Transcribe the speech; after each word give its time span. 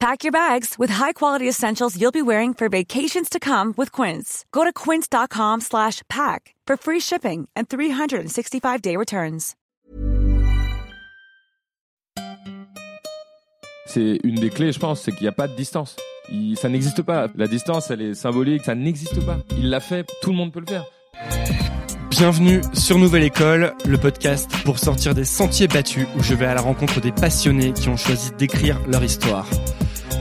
Pack 0.00 0.22
your 0.22 0.30
bags 0.30 0.76
with 0.78 0.90
high-quality 0.90 1.48
essentials 1.48 2.00
you'll 2.00 2.12
be 2.12 2.22
wearing 2.22 2.54
for 2.54 2.68
vacations 2.68 3.28
to 3.28 3.40
come 3.40 3.74
with 3.76 3.90
Quince. 3.90 4.44
Go 4.52 4.62
to 4.62 4.72
quince.com 4.72 5.60
slash 5.60 6.02
pack 6.08 6.54
for 6.68 6.76
free 6.76 7.00
shipping 7.00 7.48
and 7.56 7.68
365-day 7.68 8.96
returns. 8.96 9.56
C'est 13.86 14.18
une 14.22 14.36
des 14.36 14.50
clés, 14.50 14.70
je 14.70 14.78
pense, 14.78 15.00
c'est 15.00 15.10
qu'il 15.12 15.22
n'y 15.22 15.28
a 15.28 15.32
pas 15.32 15.48
de 15.48 15.56
distance. 15.56 15.96
Ça 16.56 16.68
n'existe 16.68 17.02
pas. 17.02 17.26
La 17.34 17.48
distance, 17.48 17.90
elle 17.90 18.02
est 18.02 18.14
symbolique, 18.14 18.64
ça 18.64 18.74
n'existe 18.76 19.24
pas. 19.24 19.38
Il 19.56 19.70
l'a 19.70 19.80
fait, 19.80 20.06
tout 20.22 20.30
le 20.30 20.36
monde 20.36 20.52
peut 20.52 20.60
le 20.60 20.66
faire. 20.66 20.84
Bienvenue 22.18 22.62
sur 22.72 22.98
Nouvelle 22.98 23.22
École, 23.22 23.74
le 23.86 23.96
podcast 23.96 24.50
pour 24.64 24.80
sortir 24.80 25.14
des 25.14 25.24
sentiers 25.24 25.68
battus 25.68 26.04
où 26.16 26.22
je 26.24 26.34
vais 26.34 26.46
à 26.46 26.54
la 26.54 26.60
rencontre 26.60 27.00
des 27.00 27.12
passionnés 27.12 27.72
qui 27.72 27.88
ont 27.88 27.96
choisi 27.96 28.32
d'écrire 28.36 28.76
leur 28.88 29.04
histoire. 29.04 29.46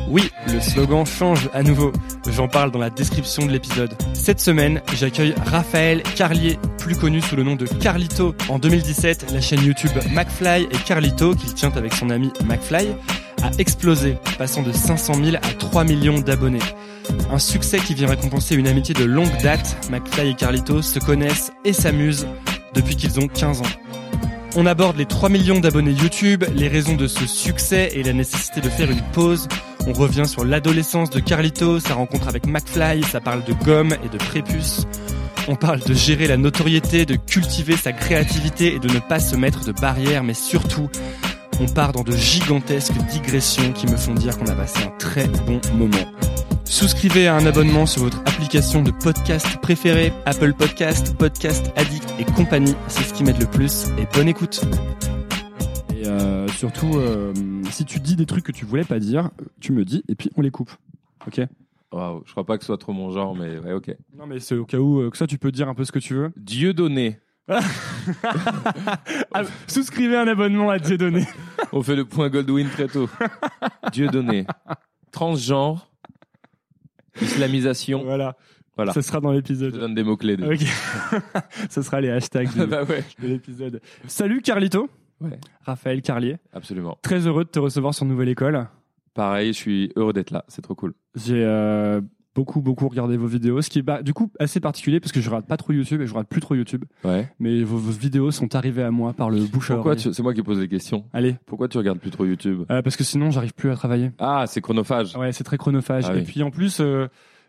Oui, 0.08 0.30
le 0.54 0.62
slogan 0.62 1.08
change 1.08 1.50
à 1.56 1.64
nouveau. 1.64 1.92
J'en 2.30 2.48
parle 2.48 2.70
dans 2.70 2.78
la 2.78 2.92
description 2.92 3.48
de 3.48 3.52
l'épisode. 3.52 3.96
Cette 4.14 4.40
semaine, 4.40 4.84
j'accueille 4.94 5.34
Raphaël 5.48 6.04
Carlier, 6.16 6.60
plus 6.78 6.96
connu 6.96 7.20
sous 7.20 7.36
le 7.36 7.42
nom 7.42 7.56
de 7.56 7.66
Carlito. 7.66 8.36
En 8.48 8.60
2017, 8.60 9.32
la 9.34 9.42
chaîne 9.42 9.64
YouTube 9.64 9.90
McFly 10.12 10.66
et 10.66 10.78
Carlito, 10.86 11.34
qu'il 11.34 11.56
tient 11.56 11.72
avec 11.76 11.96
son 11.96 12.12
ami 12.12 12.32
McFly, 12.46 12.90
explosé, 13.58 14.18
passant 14.38 14.64
de 14.64 14.72
500 14.72 15.16
000 15.24 15.38
à 15.38 15.40
3 15.40 15.84
millions 15.84 16.20
d'abonnés. 16.20 16.60
Un 17.32 17.40
succès 17.40 17.80
qui 17.80 17.94
vient 17.94 18.08
récompenser 18.08 18.56
une 18.56 18.68
amitié 18.68 18.94
de 18.94 19.04
longue 19.04 19.36
date. 19.42 19.78
McFly 19.90 20.30
et 20.30 20.34
Carlito 20.34 20.82
se 20.82 21.00
connaissent 21.00 21.52
et 21.66 21.74
s'amusent 21.74 22.28
depuis 22.74 22.96
qu'ils 22.96 23.20
ont 23.20 23.28
15 23.28 23.62
ans. 23.62 23.78
On 24.56 24.66
aborde 24.66 24.98
les 24.98 25.06
3 25.06 25.30
millions 25.30 25.60
d'abonnés 25.60 25.92
YouTube, 25.92 26.44
les 26.56 26.68
raisons 26.68 26.96
de 26.96 27.08
ce 27.08 27.28
succès 27.28 27.92
et 27.94 28.04
la 28.04 28.14
nécessité 28.14 28.62
de 28.62 28.70
faire 28.70 28.90
une 28.90 29.02
pause. 29.14 29.48
On 29.86 29.94
revient 29.94 30.26
sur 30.26 30.44
l'adolescence 30.44 31.10
de 31.10 31.20
Carlito, 31.20 31.80
sa 31.80 31.94
rencontre 31.94 32.28
avec 32.28 32.48
McFly, 32.48 33.04
ça 33.04 33.22
parle 33.22 33.44
de 33.44 33.54
gomme 33.54 33.96
et 34.04 34.10
de 34.10 34.18
prépuce. 34.18 34.86
On 35.48 35.56
parle 35.56 35.80
de 35.80 35.94
gérer 35.94 36.28
la 36.28 36.36
notoriété, 36.36 37.06
de 37.06 37.16
cultiver 37.16 37.78
sa 37.78 37.94
créativité 37.94 38.74
et 38.76 38.80
de 38.80 38.94
ne 38.94 39.00
pas 39.00 39.20
se 39.20 39.36
mettre 39.36 39.64
de 39.64 39.72
barrières, 39.72 40.24
mais 40.24 40.34
surtout, 40.34 40.90
on 41.60 41.68
part 41.68 41.92
dans 41.92 42.04
de 42.04 42.12
gigantesques 42.12 42.98
digressions 43.12 43.74
qui 43.74 43.88
me 43.88 43.98
font 43.98 44.14
dire 44.14 44.38
qu'on 44.38 44.48
a 44.48 44.56
passé 44.56 44.84
un 44.86 44.92
très 44.98 45.28
bon 45.28 45.60
moment. 45.74 45.98
Souscrivez 46.66 47.28
à 47.28 47.36
un 47.36 47.46
abonnement 47.46 47.86
sur 47.86 48.04
votre 48.04 48.20
application 48.22 48.84
de 48.84 48.92
podcast 48.92 49.58
préférée, 49.62 50.12
Apple 50.26 50.54
Podcast, 50.54 51.18
Podcast 51.18 51.72
Addict 51.76 52.14
et 52.20 52.26
compagnie, 52.26 52.76
c'est 52.88 53.04
ce 53.04 53.14
qui 53.14 53.24
m'aide 53.24 53.40
le 53.40 53.48
plus 53.48 53.88
et 53.98 54.06
bonne 54.14 54.28
écoute. 54.28 54.62
Et 55.96 56.06
euh, 56.08 56.48
surtout, 56.50 56.98
euh, 56.98 57.34
si 57.72 57.86
tu 57.86 58.00
dis 58.00 58.16
des 58.16 58.26
trucs 58.26 58.46
que 58.46 58.52
tu 58.52 58.66
voulais 58.66 58.84
pas 58.84 59.00
dire, 59.00 59.32
tu 59.60 59.72
me 59.72 59.86
dis 59.86 60.04
et 60.08 60.16
puis 60.16 60.30
on 60.36 60.42
les 60.42 60.52
coupe. 60.52 60.72
Ok? 61.26 61.42
Waouh, 61.92 62.22
je 62.26 62.32
crois 62.32 62.46
pas 62.46 62.58
que 62.58 62.64
ce 62.64 62.68
soit 62.68 62.78
trop 62.78 62.92
mon 62.92 63.12
genre, 63.12 63.34
mais 63.34 63.58
ouais, 63.60 63.74
ok. 63.74 63.96
Non 64.18 64.28
mais 64.28 64.40
c'est 64.40 64.56
au 64.56 64.66
cas 64.66 64.78
où 64.78 65.00
euh, 65.00 65.10
que 65.10 65.18
ça 65.18 65.26
tu 65.26 65.38
peux 65.38 65.52
dire 65.52 65.70
un 65.70 65.74
peu 65.74 65.86
ce 65.86 65.92
que 65.92 66.00
tu 66.00 66.14
veux. 66.14 66.32
Dieu 66.36 66.74
donné. 66.74 67.20
Ah, 67.50 69.44
souscrivez 69.68 70.18
un 70.18 70.28
abonnement 70.28 70.70
à 70.70 70.80
Dieudonné. 70.80 71.26
On 71.72 71.82
fait 71.82 71.96
le 71.96 72.06
point 72.06 72.30
Goldwyn 72.30 72.68
très 72.70 72.88
tôt. 72.88 73.10
Dieu 73.92 74.08
donné. 74.08 74.46
Transgenre. 75.12 75.88
Islamisation. 77.22 78.04
voilà. 78.04 78.36
Voilà. 78.76 78.94
Ça 78.94 79.02
sera 79.02 79.20
dans 79.20 79.32
Je 79.32 79.38
l'épisode. 79.38 79.74
donne 79.74 79.96
des 79.96 80.04
mots-clés. 80.04 80.36
Ok. 80.36 80.60
Ce 81.70 81.82
sera 81.82 82.00
les 82.00 82.12
hashtags 82.12 82.54
de, 82.56 82.66
bah 82.68 82.84
ouais. 82.84 83.04
de 83.20 83.28
l'épisode. 83.28 83.82
Salut 84.06 84.42
Carlito. 84.42 84.88
Ouais. 85.20 85.40
Raphaël 85.66 86.04
Carlier. 86.04 86.38
Absolument. 86.54 86.96
Très 87.02 87.26
heureux 87.26 87.44
de 87.44 87.50
te 87.50 87.58
recevoir 87.58 87.96
sur 87.96 88.06
Nouvelle 88.06 88.30
École. 88.30 88.68
Pareil, 89.16 89.48
je 89.54 89.58
suis 89.58 89.92
heureux 89.96 90.14
d'être 90.14 90.30
là. 90.30 90.46
C'est 90.48 90.62
trop 90.62 90.76
cool. 90.76 90.94
J'ai 91.16 91.44
euh, 91.44 92.02
beaucoup, 92.38 92.62
beaucoup 92.62 92.88
regardé 92.88 93.18
vos 93.18 93.26
vidéos, 93.26 93.64
ce 93.64 93.70
qui 93.72 93.80
est 93.80 93.82
bah, 93.82 94.04
du 94.04 94.14
coup 94.14 94.32
assez 94.40 94.60
particulier 94.60 95.00
parce 95.00 95.12
que 95.12 95.20
je 95.22 95.28
regarde 95.28 95.48
pas 95.48 95.58
trop 95.58 95.74
YouTube 95.74 96.02
et 96.02 96.06
je 96.06 96.12
regarde 96.12 96.28
plus 96.28 96.40
trop 96.40 96.54
YouTube. 96.54 96.86
Ouais. 97.04 97.28
Mais 97.40 97.64
vos, 97.64 97.78
vos 97.78 97.92
vidéos 97.92 98.30
sont 98.30 98.54
arrivées 98.56 98.84
à 98.84 98.92
moi 98.92 99.14
par 99.14 99.32
le 99.32 99.40
bouche 99.42 99.72
à 99.72 99.74
Pourquoi. 99.74 99.98
C'est 99.98 100.20
moi 100.22 100.36
qui 100.36 100.44
pose 100.44 100.60
les 100.60 100.68
questions. 100.68 101.06
Allez, 101.14 101.36
Pourquoi 101.48 101.68
tu 101.68 101.80
regardes 101.80 101.98
plus 101.98 102.12
trop 102.12 102.26
YouTube 102.26 102.64
euh, 102.70 102.84
parce 102.84 102.96
que 102.96 103.04
sinon 103.04 103.32
j'arrive 103.32 103.56
plus 103.56 103.72
à 103.72 103.76
travailler. 103.76 104.12
Ah, 104.20 104.46
c'est 104.48 104.62
chronophage. 104.62 105.16
Ouais, 105.16 105.32
c'est 105.32 105.44
très 105.44 105.58
chronophage. 105.58 106.06
Ah 106.08 106.14
et 106.14 106.20
oui. 106.20 106.24
puis 106.26 106.44
en 106.44 106.52
plus, 106.52 106.78
euh, 106.80 107.08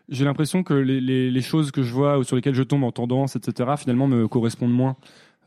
j'ai 0.09 0.25
l'impression 0.25 0.63
que 0.63 0.73
les, 0.73 0.99
les, 0.99 1.29
les 1.29 1.41
choses 1.41 1.69
que 1.69 1.83
je 1.83 1.93
vois 1.93 2.17
ou 2.17 2.23
sur 2.23 2.35
lesquelles 2.35 2.55
je 2.55 2.63
tombe 2.63 2.83
en 2.83 2.91
tendance, 2.91 3.35
etc., 3.35 3.69
finalement 3.77 4.07
me 4.07 4.27
correspondent 4.27 4.73
moins. 4.73 4.95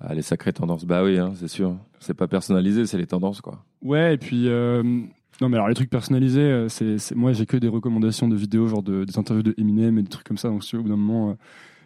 Ah, 0.00 0.14
les 0.14 0.22
sacrées 0.22 0.52
tendances. 0.52 0.84
Bah 0.84 1.02
oui, 1.02 1.18
hein, 1.18 1.32
c'est 1.34 1.48
sûr. 1.48 1.76
C'est 1.98 2.14
pas 2.14 2.28
personnalisé, 2.28 2.86
c'est 2.86 2.98
les 2.98 3.06
tendances, 3.06 3.40
quoi. 3.40 3.64
Ouais, 3.82 4.14
et 4.14 4.18
puis 4.18 4.48
euh, 4.48 5.02
non, 5.42 5.48
mais 5.50 5.56
alors 5.56 5.68
les 5.68 5.74
trucs 5.74 5.90
personnalisés, 5.90 6.40
euh, 6.40 6.68
c'est 6.68 6.96
c'est- 6.98 7.14
moi 7.14 7.32
j'ai 7.32 7.44
que 7.46 7.56
des 7.58 7.68
recommandations 7.68 8.28
de 8.28 8.36
vidéos, 8.36 8.68
genre 8.68 8.82
de, 8.82 9.04
des 9.04 9.18
interviews 9.18 9.42
de 9.42 9.54
Eminem 9.58 9.98
et 9.98 10.02
des 10.02 10.08
trucs 10.08 10.26
comme 10.26 10.38
ça. 10.38 10.48
Donc 10.48 10.64
si 10.64 10.76
au 10.76 10.82
bout 10.82 10.88
d'un 10.88 10.96
moment, 10.96 11.30
euh, 11.30 11.34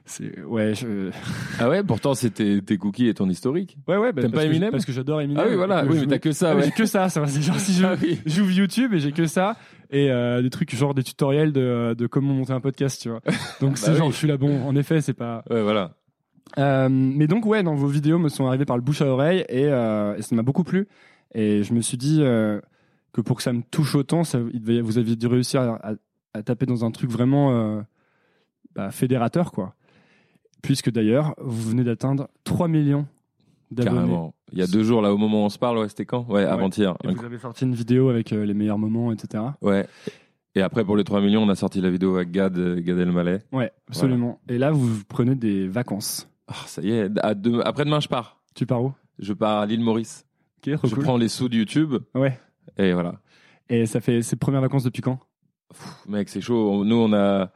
c'est 0.05 0.41
ouais, 0.45 0.73
je... 0.75 1.11
Ah 1.59 1.69
ouais, 1.69 1.83
pourtant 1.83 2.15
c'était 2.15 2.61
tes 2.61 2.77
cookies 2.79 3.09
et 3.09 3.15
ton 3.15 3.29
historique. 3.29 3.77
ouais, 3.89 3.97
ouais. 3.97 4.13
bah, 4.13 4.23
T'aimes 4.23 4.31
pas 4.31 4.43
que- 4.43 4.47
Eminem 4.47 4.71
Parce 4.71 4.85
que 4.85 4.93
j'adore 4.93 5.21
Eminem. 5.21 5.43
Ah 5.45 5.49
oui, 5.51 5.57
voilà. 5.57 5.85
Oui, 5.85 5.97
mais 6.01 6.07
t'as 6.07 6.19
que 6.19 6.31
ça, 6.33 6.51
Ah, 6.53 6.55
ouais. 6.57 6.63
J'ai 6.65 6.71
que 6.71 6.85
ça. 6.87 7.09
ça 7.09 7.21
va, 7.21 7.27
c'est 7.27 7.43
genre 7.43 7.59
si 7.59 7.73
je 7.73 7.85
Ah 7.85 7.95
oui. 8.01 8.21
j'ouvre 8.25 8.53
YouTube 8.53 8.95
et 8.95 9.01
j'ai 9.01 9.11
que 9.13 9.27
ça 9.27 9.57
et 9.91 10.11
euh, 10.11 10.43
des 10.43 10.51
trucs 10.51 10.75
genre 10.75 10.95
des 10.95 11.03
tutoriels 11.03 11.53
de, 11.53 11.95
de 11.99 12.07
comment 12.07 12.35
monter 12.35 12.53
un 12.53 12.61
podcast, 12.61 13.01
tu 13.03 13.09
vois. 13.09 13.21
Donc 13.61 13.79
c'est 13.79 13.91
Bah 13.91 13.97
genre 13.97 14.07
oui. 14.09 14.13
je 14.13 14.19
suis 14.19 14.29
là 14.29 14.37
bon. 14.37 14.63
En 14.65 14.77
effet, 14.77 15.01
c'est 15.01 15.13
pas. 15.15 15.43
Ouais, 15.51 15.63
voilà. 15.63 15.95
Euh, 16.59 16.89
mais 16.91 17.27
donc 17.27 17.45
ouais, 17.47 17.63
dans 17.65 17.75
vos 17.75 17.89
vidéos 17.89 18.19
me 18.21 18.29
sont 18.29 18.47
arrivées 18.47 18.65
par 18.65 18.77
le 18.77 18.83
bouche 18.83 19.03
à 19.03 19.07
oreille 19.07 19.41
et, 19.49 19.65
euh, 19.67 20.17
et 20.17 20.23
ça 20.23 20.37
m'a 20.37 20.43
beaucoup 20.43 20.63
plu. 20.63 20.87
Et 21.35 21.65
je 21.65 21.75
me 21.75 21.81
suis 21.81 21.97
dit 21.97 22.21
que 23.17 23.21
pour 23.23 23.37
que 23.37 23.43
ça 23.43 23.53
me 23.53 23.63
touche 23.63 23.95
autant, 23.95 24.25
ça, 24.25 24.39
vous 24.41 24.99
aviez 24.99 25.17
dû 25.17 25.27
réussir 25.27 25.61
à, 25.63 25.91
à- 25.91 25.95
à 26.35 26.43
taper 26.43 26.67
dans 26.67 26.85
un 26.85 26.91
truc 26.91 27.11
vraiment 27.11 27.51
euh, 27.53 27.81
bah, 28.75 28.91
fédérateur, 28.91 29.53
quoi. 29.53 29.75
Puisque 30.63 30.91
d'ailleurs, 30.91 31.35
vous 31.39 31.71
venez 31.71 31.85
d'atteindre 31.85 32.29
3 32.45 32.69
millions 32.69 33.07
d'abonnés. 33.71 33.97
Carrément. 33.97 34.35
Il 34.53 34.59
y 34.59 34.63
a 34.63 34.67
deux 34.67 34.83
jours, 34.83 35.01
là, 35.03 35.13
au 35.15 35.17
moment 35.17 35.43
où 35.43 35.47
on 35.47 35.49
se 35.49 35.59
parle, 35.59 35.79
ouais, 35.79 35.89
c'était 35.89 36.05
quand? 36.05 36.27
Ouais, 36.29 36.45
avant-hier. 36.45 36.95
Vous 37.05 37.25
avez 37.25 37.39
sorti 37.39 37.65
une 37.65 37.75
vidéo 37.75 38.09
avec 38.11 38.33
euh, 38.33 38.45
les 38.45 38.55
meilleurs 38.55 38.79
moments, 38.79 39.13
etc. 39.13 39.43
Ouais. 39.63 39.87
Et 40.55 40.63
après, 40.63 40.85
pour 40.85 40.97
les 40.97 41.05
3 41.05 41.21
millions, 41.21 41.43
on 41.43 41.49
a 41.49 41.55
sorti 41.55 41.81
la 41.81 41.91
vidéo 41.91 42.17
avec 42.17 42.31
Gad, 42.31 42.57
euh, 42.59 42.81
Gad 42.81 42.99
Elmaleh. 42.99 43.39
Ouais, 43.53 43.73
absolument. 43.89 44.41
Et 44.49 44.59
là, 44.59 44.71
vous 44.73 44.89
prenez 45.09 45.35
des 45.35 45.69
vacances. 45.69 46.29
Ah, 46.49 46.55
ça 46.67 46.81
y 46.83 46.91
est, 46.91 47.11
à 47.21 47.35
deux- 47.35 47.61
après-demain, 47.61 48.01
je 48.01 48.09
pars. 48.09 48.41
Tu 48.55 48.67
pars 48.67 48.83
où? 48.83 48.93
Je 49.19 49.33
pars 49.33 49.61
à 49.61 49.67
l'île 49.67 49.81
Maurice. 49.83 50.25
Ok, 50.67 50.75
trop 50.77 50.89
Je 50.89 50.95
cool. 50.95 51.05
prends 51.05 51.17
les 51.17 51.29
sous 51.29 51.49
de 51.49 51.57
YouTube. 51.57 51.95
Ouais. 52.15 52.39
Et 52.79 52.93
voilà. 52.93 53.15
Et 53.69 53.87
ça 53.87 54.01
fait 54.01 54.23
ses 54.23 54.37
premières 54.37 54.61
vacances 54.61 54.85
depuis 54.85 55.03
quand? 55.03 55.19
Pff, 55.69 56.07
mec, 56.09 56.29
c'est 56.29 56.41
chaud. 56.41 56.85
Nous, 56.85 56.97
on 56.97 57.13
a, 57.13 57.51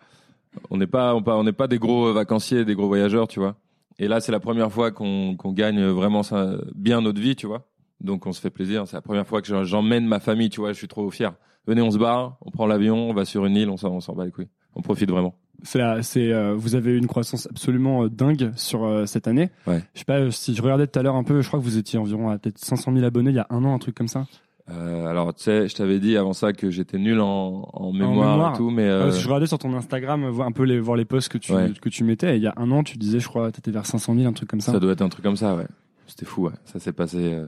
on 0.71 0.77
n'est 0.77 0.87
pas, 0.87 1.15
on 1.15 1.45
n'est 1.45 1.53
pas 1.53 1.69
des 1.69 1.79
gros 1.79 2.13
vacanciers, 2.13 2.65
des 2.65 2.75
gros 2.75 2.89
voyageurs, 2.89 3.29
tu 3.29 3.39
vois. 3.39 3.57
Et 3.99 4.09
là, 4.09 4.21
c'est 4.21 4.33
la 4.33 4.41
première 4.41 4.73
fois 4.73 4.91
qu'on 4.91 5.37
gagne 5.53 5.85
vraiment 5.85 6.23
ça, 6.23 6.57
bien 6.75 7.03
notre 7.03 7.21
vie, 7.21 7.37
tu 7.37 7.47
vois. 7.47 7.69
Donc, 8.01 8.27
on 8.27 8.33
se 8.33 8.41
fait 8.41 8.51
plaisir. 8.51 8.87
C'est 8.87 8.97
la 8.97 9.03
première 9.03 9.27
fois 9.27 9.43
que 9.43 9.65
j'emmène 9.65 10.07
ma 10.07 10.21
famille, 10.21 10.49
tu 10.49 10.61
vois. 10.61 10.73
Je 10.73 10.79
suis 10.79 10.89
trop 10.89 11.11
fier. 11.11 11.35
Venez, 11.67 11.83
on 11.83 11.91
se 11.91 11.99
barre, 11.99 12.39
on 12.41 12.51
prend 12.51 12.67
l'avion, 12.67 13.11
on 13.11 13.13
va 13.13 13.25
sur 13.27 13.45
une 13.45 13.57
île, 13.57 13.69
on 13.69 13.77
s'en 13.77 13.91
on 13.91 14.01
s'en 14.01 14.15
bat 14.15 14.25
les 14.25 14.31
couilles. 14.31 14.49
On 14.75 14.81
profite 14.81 15.11
vraiment. 15.11 15.35
C'est, 15.63 16.33
euh, 16.33 16.55
vous 16.55 16.75
avez 16.75 16.93
eu 16.93 16.97
une 16.97 17.07
croissance 17.07 17.47
absolument 17.51 18.05
euh, 18.05 18.09
dingue 18.09 18.53
sur 18.57 18.85
euh, 18.85 19.05
cette 19.05 19.29
année. 19.29 19.51
Ouais. 19.67 19.83
Je 19.95 19.99
sais 20.01 20.05
pas 20.05 20.19
euh, 20.19 20.31
si 20.31 20.55
je 20.55 20.63
regardais 20.63 20.87
tout 20.87 20.99
à 20.99 21.03
l'heure 21.03 21.17
un 21.17 21.25
peu, 21.25 21.43
je 21.43 21.49
crois 21.49 21.61
que 21.61 21.65
vous 21.65 21.77
étiez 21.77 21.99
environ 21.99 22.31
à 22.31 22.39
peut-être 22.39 22.59
500 22.59 22.95
000 22.95 23.05
abonnés 23.05 23.31
il 23.31 23.37
y 23.37 23.41
a 23.41 23.47
un 23.51 23.63
an, 23.65 23.75
un 23.75 23.79
truc 23.79 23.95
comme 23.95 24.09
ça. 24.09 24.27
Euh, 24.71 25.07
alors, 25.07 25.35
tu 25.35 25.43
sais, 25.45 25.69
je 25.69 25.75
t'avais 25.75 25.99
dit 25.99 26.17
avant 26.17 26.33
ça 26.33 26.53
que 26.53 26.71
j'étais 26.71 26.99
nul 26.99 27.21
en, 27.21 27.69
en 27.73 27.93
mémoire, 27.93 28.33
mémoire. 28.37 28.55
et 28.55 28.57
tout, 28.57 28.71
mais 28.71 28.85
euh, 28.89 29.11
que 29.11 29.17
je 29.17 29.25
regardais 29.27 29.47
sur 29.47 29.59
ton 29.59 29.75
Instagram, 29.75 30.29
voir 30.29 30.47
un 30.47 30.53
peu 30.53 30.63
les, 30.63 30.79
voir 30.79 30.97
les 30.97 31.05
posts 31.05 31.29
que 31.29 31.39
tu, 31.39 31.53
Ouais. 31.53 31.73
que 31.81 31.89
tu 31.89 32.05
mettais. 32.05 32.35
Et 32.35 32.37
il 32.37 32.43
y 32.43 32.47
a 32.47 32.55
un 32.57 32.71
an, 32.71 32.83
tu 32.85 32.97
disais, 32.99 33.19
je 33.21 33.27
crois, 33.29 33.51
t'étais 33.51 33.71
vers 33.73 33.87
500 33.87 34.15
000, 34.15 34.29
un 34.29 34.33
truc 34.33 34.49
comme 34.49 34.61
ça. 34.61 34.73
ça 34.73 34.79
doit 34.81 34.93
être 34.93 35.03
un 35.03 35.09
truc 35.09 35.25
comme 35.25 35.37
ça, 35.37 35.57
ouais. 35.57 35.67
C'était 36.07 36.27
fou, 36.27 36.45
ouais. 36.47 36.53
Ça 36.65 36.79
s'est 36.79 36.93
passé 36.93 37.19
euh, 37.35 37.47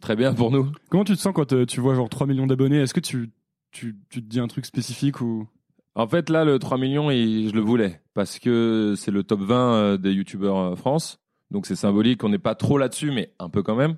très 0.00 0.16
bien 0.16 0.34
pour 0.34 0.50
nous. 0.50 0.70
Comment 0.88 1.04
tu 1.04 1.14
te 1.14 1.20
sens 1.20 1.32
quand 1.34 1.52
euh, 1.52 1.64
tu 1.66 1.80
vois 1.80 1.94
genre 1.94 2.08
3 2.08 2.26
millions 2.26 2.46
d'abonnés? 2.46 2.78
Est-ce 2.80 2.94
que 2.94 3.00
tu, 3.00 3.30
tu, 3.70 3.96
tu 4.10 4.22
te 4.22 4.28
dis 4.28 4.40
un 4.40 4.48
truc 4.48 4.66
spécifique 4.66 5.20
ou? 5.20 5.46
En 5.94 6.06
fait, 6.06 6.28
là, 6.28 6.44
le 6.44 6.58
3 6.58 6.76
millions, 6.78 7.10
il- 7.10 7.48
je 7.48 7.54
le 7.54 7.60
voulais 7.60 8.00
parce 8.14 8.38
que 8.38 8.94
c'est 8.96 9.10
le 9.10 9.22
top 9.22 9.40
20 9.40 9.74
euh, 9.74 9.96
des 9.96 10.12
youtubeurs 10.12 10.58
euh, 10.58 10.74
France. 10.76 11.18
Donc, 11.50 11.66
c'est 11.66 11.76
symbolique. 11.76 12.24
On 12.24 12.28
n'est 12.28 12.38
pas 12.38 12.54
trop 12.56 12.78
là-dessus, 12.78 13.12
mais 13.12 13.32
un 13.38 13.48
peu 13.48 13.62
quand 13.62 13.76
même. 13.76 13.96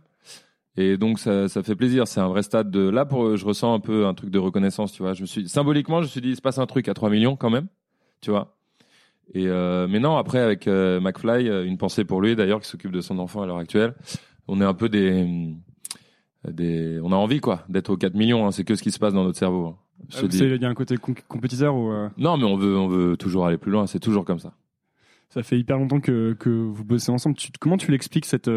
Et 0.80 0.96
donc, 0.96 1.18
ça, 1.18 1.48
ça 1.48 1.62
fait 1.64 1.74
plaisir. 1.74 2.06
C'est 2.06 2.20
un 2.20 2.28
vrai 2.28 2.42
stade 2.42 2.70
de. 2.70 2.88
Là, 2.88 3.04
pour, 3.04 3.36
je 3.36 3.44
ressens 3.44 3.74
un 3.74 3.80
peu 3.80 4.06
un 4.06 4.14
truc 4.14 4.30
de 4.30 4.38
reconnaissance, 4.38 4.92
tu 4.92 5.02
vois. 5.02 5.12
Je 5.14 5.22
me 5.22 5.26
suis 5.26 5.48
symboliquement, 5.48 5.98
je 6.00 6.06
me 6.06 6.08
suis 6.08 6.20
dit, 6.20 6.28
il 6.30 6.36
se 6.36 6.40
passe 6.42 6.58
un 6.58 6.66
truc 6.66 6.88
à 6.88 6.94
3 6.94 7.10
millions 7.10 7.34
quand 7.36 7.50
même, 7.50 7.66
tu 8.20 8.30
vois. 8.30 8.54
Et 9.34 9.46
euh, 9.48 9.88
mais 9.88 9.98
non, 9.98 10.16
après 10.16 10.38
avec 10.38 10.68
euh, 10.68 11.00
McFly, 11.00 11.48
euh, 11.48 11.64
une 11.64 11.78
pensée 11.78 12.04
pour 12.04 12.20
lui 12.20 12.36
d'ailleurs, 12.36 12.60
qui 12.60 12.68
s'occupe 12.68 12.92
de 12.92 13.00
son 13.00 13.18
enfant 13.18 13.42
à 13.42 13.46
l'heure 13.46 13.58
actuelle. 13.58 13.94
On 14.46 14.60
est 14.60 14.64
un 14.64 14.72
peu 14.74 14.88
des, 14.88 15.26
des, 16.48 17.00
on 17.02 17.12
a 17.12 17.16
envie 17.16 17.40
quoi, 17.40 17.64
d'être 17.68 17.90
aux 17.90 17.96
4 17.96 18.14
millions. 18.14 18.46
hein. 18.46 18.52
C'est 18.52 18.64
que 18.64 18.74
ce 18.74 18.82
qui 18.82 18.90
se 18.92 18.98
passe 18.98 19.12
dans 19.14 19.24
notre 19.24 19.38
cerveau. 19.38 19.66
hein. 19.66 19.76
C'est- 20.10 20.26
Il 20.38 20.62
y 20.62 20.64
a 20.64 20.68
un 20.68 20.74
côté 20.74 20.96
com- 20.96 21.14
compétiteur 21.26 21.74
ou 21.74 21.90
euh, 21.90 22.08
Non, 22.16 22.36
mais 22.36 22.44
on 22.44 22.56
veut, 22.56 22.76
on 22.78 22.86
veut 22.88 23.16
toujours 23.16 23.46
aller 23.46 23.58
plus 23.58 23.72
loin. 23.72 23.86
C'est 23.86 23.98
toujours 23.98 24.24
comme 24.24 24.38
ça. 24.38 24.54
ça 25.28 25.42
fait 25.42 25.58
hyper 25.58 25.76
longtemps 25.78 26.00
que, 26.00 26.34
que 26.38 26.48
vous 26.50 26.84
bossez 26.84 27.10
ensemble. 27.10 27.36
Tu- 27.36 27.50
comment 27.60 27.76
tu 27.76 27.90
l'expliques 27.90 28.24
cette 28.24 28.48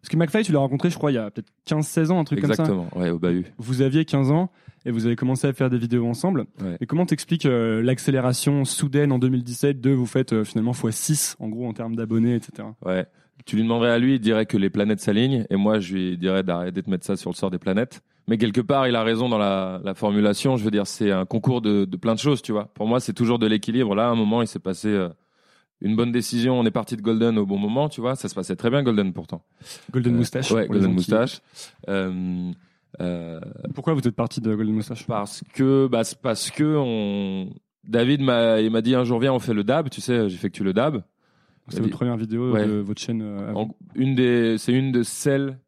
Parce 0.00 0.10
que 0.10 0.16
McFly, 0.16 0.44
tu 0.44 0.52
l'as 0.52 0.60
rencontré, 0.60 0.90
je 0.90 0.96
crois, 0.96 1.10
il 1.10 1.14
y 1.14 1.18
a 1.18 1.30
peut-être 1.30 1.50
15-16 1.68 2.10
ans, 2.10 2.20
un 2.20 2.24
truc 2.24 2.40
comme 2.40 2.54
ça. 2.54 2.62
Exactement. 2.62 2.88
Ouais, 2.94 3.10
au 3.10 3.18
bahut. 3.18 3.46
Vous 3.58 3.82
aviez 3.82 4.04
15 4.04 4.30
ans 4.30 4.50
et 4.84 4.90
vous 4.90 5.06
avez 5.06 5.16
commencé 5.16 5.46
à 5.46 5.52
faire 5.52 5.70
des 5.70 5.78
vidéos 5.78 6.06
ensemble. 6.06 6.46
Ouais. 6.62 6.76
Et 6.80 6.86
comment 6.86 7.04
t'expliques 7.04 7.46
euh, 7.46 7.82
l'accélération 7.82 8.64
soudaine 8.64 9.12
en 9.12 9.18
2017 9.18 9.80
de 9.80 9.90
vous 9.90 10.06
faites 10.06 10.32
euh, 10.32 10.44
finalement 10.44 10.72
x6 10.72 11.34
en 11.40 11.48
gros 11.48 11.66
en 11.66 11.72
termes 11.72 11.96
d'abonnés, 11.96 12.36
etc. 12.36 12.68
Ouais. 12.84 13.06
Tu 13.44 13.56
lui 13.56 13.62
demanderais 13.62 13.90
à 13.90 13.98
lui, 13.98 14.14
il 14.14 14.20
dirait 14.20 14.46
que 14.46 14.56
les 14.56 14.70
planètes 14.70 15.00
s'alignent, 15.00 15.46
et 15.48 15.56
moi 15.56 15.78
je 15.78 15.94
lui 15.94 16.18
dirais 16.18 16.42
d'arrêter 16.42 16.82
de 16.82 16.90
mettre 16.90 17.06
ça 17.06 17.16
sur 17.16 17.30
le 17.30 17.36
sort 17.36 17.50
des 17.50 17.58
planètes. 17.58 18.02
Mais 18.28 18.36
quelque 18.36 18.60
part, 18.60 18.86
il 18.86 18.94
a 18.94 19.02
raison 19.02 19.28
dans 19.28 19.38
la, 19.38 19.80
la 19.82 19.94
formulation. 19.94 20.58
Je 20.58 20.64
veux 20.64 20.70
dire, 20.70 20.86
c'est 20.86 21.10
un 21.10 21.24
concours 21.24 21.62
de, 21.62 21.86
de 21.86 21.96
plein 21.96 22.14
de 22.14 22.18
choses, 22.18 22.42
tu 22.42 22.52
vois. 22.52 22.66
Pour 22.74 22.86
moi, 22.86 23.00
c'est 23.00 23.14
toujours 23.14 23.38
de 23.38 23.46
l'équilibre. 23.46 23.94
Là, 23.94 24.08
à 24.08 24.10
un 24.10 24.14
moment, 24.14 24.42
il 24.42 24.46
s'est 24.48 24.58
passé 24.58 24.88
euh, 24.88 25.08
une 25.80 25.96
bonne 25.96 26.12
décision. 26.12 26.58
On 26.58 26.64
est 26.66 26.70
parti 26.70 26.96
de 26.96 27.02
Golden 27.02 27.38
au 27.38 27.46
bon 27.46 27.58
moment, 27.58 27.88
tu 27.88 28.00
vois. 28.00 28.16
Ça 28.16 28.28
se 28.28 28.34
passait 28.34 28.56
très 28.56 28.70
bien, 28.70 28.82
Golden, 28.82 29.12
pourtant. 29.12 29.42
Golden 29.92 30.14
Euh, 30.14 30.18
Moustache. 30.18 30.50
Ouais, 30.52 30.66
Golden 30.66 30.92
Moustache. 30.92 31.40
Euh, 31.88 32.50
euh, 33.00 33.40
Pourquoi 33.74 33.94
vous 33.94 34.00
êtes 34.06 34.16
parti 34.16 34.40
de 34.40 34.54
Golden 34.54 34.74
Moustache? 34.74 35.06
Parce 35.06 35.42
que, 35.52 35.86
bah, 35.86 36.02
parce 36.22 36.50
que 36.50 36.76
on... 36.78 37.50
David 37.84 38.20
m'a, 38.20 38.60
il 38.60 38.70
m'a 38.70 38.82
dit 38.82 38.94
un 38.94 39.04
jour, 39.04 39.18
viens, 39.20 39.32
on 39.32 39.38
fait 39.38 39.54
le 39.54 39.64
dab. 39.64 39.88
Tu 39.88 40.00
sais, 40.00 40.28
j'effectue 40.28 40.62
le 40.64 40.72
dab. 40.72 41.02
C'est 41.68 41.80
votre 41.80 41.92
première 41.96 42.16
vidéo 42.16 42.52
Ouais. 42.52 42.66
de 42.66 42.72
votre 42.80 43.00
chaîne. 43.00 43.20
euh. 43.22 43.52
En- 43.54 43.68
une 43.94 44.14
des, 44.14 44.56
c'est 44.58 44.72
une 44.72 44.90
de 44.90 45.02
celles 45.02 45.58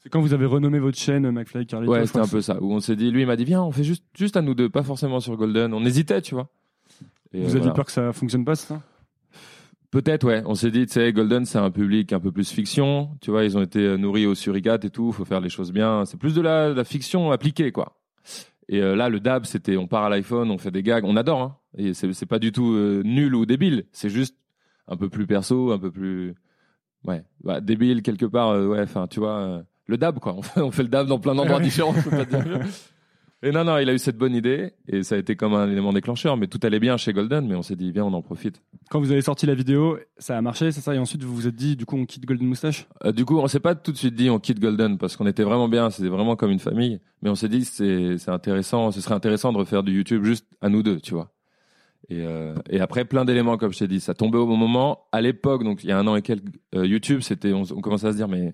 C'est 0.00 0.08
quand 0.10 0.20
vous 0.20 0.34
avez 0.34 0.44
renommé 0.46 0.78
votre 0.78 0.98
chaîne 0.98 1.30
McFly 1.30 1.64
Carlito. 1.66 1.92
Ouais, 1.92 2.06
c'était 2.06 2.18
un 2.20 2.26
peu 2.28 2.40
ça. 2.42 2.58
Où 2.62 2.72
on 2.72 2.80
s'est 2.80 2.96
dit, 2.96 3.10
lui, 3.10 3.22
il 3.22 3.26
m'a 3.26 3.36
dit, 3.36 3.44
viens, 3.44 3.62
on 3.62 3.70
fait 3.72 3.84
juste, 3.84 4.04
juste 4.14 4.36
à 4.36 4.42
nous 4.42 4.54
deux, 4.54 4.68
pas 4.68 4.82
forcément 4.82 5.20
sur 5.20 5.36
Golden. 5.36 5.72
On 5.74 5.84
hésitait, 5.84 6.20
tu 6.20 6.34
vois. 6.34 6.48
Et, 7.32 7.38
Vous 7.40 7.44
euh, 7.44 7.48
aviez 7.48 7.58
voilà. 7.60 7.72
peur 7.74 7.84
que 7.86 7.92
ça 7.92 8.12
fonctionne 8.12 8.44
pas, 8.44 8.54
ça? 8.56 8.82
Peut-être, 9.92 10.24
ouais. 10.26 10.42
On 10.46 10.54
s'est 10.54 10.70
dit, 10.70 10.86
tu 10.86 10.94
sais, 10.94 11.12
Golden, 11.12 11.44
c'est 11.44 11.58
un 11.58 11.70
public 11.70 12.12
un 12.14 12.18
peu 12.18 12.32
plus 12.32 12.50
fiction. 12.50 13.10
Tu 13.20 13.30
vois, 13.30 13.44
ils 13.44 13.56
ont 13.58 13.62
été 13.62 13.78
euh, 13.78 13.96
nourris 13.98 14.24
au 14.26 14.34
suricate 14.34 14.84
et 14.86 14.90
tout. 14.90 15.12
Faut 15.12 15.26
faire 15.26 15.40
les 15.40 15.50
choses 15.50 15.70
bien. 15.70 16.04
C'est 16.06 16.16
plus 16.18 16.34
de 16.34 16.40
la, 16.40 16.70
de 16.70 16.74
la 16.74 16.84
fiction 16.84 17.30
appliquée, 17.30 17.72
quoi. 17.72 18.00
Et 18.70 18.80
euh, 18.80 18.96
là, 18.96 19.10
le 19.10 19.20
dab, 19.20 19.44
c'était, 19.44 19.76
on 19.76 19.86
part 19.86 20.04
à 20.04 20.08
l'iPhone, 20.08 20.50
on 20.50 20.56
fait 20.56 20.70
des 20.70 20.82
gags, 20.82 21.04
on 21.04 21.14
adore. 21.16 21.42
Hein. 21.42 21.56
Et 21.76 21.92
c'est, 21.92 22.26
pas 22.26 22.38
du 22.38 22.52
tout 22.52 22.72
euh, 22.72 23.02
nul 23.04 23.34
ou 23.34 23.44
débile. 23.44 23.84
C'est 23.92 24.08
juste 24.08 24.34
un 24.88 24.96
peu 24.96 25.10
plus 25.10 25.26
perso, 25.26 25.72
un 25.72 25.78
peu 25.78 25.90
plus, 25.90 26.34
ouais, 27.04 27.22
bah, 27.44 27.60
débile 27.60 28.02
quelque 28.02 28.24
part. 28.24 28.48
euh, 28.48 28.68
ouais, 28.68 28.80
enfin, 28.80 29.06
tu 29.08 29.20
vois, 29.20 29.62
le 29.86 29.96
dab, 29.98 30.20
quoi. 30.20 30.34
On 30.38 30.42
fait, 30.42 30.60
on 30.62 30.70
fait 30.70 30.84
le 30.84 30.88
dab 30.88 31.06
dans 31.06 31.18
plein 31.18 31.34
d'endroits 31.34 31.60
différents. 31.68 31.94
Et 33.44 33.50
non, 33.50 33.64
non, 33.64 33.76
il 33.78 33.88
a 33.88 33.92
eu 33.92 33.98
cette 33.98 34.16
bonne 34.16 34.36
idée 34.36 34.72
et 34.86 35.02
ça 35.02 35.16
a 35.16 35.18
été 35.18 35.34
comme 35.34 35.54
un 35.54 35.68
élément 35.68 35.92
déclencheur. 35.92 36.36
Mais 36.36 36.46
tout 36.46 36.60
allait 36.62 36.78
bien 36.78 36.96
chez 36.96 37.12
Golden, 37.12 37.48
mais 37.48 37.56
on 37.56 37.62
s'est 37.62 37.74
dit, 37.74 37.90
viens, 37.90 38.04
on 38.04 38.12
en 38.12 38.22
profite. 38.22 38.62
Quand 38.88 39.00
vous 39.00 39.10
avez 39.10 39.20
sorti 39.20 39.46
la 39.46 39.54
vidéo, 39.54 39.98
ça 40.16 40.38
a 40.38 40.40
marché, 40.40 40.70
c'est 40.70 40.80
ça 40.80 40.94
Et 40.94 40.98
ensuite, 40.98 41.24
vous 41.24 41.34
vous 41.34 41.48
êtes 41.48 41.56
dit, 41.56 41.74
du 41.74 41.84
coup, 41.84 41.96
on 41.96 42.06
quitte 42.06 42.24
Golden 42.24 42.46
Moustache? 42.46 42.86
Euh, 43.04 43.10
du 43.10 43.24
coup, 43.24 43.38
on 43.38 43.48
s'est 43.48 43.58
pas 43.58 43.74
tout 43.74 43.90
de 43.90 43.96
suite 43.96 44.14
dit 44.14 44.30
on 44.30 44.38
quitte 44.38 44.60
Golden 44.60 44.96
parce 44.96 45.16
qu'on 45.16 45.26
était 45.26 45.42
vraiment 45.42 45.68
bien, 45.68 45.90
c'était 45.90 46.08
vraiment 46.08 46.36
comme 46.36 46.52
une 46.52 46.60
famille. 46.60 47.00
Mais 47.22 47.30
on 47.30 47.34
s'est 47.34 47.48
dit 47.48 47.64
c'est 47.64 48.28
intéressant, 48.28 48.92
ce 48.92 49.00
serait 49.00 49.14
intéressant 49.14 49.52
de 49.52 49.58
refaire 49.58 49.82
du 49.82 49.92
YouTube 49.92 50.24
juste 50.24 50.46
à 50.60 50.68
nous 50.68 50.84
deux, 50.84 51.00
tu 51.00 51.14
vois. 51.14 51.32
Et, 52.08 52.20
euh, 52.20 52.54
et 52.68 52.80
après 52.80 53.04
plein 53.04 53.24
d'éléments 53.24 53.56
comme 53.56 53.72
je 53.72 53.78
t'ai 53.78 53.88
dit, 53.88 54.00
ça 54.00 54.14
tombait 54.14 54.38
au 54.38 54.46
bon 54.46 54.56
moment. 54.56 55.06
À 55.10 55.20
l'époque, 55.20 55.64
donc 55.64 55.82
il 55.82 55.88
y 55.88 55.92
a 55.92 55.98
un 55.98 56.06
an 56.06 56.14
et 56.14 56.22
quelques, 56.22 56.44
euh, 56.74 56.86
YouTube, 56.86 57.20
c'était 57.22 57.52
on, 57.52 57.62
on 57.62 57.80
commençait 57.80 58.06
à 58.06 58.12
se 58.12 58.16
dire 58.16 58.28
mais 58.28 58.52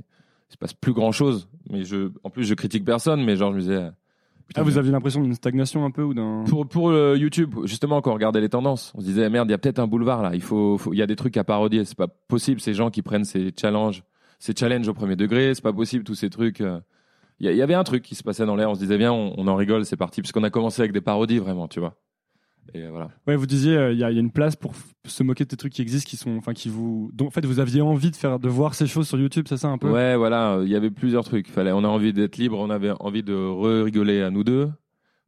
il 0.50 0.52
se 0.52 0.56
passe 0.56 0.72
plus 0.72 0.92
grand 0.92 1.12
chose. 1.12 1.48
Mais 1.70 1.84
je, 1.84 2.10
en 2.24 2.30
plus 2.30 2.44
je 2.44 2.54
critique 2.54 2.84
personne, 2.84 3.22
mais 3.22 3.36
genre 3.36 3.52
je 3.52 3.56
me 3.56 3.60
disais 3.62 3.90
Ah, 4.54 4.62
vous 4.62 4.78
aviez 4.78 4.90
l'impression 4.90 5.20
d'une 5.20 5.34
stagnation 5.34 5.84
un 5.84 5.90
peu 5.90 6.02
ou 6.02 6.14
d'un. 6.14 6.44
pour 6.48 6.66
pour 6.66 6.90
euh, 6.90 7.16
YouTube, 7.16 7.54
justement, 7.64 8.00
quand 8.00 8.10
on 8.10 8.14
regardait 8.14 8.40
les 8.40 8.48
tendances, 8.48 8.92
on 8.94 9.00
se 9.00 9.04
disait 9.04 9.28
merde, 9.28 9.48
il 9.48 9.52
y 9.52 9.54
a 9.54 9.58
peut-être 9.58 9.78
un 9.78 9.86
boulevard 9.86 10.22
là. 10.22 10.30
Il 10.34 10.40
faut, 10.42 10.80
il 10.92 10.98
y 10.98 11.02
a 11.02 11.06
des 11.06 11.16
trucs 11.16 11.36
à 11.36 11.44
parodier. 11.44 11.84
C'est 11.84 11.96
pas 11.98 12.08
possible 12.08 12.60
ces 12.60 12.72
gens 12.72 12.90
qui 12.90 13.02
prennent 13.02 13.24
ces 13.24 13.52
challenges, 13.58 14.04
ces 14.38 14.54
challenges 14.56 14.88
au 14.88 14.94
premier 14.94 15.16
degré. 15.16 15.54
C'est 15.54 15.62
pas 15.62 15.72
possible 15.72 16.04
tous 16.04 16.14
ces 16.14 16.30
trucs. 16.30 16.60
euh. 16.60 16.80
Il 17.40 17.54
y, 17.54 17.62
avait 17.62 17.74
un 17.74 17.84
truc 17.84 18.02
qui 18.02 18.16
se 18.16 18.24
passait 18.24 18.46
dans 18.46 18.56
l'air. 18.56 18.68
On 18.68 18.74
se 18.74 18.80
disait 18.80 18.98
bien, 18.98 19.12
on, 19.12 19.32
on 19.38 19.46
en 19.46 19.54
rigole, 19.54 19.84
c'est 19.84 19.96
parti, 19.96 20.22
parce 20.22 20.32
qu'on 20.32 20.42
a 20.42 20.50
commencé 20.50 20.82
avec 20.82 20.90
des 20.90 21.00
parodies 21.00 21.38
vraiment, 21.38 21.68
tu 21.68 21.78
vois. 21.78 21.94
Et 22.74 22.86
voilà. 22.86 23.10
Ouais, 23.26 23.36
vous 23.36 23.46
disiez, 23.46 23.76
euh, 23.76 23.92
il 23.92 23.98
y, 23.98 24.04
a 24.04 24.10
il 24.10 24.14
y 24.14 24.18
a 24.18 24.20
une 24.20 24.30
place 24.30 24.56
pour 24.56 24.72
se 25.06 25.22
moquer 25.22 25.44
de 25.44 25.50
ces 25.50 25.56
trucs 25.56 25.72
qui 25.72 25.82
existent, 25.82 26.08
qui 26.08 26.16
sont, 26.16 26.36
enfin, 26.36 26.52
qui 26.52 26.68
vous, 26.68 27.10
en 27.20 27.30
fait 27.30 27.44
vous 27.46 27.60
aviez 27.60 27.80
envie 27.80 28.10
de 28.10 28.16
faire, 28.16 28.38
de 28.38 28.48
voir 28.48 28.74
ces 28.74 28.86
choses 28.86 29.08
sur 29.08 29.18
YouTube, 29.18 29.46
c'est 29.48 29.56
ça 29.56 29.68
un 29.68 29.78
peu? 29.78 29.90
Ouais, 29.90 30.16
voilà. 30.16 30.56
euh, 30.56 30.64
Il 30.64 30.70
y 30.70 30.76
avait 30.76 30.90
plusieurs 30.90 31.24
trucs. 31.24 31.48
Fallait, 31.48 31.72
on 31.72 31.84
a 31.84 31.88
envie 31.88 32.12
d'être 32.12 32.36
libre. 32.36 32.58
On 32.58 32.70
avait 32.70 32.92
envie 33.00 33.22
de 33.22 33.34
re-rigoler 33.34 34.22
à 34.22 34.30
nous 34.30 34.44
deux. 34.44 34.68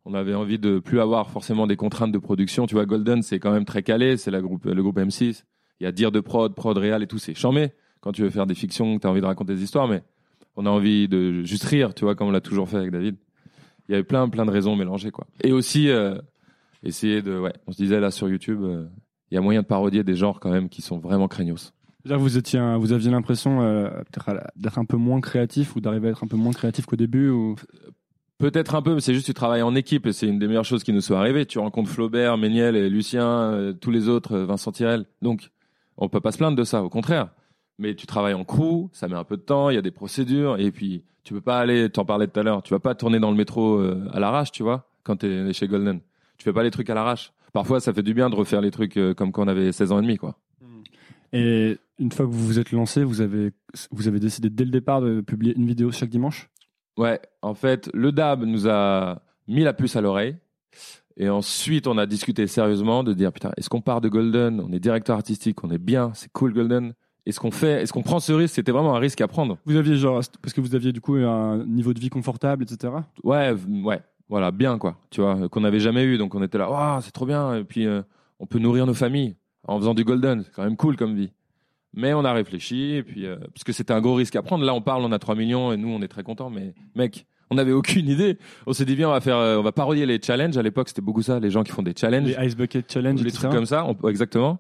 On 0.05 0.15
avait 0.15 0.35
envie 0.35 0.59
de 0.59 0.79
plus 0.79 1.01
avoir 1.01 1.31
forcément 1.31 1.67
des 1.67 1.77
contraintes 1.77 2.13
de 2.13 2.19
production. 2.19 2.67
Tu 2.67 2.75
vois, 2.75 2.87
Golden, 2.87 3.23
c'est 3.23 3.39
quand 3.39 3.53
même 3.53 3.65
très 3.65 3.83
calé. 3.83 4.17
C'est 4.17 4.31
la 4.31 4.41
groupe, 4.41 4.65
le 4.67 4.83
groupe 4.83 4.99
M6. 4.99 5.45
Il 5.81 5.85
y 5.85 5.87
a 5.87 5.93
dire 5.93 6.13
de 6.13 6.21
prod, 6.21 6.55
prod 6.55 6.77
réal 6.77 7.03
et 7.03 7.07
tout. 7.07 7.19
C'est 7.19 7.35
chambé. 7.35 7.71
Quand 8.01 8.13
tu 8.13 8.23
veux 8.23 8.31
faire 8.31 8.47
des 8.47 8.55
fictions, 8.55 8.99
tu 8.99 9.07
as 9.07 9.11
envie 9.11 9.21
de 9.21 9.27
raconter 9.27 9.55
des 9.55 9.63
histoires, 9.63 9.87
mais 9.89 10.03
on 10.57 10.65
a 10.67 10.71
envie 10.71 11.07
de 11.07 11.43
juste 11.45 11.65
rire, 11.65 11.95
tu 11.95 12.05
vois, 12.05 12.15
comme 12.15 12.29
on 12.29 12.31
l'a 12.31 12.41
toujours 12.41 12.67
fait 12.69 12.79
avec 12.79 12.91
David. 12.91 13.17
Il 13.89 13.93
y 13.93 13.95
avait 13.95 14.05
plein, 14.05 14.29
plein 14.31 14.47
de 14.47 14.51
raisons 14.51 14.75
mélangées, 14.75 15.11
quoi. 15.11 15.27
Et 15.45 15.53
aussi, 15.53 15.91
euh, 15.91 16.17
essayer 16.83 17.23
de, 17.23 17.39
ouais, 17.39 17.53
on 17.67 17.73
se 17.73 17.77
disait 17.77 18.01
là 18.01 18.11
sur 18.11 18.29
YouTube, 18.29 18.61
euh, 18.63 18.87
il 19.31 19.35
y 19.35 19.39
a 19.39 19.41
moyen 19.41 19.63
de 19.63 19.67
parodier 19.67 20.03
des 20.05 20.17
genres 20.17 20.41
quand 20.41 20.51
même 20.51 20.69
qui 20.69 20.83
sont 20.83 20.99
vraiment 20.99 21.29
craignos. 21.29 21.73
Là, 22.05 22.17
vous 22.17 22.39
étiez, 22.39 22.61
vous 22.79 22.93
aviez 22.93 23.11
l'impression 23.11 23.61
euh, 23.63 23.91
d'être 24.57 24.79
un 24.79 24.87
peu 24.87 24.97
moins 24.97 25.21
créatif 25.21 25.77
ou 25.77 25.81
d'arriver 25.81 26.09
à 26.09 26.11
être 26.13 26.25
un 26.25 26.29
peu 26.29 26.37
moins 26.37 26.53
créatif 26.53 26.87
qu'au 26.87 26.97
début 26.97 27.29
ou? 27.29 27.57
Peut-être 28.39 28.75
un 28.75 28.81
peu, 28.81 28.95
mais 28.95 29.01
c'est 29.03 29.13
juste 29.13 29.27
que 29.27 29.33
tu 29.33 29.35
travailles 29.35 29.61
en 29.61 29.75
équipe 29.75 30.07
et 30.07 30.15
c'est 30.15 30.27
une 30.27 30.39
des 30.39 30.47
meilleures 30.47 30.65
choses 30.65 30.83
qui 30.83 30.95
nous 30.95 31.03
soit 31.03 31.19
arrivée. 31.19 31.45
Tu 31.45 31.59
rencontres 31.59 31.91
Flaubert, 31.91 32.39
Méniel 32.39 32.75
et 32.75 32.89
Lucien, 32.89 33.29
euh, 33.29 33.75
tous 33.75 33.91
les 33.91 34.09
autres, 34.09 34.33
euh, 34.33 34.47
Vincent 34.47 34.73
Tirel. 34.73 35.05
Donc, 35.21 35.51
on 35.99 36.09
peut 36.09 36.23
pas 36.23 36.33
se 36.33 36.39
plaindre 36.39 36.57
de 36.57 36.65
ça, 36.65 36.83
au 36.83 36.89
contraire. 36.89 37.29
Mais 37.79 37.95
tu 37.95 38.07
travailles 38.07 38.33
en 38.33 38.45
crew, 38.45 38.89
ça 38.93 39.09
met 39.09 39.15
un 39.15 39.25
peu 39.25 39.37
de 39.37 39.43
temps, 39.43 39.69
il 39.69 39.75
y 39.75 39.79
a 39.79 39.83
des 39.83 39.91
procédures 39.91 40.59
et 40.59 40.71
puis 40.71 41.05
tu 41.23 41.35
peux 41.35 41.43
pas 41.43 41.59
aller, 41.59 41.91
t'en 41.91 42.07
parlais 42.07 42.29
tout 42.29 42.41
à 42.41 42.43
l'heure, 42.43 42.63
tu 42.63 42.73
vas 42.73 42.81
pas 42.81 42.95
tourner 42.95 43.21
dans 43.21 43.31
le 43.31 43.37
métro 43.37 43.79
à 44.13 44.21
l'arrache, 44.21 44.53
tu 44.53 44.63
vois, 44.63 44.91
quand 45.03 45.17
tu 45.17 45.27
es 45.27 45.53
chez 45.53 45.69
Golden. 45.69 46.01
Tu 46.41 46.45
fais 46.45 46.55
pas 46.55 46.63
les 46.63 46.71
trucs 46.71 46.89
à 46.89 46.95
l'arrache. 46.95 47.35
Parfois, 47.53 47.81
ça 47.81 47.93
fait 47.93 48.03
du 48.03 48.15
bien 48.15 48.31
de 48.31 48.35
refaire 48.35 48.63
les 48.63 48.71
trucs 48.71 48.97
euh, 48.97 49.13
comme 49.13 49.31
quand 49.31 49.45
on 49.45 49.49
avait 49.49 49.73
16 49.73 49.93
ans 49.93 49.99
et 49.99 50.03
demi, 50.03 50.17
quoi. 50.17 50.39
Et 51.35 51.77
une 51.99 52.11
fois 52.11 52.25
que 52.25 52.31
vous 52.31 52.47
vous 52.47 52.59
êtes 52.59 52.73
lancé, 52.73 53.05
vous 53.05 53.21
avez, 53.21 53.51
vous 53.91 54.09
avez 54.09 54.19
décidé 54.19 54.49
dès 54.49 54.65
le 54.65 54.71
départ 54.71 55.03
de 55.03 55.21
publier 55.21 55.55
une 55.55 55.67
vidéo 55.67 55.93
chaque 55.93 56.09
dimanche? 56.09 56.49
Ouais, 56.97 57.21
en 57.43 57.53
fait, 57.53 57.91
le 57.93 58.11
DAB 58.11 58.45
nous 58.45 58.67
a 58.67 59.21
mis 59.49 59.65
la 59.65 59.75
puce 59.75 59.97
à 59.97 60.01
l'oreille. 60.01 60.37
Et 61.19 61.29
ensuite, 61.29 61.87
on 61.87 61.99
a 61.99 62.07
discuté 62.07 62.47
sérieusement 62.47 63.05
de 63.05 63.13
dire 63.13 63.35
putain, 63.35 63.53
est-ce 63.59 63.69
qu'on 63.69 63.83
part 63.83 64.01
de 64.01 64.09
Golden? 64.09 64.61
On 64.61 64.73
est 64.73 64.81
directeur 64.81 65.17
artistique, 65.17 65.63
on 65.63 65.71
est 65.71 65.79
bien, 65.79 66.13
c'est 66.15 66.33
cool 66.33 66.55
Golden. 66.55 66.95
Est-ce 67.27 67.39
qu'on 67.39 67.51
fait, 67.51 67.83
est-ce 67.83 67.93
qu'on 67.93 68.03
prend 68.03 68.19
ce 68.19 68.33
risque? 68.33 68.55
C'était 68.55 68.73
vraiment 68.73 68.97
un 68.97 68.99
risque 68.99 69.21
à 69.21 69.29
prendre. 69.29 69.59
Vous 69.67 69.77
aviez 69.77 69.97
genre, 69.97 70.23
parce 70.41 70.55
que 70.55 70.63
vous 70.63 70.75
aviez 70.75 70.93
du 70.93 71.03
coup 71.03 71.17
un 71.17 71.67
niveau 71.67 71.93
de 71.93 72.01
vie 72.01 72.09
confortable, 72.09 72.65
etc. 72.65 72.95
Ouais, 73.23 73.55
ouais, 73.85 74.01
voilà, 74.31 74.51
bien 74.51 74.79
quoi. 74.79 74.97
Tu 75.11 75.21
vois, 75.21 75.49
qu'on 75.51 75.61
n'avait 75.61 75.81
jamais 75.81 76.05
eu, 76.05 76.17
donc 76.17 76.35
on 76.35 76.43
était 76.43 76.57
là, 76.57 76.71
Waouh, 76.71 77.03
c'est 77.03 77.11
trop 77.11 77.27
bien. 77.27 77.57
Et 77.57 77.65
puis, 77.65 77.87
euh, 77.87 78.01
on 78.39 78.47
peut 78.47 78.59
nourrir 78.59 78.87
nos 78.87 78.95
familles 78.95 79.37
en 79.69 79.79
faisant 79.79 79.93
du 79.93 80.05
Golden. 80.05 80.43
C'est 80.45 80.53
quand 80.55 80.65
même 80.65 80.77
cool 80.77 80.97
comme 80.97 81.15
vie. 81.15 81.33
Mais 81.93 82.15
on 82.15 82.25
a 82.25 82.33
réfléchi, 82.33 82.93
et 82.95 83.03
puis, 83.03 83.27
euh, 83.27 83.37
parce 83.53 83.65
que 83.65 83.73
c'était 83.73 83.93
un 83.93 84.01
gros 84.01 84.15
risque 84.15 84.37
à 84.37 84.43
prendre. 84.43 84.65
Là, 84.65 84.73
on 84.73 84.81
parle, 84.81 85.03
on 85.05 85.13
a 85.13 85.19
3 85.19 85.35
millions, 85.35 85.73
et 85.73 85.77
nous, 85.77 85.89
on 85.89 86.01
est 86.03 86.09
très 86.09 86.23
contents. 86.23 86.49
Mais 86.49 86.73
mec, 86.95 87.27
on 87.51 87.57
n'avait 87.57 87.73
aucune 87.73 88.09
idée. 88.09 88.39
On 88.67 88.73
s'est 88.73 88.85
dit, 88.85 88.95
viens, 88.95 89.09
on 89.09 89.13
va 89.13 89.21
faire, 89.21 89.37
euh, 89.37 89.59
on 89.59 89.63
va 89.63 89.73
parodier 89.73 90.07
les 90.07 90.21
challenges. 90.23 90.57
À 90.57 90.63
l'époque, 90.63 90.89
c'était 90.89 91.03
beaucoup 91.03 91.23
ça, 91.23 91.41
les 91.41 91.51
gens 91.51 91.65
qui 91.65 91.73
font 91.73 91.83
des 91.83 91.95
challenges. 91.97 92.29
Les 92.39 92.47
Ice 92.47 92.57
Bucket 92.57 92.91
Challenge, 92.91 93.19
les 93.25 93.33
trucs 93.33 93.51
comme 93.57 93.67
ça, 93.67 93.85
on- 93.85 94.09
exactement. 94.09 94.59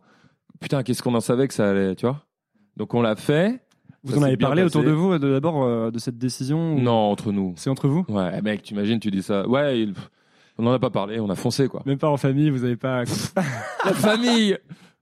Putain, 0.61 0.83
qu'est-ce 0.83 1.03
qu'on 1.03 1.15
en 1.15 1.21
savait 1.21 1.47
que 1.47 1.55
ça 1.55 1.71
allait, 1.71 1.95
tu 1.95 2.05
vois 2.07 2.21
Donc 2.77 2.93
on 2.95 3.01
l'a 3.03 3.15
fait. 3.15 3.61
Vous 4.03 4.19
en 4.19 4.23
avez 4.23 4.37
parlé 4.37 4.63
autour 4.63 4.83
de 4.83 4.91
vous, 4.91 5.19
de- 5.19 5.31
d'abord, 5.33 5.63
euh, 5.65 5.91
de 5.91 5.99
cette 5.99 6.17
décision 6.19 6.75
ou- 6.75 6.81
Non, 6.81 7.11
entre 7.11 7.33
nous. 7.33 7.53
C'est 7.57 7.69
entre 7.71 7.87
vous? 7.89 8.05
Ouais, 8.09 8.41
mec, 8.43 8.63
tu 8.63 8.73
imagines, 8.75 8.99
tu 8.99 9.11
dis 9.11 9.23
ça. 9.23 9.47
Ouais, 9.47 9.81
il- 9.81 9.95
on 10.59 10.63
n'en 10.63 10.73
a 10.73 10.79
pas 10.79 10.91
parlé, 10.91 11.21
on 11.21 11.29
a 11.31 11.35
foncé, 11.35 11.69
quoi. 11.69 11.83
Même 11.87 11.99
pas 11.99 12.09
en 12.09 12.17
famille, 12.17 12.51
vous 12.51 12.65
avez 12.65 12.77
pas. 12.77 13.03
La 13.85 13.93
famille 13.93 14.57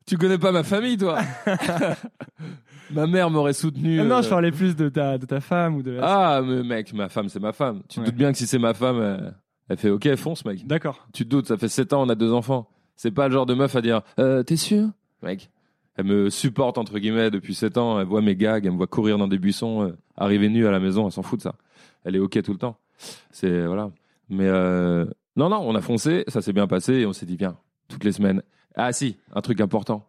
Tu 0.07 0.17
connais 0.17 0.39
pas 0.39 0.53
ma 0.53 0.63
famille, 0.63 0.97
toi 0.97 1.19
Ma 2.91 3.07
mère 3.07 3.29
m'aurait 3.29 3.53
soutenu. 3.53 4.01
Ah 4.01 4.05
non, 4.05 4.17
euh, 4.17 4.23
je 4.23 4.29
parlais 4.31 4.51
plus 4.51 4.75
de 4.75 4.89
ta, 4.89 5.19
de 5.19 5.27
ta 5.27 5.41
femme 5.41 5.77
ou 5.77 5.83
de. 5.83 5.91
la- 5.93 6.01
Ah, 6.37 6.43
mais 6.43 6.63
mec, 6.63 6.93
ma 6.95 7.09
femme, 7.11 7.29
c'est 7.29 7.41
ma 7.41 7.53
femme. 7.53 7.83
Tu 7.89 7.97
te 7.97 8.01
Ouais. 8.01 8.07
doutes 8.07 8.15
bien 8.17 8.33
que 8.33 8.39
si 8.39 8.47
c'est 8.47 8.59
ma 8.59 8.73
femme, 8.73 8.97
euh, 8.99 9.31
elle 9.69 9.77
fait 9.77 9.91
OK, 9.91 10.15
fonce, 10.17 10.45
mec. 10.47 10.67
D'accord. 10.67 11.07
Tu 11.13 11.25
te 11.25 11.29
doutes, 11.29 11.47
ça 11.49 11.59
fait 11.59 11.69
7 11.69 11.93
ans, 11.93 12.03
on 12.03 12.09
a 12.09 12.15
deux 12.15 12.33
enfants. 12.33 12.69
C'est 12.97 13.11
pas 13.11 13.29
le 13.29 13.35
genre 13.35 13.45
de 13.47 13.53
meuf 13.55 13.77
à 13.77 13.83
dire 13.83 14.01
euh, 14.19 14.43
T'es 14.43 14.57
sûr? 14.57 14.89
Mec, 15.23 15.51
elle 15.99 16.05
me 16.07 16.31
supporte, 16.31 16.79
entre 16.79 16.99
guillemets, 16.99 17.31
depuis 17.31 17.55
7 17.55 17.77
ans. 17.77 18.01
Elle 18.01 18.07
voit 18.07 18.23
mes 18.23 18.35
gags, 18.37 18.65
elle 18.65 18.73
me 18.73 18.77
voit 18.79 18.87
courir 18.87 19.19
dans 19.19 19.29
des 19.29 19.39
buissons, 19.39 19.83
euh, 19.83 19.97
arriver 20.17 20.49
nue 20.49 20.67
à 20.67 20.71
la 20.71 20.81
maison, 20.81 21.05
elle 21.07 21.13
s'en 21.13 21.23
fout 21.23 21.39
de 21.41 21.43
ça. 21.43 21.57
Elle 22.05 22.17
est 22.17 22.21
OK 22.21 22.41
tout 22.43 22.53
le 22.53 22.59
temps. 22.59 22.79
C'est. 23.31 23.67
Voilà. 23.67 23.91
Mais 24.31 24.47
euh, 24.47 25.05
non, 25.37 25.51
non, 25.51 25.59
on 25.63 25.75
a 25.75 25.81
foncé, 25.83 26.25
ça 26.29 26.41
s'est 26.41 26.53
bien 26.55 26.67
passé 26.67 26.95
et 26.95 27.07
on 27.07 27.13
s'est 27.13 27.27
dit 27.27 27.37
Viens, 27.37 27.57
toutes 27.89 28.05
les 28.05 28.13
semaines. 28.13 28.43
Ah, 28.75 28.93
si, 28.93 29.17
un 29.35 29.41
truc 29.43 29.61
important. 29.61 30.07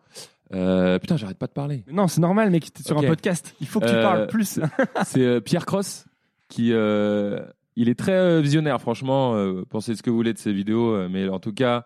Euh, 0.53 0.97
putain, 0.99 1.17
j'arrête 1.17 1.37
pas 1.37 1.47
de 1.47 1.51
parler. 1.51 1.83
Non, 1.91 2.07
c'est 2.07 2.21
normal, 2.21 2.49
mec, 2.49 2.73
t'es 2.73 2.83
sur 2.83 2.97
un 2.97 3.03
podcast. 3.03 3.55
Il 3.61 3.67
faut 3.67 3.79
que 3.79 3.85
tu 3.85 3.93
Euh, 3.93 4.01
parles 4.03 4.27
plus. 4.27 4.59
C'est 5.05 5.21
euh, 5.25 5.39
Pierre 5.41 5.65
Cross 5.65 6.05
qui 6.47 6.71
euh, 6.73 7.39
il 7.75 7.89
est 7.89 7.97
très 7.97 8.13
euh, 8.13 8.41
visionnaire 8.41 8.81
franchement 8.81 9.35
euh, 9.35 9.63
pensez 9.69 9.93
ce 9.95 10.01
que 10.01 10.09
vous 10.09 10.15
voulez 10.15 10.33
de 10.33 10.39
ses 10.39 10.51
vidéos 10.51 10.93
euh, 10.95 11.07
mais 11.11 11.29
en 11.29 11.39
tout 11.39 11.53
cas 11.53 11.85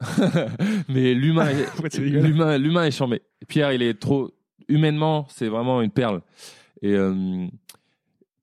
mais 0.88 1.14
l'humain 1.14 1.48
est- 1.50 1.98
l'humain 1.98 2.58
l'humain 2.58 2.84
est 2.84 2.90
chambé 2.90 3.22
Pierre 3.48 3.72
il 3.72 3.82
est 3.82 3.94
trop 4.00 4.30
humainement 4.68 5.26
c'est 5.28 5.48
vraiment 5.48 5.82
une 5.82 5.90
perle. 5.90 6.22
Et 6.82 6.94
euh, 6.94 7.46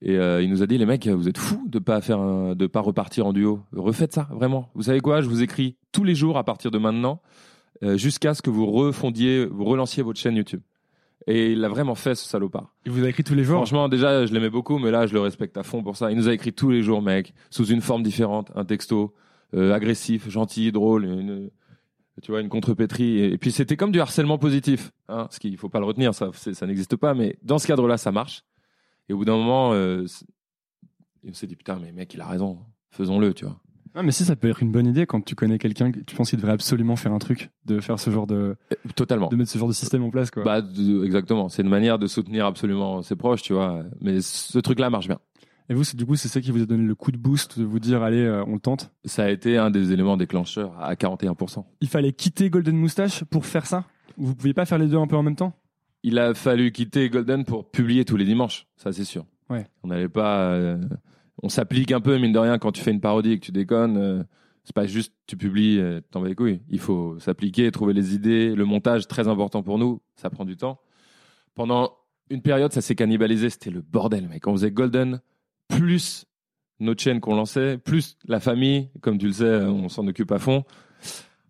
et 0.03 0.15
euh, 0.17 0.43
il 0.43 0.49
nous 0.49 0.61
a 0.61 0.67
dit 0.67 0.77
les 0.77 0.85
mecs 0.85 1.07
vous 1.07 1.27
êtes 1.27 1.37
fous 1.39 1.65
de 1.67 1.79
pas 1.79 2.01
faire 2.01 2.19
un- 2.19 2.53
de 2.55 2.67
pas 2.67 2.81
repartir 2.81 3.25
en 3.25 3.33
duo. 3.33 3.61
Refaites 3.75 4.13
ça 4.13 4.27
vraiment. 4.31 4.69
Vous 4.75 4.83
savez 4.83 4.99
quoi? 4.99 5.21
Je 5.21 5.27
vous 5.29 5.41
écris 5.41 5.75
tous 5.91 6.03
les 6.03 6.13
jours 6.15 6.37
à 6.37 6.43
partir 6.43 6.69
de 6.69 6.77
maintenant 6.77 7.21
euh, 7.83 7.97
jusqu'à 7.97 8.33
ce 8.35 8.41
que 8.41 8.49
vous 8.51 8.67
refondiez 8.67 9.45
vous 9.45 9.65
relanciez 9.65 10.03
votre 10.03 10.19
chaîne 10.19 10.35
YouTube. 10.35 10.61
Et 11.29 11.51
il 11.51 11.59
l'a 11.59 11.67
vraiment 11.67 11.95
fait 11.95 12.15
ce 12.15 12.25
salopard. 12.25 12.73
Il 12.85 12.91
vous 12.91 13.03
a 13.03 13.09
écrit 13.09 13.23
tous 13.23 13.33
les 13.35 13.43
jours? 13.43 13.57
Franchement, 13.57 13.89
déjà, 13.89 14.25
je 14.25 14.33
l'aimais 14.33 14.49
beaucoup, 14.49 14.77
mais 14.79 14.91
là, 14.91 15.07
je 15.07 15.13
le 15.13 15.19
respecte 15.19 15.57
à 15.57 15.63
fond 15.63 15.83
pour 15.83 15.97
ça. 15.97 16.09
Il 16.09 16.15
nous 16.17 16.29
a 16.29 16.33
écrit 16.33 16.53
tous 16.53 16.69
les 16.69 16.81
jours, 16.83 17.01
mec, 17.01 17.33
sous 17.49 17.65
une 17.65 17.81
forme 17.81 18.01
différente, 18.01 18.49
un 18.55 18.63
texto 18.63 19.13
euh, 19.53 19.73
agressif, 19.73 20.29
gentil, 20.29 20.71
drôle, 20.71 21.05
une, 21.05 21.49
tu 22.21 22.31
vois, 22.31 22.41
une 22.41 22.49
contrepétrie. 22.49 23.19
Et, 23.19 23.33
et 23.33 23.37
puis, 23.37 23.51
c'était 23.51 23.77
comme 23.77 23.91
du 23.91 23.99
harcèlement 24.01 24.37
positif, 24.37 24.91
hein, 25.07 25.27
ce 25.31 25.39
qu'il 25.39 25.57
faut 25.57 25.69
pas 25.69 25.79
le 25.79 25.85
retenir, 25.85 26.13
ça, 26.13 26.29
ça 26.33 26.65
n'existe 26.67 26.95
pas, 26.95 27.13
mais 27.13 27.37
dans 27.43 27.57
ce 27.59 27.67
cadre-là, 27.67 27.97
ça 27.97 28.11
marche. 28.11 28.43
Et 29.09 29.13
au 29.13 29.17
bout 29.17 29.25
d'un 29.25 29.37
moment, 29.37 29.73
euh, 29.73 30.05
on 31.27 31.33
s'est 31.33 31.47
dit, 31.47 31.55
putain, 31.55 31.79
mais 31.81 31.91
mec, 31.91 32.13
il 32.13 32.21
a 32.21 32.27
raison, 32.27 32.59
faisons-le, 32.91 33.33
tu 33.33 33.45
vois. 33.45 33.59
Ah, 33.95 34.03
mais 34.03 34.11
si, 34.11 34.25
ça 34.25 34.35
peut 34.35 34.47
être 34.49 34.61
une 34.61 34.71
bonne 34.71 34.85
idée 34.85 35.07
quand 35.07 35.21
tu 35.25 35.33
connais 35.33 35.57
quelqu'un, 35.57 35.91
que 35.91 35.99
tu 36.01 36.15
penses 36.15 36.29
qu'il 36.29 36.37
devrait 36.37 36.51
absolument 36.53 36.95
faire 36.95 37.13
un 37.13 37.17
truc, 37.17 37.49
de 37.65 37.79
faire 37.79 37.99
ce 37.99 38.11
genre 38.11 38.27
de, 38.27 38.55
Euh, 38.71 38.75
Totalement. 38.95 39.27
de 39.29 39.35
mettre 39.35 39.49
ce 39.49 39.57
genre 39.57 39.67
de 39.69 39.73
système 39.73 40.03
en 40.03 40.11
place, 40.11 40.29
quoi. 40.29 40.43
Bah, 40.43 40.59
exactement. 41.03 41.49
C'est 41.49 41.63
une 41.63 41.69
manière 41.69 41.97
de 41.97 42.05
soutenir 42.05 42.45
absolument 42.45 43.01
ses 43.01 43.15
proches, 43.15 43.41
tu 43.41 43.53
vois. 43.53 43.83
Mais 43.99 44.21
ce 44.21 44.59
truc-là 44.59 44.91
marche 44.91 45.07
bien. 45.07 45.19
Et 45.69 45.73
vous, 45.73 45.83
c'est- 45.83 45.97
du 45.97 46.05
coup, 46.05 46.15
c'est 46.15 46.27
ça 46.29 46.39
qui 46.39 46.51
vous 46.51 46.61
a 46.61 46.65
donné 46.65 46.83
le 46.83 46.95
coup 46.95 47.11
de 47.11 47.17
boost 47.17 47.59
de 47.59 47.65
vous 47.65 47.79
dire, 47.79 48.01
allez, 48.01 48.21
euh, 48.23 48.43
on 48.47 48.53
le 48.53 48.59
tente? 48.59 48.91
Ça 49.05 49.25
a 49.25 49.29
été 49.29 49.57
un 49.57 49.69
des 49.69 49.91
éléments 49.91 50.15
déclencheurs 50.17 50.73
à 50.81 50.95
41%. 50.95 51.65
Il 51.81 51.89
fallait 51.89 52.13
quitter 52.13 52.49
Golden 52.49 52.77
Moustache 52.77 53.23
pour 53.25 53.45
faire 53.45 53.65
ça? 53.65 53.83
Vous 54.17 54.33
pouviez 54.33 54.53
pas 54.53 54.65
faire 54.65 54.77
les 54.77 54.87
deux 54.87 54.97
un 54.97 55.07
peu 55.07 55.15
en 55.17 55.23
même 55.23 55.35
temps? 55.35 55.53
Il 56.03 56.19
a 56.19 56.33
fallu 56.33 56.71
quitter 56.71 57.09
Golden 57.09 57.43
pour 57.43 57.69
publier 57.69 58.05
tous 58.05 58.15
les 58.17 58.23
dimanches, 58.25 58.65
ça 58.77 58.93
c'est 58.93 59.03
sûr. 59.03 59.25
Ouais. 59.49 59.67
On 59.83 59.87
n'allait 59.89 60.07
pas. 60.09 60.51
euh, 60.51 60.77
on 61.43 61.49
s'applique 61.49 61.91
un 61.91 61.99
peu, 62.01 62.17
mine 62.17 62.31
de 62.31 62.39
rien, 62.39 62.57
quand 62.59 62.71
tu 62.71 62.81
fais 62.81 62.91
une 62.91 63.01
parodie 63.01 63.31
et 63.33 63.39
que 63.39 63.45
tu 63.45 63.51
déconnes. 63.51 63.97
euh, 63.97 64.23
c'est 64.63 64.75
pas 64.75 64.85
juste 64.85 65.13
tu 65.27 65.37
publies, 65.37 65.79
euh, 65.79 66.01
t'en 66.11 66.19
vas 66.21 66.27
les 66.27 66.35
couilles. 66.35 66.61
Il 66.69 66.79
faut 66.79 67.17
s'appliquer, 67.19 67.71
trouver 67.71 67.93
les 67.93 68.15
idées. 68.15 68.53
Le 68.55 68.65
montage, 68.65 69.07
très 69.07 69.27
important 69.29 69.63
pour 69.63 69.77
nous, 69.79 70.01
ça 70.15 70.29
prend 70.29 70.43
du 70.45 70.57
temps. 70.57 70.79
Pendant 71.55 71.93
une 72.29 72.41
période, 72.41 72.73
ça 72.73 72.81
s'est 72.81 72.95
cannibalisé, 72.95 73.49
c'était 73.49 73.69
le 73.71 73.81
bordel, 73.81 74.27
mec. 74.27 74.45
On 74.47 74.51
faisait 74.53 74.71
Golden, 74.71 75.21
plus 75.67 76.25
notre 76.79 77.01
chaîne 77.01 77.19
qu'on 77.19 77.35
lançait, 77.35 77.77
plus 77.77 78.17
la 78.27 78.39
famille, 78.39 78.89
comme 79.01 79.17
tu 79.17 79.27
le 79.27 79.31
sais, 79.33 79.43
euh, 79.45 79.69
on 79.69 79.89
s'en 79.89 80.05
occupe 80.07 80.31
à 80.31 80.39
fond. 80.39 80.63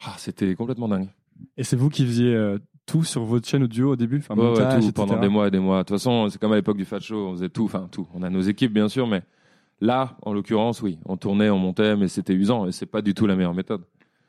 Ah, 0.06 0.14
c'était 0.18 0.56
complètement 0.56 0.88
dingue. 0.88 1.10
Et 1.58 1.64
c'est 1.64 1.76
vous 1.76 1.90
qui 1.90 2.06
faisiez 2.06 2.34
euh, 2.34 2.58
tout 2.86 3.04
sur 3.04 3.24
votre 3.26 3.48
chaîne 3.48 3.64
audio 3.64 3.92
au 3.92 3.96
début 3.96 4.20
enfin, 4.20 4.36
Ouais, 4.36 4.44
ouais, 4.44 4.50
montage, 4.52 4.74
tout, 4.74 4.80
etc. 4.90 4.94
pendant 4.96 5.20
des 5.20 5.28
mois 5.28 5.48
et 5.48 5.52
des 5.52 5.60
mois. 5.60 5.80
De 5.80 5.84
toute 5.84 5.98
façon, 5.98 6.30
c'est 6.30 6.40
comme 6.40 6.54
à 6.54 6.56
l'époque 6.56 6.78
du 6.78 6.86
Fat 6.86 7.00
Show, 7.00 7.28
on 7.28 7.32
faisait 7.34 7.50
tout, 7.50 7.66
enfin 7.66 7.88
tout. 7.92 8.08
On 8.14 8.24
a 8.24 8.30
nos 8.30 8.42
équipes, 8.42 8.74
bien 8.74 8.88
sûr, 8.88 9.06
mais 9.08 9.22
là, 9.82 10.18
en 10.22 10.34
l'occurrence, 10.34 10.82
oui, 10.82 10.98
on 11.06 11.18
tournait, 11.18 11.50
on 11.50 11.60
montait, 11.60 11.96
mais 11.98 12.08
c'était 12.08 12.34
usant 12.34 12.66
et 12.68 12.72
c'est 12.72 12.86
pas 12.86 13.02
du 13.02 13.14
tout 13.14 13.28
la 13.28 13.36
meilleure 13.36 13.54
méthode. 13.54 13.82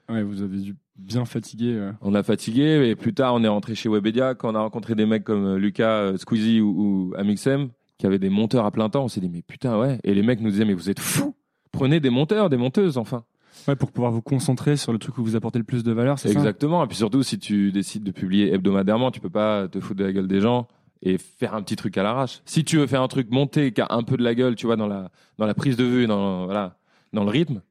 Ouais, 0.08 0.22
vous 0.22 0.42
avez 0.42 0.58
dû 0.58 0.74
bien 0.96 1.24
fatiguer. 1.26 1.74
euh. 1.74 1.92
On 2.00 2.14
a 2.14 2.22
fatigué 2.22 2.88
et 2.88 2.96
plus 2.96 3.14
tard, 3.14 3.34
on 3.34 3.44
est 3.44 3.48
rentré 3.48 3.74
chez 3.74 3.88
Webedia. 3.88 4.34
Quand 4.34 4.50
on 4.50 4.54
a 4.54 4.60
rencontré 4.60 4.94
des 4.94 5.06
mecs 5.06 5.22
comme 5.24 5.56
Lucas, 5.56 6.16
Squeezie 6.16 6.60
ou, 6.60 7.10
ou 7.10 7.14
Amixem, 7.16 7.68
qui 7.98 8.06
avaient 8.06 8.18
des 8.18 8.30
monteurs 8.30 8.64
à 8.64 8.70
plein 8.70 8.88
temps, 8.88 9.04
on 9.04 9.08
s'est 9.08 9.20
dit, 9.20 9.28
mais 9.28 9.42
putain, 9.42 9.78
ouais. 9.78 9.98
Et 10.04 10.14
les 10.14 10.22
mecs 10.22 10.40
nous 10.40 10.50
disaient, 10.50 10.64
mais 10.64 10.74
vous 10.74 10.90
êtes 10.90 11.00
fous 11.00 11.34
Prenez 11.72 12.00
des 12.00 12.10
monteurs, 12.10 12.48
des 12.48 12.56
monteuses, 12.56 12.96
enfin. 12.96 13.24
Ouais, 13.66 13.76
pour 13.76 13.92
pouvoir 13.92 14.12
vous 14.12 14.22
concentrer 14.22 14.76
sur 14.76 14.92
le 14.92 14.98
truc 14.98 15.18
où 15.18 15.24
vous 15.24 15.36
apportez 15.36 15.58
le 15.58 15.64
plus 15.64 15.82
de 15.82 15.92
valeur, 15.92 16.18
c'est 16.18 16.28
ça? 16.28 16.38
Exactement. 16.38 16.84
Et 16.84 16.86
puis 16.86 16.96
surtout, 16.96 17.22
si 17.22 17.38
tu 17.38 17.72
décides 17.72 18.04
de 18.04 18.12
publier 18.12 18.52
hebdomadairement, 18.54 19.10
tu 19.10 19.20
peux 19.20 19.30
pas 19.30 19.68
te 19.68 19.80
foutre 19.80 19.98
de 19.98 20.04
la 20.04 20.12
gueule 20.12 20.28
des 20.28 20.40
gens 20.40 20.68
et 21.02 21.18
faire 21.18 21.54
un 21.54 21.62
petit 21.62 21.76
truc 21.76 21.96
à 21.98 22.02
l'arrache. 22.02 22.40
Si 22.44 22.64
tu 22.64 22.78
veux 22.78 22.86
faire 22.86 23.02
un 23.02 23.08
truc 23.08 23.30
monté 23.30 23.72
qui 23.72 23.80
a 23.80 23.88
un 23.90 24.02
peu 24.02 24.16
de 24.16 24.22
la 24.22 24.34
gueule, 24.34 24.54
tu 24.54 24.66
vois, 24.66 24.76
dans 24.76 24.86
la, 24.86 25.10
dans 25.38 25.46
la 25.46 25.54
prise 25.54 25.76
de 25.76 25.84
vue, 25.84 26.06
dans, 26.06 26.44
voilà, 26.44 26.78
dans 27.12 27.24
le 27.24 27.30
rythme, 27.30 27.62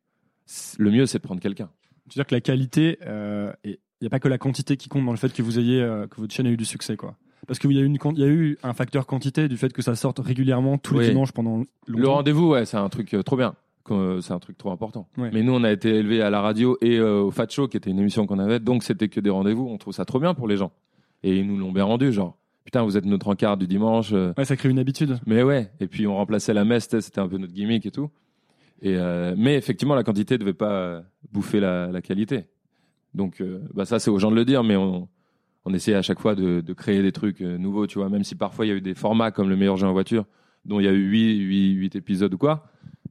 le 0.78 0.92
mieux, 0.92 1.06
c'est 1.06 1.20
de 1.20 1.24
prendre 1.24 1.42
quelqu'un. 1.42 1.70
Tu 2.10 2.18
veux 2.18 2.24
dire 2.24 2.28
que 2.28 2.36
la 2.36 2.42
qualité, 2.42 3.00
euh, 3.06 3.52
il 3.64 3.78
n'y 4.02 4.08
a 4.08 4.10
pas 4.10 4.20
que 4.20 4.28
la 4.28 4.38
quantité 4.38 4.78
qui 4.78 4.90
compte 4.90 5.06
dans 5.06 5.12
le 5.12 5.18
fait 5.18 5.34
que 5.34 5.42
vous 5.42 5.60
ayez, 5.60 5.82
euh, 5.82 6.08
que 6.08 6.22
votre 6.22 6.34
chaîne 6.34 6.48
a 6.48 6.50
eu 6.50 6.58
du 6.58 6.66
succès, 6.66 6.96
quoi. 6.96 7.16
Parce 7.46 7.60
qu'il 7.60 7.72
y 7.74 7.80
a 7.80 7.84
une, 7.84 7.98
il 8.16 8.20
y 8.20 8.24
a 8.24 8.28
eu 8.28 8.58
un 8.64 8.74
facteur 8.74 9.06
quantité 9.06 9.48
du 9.48 9.58
fait 9.58 9.72
que 9.72 9.82
ça 9.82 9.96
sorte 9.96 10.20
régulièrement 10.20 10.78
tous 10.78 10.96
les 10.96 11.00
Oui. 11.02 11.08
dimanches 11.10 11.32
pendant 11.32 11.58
Le 11.60 11.66
longtemps. 11.98 12.16
rendez-vous, 12.16 12.50
ouais, 12.50 12.66
c'est 12.66 12.78
un 12.78 12.90
truc 12.90 13.14
euh, 13.14 13.22
trop 13.24 13.38
bien. 13.38 13.56
Euh, 13.92 14.20
C'est 14.20 14.34
un 14.34 14.40
truc 14.40 14.58
trop 14.58 14.72
important. 14.72 15.08
Ouais. 15.18 15.30
Mais 15.34 15.44
nous, 15.44 15.54
on 15.54 15.64
a 15.64 15.72
été 15.72 15.90
élevés 15.96 16.22
à 16.22 16.30
la 16.30 16.42
radio 16.42 16.78
et 16.82 16.98
euh, 16.98 17.22
au 17.22 17.32
Fat 17.32 17.48
Show, 17.50 17.68
qui 17.70 17.78
était 17.78 17.90
une 17.90 18.00
émission 18.00 18.26
qu'on 18.28 18.40
avait, 18.40 18.60
donc 18.60 18.84
c'était 18.84 19.08
que 19.08 19.20
des 19.22 19.30
rendez-vous. 19.30 19.66
On 19.70 19.78
trouve 19.78 19.94
ça 19.94 20.04
trop 20.04 20.20
bien 20.20 20.34
pour 20.34 20.48
les 20.48 20.58
gens. 20.58 20.72
Et 21.24 21.38
ils 21.38 21.48
nous 21.48 21.58
l'ont 21.58 21.72
bien 21.72 21.86
rendu, 21.86 22.12
genre, 22.12 22.38
putain, 22.66 22.84
vous 22.84 22.98
êtes 22.98 23.06
notre 23.06 23.30
encart 23.30 23.56
du 23.56 23.66
dimanche. 23.66 24.12
Ouais, 24.12 24.44
ça 24.44 24.58
crée 24.58 24.70
une 24.70 24.80
habitude. 24.80 25.18
Mais 25.26 25.42
ouais, 25.42 25.72
et 25.80 25.88
puis 25.88 26.06
on 26.06 26.16
remplaçait 26.18 26.54
la 26.54 26.66
messe, 26.66 26.90
c'était 26.90 27.20
un 27.20 27.30
peu 27.30 27.38
notre 27.38 27.54
gimmick 27.54 27.86
et 27.86 27.92
tout. 27.92 28.10
Et 28.82 28.96
euh, 28.98 29.36
mais 29.38 29.56
effectivement, 29.56 29.96
la 29.96 30.04
quantité 30.04 30.38
devait 30.38 30.54
pas 30.54 31.02
bouffer 31.32 31.60
la, 31.62 31.88
la 31.88 32.02
qualité. 32.02 32.46
Donc, 33.14 33.40
euh, 33.42 33.62
bah 33.74 33.86
ça, 33.86 34.00
c'est 34.00 34.12
aux 34.12 34.20
gens 34.20 34.30
de 34.32 34.36
le 34.36 34.44
dire, 34.46 34.64
mais 34.64 34.76
on, 34.76 35.08
on 35.70 35.74
essayait 35.74 35.98
à 35.98 36.02
chaque 36.02 36.20
fois 36.20 36.34
de, 36.34 36.62
de 36.62 36.74
créer 36.74 37.02
des 37.02 37.12
trucs 37.12 37.42
euh, 37.42 37.58
nouveaux, 37.58 37.88
tu 37.88 38.00
vois, 38.00 38.08
même 38.10 38.24
si 38.24 38.36
parfois 38.36 38.66
il 38.66 38.70
y 38.70 38.72
a 38.72 38.76
eu 38.76 38.82
des 38.82 38.96
formats 38.96 39.32
comme 39.32 39.50
le 39.50 39.58
meilleur 39.58 39.76
jeu 39.78 39.86
en 39.86 39.92
voiture, 39.92 40.26
dont 40.66 40.80
il 40.80 40.86
y 40.86 40.88
a 40.88 40.94
eu 40.94 41.04
8, 41.10 41.38
8, 41.40 41.72
8 41.74 41.96
épisodes 41.98 42.34
ou 42.34 42.38
quoi. 42.38 42.66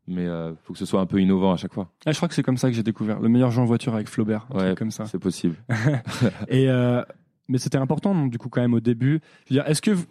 Mais 0.08 0.26
euh, 0.26 0.54
faut 0.62 0.72
que 0.72 0.78
ce 0.78 0.86
soit 0.86 1.00
un 1.00 1.06
peu 1.06 1.20
innovant 1.20 1.52
à 1.52 1.56
chaque 1.56 1.74
fois. 1.74 1.90
Ah, 2.06 2.12
je 2.12 2.16
crois 2.16 2.28
que 2.28 2.34
c'est 2.34 2.42
comme 2.42 2.56
ça 2.56 2.68
que 2.70 2.74
j'ai 2.76 2.82
découvert 2.82 3.18
le 3.20 3.28
meilleur 3.28 3.50
jeu 3.50 3.60
en 3.60 3.64
voiture 3.66 3.94
avec 3.94 4.08
Flaubert, 4.08 4.46
un 4.50 4.56
Ouais, 4.58 4.64
truc 4.66 4.78
comme 4.78 4.90
ça. 4.92 5.04
C'est 5.06 5.18
possible. 5.18 5.56
Et 6.48 6.70
euh, 6.70 7.02
mais 7.48 7.58
c'était 7.58 7.78
important 7.78 8.14
donc, 8.14 8.30
du 8.30 8.38
coup 8.38 8.48
quand 8.48 8.60
même 8.60 8.74
au 8.74 8.80
début. 8.80 9.20
Je 9.48 9.54
veux 9.54 9.60
dire, 9.60 9.68
est-ce 9.68 9.82
que 9.82 9.90
vous- 9.90 10.06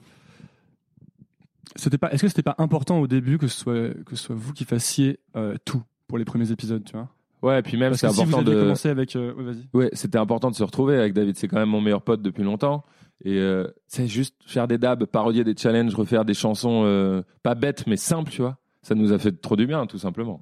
c'était 1.76 1.98
pas, 1.98 2.12
est-ce 2.14 2.22
que 2.22 2.28
c'était 2.28 2.44
pas 2.44 2.56
important 2.58 3.00
au 3.00 3.08
début 3.08 3.38
que 3.38 3.48
ce 3.48 3.58
soit 3.60 3.94
que 4.06 4.16
ce 4.16 4.24
soit 4.24 4.36
vous 4.36 4.54
qui 4.54 4.66
fassiez 4.66 5.20
euh, 5.36 5.56
tout 5.66 5.82
pour 6.08 6.18
les 6.18 6.26
premiers 6.26 6.52
épisodes, 6.52 6.84
tu 6.86 6.94
vois? 6.94 7.10
Ouais, 7.42 7.60
et 7.60 7.62
puis 7.62 7.78
même, 7.78 7.94
c'est 7.94 8.08
si 8.10 8.16
vous 8.16 8.22
important 8.22 8.40
aviez 8.40 8.56
de. 8.56 8.62
commencé 8.62 8.90
avec, 8.90 9.16
euh, 9.16 9.34
ouais, 9.34 9.44
vas-y. 9.44 9.68
Ouais, 9.74 9.90
c'était 9.94 10.18
important 10.18 10.50
de 10.50 10.56
se 10.56 10.64
retrouver 10.64 10.98
avec 10.98 11.14
David. 11.14 11.36
C'est 11.38 11.48
quand 11.48 11.58
même 11.58 11.70
mon 11.70 11.82
meilleur 11.82 12.02
pote 12.02 12.22
depuis 12.22 12.44
longtemps. 12.44 12.84
Et 13.24 13.38
euh, 13.38 13.68
c'est 13.88 14.08
juste 14.08 14.36
faire 14.46 14.68
des 14.68 14.78
dabs, 14.78 15.06
parodier 15.06 15.44
des 15.44 15.56
challenges, 15.56 15.94
refaire 15.96 16.26
des 16.26 16.34
chansons 16.34 16.84
euh, 16.86 17.22
pas 17.44 17.56
bêtes 17.56 17.86
mais 17.88 17.98
simples, 17.98 18.32
tu 18.32 18.42
vois. 18.42 18.58
Ça 18.82 18.94
nous 18.96 19.14
a 19.14 19.20
fait 19.20 19.32
trop 19.42 19.56
du 19.56 19.66
bien, 19.68 19.86
tout 19.86 19.98
simplement. 19.98 20.42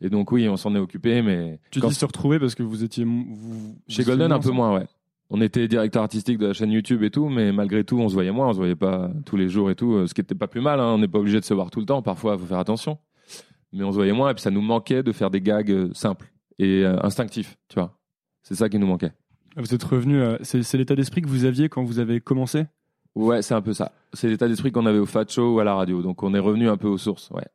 Et 0.00 0.10
donc 0.10 0.32
oui, 0.32 0.48
on 0.48 0.56
s'en 0.56 0.74
est 0.74 0.78
occupé, 0.78 1.22
mais 1.22 1.60
Tu 1.70 1.80
quand- 1.80 1.88
dis 1.88 1.94
se 1.94 2.04
retrouver 2.04 2.38
parce 2.38 2.54
que 2.54 2.62
vous 2.62 2.82
étiez 2.84 3.04
vous, 3.04 3.76
chez 3.88 4.02
vous 4.02 4.10
Golden 4.10 4.32
un 4.32 4.38
peu 4.40 4.50
moins, 4.50 4.74
ouais. 4.74 4.86
On 5.30 5.40
était 5.42 5.68
directeur 5.68 6.02
artistique 6.02 6.38
de 6.38 6.46
la 6.46 6.52
chaîne 6.54 6.70
YouTube 6.70 7.02
et 7.02 7.10
tout, 7.10 7.28
mais 7.28 7.52
malgré 7.52 7.84
tout, 7.84 7.98
on 7.98 8.08
se 8.08 8.14
voyait 8.14 8.30
moins, 8.32 8.48
on 8.48 8.52
se 8.52 8.58
voyait 8.58 8.74
pas 8.76 9.10
tous 9.26 9.36
les 9.36 9.48
jours 9.48 9.70
et 9.70 9.74
tout, 9.74 9.92
euh, 9.92 10.06
ce 10.06 10.14
qui 10.14 10.20
était 10.22 10.34
pas 10.34 10.46
plus 10.46 10.60
mal. 10.62 10.80
hein. 10.80 10.94
On 10.94 10.98
n'est 10.98 11.08
pas 11.08 11.18
obligé 11.18 11.38
de 11.38 11.44
se 11.44 11.52
voir 11.52 11.70
tout 11.70 11.80
le 11.80 11.86
temps. 11.86 12.00
Parfois, 12.02 12.38
faut 12.38 12.46
faire 12.46 12.58
attention. 12.58 12.98
Mais 13.72 13.84
on 13.84 13.90
se 13.90 13.96
voyait 13.96 14.12
moins 14.12 14.30
et 14.30 14.34
puis 14.34 14.42
ça 14.42 14.50
nous 14.50 14.62
manquait 14.62 15.02
de 15.02 15.12
faire 15.12 15.30
des 15.30 15.40
gags 15.40 15.70
euh, 15.70 15.90
simples 15.94 16.32
et 16.58 16.84
euh, 16.84 16.96
instinctifs, 17.04 17.56
tu 17.68 17.74
vois. 17.78 17.98
C'est 18.42 18.54
ça 18.54 18.68
qui 18.68 18.78
nous 18.78 18.86
manquait. 18.86 19.12
Vous 19.56 19.74
êtes 19.74 19.82
revenu. 19.82 20.20
euh, 20.20 20.36
c'est 20.42 20.76
l'état 20.78 20.94
d'esprit 20.96 21.20
que 21.22 21.28
vous 21.28 21.44
aviez 21.44 21.68
quand 21.68 21.82
vous 21.84 21.98
avez 21.98 22.20
commencé? 22.20 22.66
Ouais, 23.14 23.42
c'est 23.42 23.54
un 23.54 23.60
peu 23.62 23.72
ça. 23.74 23.92
C'est 24.12 24.28
l'état 24.28 24.46
d'esprit 24.48 24.70
qu'on 24.72 24.86
avait 24.86 24.98
au 24.98 25.06
Fat 25.06 25.24
Show 25.28 25.56
ou 25.56 25.60
à 25.60 25.64
la 25.64 25.74
radio. 25.74 26.02
Donc 26.02 26.22
on 26.22 26.32
est 26.34 26.38
revenu 26.38 26.68
un 26.68 26.76
peu 26.76 26.88
aux 26.88 26.98
sources. 26.98 27.30
Ouais. 27.30 27.46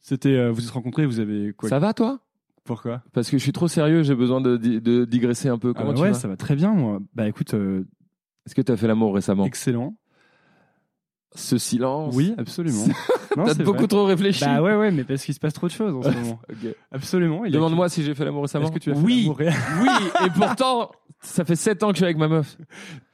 C'était, 0.00 0.34
euh, 0.36 0.50
vous 0.50 0.64
êtes 0.64 0.70
rencontrés, 0.70 1.04
vous 1.06 1.20
avez 1.20 1.52
quoi 1.52 1.68
Ça 1.68 1.78
va 1.78 1.92
toi? 1.92 2.18
Pourquoi? 2.64 3.02
Parce 3.12 3.30
que 3.30 3.36
je 3.38 3.42
suis 3.42 3.52
trop 3.52 3.68
sérieux, 3.68 4.02
j'ai 4.02 4.14
besoin 4.14 4.40
de, 4.40 4.56
di- 4.56 4.80
de 4.80 5.04
digresser 5.04 5.48
un 5.48 5.58
peu. 5.58 5.72
Ah 5.76 5.78
Comment 5.80 5.94
tu 5.94 6.00
Ouais, 6.00 6.08
vas? 6.10 6.14
ça 6.14 6.26
va 6.28 6.36
très 6.36 6.56
bien, 6.56 6.72
moi. 6.72 6.98
Bah 7.14 7.28
écoute, 7.28 7.54
euh, 7.54 7.84
Est-ce 8.46 8.54
que 8.54 8.62
tu 8.62 8.72
as 8.72 8.76
fait 8.76 8.86
l'amour 8.86 9.14
récemment? 9.14 9.44
excellent. 9.44 9.94
Ce 11.34 11.58
silence? 11.58 12.14
Oui, 12.16 12.34
absolument. 12.38 12.86
T'as 13.34 13.54
beaucoup 13.54 13.78
vrai. 13.78 13.86
trop 13.88 14.04
réfléchi. 14.04 14.44
Bah 14.44 14.60
ouais, 14.62 14.76
ouais, 14.76 14.90
mais 14.90 15.04
parce 15.04 15.24
qu'il 15.24 15.34
se 15.34 15.40
passe 15.40 15.52
trop 15.54 15.66
de 15.66 15.72
choses 15.72 15.94
en 15.94 16.02
ce 16.02 16.08
moment. 16.18 16.40
Absolument. 16.92 17.42
Demande-moi 17.48 17.88
si 17.88 18.02
j'ai 18.02 18.14
fait 18.14 18.24
l'amour 18.24 18.42
récemment. 18.42 18.64
Est-ce 18.66 18.72
que 18.72 18.78
tu 18.78 18.90
as 18.90 18.94
fait 18.94 19.00
Oui, 19.00 19.20
l'amour 19.22 19.38
oui. 19.40 19.88
Et 20.26 20.30
pourtant, 20.34 20.90
ça 21.20 21.44
fait 21.44 21.56
7 21.56 21.82
ans 21.82 21.88
que 21.88 21.94
je 21.94 21.98
suis 21.98 22.04
avec 22.04 22.16
ma 22.16 22.28
meuf. 22.28 22.56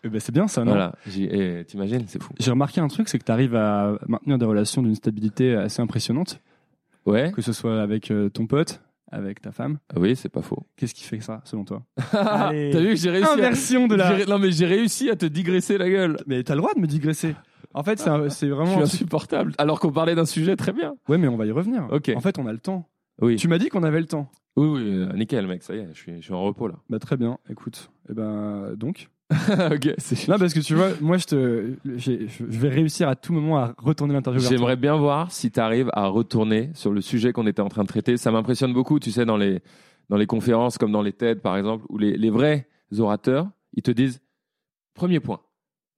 Eh 0.05 0.09
ben, 0.09 0.21
c'est 0.21 0.33
bien 0.33 0.49
ça, 0.49 0.65
non 0.65 0.73
Voilà. 0.73 0.95
Et 1.19 1.65
T'imagines, 1.67 2.05
c'est 2.07 2.23
fou. 2.23 2.33
J'ai 2.39 2.51
remarqué 2.51 2.81
un 2.81 2.89
truc, 2.89 3.09
c'est 3.09 3.19
que 3.19 3.25
tu 3.25 3.33
arrives 3.33 3.55
à 3.57 3.99
maintenir 4.07 4.39
des 4.39 4.47
relations 4.47 4.83
d'une 4.83 4.95
stabilité 4.95 5.55
assez 5.55 5.83
impressionnante, 5.83 6.41
Ouais. 7.05 7.31
que 7.35 7.43
ce 7.43 7.53
soit 7.53 7.81
avec 7.83 8.11
euh, 8.11 8.29
ton 8.31 8.47
pote, 8.47 8.81
avec 9.13 9.41
ta 9.41 9.53
femme. 9.53 9.79
Oui, 9.97 10.17
c'est 10.17 10.29
pas 10.29 10.43
faux. 10.43 10.67
Qu'est-ce 10.77 10.95
qui 10.95 11.05
fait 11.05 11.21
ça, 11.21 11.41
selon 11.45 11.65
toi 11.65 11.83
T'as 12.11 12.51
vu 12.53 12.89
que 12.91 12.97
j'ai 12.97 13.11
réussi. 13.11 13.29
à- 13.29 13.33
Inversion 13.35 13.87
de 13.87 13.95
la. 13.95 14.25
Non 14.27 14.39
mais 14.41 14.51
j'ai 14.51 14.67
réussi 14.67 15.09
à 15.11 15.15
te 15.17 15.27
digresser 15.27 15.79
la 15.79 15.89
gueule. 15.89 16.17
Mais 16.27 16.43
t'as 16.43 16.55
le 16.55 16.61
droit 16.63 16.75
de 16.75 16.81
me 16.81 16.87
digresser. 16.89 17.37
En 17.75 17.83
fait, 17.83 17.99
c'est 17.99 18.09
un- 18.11 18.29
c'est 18.29 18.49
Je 18.49 18.53
vraiment. 18.53 18.73
suis 18.73 18.83
insupportable. 18.83 19.53
Alors 19.59 19.81
qu'on 19.81 19.93
parlait 19.93 20.15
d'un 20.15 20.25
sujet 20.27 20.57
très 20.57 20.73
bien. 20.73 20.95
Ouais, 21.09 21.19
mais 21.19 21.29
on 21.29 21.37
va 21.37 21.47
y 21.47 21.51
revenir. 21.51 21.87
Ok. 21.91 22.11
En 22.17 22.21
fait, 22.21 22.39
on 22.39 22.47
a 22.47 22.53
le 22.53 22.59
temps. 22.59 22.89
Oui. 23.21 23.37
Tu 23.37 23.49
m'as 23.49 23.59
dit 23.59 23.69
qu'on 23.69 23.83
avait 23.83 24.01
le 24.01 24.07
temps. 24.07 24.31
Oui, 24.57 24.69
oui, 24.69 24.83
euh, 24.87 25.13
nickel, 25.15 25.47
mec. 25.47 25.63
Ça 25.63 25.75
y 25.75 25.79
est, 25.79 25.89
je 25.93 25.99
suis, 25.99 26.17
je 26.17 26.21
suis 26.23 26.33
en 26.35 26.43
repos 26.43 26.69
là. 26.69 26.75
Bah 26.89 26.99
très 26.99 27.17
bien. 27.17 27.39
Écoute, 27.51 27.91
et 28.11 28.15
ben 28.15 28.75
donc. 28.77 29.09
ok. 29.31 29.95
c'est- 29.99 30.29
Non, 30.29 30.39
parce 30.39 30.55
que 30.55 30.61
tu 30.61 30.75
vois, 30.75 30.91
moi, 31.01 31.17
je 31.19 31.25
te, 31.27 31.75
j'ai- 31.97 32.29
je 32.29 32.45
vais 32.45 32.69
réussir 32.69 33.09
à 33.09 33.17
tout 33.17 33.33
moment 33.33 33.59
à 33.59 33.75
retourner 33.79 34.15
l'interview. 34.15 34.41
vers 34.41 34.49
toi. 34.49 34.57
J'aimerais 34.57 34.77
bien 34.77 34.97
voir 34.97 35.33
si 35.33 35.51
tu 35.51 35.59
arrives 35.61 35.91
à 35.95 36.07
retourner 36.07 36.71
sur 36.75 36.93
le 36.93 37.01
sujet 37.01 37.33
qu'on 37.33 37.47
était 37.47 37.61
en 37.63 37.69
train 37.69 37.83
de 37.83 37.89
traiter. 37.89 38.17
Ça 38.17 38.31
m'impressionne 38.31 38.73
beaucoup, 38.73 38.99
tu 39.01 39.11
sais, 39.11 39.25
dans 39.27 39.37
les, 39.37 39.61
dans 40.11 40.17
les 40.17 40.27
conférences 40.27 40.79
comme 40.79 40.93
dans 40.93 41.03
les 41.03 41.13
TED, 41.13 41.41
par 41.41 41.57
exemple, 41.57 41.85
où 41.89 41.99
les, 41.99 42.17
les 42.17 42.31
vrais 42.31 42.69
orateurs, 42.99 43.51
ils 43.75 43.83
te 43.83 43.91
disent 43.91 44.21
premier 44.95 45.21
point. 45.21 45.41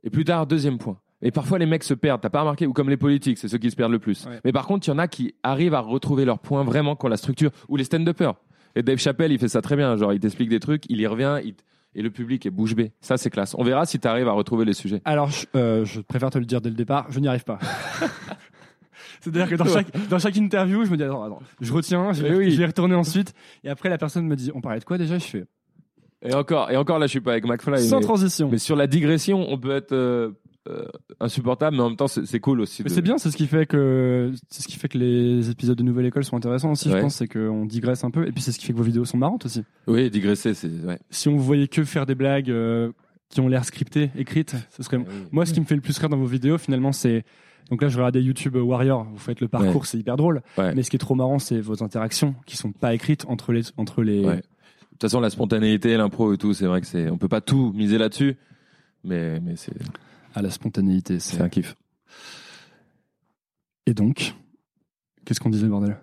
Et 0.05 0.11
plus 0.11 0.25
tard, 0.25 0.47
deuxième 0.47 0.79
point. 0.79 0.99
Et 1.23 1.31
parfois, 1.33 1.59
les 1.59 1.67
mecs 1.67 1.83
se 1.85 1.95
perdent. 1.95 2.21
T'as 2.21 2.31
pas 2.31 2.41
remarqué 2.41 2.67
Ou 2.67 2.73
comme 2.73 2.91
les 2.91 2.97
politiques, 2.97 3.39
c'est 3.39 3.49
ceux 3.49 3.59
qui 3.59 3.71
se 3.71 3.77
perdent 3.77 3.93
le 3.93 3.99
plus. 3.99 4.25
Ouais. 4.27 4.39
Mais 4.45 4.53
par 4.53 4.67
contre, 4.67 4.87
il 4.87 4.91
y 4.91 4.95
en 4.95 4.99
a 4.99 5.09
qui 5.09 5.35
arrivent 5.43 5.75
à 5.75 5.81
retrouver 5.81 6.25
leur 6.25 6.39
point 6.39 6.63
vraiment 6.63 6.95
quand 6.97 7.09
la 7.09 7.17
structure. 7.17 7.51
Ou 7.69 7.77
les 7.77 7.85
stand-uppers. 7.85 8.35
Et 8.77 8.83
Dave 8.83 8.99
Chappelle, 8.99 9.33
il 9.33 9.39
fait 9.39 9.49
ça 9.49 9.61
très 9.61 9.75
bien. 9.77 9.97
Genre, 9.97 10.13
il 10.13 10.21
t'explique 10.21 10.49
des 10.49 10.61
trucs, 10.61 10.85
il 10.89 11.01
y 11.01 11.07
revient, 11.07 11.39
il 11.45 11.55
et 11.95 12.03
le 12.03 12.11
public 12.11 12.45
est 12.47 12.51
bouche 12.51 12.75
bée. 12.77 12.93
Ça, 13.01 13.17
c'est 13.17 13.31
classe. 13.31 13.57
On 13.59 13.65
verra 13.65 13.87
si 13.87 13.99
tu 13.99 14.07
arrives 14.07 14.29
à 14.29 14.33
retrouver 14.33 14.65
les 14.67 14.75
sujets. 14.75 15.01
Alors, 15.07 15.31
je, 15.31 15.47
euh, 15.57 15.85
je 15.87 16.01
préfère 16.01 16.31
te 16.31 16.39
le 16.39 16.45
dire 16.45 16.61
dès 16.61 16.69
le 16.69 16.75
départ, 16.77 17.07
je 17.11 17.19
n'y 17.19 17.27
arrive 17.27 17.45
pas. 17.45 17.59
C'est-à-dire 19.21 19.49
que 19.49 19.55
dans 19.57 19.65
chaque, 19.65 20.09
dans 20.09 20.19
chaque 20.19 20.37
interview, 20.37 20.85
je 20.85 20.91
me 20.91 20.97
dis, 20.97 21.03
attends, 21.03 21.25
attends, 21.25 21.43
je 21.61 21.73
retiens, 21.73 22.13
je 22.13 22.23
vais, 22.23 22.29
Eh 22.33 22.37
oui. 22.37 22.51
je 22.53 22.57
vais 22.57 22.63
y 22.65 22.67
retourner 22.67 22.95
ensuite. 22.95 23.35
Et 23.65 23.69
après, 23.69 23.89
la 23.89 23.99
personne 23.99 24.27
me 24.27 24.37
dit, 24.37 24.51
on 24.55 24.61
parlait 24.61 24.79
de 24.81 24.85
quoi 24.85 24.99
déjà? 24.99 25.19
Je 25.19 25.25
fais, 25.25 25.45
Et 26.23 26.35
encore, 26.35 26.71
et 26.71 26.77
encore 26.77 26.99
là, 26.99 27.07
je 27.07 27.11
suis 27.11 27.21
pas 27.21 27.33
avec 27.33 27.45
McFly. 27.47 27.83
sans 27.89 27.97
mais- 27.99 28.05
transition. 28.05 28.49
Mais 28.51 28.59
sur 28.59 28.77
la 28.77 28.87
digression, 28.87 29.47
on 29.51 29.59
peut 29.59 29.73
être 29.75 29.93
euh, 29.93 30.31
insupportable, 31.21 31.77
mais 31.77 31.83
en 31.83 31.89
même 31.89 31.97
temps, 31.97 32.09
c'est 32.09 32.41
cool 32.41 32.61
aussi. 32.61 32.83
Mais 32.83 32.91
de- 32.91 32.95
c'est 32.95 33.03
bien, 33.03 33.19
c'est 33.19 33.31
ce 33.31 33.37
qui 33.37 33.47
fait 33.47 33.67
que 33.67 34.33
c'est 34.51 34.63
ce 34.63 34.69
qui 34.69 34.77
fait 34.77 34.89
que 34.89 34.99
les 34.99 35.51
épisodes 35.51 35.77
de 35.77 35.83
Nouvelle 35.83 36.07
École 36.07 36.25
sont 36.25 36.37
intéressants 36.37 36.73
aussi. 36.73 36.91
Je 36.91 36.97
pense 36.97 37.17
c'est 37.17 37.29
qu'on 37.29 37.65
digresse 37.67 38.05
un 38.05 38.11
peu, 38.11 38.27
et 38.27 38.33
puis 38.33 38.43
c'est 38.43 38.53
ce 38.53 38.59
qui 38.59 38.67
fait 38.67 38.73
que 38.73 38.79
vos 38.79 38.85
vidéos 38.85 39.05
sont 39.05 39.19
marrantes 39.19 39.47
aussi. 39.47 39.63
Oui, 39.87 40.11
digresser, 40.11 40.55
c'est. 40.55 40.69
Ouais. 40.85 40.99
Si 41.11 41.29
on 41.29 41.37
vous 41.37 41.43
voyait 41.43 41.69
que 41.69 41.85
faire 41.85 42.07
des 42.07 42.15
blagues 42.15 42.51
euh, 42.51 42.91
qui 43.31 43.41
ont 43.41 43.49
l'air 43.49 43.65
scriptées, 43.65 44.11
écrites, 44.17 44.57
ce 44.71 44.83
serait. 44.83 44.99
Moi, 45.33 45.47
ce 45.47 45.53
qui 45.53 45.61
me 45.61 45.65
fait 45.67 45.75
le 45.77 45.81
plus 45.81 45.97
rire 45.99 46.09
dans 46.09 46.17
vos 46.19 46.27
vidéos, 46.27 46.59
finalement, 46.59 46.93
c'est 46.93 47.25
donc 47.71 47.83
là, 47.83 47.89
je 47.89 47.99
regardais 47.99 48.23
YouTube 48.23 48.57
Warrior. 48.57 49.05
Vous 49.13 49.19
faites 49.19 49.41
le 49.43 49.49
parcours, 49.49 49.85
c'est 49.87 49.99
hyper 49.99 50.17
drôle. 50.17 50.43
Mais 50.57 50.83
ce 50.83 50.91
qui 50.91 50.97
est 50.97 51.01
trop 51.01 51.15
marrant, 51.15 51.39
c'est 51.39 51.61
vos 51.61 51.83
interactions 51.83 52.35
qui 52.47 52.57
sont 52.57 52.73
pas 52.73 52.95
écrites 52.95 53.25
entre 53.29 53.53
les 53.53 53.63
entre 53.77 54.03
les. 54.03 54.23
De 54.23 54.31
toute 55.03 55.11
façon, 55.11 55.21
la 55.21 55.31
spontanéité, 55.31 55.97
l'impro 55.97 56.33
et 56.33 56.39
tout, 56.39 56.55
c'est 56.55 56.67
vrai 56.67 56.81
que 56.81 56.87
c'est. 56.87 57.09
On 57.11 57.19
peut 57.19 57.29
pas 57.29 57.41
tout 57.41 57.73
miser 57.73 57.99
là-dessus, 57.99 58.37
mais, 59.05 59.39
mais 59.39 59.55
c'est 59.55 59.73
À 60.39 60.43
la 60.43 60.51
spontanéité. 60.51 61.19
c'est 61.19 61.41
un 61.41 61.49
kiff. 61.49 61.75
Et 63.87 63.95
donc, 63.95 64.35
qu'est-ce 65.25 65.41
qu'on 65.41 65.51
disait, 65.51 65.67
bordel? 65.67 65.97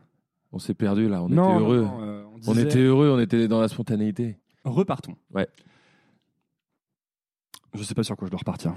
On 0.51 0.59
s'est 0.59 0.73
perdu 0.73 1.07
là, 1.07 1.23
on 1.23 1.29
Non, 1.29 1.53
était 1.53 1.63
heureux. 1.63 1.81
non, 1.83 2.01
euh, 2.01 2.23
on, 2.45 2.57
était 2.57 2.79
heureux, 2.81 3.09
on 3.11 3.19
était 3.19 3.47
dans 3.47 3.61
la 3.61 3.69
spontanéité. 3.69 4.37
Repartons. 4.65 5.15
Ouais. 5.33 5.47
Je 7.75 7.83
sais 7.83 7.93
pas 7.93 8.03
sur 8.03 8.17
quoi 8.17 8.27
je 8.27 8.31
dois 8.31 8.39
repartir. 8.39 8.75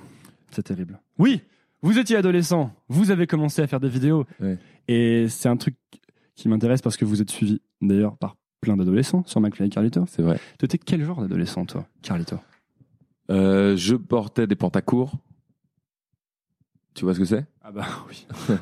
C'est 0.53 0.63
terrible. 0.63 1.01
Oui, 1.19 1.41
vous 1.83 1.99
étiez 1.99 2.15
adolescent, 2.15 2.71
vous 2.89 3.11
avez 3.11 3.27
commencé 3.27 3.61
à 3.61 3.67
faire 3.67 3.81
des 3.81 3.89
vidéos. 3.89 4.27
Ouais. 4.39 4.59
Et 4.87 5.27
c'est 5.29 5.49
un 5.49 5.57
truc 5.57 5.75
qui 6.37 6.49
m'intéresse 6.49 6.83
parce 6.83 6.97
que 6.97 7.05
vous 7.05 7.21
êtes 7.21 7.31
suivi 7.31 7.61
d'ailleurs 7.81 8.17
par 8.17 8.37
plein 8.61 8.77
d'adolescents 8.77 9.25
sur 9.27 9.41
McFly 9.41 9.67
et 9.67 9.71
Carlito. 9.71 10.05
C'est 10.07 10.23
vrai. 10.23 10.39
Tu 10.61 10.67
étais 10.67 10.79
quel 10.79 11.03
genre 11.05 11.21
d'adolescent, 11.21 11.67
toi, 11.67 11.85
Carlito? 12.03 12.37
Euh, 13.31 13.77
je 13.77 13.97
portais 13.97 14.47
des 14.47 14.55
pantacours. 14.55 15.19
Tu 16.95 17.05
vois 17.05 17.15
ce 17.15 17.19
que 17.21 17.25
c'est? 17.25 17.45
Ah 17.63 17.71
bah 17.73 17.87
oui. 18.09 18.27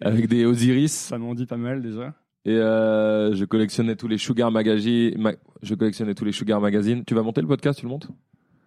Avec 0.00 0.28
des 0.28 0.44
Osiris. 0.44 0.92
Ça 0.92 1.18
m'en 1.18 1.34
dit 1.34 1.46
pas 1.46 1.56
mal 1.56 1.82
déjà. 1.82 2.14
Et 2.44 2.54
euh, 2.54 3.34
je 3.34 3.44
collectionnais 3.44 3.96
tous 3.96 4.08
les 4.08 4.18
Sugar 4.18 4.50
Magazine. 4.50 5.14
ma- 5.18 5.32
Je 5.62 5.74
collectionnais 5.74 6.14
tous 6.14 6.24
les 6.24 6.32
Sugar 6.32 6.60
Magazine. 6.60 7.04
Tu 7.04 7.14
vas 7.14 7.22
monter 7.22 7.40
le 7.40 7.46
podcast, 7.48 7.78
tu 7.80 7.86
le 7.86 7.90
montes? 7.90 8.08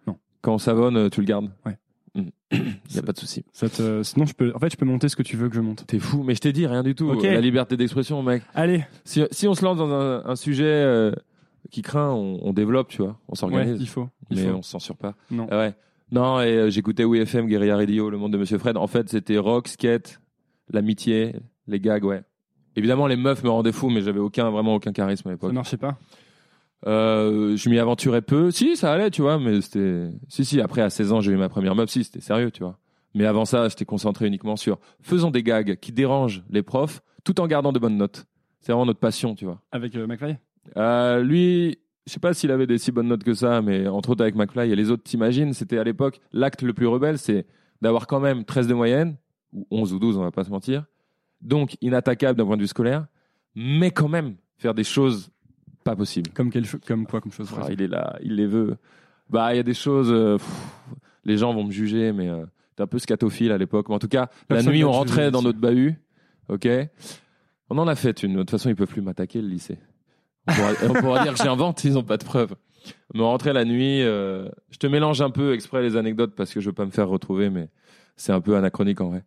Non. 0.06 0.16
Quand 0.42 0.54
on 0.54 0.58
savonne, 0.58 0.96
euh, 0.96 1.08
tu 1.08 1.20
le 1.20 1.26
gardes? 1.26 1.50
Ouais. 1.64 1.78
Il 2.14 2.32
y 2.94 2.98
a 2.98 3.02
pas 3.02 3.12
de 3.12 3.18
souci. 3.18 3.44
Te- 3.58 4.02
Sinon, 4.02 4.26
je 4.26 4.34
peux... 4.34 4.52
en 4.54 4.58
fait, 4.58 4.70
je 4.70 4.76
peux 4.76 4.84
monter 4.84 5.08
ce 5.08 5.16
que 5.16 5.22
tu 5.22 5.36
veux 5.36 5.48
que 5.48 5.54
je 5.54 5.60
monte. 5.60 5.86
T'es 5.86 5.98
fou, 5.98 6.22
mais 6.24 6.34
je 6.34 6.40
t'ai 6.40 6.52
dit 6.52 6.66
rien 6.66 6.82
du 6.82 6.94
tout. 6.94 7.12
La 7.22 7.40
liberté 7.40 7.76
d'expression, 7.76 8.22
mec. 8.22 8.42
Allez, 8.54 8.84
Si, 9.04 9.22
si 9.30 9.46
on 9.48 9.54
se 9.54 9.64
lance 9.64 9.78
dans 9.78 9.90
un, 9.92 10.24
un 10.26 10.36
sujet 10.36 10.64
euh, 10.66 11.12
qui 11.70 11.82
craint, 11.82 12.10
on, 12.10 12.38
on 12.42 12.52
développe, 12.52 12.88
tu 12.88 12.98
vois. 13.02 13.18
On 13.28 13.32
ouais, 13.32 13.36
s'organise. 13.38 13.76
il 13.80 13.88
faut. 13.88 14.08
Il 14.30 14.38
mais 14.38 14.48
faut. 14.48 14.56
on 14.56 14.62
se 14.62 14.70
censure 14.70 14.96
pas. 14.96 15.14
Non. 15.30 15.46
Ah 15.50 15.58
ouais. 15.58 15.74
Non, 16.12 16.40
et 16.40 16.46
euh, 16.56 16.70
j'écoutais 16.70 17.04
WFM, 17.04 17.46
Guerilla 17.46 17.76
Radio, 17.76 18.10
Le 18.10 18.18
Monde 18.18 18.32
de 18.32 18.38
Monsieur 18.38 18.58
Fred. 18.58 18.76
En 18.76 18.86
fait, 18.86 19.08
c'était 19.08 19.38
rock, 19.38 19.68
skate, 19.68 20.20
l'amitié, 20.72 21.34
les 21.68 21.78
gags, 21.80 22.04
ouais. 22.04 22.22
Évidemment, 22.76 23.06
les 23.06 23.16
meufs 23.16 23.42
me 23.44 23.50
rendaient 23.50 23.72
fou, 23.72 23.90
mais 23.90 24.00
j'avais 24.02 24.18
aucun, 24.20 24.50
vraiment 24.50 24.74
aucun 24.74 24.92
charisme 24.92 25.28
à 25.28 25.30
Ça 25.30 25.34
l'époque. 25.34 25.52
marchait 25.52 25.76
pas? 25.76 25.98
Euh, 26.86 27.56
je 27.56 27.68
m'y 27.68 27.78
aventurais 27.78 28.22
peu. 28.22 28.50
Si, 28.50 28.76
ça 28.76 28.92
allait, 28.92 29.10
tu 29.10 29.22
vois, 29.22 29.38
mais 29.38 29.60
c'était. 29.60 30.08
Si, 30.28 30.44
si, 30.44 30.60
après, 30.60 30.80
à 30.82 30.90
16 30.90 31.12
ans, 31.12 31.20
j'ai 31.20 31.32
eu 31.32 31.36
ma 31.36 31.48
première 31.48 31.74
meuf, 31.74 31.90
si, 31.90 32.04
c'était 32.04 32.20
sérieux, 32.20 32.50
tu 32.50 32.62
vois. 32.62 32.78
Mais 33.14 33.26
avant 33.26 33.44
ça, 33.44 33.68
j'étais 33.68 33.84
concentré 33.84 34.26
uniquement 34.26 34.56
sur 34.56 34.78
faisons 35.02 35.30
des 35.30 35.42
gags 35.42 35.76
qui 35.80 35.92
dérangent 35.92 36.44
les 36.48 36.62
profs 36.62 37.02
tout 37.24 37.40
en 37.40 37.46
gardant 37.48 37.72
de 37.72 37.78
bonnes 37.78 37.96
notes. 37.96 38.24
C'est 38.60 38.72
vraiment 38.72 38.86
notre 38.86 39.00
passion, 39.00 39.34
tu 39.34 39.44
vois. 39.44 39.60
avec 39.72 39.94
euh, 39.96 40.06
McFly? 40.06 40.36
Euh, 40.76 41.22
lui, 41.22 41.78
je 42.10 42.14
sais 42.14 42.20
pas 42.20 42.34
s'il 42.34 42.50
avait 42.50 42.66
des 42.66 42.76
si 42.76 42.90
bonnes 42.90 43.06
notes 43.06 43.22
que 43.22 43.34
ça, 43.34 43.62
mais 43.62 43.86
entre 43.86 44.10
autres 44.10 44.22
avec 44.22 44.34
McFly 44.34 44.72
et 44.72 44.74
les 44.74 44.90
autres, 44.90 45.04
t'imagines, 45.04 45.52
c'était 45.52 45.78
à 45.78 45.84
l'époque 45.84 46.20
l'acte 46.32 46.62
le 46.62 46.72
plus 46.72 46.88
rebelle, 46.88 47.18
c'est 47.18 47.46
d'avoir 47.82 48.08
quand 48.08 48.18
même 48.18 48.44
13 48.44 48.66
de 48.66 48.74
moyenne, 48.74 49.16
ou 49.52 49.64
11 49.70 49.92
ou 49.92 50.00
12, 50.00 50.16
on 50.16 50.22
va 50.22 50.32
pas 50.32 50.42
se 50.42 50.50
mentir. 50.50 50.86
Donc 51.40 51.76
inattaquable 51.80 52.36
d'un 52.36 52.44
point 52.44 52.56
de 52.56 52.62
vue 52.62 52.66
scolaire, 52.66 53.06
mais 53.54 53.92
quand 53.92 54.08
même 54.08 54.34
faire 54.58 54.74
des 54.74 54.82
choses 54.82 55.30
pas 55.84 55.94
possibles. 55.94 56.30
Comme, 56.30 56.50
comme 56.84 57.06
quoi 57.06 57.20
comme 57.20 57.30
chose 57.30 57.48
Ah, 57.56 57.68
il 57.70 57.80
est 57.80 57.86
là, 57.86 58.18
il 58.24 58.34
les 58.34 58.46
veut. 58.48 58.76
Bah, 59.28 59.54
il 59.54 59.58
y 59.58 59.60
a 59.60 59.62
des 59.62 59.72
choses. 59.72 60.10
euh, 60.10 60.36
pff, 60.36 60.50
les 61.24 61.36
gens 61.36 61.54
vont 61.54 61.62
me 61.62 61.70
juger, 61.70 62.10
mais 62.10 62.28
euh, 62.28 62.44
t'es 62.74 62.82
un 62.82 62.88
peu 62.88 62.98
scatophile 62.98 63.52
à 63.52 63.58
l'époque. 63.58 63.88
Mais 63.88 63.94
en 63.94 64.00
tout 64.00 64.08
cas, 64.08 64.30
Personne 64.48 64.66
la 64.66 64.72
nuit, 64.72 64.82
on 64.82 64.90
rentrait 64.90 65.30
dans 65.30 65.42
notre 65.42 65.60
bahut. 65.60 65.94
Ok? 66.48 66.68
On 67.68 67.78
en 67.78 67.86
a 67.86 67.94
fait 67.94 68.24
une. 68.24 68.32
De 68.32 68.38
toute 68.40 68.50
façon, 68.50 68.68
ils 68.68 68.74
peuvent 68.74 68.88
plus 68.88 69.00
m'attaquer 69.00 69.40
le 69.40 69.46
lycée. 69.46 69.78
On 70.48 70.94
pourra, 70.94 71.22
dire 71.22 71.34
que 71.34 71.42
j'invente, 71.42 71.84
ils 71.84 71.98
ont 71.98 72.02
pas 72.02 72.16
de 72.16 72.24
preuves. 72.24 72.54
On 73.14 73.24
rentrait 73.24 73.52
la 73.52 73.64
nuit. 73.64 74.02
euh, 74.02 74.48
je 74.70 74.78
te 74.78 74.86
mélange 74.86 75.20
un 75.20 75.30
peu 75.30 75.52
exprès 75.52 75.82
les 75.82 75.96
anecdotes 75.96 76.34
parce 76.34 76.52
que 76.52 76.60
je 76.60 76.66
veux 76.70 76.74
pas 76.74 76.86
me 76.86 76.90
faire 76.90 77.08
retrouver, 77.08 77.50
mais 77.50 77.68
c'est 78.16 78.32
un 78.32 78.40
peu 78.40 78.56
anachronique 78.56 79.00
en 79.00 79.10
vrai. 79.10 79.24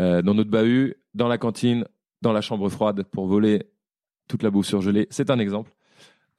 Euh, 0.00 0.22
dans 0.22 0.34
notre 0.34 0.50
bahut, 0.50 0.96
dans 1.14 1.28
la 1.28 1.38
cantine, 1.38 1.84
dans 2.22 2.32
la 2.32 2.40
chambre 2.40 2.68
froide 2.68 3.02
pour 3.04 3.26
voler 3.26 3.66
toute 4.28 4.42
la 4.42 4.50
bouffe 4.50 4.66
surgelée. 4.66 5.06
C'est 5.10 5.30
un 5.30 5.38
exemple. 5.38 5.72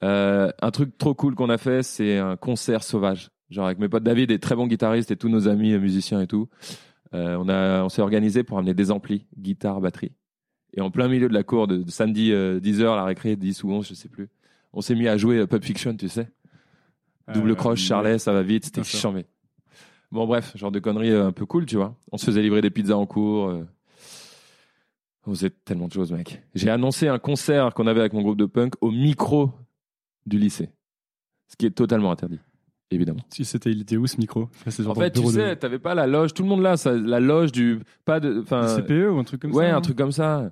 Euh, 0.02 0.50
un 0.60 0.70
truc 0.70 0.96
trop 0.98 1.14
cool 1.14 1.34
qu'on 1.34 1.50
a 1.50 1.58
fait, 1.58 1.82
c'est 1.82 2.18
un 2.18 2.36
concert 2.36 2.82
sauvage. 2.82 3.30
Genre 3.50 3.66
avec 3.66 3.78
mes 3.78 3.88
potes 3.88 4.02
David, 4.02 4.30
des 4.30 4.38
très 4.38 4.56
bons 4.56 4.66
guitaristes 4.66 5.10
et 5.10 5.16
tous 5.16 5.28
nos 5.28 5.48
amis 5.48 5.76
musiciens 5.78 6.20
et 6.20 6.26
tout. 6.26 6.48
On 7.12 7.48
on 7.48 7.88
s'est 7.88 8.02
organisé 8.02 8.42
pour 8.42 8.58
amener 8.58 8.74
des 8.74 8.90
amplis, 8.90 9.26
guitare, 9.38 9.80
batterie. 9.80 10.10
Et 10.76 10.80
en 10.80 10.90
plein 10.90 11.08
milieu 11.08 11.28
de 11.28 11.34
la 11.34 11.42
cour 11.44 11.66
de, 11.66 11.78
de 11.78 11.90
samedi 11.90 12.32
euh, 12.32 12.58
10h, 12.60 12.82
la 12.96 13.04
récré, 13.04 13.36
10 13.36 13.62
ou 13.64 13.70
11, 13.72 13.88
je 13.88 13.94
sais 13.94 14.08
plus. 14.08 14.28
On 14.72 14.80
s'est 14.80 14.94
mis 14.94 15.06
à 15.08 15.16
jouer 15.16 15.38
euh, 15.38 15.46
Pulp 15.46 15.64
Fiction, 15.64 15.96
tu 15.96 16.08
sais. 16.08 16.28
Double 17.32 17.52
Euh, 17.52 17.54
croche, 17.54 17.80
Charlet, 17.80 18.18
ça 18.18 18.32
va 18.32 18.42
vite, 18.42 18.64
c'était 18.66 18.80
chambé. 18.84 19.24
Bon, 20.10 20.26
bref, 20.26 20.56
genre 20.56 20.70
de 20.72 20.78
conneries 20.80 21.10
euh, 21.12 21.26
un 21.26 21.32
peu 21.32 21.46
cool, 21.46 21.64
tu 21.66 21.76
vois. 21.76 21.96
On 22.12 22.18
se 22.18 22.26
faisait 22.26 22.42
livrer 22.42 22.60
des 22.60 22.70
pizzas 22.70 22.96
en 22.96 23.06
cours. 23.06 23.48
euh. 23.48 23.66
On 25.26 25.30
faisait 25.30 25.50
tellement 25.50 25.88
de 25.88 25.92
choses, 25.92 26.12
mec. 26.12 26.42
J'ai 26.54 26.68
annoncé 26.70 27.08
un 27.08 27.18
concert 27.18 27.72
qu'on 27.72 27.86
avait 27.86 28.00
avec 28.00 28.12
mon 28.12 28.20
groupe 28.22 28.36
de 28.36 28.44
punk 28.44 28.74
au 28.82 28.90
micro 28.90 29.50
du 30.26 30.38
lycée. 30.38 30.70
Ce 31.48 31.56
qui 31.56 31.66
est 31.66 31.70
totalement 31.70 32.10
interdit. 32.12 32.40
Évidemment. 32.90 33.20
Si 33.30 33.44
c'était, 33.44 33.70
il 33.70 33.80
était 33.82 33.96
où 33.96 34.06
ce 34.06 34.16
micro? 34.18 34.48
En 34.86 34.94
fait, 34.94 35.10
tu 35.12 35.22
de- 35.22 35.26
sais, 35.28 35.56
t'avais 35.56 35.78
pas 35.78 35.94
la 35.94 36.06
loge, 36.06 36.32
tout 36.34 36.42
le 36.42 36.48
monde 36.48 36.62
là, 36.62 36.76
ça, 36.76 36.92
la 36.92 37.20
loge 37.20 37.52
du 37.52 37.80
pas 38.04 38.20
de, 38.20 38.40
enfin, 38.42 38.76
CPE 38.76 39.10
ou 39.12 39.18
un 39.18 39.24
truc 39.24 39.42
comme 39.42 39.52
ouais, 39.52 39.64
ça 39.66 39.70
un 39.70 39.74
non? 39.76 39.80
truc 39.80 39.96
comme 39.98 40.12
ça. 40.12 40.50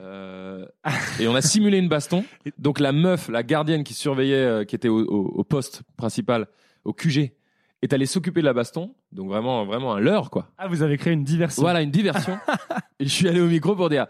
Euh, 0.00 0.64
et 1.20 1.26
on 1.28 1.34
a 1.34 1.40
simulé 1.42 1.78
une 1.78 1.88
baston. 1.88 2.24
Donc 2.58 2.78
la 2.78 2.92
meuf, 2.92 3.28
la 3.28 3.42
gardienne 3.42 3.82
qui 3.84 3.94
surveillait, 3.94 4.34
euh, 4.36 4.64
qui 4.64 4.76
était 4.76 4.88
au, 4.88 5.00
au- 5.04 5.32
au 5.40 5.44
poste 5.44 5.82
principal, 5.96 6.46
au 6.84 6.92
QG, 6.92 7.32
est 7.82 7.92
allée 7.92 8.06
s'occuper 8.06 8.40
de 8.40 8.46
la 8.46 8.52
baston. 8.52 8.94
Donc 9.12 9.28
vraiment, 9.28 9.64
vraiment 9.64 9.94
un 9.94 10.00
leurre 10.00 10.30
quoi. 10.30 10.50
Ah, 10.58 10.68
vous 10.68 10.82
avez 10.82 10.98
créé 10.98 11.12
une 11.14 11.24
diversion. 11.24 11.62
Voilà, 11.62 11.82
une 11.82 11.90
diversion. 11.90 12.38
et 13.00 13.04
je 13.06 13.10
suis 13.10 13.28
allé 13.28 13.40
au 13.40 13.46
micro 13.48 13.74
pour 13.74 13.88
dire 13.88 14.06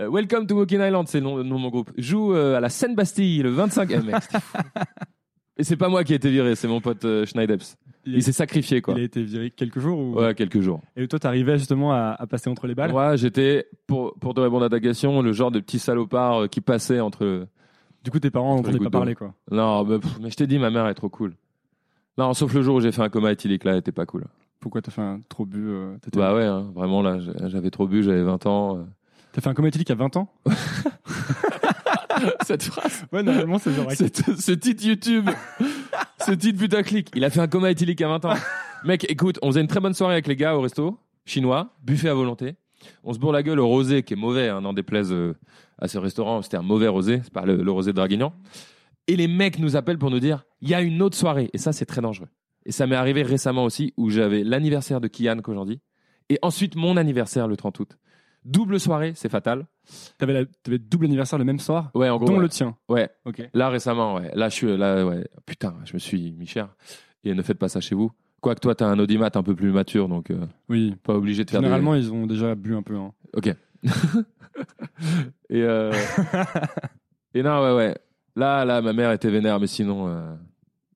euh, 0.00 0.08
Welcome 0.10 0.46
to 0.46 0.56
Walking 0.56 0.80
Island, 0.80 1.06
c'est 1.08 1.18
le 1.20 1.24
nom, 1.24 1.38
de 1.38 1.42
mon 1.42 1.68
groupe. 1.68 1.90
Joue 1.98 2.32
euh, 2.34 2.56
à 2.56 2.60
la 2.60 2.68
Seine-Bastille 2.68 3.42
le 3.42 3.50
25. 3.50 3.90
Eh, 3.92 3.98
mec. 4.00 4.14
et 5.58 5.64
c'est 5.64 5.76
pas 5.76 5.88
moi 5.88 6.04
qui 6.04 6.12
ai 6.12 6.16
été 6.16 6.30
viré, 6.30 6.54
c'est 6.54 6.68
mon 6.68 6.80
pote 6.80 7.04
euh, 7.04 7.26
Schneideps. 7.26 7.76
Il, 8.06 8.14
Il 8.14 8.22
s'est 8.22 8.32
sacrifié 8.32 8.80
quoi. 8.80 8.94
il 8.96 9.00
a 9.00 9.04
été 9.04 9.22
viré 9.22 9.50
quelques 9.50 9.80
jours 9.80 9.98
ou... 9.98 10.14
Ouais, 10.14 10.34
quelques 10.34 10.60
jours. 10.60 10.80
Et 10.96 11.06
toi, 11.08 11.18
t'arrivais 11.18 11.58
justement 11.58 11.92
à, 11.92 12.16
à 12.18 12.26
passer 12.26 12.48
entre 12.48 12.66
les 12.66 12.74
balles? 12.74 12.90
Moi, 12.92 13.16
j'étais, 13.16 13.66
pour, 13.86 14.14
pour 14.14 14.32
te 14.34 14.40
répondre 14.40 14.64
à 14.64 14.68
ta 14.70 14.80
question, 14.80 15.20
le 15.20 15.32
genre 15.32 15.50
de 15.50 15.60
petit 15.60 15.78
salopard 15.78 16.42
euh, 16.42 16.46
qui 16.46 16.60
passait 16.60 17.00
entre. 17.00 17.46
Du 18.04 18.10
coup, 18.10 18.20
tes 18.20 18.30
parents 18.30 18.56
n'entendaient 18.56 18.78
pas 18.78 18.90
parler, 18.90 19.14
quoi. 19.14 19.34
Non, 19.50 19.84
mais, 19.84 19.98
pff, 19.98 20.18
mais 20.22 20.30
je 20.30 20.36
t'ai 20.36 20.46
dit, 20.46 20.58
ma 20.58 20.70
mère 20.70 20.86
est 20.86 20.94
trop 20.94 21.08
cool. 21.08 21.34
Non, 22.16 22.32
sauf 22.32 22.54
le 22.54 22.62
jour 22.62 22.76
où 22.76 22.80
j'ai 22.80 22.92
fait 22.92 23.02
un 23.02 23.08
coma 23.08 23.32
éthylique, 23.32 23.64
là, 23.64 23.72
elle 23.72 23.78
était 23.78 23.92
pas 23.92 24.06
cool. 24.06 24.24
Pourquoi 24.60 24.80
t'as 24.82 24.90
fait 24.90 25.02
un 25.02 25.20
trop 25.28 25.44
bu 25.44 25.68
euh, 25.68 25.96
Bah 26.14 26.34
ouais, 26.34 26.44
hein, 26.44 26.70
vraiment, 26.74 27.02
là, 27.02 27.18
j'avais 27.46 27.70
trop 27.70 27.86
bu, 27.86 28.02
j'avais 28.02 28.22
20 28.22 28.46
ans. 28.46 28.78
euh. 28.78 28.82
T'as 29.32 29.40
fait 29.40 29.48
un 29.50 29.54
coma 29.54 29.68
éthylique 29.68 29.90
à 29.90 29.94
20 29.94 30.16
ans? 30.16 30.32
Cette 32.46 32.62
phrase, 32.62 33.04
Ouais, 33.12 33.22
normalement, 33.22 33.58
c'est 33.58 33.70
cette- 33.94 34.38
ce 34.40 34.52
titre 34.52 34.84
YouTube, 34.84 35.28
ce 36.26 36.32
titre 36.32 36.58
putaclic. 36.58 37.10
Il 37.14 37.24
a 37.24 37.30
fait 37.30 37.40
un 37.40 37.48
coma 37.48 37.70
éthylique 37.70 38.00
à 38.02 38.08
20 38.08 38.24
ans. 38.26 38.34
Mec, 38.84 39.06
écoute, 39.10 39.38
on 39.42 39.48
faisait 39.48 39.60
une 39.60 39.66
très 39.66 39.80
bonne 39.80 39.94
soirée 39.94 40.14
avec 40.14 40.26
les 40.26 40.36
gars 40.36 40.56
au 40.56 40.60
resto, 40.60 40.98
chinois, 41.24 41.74
buffet 41.82 42.08
à 42.08 42.14
volonté. 42.14 42.54
On 43.02 43.12
se 43.12 43.18
bourre 43.18 43.32
la 43.32 43.42
gueule 43.42 43.58
au 43.60 43.66
rosé, 43.66 44.02
qui 44.02 44.12
est 44.14 44.16
mauvais, 44.16 44.48
hein, 44.48 44.60
n'en 44.60 44.72
déplaise 44.72 45.12
euh, 45.12 45.34
à 45.78 45.88
ce 45.88 45.98
restaurant. 45.98 46.42
C'était 46.42 46.56
un 46.58 46.62
mauvais 46.62 46.88
rosé, 46.88 47.20
c'est 47.24 47.32
pas 47.32 47.44
le, 47.44 47.56
le 47.62 47.70
rosé 47.72 47.90
de 47.92 47.96
Draguignan. 47.96 48.32
Et 49.08 49.16
les 49.16 49.26
mecs 49.26 49.58
nous 49.58 49.74
appellent 49.74 49.98
pour 49.98 50.10
nous 50.10 50.20
dire, 50.20 50.44
il 50.60 50.68
y 50.68 50.74
a 50.74 50.80
une 50.82 51.02
autre 51.02 51.16
soirée. 51.16 51.50
Et 51.52 51.58
ça, 51.58 51.72
c'est 51.72 51.86
très 51.86 52.00
dangereux. 52.00 52.28
Et 52.66 52.72
ça 52.72 52.86
m'est 52.86 52.94
arrivé 52.96 53.22
récemment 53.22 53.64
aussi, 53.64 53.94
où 53.96 54.10
j'avais 54.10 54.44
l'anniversaire 54.44 55.00
de 55.00 55.08
Kian 55.08 55.38
qu'aujourd'hui, 55.42 55.80
et 56.28 56.38
ensuite 56.42 56.76
mon 56.76 56.96
anniversaire 56.98 57.48
le 57.48 57.56
30 57.56 57.80
août. 57.80 57.98
Double 58.44 58.78
soirée, 58.78 59.12
c'est 59.16 59.30
fatal. 59.30 59.66
T'avais, 60.18 60.32
la... 60.32 60.44
t'avais 60.62 60.78
double 60.78 61.06
anniversaire 61.06 61.38
le 61.38 61.44
même 61.44 61.58
soir, 61.60 61.90
Ouais, 61.94 62.08
en 62.08 62.16
gros. 62.18 62.26
dont 62.26 62.36
ouais. 62.36 62.42
le 62.42 62.48
tien. 62.48 62.76
Ouais, 62.88 63.08
Ok. 63.24 63.48
Là, 63.54 63.68
récemment, 63.70 64.14
ouais. 64.16 64.30
Là, 64.34 64.48
je 64.48 64.54
suis 64.54 64.76
là, 64.76 65.04
ouais. 65.06 65.26
Putain, 65.46 65.74
je 65.84 65.94
me 65.94 65.98
suis 65.98 66.32
mis 66.32 66.46
cher. 66.46 66.68
Et 67.24 67.34
ne 67.34 67.42
faites 67.42 67.58
pas 67.58 67.68
ça 67.68 67.80
chez 67.80 67.94
vous. 67.94 68.10
Quoique 68.40 68.60
toi, 68.60 68.74
t'as 68.74 68.86
un 68.86 68.98
audimat 68.98 69.30
un 69.34 69.42
peu 69.42 69.54
plus 69.54 69.72
mature, 69.72 70.08
donc 70.08 70.30
euh, 70.30 70.46
Oui. 70.68 70.94
pas 71.02 71.14
obligé 71.14 71.44
de 71.44 71.50
faire 71.50 71.60
Généralement, 71.60 71.94
ils 71.96 72.12
ont 72.12 72.26
déjà 72.26 72.54
bu 72.54 72.76
un 72.76 72.82
peu. 72.82 72.96
hein. 72.96 73.12
des... 73.34 73.50
Ok. 73.50 73.56
et, 75.50 75.62
euh... 75.62 75.92
et 77.34 77.42
non, 77.42 77.62
ouais, 77.62 77.74
ouais. 77.76 77.94
Là, 78.36 78.64
là, 78.64 78.80
ma 78.80 78.92
mère 78.92 79.10
était 79.12 79.30
vénère, 79.30 79.58
mais 79.58 79.66
sinon, 79.66 80.06
euh, 80.08 80.34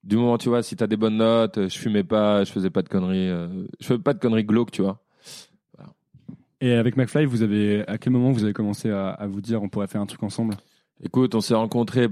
du 0.05 0.17
moment, 0.17 0.39
tu 0.39 0.49
vois, 0.49 0.63
si 0.63 0.77
t'as 0.77 0.87
des 0.87 0.97
bonnes 0.97 1.17
notes, 1.17 1.59
euh, 1.59 1.69
je 1.69 1.79
fumais 1.79 2.05
pas, 2.05 2.45
je 2.45 2.53
faisais 2.53 2.71
pas 2.71 2.83
de 2.83 2.89
conneries, 2.89 3.29
euh, 3.29 3.65
je 3.81 3.87
faisais 3.87 3.99
pas 4.01 4.15
de 4.15 4.19
conneries 4.21 4.45
glauques, 4.45 4.71
tu 4.71 4.83
vois. 4.83 5.02
Et 6.63 6.75
avec 6.75 6.97
McFly, 6.97 7.25
vous 7.25 7.43
avez 7.43 7.83
à 7.89 7.99
quel 7.99 8.13
moment 8.13 8.31
vous 8.31 8.45
avez 8.45 8.53
commencé 8.53 8.89
à, 8.89 9.27
vous 9.29 9.41
dire 9.41 9.61
on 9.65 9.69
pourrait 9.69 9.89
faire 9.89 10.01
un 10.01 10.07
truc 10.07 10.23
ensemble? 10.23 10.55
Écoute, 11.03 11.35
on 11.35 11.41
s'est 11.41 11.57
rencontrés. 11.57 12.07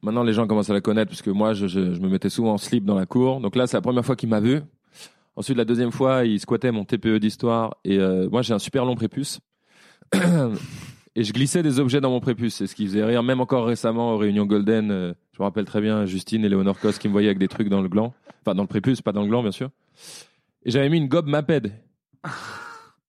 Maintenant, 0.00 0.22
les 0.22 0.32
gens 0.32 0.46
commencent 0.46 0.70
à 0.70 0.72
la 0.72 0.80
connaître 0.80 1.10
parce 1.10 1.20
que 1.20 1.28
moi, 1.28 1.52
je, 1.52 1.66
me 2.00 2.08
mettais 2.08 2.30
souvent 2.30 2.54
en 2.54 2.56
slip 2.56 2.86
dans 2.86 2.94
la 2.94 3.04
cour. 3.04 3.38
Donc 3.38 3.54
là, 3.54 3.66
c'est 3.66 3.76
la 3.76 3.82
première 3.82 4.02
fois 4.02 4.16
qu'il 4.16 4.30
m'a 4.30 4.40
vu. 4.40 4.62
Ensuite, 5.36 5.58
la 5.58 5.66
deuxième 5.66 5.92
fois, 5.92 6.24
il 6.24 6.40
squattait 6.40 6.72
mon 6.72 6.86
TPE 6.86 7.18
d'histoire. 7.18 7.76
Et 7.84 7.98
euh, 7.98 8.30
moi, 8.30 8.40
j'ai 8.40 8.54
un 8.54 8.58
super 8.58 8.86
long 8.86 8.94
prépuce. 8.94 9.40
et 11.14 11.22
je 11.22 11.32
glissais 11.34 11.62
des 11.62 11.78
objets 11.78 12.00
dans 12.00 12.08
mon 12.08 12.20
prépuce. 12.20 12.54
C'est 12.54 12.66
ce 12.66 12.74
qui 12.74 12.86
faisait 12.86 13.04
rire, 13.04 13.22
même 13.22 13.42
encore 13.42 13.66
récemment 13.66 14.14
aux 14.14 14.16
réunions 14.16 14.46
Golden. 14.46 14.90
euh, 14.90 15.12
je 15.32 15.42
me 15.42 15.44
rappelle 15.44 15.66
très 15.66 15.82
bien 15.82 16.06
Justine 16.06 16.46
et 16.46 16.48
Léonore 16.48 16.80
Cos 16.80 16.92
qui 16.92 17.08
me 17.08 17.12
voyaient 17.12 17.28
avec 17.28 17.38
des 17.38 17.48
trucs 17.48 17.68
dans 17.68 17.82
le 17.82 17.90
gland. 17.90 18.14
Enfin, 18.40 18.54
dans 18.54 18.62
le 18.62 18.68
prépuce, 18.68 19.02
pas 19.02 19.12
dans 19.12 19.20
le 19.20 19.28
gland, 19.28 19.42
bien 19.42 19.52
sûr. 19.52 19.68
Et 20.64 20.70
j'avais 20.70 20.88
mis 20.88 20.96
une 20.96 21.08
gomme 21.08 21.28
Maped. 21.28 21.74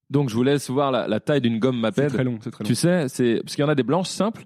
Donc, 0.09 0.29
je 0.29 0.35
vous 0.35 0.43
laisse 0.43 0.69
voir 0.69 0.91
la, 0.91 1.07
la 1.07 1.19
taille 1.19 1.41
d'une 1.41 1.59
gomme 1.59 1.75
C'est 1.75 1.81
Maped. 1.81 2.13
très 2.13 2.23
long, 2.23 2.39
c'est 2.41 2.51
très 2.51 2.63
long. 2.63 2.67
Tu 2.67 2.75
sais, 2.75 3.07
c'est 3.09 3.41
parce 3.43 3.55
qu'il 3.55 3.63
y 3.63 3.65
en 3.65 3.69
a 3.69 3.75
des 3.75 3.83
blanches 3.83 4.07
simples 4.07 4.45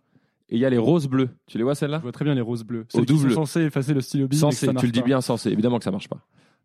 et 0.50 0.56
il 0.56 0.60
y 0.60 0.66
a 0.66 0.70
les 0.70 0.78
roses 0.78 1.08
bleues. 1.08 1.30
Tu 1.48 1.58
les 1.58 1.64
vois 1.64 1.76
celles-là? 1.76 1.98
Je 1.98 2.04
vois 2.04 2.12
très 2.12 2.26
bien 2.26 2.34
les 2.36 2.42
roses 2.42 2.64
bleues. 2.64 2.82
Au 2.82 2.98
Celles 2.98 3.06
qui 3.06 3.18
sont 3.18 3.44
double. 3.44 3.66
effacer 3.66 3.94
le 3.94 4.02
stylo 4.02 4.28
bille. 4.28 4.40
Censé, 4.40 4.68
tu 4.76 4.86
le 4.86 4.92
dis 4.92 5.00
pas. 5.02 5.06
bien 5.06 5.22
censé. 5.22 5.50
Évidemment 5.52 5.78
que 5.78 5.84
ça 5.84 5.92
marche 5.92 6.10
pas. 6.10 6.18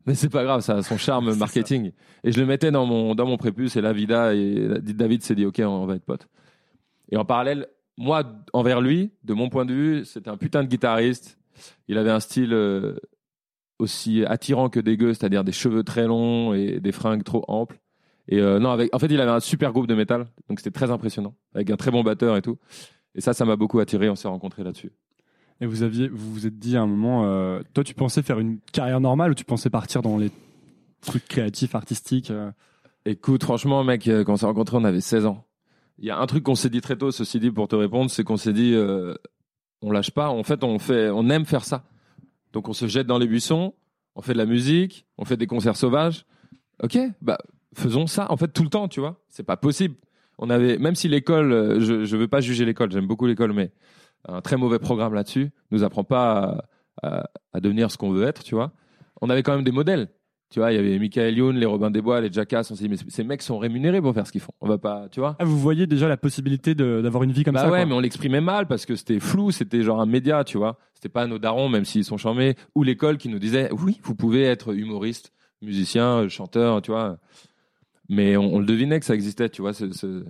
Mais 0.06 0.14
c'est 0.14 0.28
pas 0.28 0.44
grave, 0.44 0.60
ça 0.60 0.76
a 0.76 0.82
son 0.82 0.96
charme 0.96 1.30
C'est 1.32 1.38
marketing. 1.38 1.92
Et 2.24 2.32
je 2.32 2.40
le 2.40 2.46
mettais 2.46 2.70
dans 2.70 2.86
mon 2.86 3.14
dans 3.14 3.26
mon 3.26 3.36
prépuce 3.36 3.76
et 3.76 3.80
là 3.80 3.92
Vida 3.92 4.34
et 4.34 4.68
David 4.80 5.22
s'est 5.22 5.34
dit 5.34 5.44
OK, 5.44 5.60
on 5.64 5.84
va 5.84 5.96
être 5.96 6.04
potes. 6.04 6.28
Et 7.10 7.16
en 7.16 7.24
parallèle, 7.24 7.66
moi 7.96 8.22
envers 8.52 8.80
lui, 8.80 9.10
de 9.24 9.34
mon 9.34 9.48
point 9.48 9.64
de 9.64 9.74
vue, 9.74 10.04
c'était 10.04 10.30
un 10.30 10.36
putain 10.36 10.62
de 10.62 10.68
guitariste. 10.68 11.38
Il 11.88 11.98
avait 11.98 12.10
un 12.10 12.20
style 12.20 12.52
euh, 12.52 12.96
aussi 13.78 14.24
attirant 14.24 14.68
que 14.68 14.80
dégueu, 14.80 15.12
c'est-à-dire 15.12 15.44
des 15.44 15.52
cheveux 15.52 15.82
très 15.84 16.06
longs 16.06 16.54
et 16.54 16.80
des 16.80 16.92
fringues 16.92 17.24
trop 17.24 17.44
amples. 17.48 17.78
Et 18.28 18.40
euh, 18.40 18.58
non, 18.58 18.70
avec, 18.70 18.94
en 18.94 18.98
fait, 18.98 19.06
il 19.06 19.20
avait 19.20 19.30
un 19.30 19.40
super 19.40 19.72
groupe 19.72 19.86
de 19.86 19.94
métal, 19.94 20.26
donc 20.48 20.58
c'était 20.58 20.72
très 20.72 20.90
impressionnant, 20.90 21.34
avec 21.54 21.70
un 21.70 21.76
très 21.76 21.90
bon 21.90 22.02
batteur 22.02 22.36
et 22.36 22.42
tout. 22.42 22.58
Et 23.14 23.20
ça, 23.20 23.32
ça 23.32 23.44
m'a 23.44 23.56
beaucoup 23.56 23.78
attiré. 23.78 24.10
On 24.10 24.16
s'est 24.16 24.28
rencontrés 24.28 24.64
là-dessus. 24.64 24.92
Et 25.60 25.66
vous 25.66 25.82
aviez, 25.82 26.08
vous 26.08 26.32
vous 26.32 26.46
êtes 26.46 26.58
dit 26.58 26.76
à 26.76 26.82
un 26.82 26.86
moment, 26.86 27.24
euh, 27.24 27.60
toi, 27.72 27.82
tu 27.82 27.94
pensais 27.94 28.22
faire 28.22 28.38
une 28.38 28.58
carrière 28.72 29.00
normale 29.00 29.30
ou 29.30 29.34
tu 29.34 29.44
pensais 29.44 29.70
partir 29.70 30.02
dans 30.02 30.18
les 30.18 30.30
trucs 31.00 31.26
créatifs, 31.26 31.74
artistiques 31.74 32.30
euh? 32.30 32.50
Écoute, 33.06 33.44
franchement, 33.44 33.84
mec, 33.84 34.10
quand 34.26 34.32
on 34.32 34.36
s'est 34.36 34.46
rencontrés, 34.46 34.76
on 34.76 34.84
avait 34.84 35.00
16 35.00 35.26
ans. 35.26 35.46
Il 35.98 36.04
y 36.04 36.10
a 36.10 36.18
un 36.18 36.26
truc 36.26 36.42
qu'on 36.42 36.56
s'est 36.56 36.68
dit 36.68 36.80
très 36.80 36.96
tôt, 36.96 37.12
ceci 37.12 37.38
dit, 37.38 37.52
pour 37.52 37.68
te 37.68 37.76
répondre, 37.76 38.10
c'est 38.10 38.24
qu'on 38.24 38.36
s'est 38.36 38.52
dit, 38.52 38.74
on 39.80 39.92
lâche 39.92 40.10
pas. 40.10 40.28
En 40.28 40.42
fait, 40.42 40.64
on 40.64 40.80
fait, 40.80 41.08
on 41.10 41.30
aime 41.30 41.44
faire 41.44 41.64
ça. 41.64 41.84
Donc, 42.52 42.68
on 42.68 42.72
se 42.72 42.88
jette 42.88 43.06
dans 43.06 43.18
les 43.18 43.28
buissons, 43.28 43.74
on 44.16 44.22
fait 44.22 44.32
de 44.32 44.38
la 44.38 44.44
musique, 44.44 45.06
on 45.18 45.24
fait 45.24 45.36
des 45.36 45.46
concerts 45.46 45.76
sauvages. 45.76 46.26
Ok, 46.82 46.98
bah, 47.22 47.38
faisons 47.74 48.06
ça. 48.06 48.30
En 48.30 48.36
fait, 48.36 48.48
tout 48.48 48.62
le 48.62 48.68
temps, 48.70 48.88
tu 48.88 49.00
vois. 49.00 49.20
C'est 49.28 49.42
pas 49.42 49.56
possible. 49.56 49.94
On 50.38 50.50
avait, 50.50 50.78
même 50.78 50.94
si 50.94 51.08
l'école, 51.08 51.52
euh, 51.52 51.80
je, 51.80 52.04
je 52.04 52.16
veux 52.16 52.28
pas 52.28 52.40
juger 52.40 52.64
l'école, 52.64 52.90
j'aime 52.92 53.06
beaucoup 53.06 53.26
l'école, 53.26 53.52
mais 53.52 53.70
un 54.28 54.40
très 54.40 54.56
mauvais 54.56 54.78
programme 54.78 55.14
là-dessus 55.14 55.50
nous 55.70 55.82
apprend 55.84 56.04
pas 56.04 56.66
à, 57.02 57.06
à- 57.20 57.30
à 57.52 57.60
devenir 57.60 57.90
ce 57.90 57.96
qu'on 57.96 58.10
veut 58.10 58.24
être, 58.24 58.42
tu 58.44 58.54
vois. 58.54 58.72
On 59.22 59.30
avait 59.30 59.42
quand 59.42 59.54
même 59.54 59.64
des 59.64 59.72
modèles. 59.72 60.08
Tu 60.50 60.60
vois, 60.60 60.70
il 60.72 60.76
y 60.76 60.78
avait 60.78 60.96
Michael 61.00 61.36
Youn, 61.36 61.56
les 61.56 61.66
Robin 61.66 61.90
des 61.90 62.00
Bois, 62.00 62.20
les 62.20 62.30
Jackass. 62.30 62.70
On 62.70 62.76
s'est 62.76 62.84
dit, 62.84 62.88
mais 62.90 62.96
ces 63.08 63.24
mecs 63.24 63.42
sont 63.42 63.58
rémunérés 63.58 64.00
pour 64.00 64.14
faire 64.14 64.26
ce 64.26 64.32
qu'ils 64.32 64.40
font. 64.40 64.52
On 64.60 64.68
va 64.68 64.78
pas, 64.78 65.08
tu 65.10 65.18
vois. 65.18 65.34
Ah, 65.40 65.44
vous 65.44 65.58
voyez 65.58 65.88
déjà 65.88 66.06
la 66.06 66.16
possibilité 66.16 66.74
d'avoir 66.76 67.24
une 67.24 67.32
vie 67.32 67.42
comme 67.42 67.54
bah 67.54 67.62
ça 67.62 67.66
ouais, 67.66 67.78
quoi. 67.78 67.86
mais 67.86 67.94
on 67.94 67.98
l'exprimait 68.00 68.40
mal 68.40 68.66
parce 68.68 68.86
que 68.86 68.94
c'était 68.94 69.18
flou, 69.18 69.50
c'était 69.50 69.82
genre 69.82 70.00
un 70.00 70.06
média, 70.06 70.44
tu 70.44 70.56
vois. 70.56 70.78
C'était 70.94 71.08
pas 71.08 71.26
nos 71.26 71.38
darons, 71.40 71.68
même 71.68 71.84
s'ils 71.84 72.04
sont 72.04 72.16
charmés, 72.16 72.54
ou 72.76 72.84
l'école 72.84 73.16
qui 73.18 73.28
nous 73.28 73.40
disait, 73.40 73.70
oui, 73.72 73.98
vous 74.04 74.14
pouvez 74.14 74.44
être 74.44 74.72
humoriste, 74.72 75.32
musicien, 75.62 76.28
chanteur, 76.28 76.80
tu 76.80 76.92
vois. 76.92 77.18
Mais 78.08 78.36
on, 78.36 78.54
on 78.54 78.58
le 78.60 78.66
devinait 78.66 79.00
que 79.00 79.06
ça 79.06 79.14
existait, 79.14 79.48
tu 79.48 79.62
vois, 79.62 79.72
ce, 79.72 79.90
ce, 79.92 80.22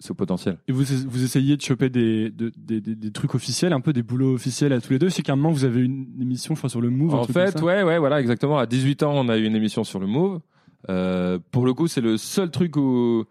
ce, 0.00 0.12
potentiel. 0.12 0.58
Et 0.68 0.72
vous, 0.72 0.82
vous 1.08 1.22
essayez 1.24 1.56
de 1.56 1.62
choper 1.62 1.90
des, 1.90 2.30
de- 2.30 2.52
des, 2.56 2.80
des- 2.80 2.94
des 2.96 3.10
trucs 3.12 3.34
officiels, 3.34 3.72
un 3.72 3.80
peu 3.80 3.92
des 3.92 4.02
boulots 4.02 4.34
officiels 4.34 4.72
à 4.72 4.80
tous 4.80 4.92
les 4.92 4.98
deux. 4.98 5.10
Sais 5.10 5.22
qu'à 5.22 5.32
un 5.34 5.36
moment, 5.36 5.50
vous 5.50 5.64
avez 5.64 5.80
une 5.82 6.06
émission, 6.20 6.54
je 6.54 6.60
crois, 6.60 6.70
sur 6.70 6.80
le 6.80 6.90
Move. 6.90 7.14
En 7.14 7.24
fait, 7.24 7.60
ouais, 7.62 7.82
ouais, 7.82 7.98
voilà, 7.98 8.20
exactement. 8.20 8.58
À 8.58 8.66
18 8.66 9.02
ans, 9.04 9.12
on 9.14 9.28
a 9.28 9.36
eu 9.38 9.44
une 9.44 9.54
émission 9.56 9.84
sur 9.84 10.00
le 10.00 10.06
Move. 10.06 10.40
Euh, 10.88 11.38
pour 11.50 11.64
le 11.66 11.74
coup, 11.74 11.86
c'est 11.88 12.00
le 12.00 12.16
seul 12.16 12.50
truc 12.50 12.76
où, 12.76 13.24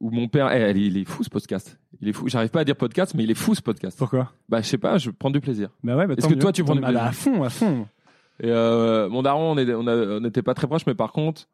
où 0.00 0.10
mon 0.10 0.28
père, 0.28 0.50
eh, 0.52 0.72
il 0.78 0.96
est 0.96 1.04
fou 1.04 1.22
ce 1.24 1.30
podcast. 1.30 1.78
Il 2.00 2.08
est 2.08 2.12
fou. 2.12 2.28
J'arrive 2.28 2.50
pas 2.50 2.60
à 2.60 2.64
dire 2.64 2.76
podcast, 2.76 3.14
mais 3.14 3.24
il 3.24 3.30
est 3.30 3.34
fou 3.34 3.54
ce 3.54 3.62
podcast. 3.62 3.98
Pourquoi? 3.98 4.32
Bah, 4.48 4.60
je 4.62 4.66
sais 4.68 4.78
pas, 4.78 4.98
je 4.98 5.10
prends 5.10 5.30
du 5.30 5.40
plaisir. 5.40 5.68
Bah 5.84 5.96
ouais, 5.96 6.06
bah, 6.06 6.14
Est-ce 6.16 6.26
que 6.28 6.34
mieux. 6.34 6.38
toi, 6.40 6.52
tu 6.52 6.64
prends 6.64 6.74
du 6.74 6.80
Ah 6.84 6.92
bah, 6.92 6.92
plaisir? 6.92 7.06
À 7.08 7.12
fond, 7.12 7.42
à 7.44 7.50
fond. 7.50 7.86
Et 8.40 8.48
euh, 8.50 9.08
mon 9.08 9.22
daron, 9.22 9.52
on 9.56 10.20
n'était 10.20 10.42
pas 10.42 10.54
très 10.54 10.66
proches, 10.66 10.86
mais 10.86 10.94
par 10.94 11.12
contre, 11.12 11.48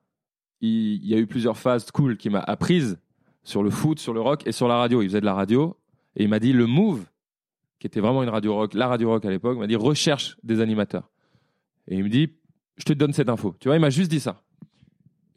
il, 0.61 1.03
il 1.03 1.07
y 1.09 1.14
a 1.14 1.18
eu 1.18 1.27
plusieurs 1.27 1.57
phases 1.57 1.90
cool 1.90 2.16
qui 2.16 2.31
m'a 2.31 2.40
apprises 2.40 2.99
sur 3.42 3.62
le 3.62 3.71
foot, 3.71 3.99
sur 3.99 4.12
le 4.12 4.21
rock 4.21 4.47
et 4.47 4.53
sur 4.53 4.68
la 4.68 4.77
radio. 4.77 5.03
Il 5.03 5.09
faisait 5.09 5.21
de 5.21 5.27
la 5.27 5.35
radio 5.35 5.77
et 6.16 6.25
il 6.25 6.29
m'a 6.29 6.38
dit 6.38 6.53
le 6.53 6.66
Move, 6.66 7.05
qui 7.79 7.87
était 7.87 8.01
vraiment 8.01 8.23
une 8.23 8.29
radio 8.29 8.55
rock, 8.55 8.75
la 8.75 8.88
radio 8.88 9.11
rock 9.11 9.25
à 9.25 9.31
l'époque, 9.31 9.59
m'a 9.59 9.66
dit 9.66 9.77
recherche 9.77 10.37
des 10.42 10.61
animateurs. 10.61 11.09
Et 11.87 11.97
il 11.97 12.05
me 12.05 12.09
dit, 12.09 12.31
je 12.77 12.85
te 12.85 12.92
donne 12.92 13.12
cette 13.12 13.29
info. 13.29 13.55
Tu 13.61 13.68
vois, 13.68 13.77
il 13.77 13.81
m'a 13.81 13.90
juste 13.90 14.11
dit 14.11 14.21
ça. 14.21 14.42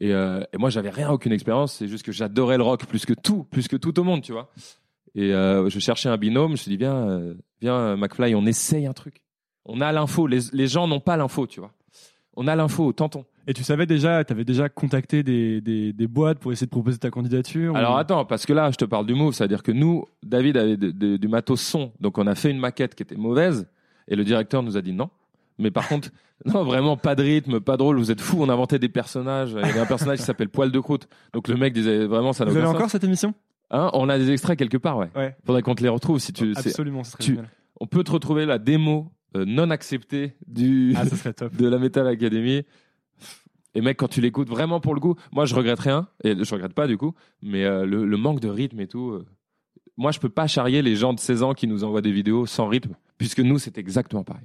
Et, 0.00 0.12
euh, 0.12 0.42
et 0.52 0.58
moi, 0.58 0.68
j'avais 0.68 0.90
rien, 0.90 1.10
aucune 1.10 1.32
expérience. 1.32 1.74
C'est 1.74 1.88
juste 1.88 2.04
que 2.04 2.12
j'adorais 2.12 2.56
le 2.56 2.64
rock 2.64 2.84
plus 2.86 3.06
que 3.06 3.14
tout, 3.14 3.44
plus 3.44 3.68
que 3.68 3.76
tout 3.76 3.98
au 3.98 4.04
monde, 4.04 4.22
tu 4.22 4.32
vois. 4.32 4.50
Et 5.14 5.32
euh, 5.32 5.68
je 5.68 5.78
cherchais 5.78 6.08
un 6.08 6.16
binôme. 6.16 6.48
Je 6.48 6.52
me 6.52 6.56
suis 6.56 6.70
dit, 6.70 6.76
viens, 6.76 7.08
euh, 7.08 7.34
viens, 7.60 7.76
euh, 7.76 7.96
McFly, 7.96 8.34
on 8.34 8.44
essaye 8.46 8.86
un 8.86 8.92
truc. 8.92 9.22
On 9.64 9.80
a 9.80 9.92
l'info. 9.92 10.26
Les, 10.26 10.40
les 10.52 10.66
gens 10.66 10.88
n'ont 10.88 11.00
pas 11.00 11.16
l'info, 11.16 11.46
tu 11.46 11.60
vois. 11.60 11.72
On 12.34 12.48
a 12.48 12.56
l'info, 12.56 12.92
tentons. 12.92 13.24
Et 13.46 13.54
tu 13.54 13.64
savais 13.64 13.86
déjà, 13.86 14.24
tu 14.24 14.32
avais 14.32 14.44
déjà 14.44 14.68
contacté 14.68 15.22
des, 15.22 15.60
des, 15.60 15.92
des 15.92 16.06
boîtes 16.06 16.38
pour 16.38 16.52
essayer 16.52 16.66
de 16.66 16.70
proposer 16.70 16.98
ta 16.98 17.10
candidature 17.10 17.74
Alors 17.76 17.94
ou- 17.94 17.98
attends, 17.98 18.24
parce 18.24 18.46
que 18.46 18.52
là, 18.52 18.70
je 18.70 18.76
te 18.76 18.84
parle 18.84 19.06
du 19.06 19.14
move, 19.14 19.34
c'est-à-dire 19.34 19.62
que 19.62 19.72
nous, 19.72 20.04
David 20.22 20.56
avait 20.56 20.76
de- 20.76 20.90
de- 20.92 21.16
du 21.16 21.28
matos 21.28 21.60
son, 21.60 21.92
donc 22.00 22.18
on 22.18 22.26
a 22.26 22.34
fait 22.34 22.50
une 22.50 22.58
maquette 22.58 22.94
qui 22.94 23.02
était 23.02 23.16
mauvaise, 23.16 23.66
et 24.08 24.14
le 24.16 24.24
directeur 24.24 24.62
nous 24.62 24.76
a 24.76 24.82
dit 24.82 24.92
non. 24.92 25.10
Mais 25.58 25.70
par 25.70 25.88
contre, 25.88 26.10
non, 26.46 26.64
vraiment 26.64 26.96
pas 26.96 27.14
de 27.14 27.22
rythme, 27.22 27.60
pas 27.60 27.76
drôle. 27.76 27.98
Vous 27.98 28.10
êtes 28.10 28.20
fous. 28.20 28.38
On 28.40 28.48
inventait 28.48 28.78
des 28.78 28.88
personnages. 28.88 29.50
Il 29.52 29.66
y 29.66 29.70
avait 29.70 29.80
un 29.80 29.86
personnage 29.86 30.18
qui 30.18 30.24
s'appelle 30.24 30.48
Poil 30.48 30.70
de 30.72 30.80
croûte. 30.80 31.06
Donc 31.34 31.48
le 31.48 31.56
mec 31.56 31.72
disait 31.72 32.06
vraiment 32.06 32.32
ça 32.32 32.44
n'a 32.44 32.50
Vous 32.50 32.56
avez 32.56 32.66
encore 32.66 32.90
cette 32.90 33.04
émission? 33.04 33.34
Hein, 33.70 33.90
on 33.94 34.08
a 34.08 34.18
des 34.18 34.30
extraits 34.30 34.58
quelque 34.58 34.76
part, 34.78 34.98
ouais. 34.98 35.08
Ouais. 35.16 35.36
Faudrait 35.46 35.62
qu'on 35.62 35.74
te 35.74 35.82
les 35.82 35.88
retrouve 35.88 36.18
si 36.18 36.32
tu. 36.32 36.52
Absolument, 36.56 37.02
tu-. 37.18 37.38
On 37.80 37.86
peut 37.86 38.02
te 38.04 38.10
retrouver 38.12 38.44
la 38.46 38.58
démo 38.58 39.12
euh, 39.36 39.44
non 39.46 39.70
acceptée 39.70 40.34
du 40.46 40.94
Ah, 40.96 41.06
ça 41.06 41.16
serait 41.16 41.32
top. 41.32 41.54
de 41.56 41.66
la 41.68 41.78
Metal 41.78 42.06
Academy. 42.06 42.62
Et 43.74 43.80
mec, 43.80 43.96
quand 43.96 44.08
tu 44.08 44.20
l'écoutes 44.20 44.48
vraiment 44.48 44.80
pour 44.80 44.94
le 44.94 45.00
coup, 45.00 45.16
moi 45.32 45.44
je 45.46 45.54
regrette 45.54 45.80
rien, 45.80 46.06
et 46.24 46.34
je 46.44 46.54
regrette 46.54 46.74
pas 46.74 46.86
du 46.86 46.96
coup, 46.98 47.14
mais 47.42 47.64
euh, 47.64 47.86
le, 47.86 48.04
le 48.04 48.16
manque 48.16 48.40
de 48.40 48.48
rythme 48.48 48.80
et 48.80 48.86
tout. 48.86 49.10
euh, 49.12 49.26
moi, 49.98 50.10
je 50.10 50.18
peux 50.20 50.30
pas 50.30 50.46
charrier 50.46 50.80
les 50.80 50.96
gens 50.96 51.12
de 51.12 51.20
16 51.20 51.42
ans 51.42 51.52
qui 51.52 51.66
nous 51.66 51.84
envoient 51.84 52.00
des 52.00 52.12
vidéos 52.12 52.46
sans 52.46 52.66
rythme, 52.66 52.94
puisque 53.18 53.40
nous, 53.40 53.58
c'est 53.58 53.76
exactement 53.76 54.24
pareil. 54.24 54.44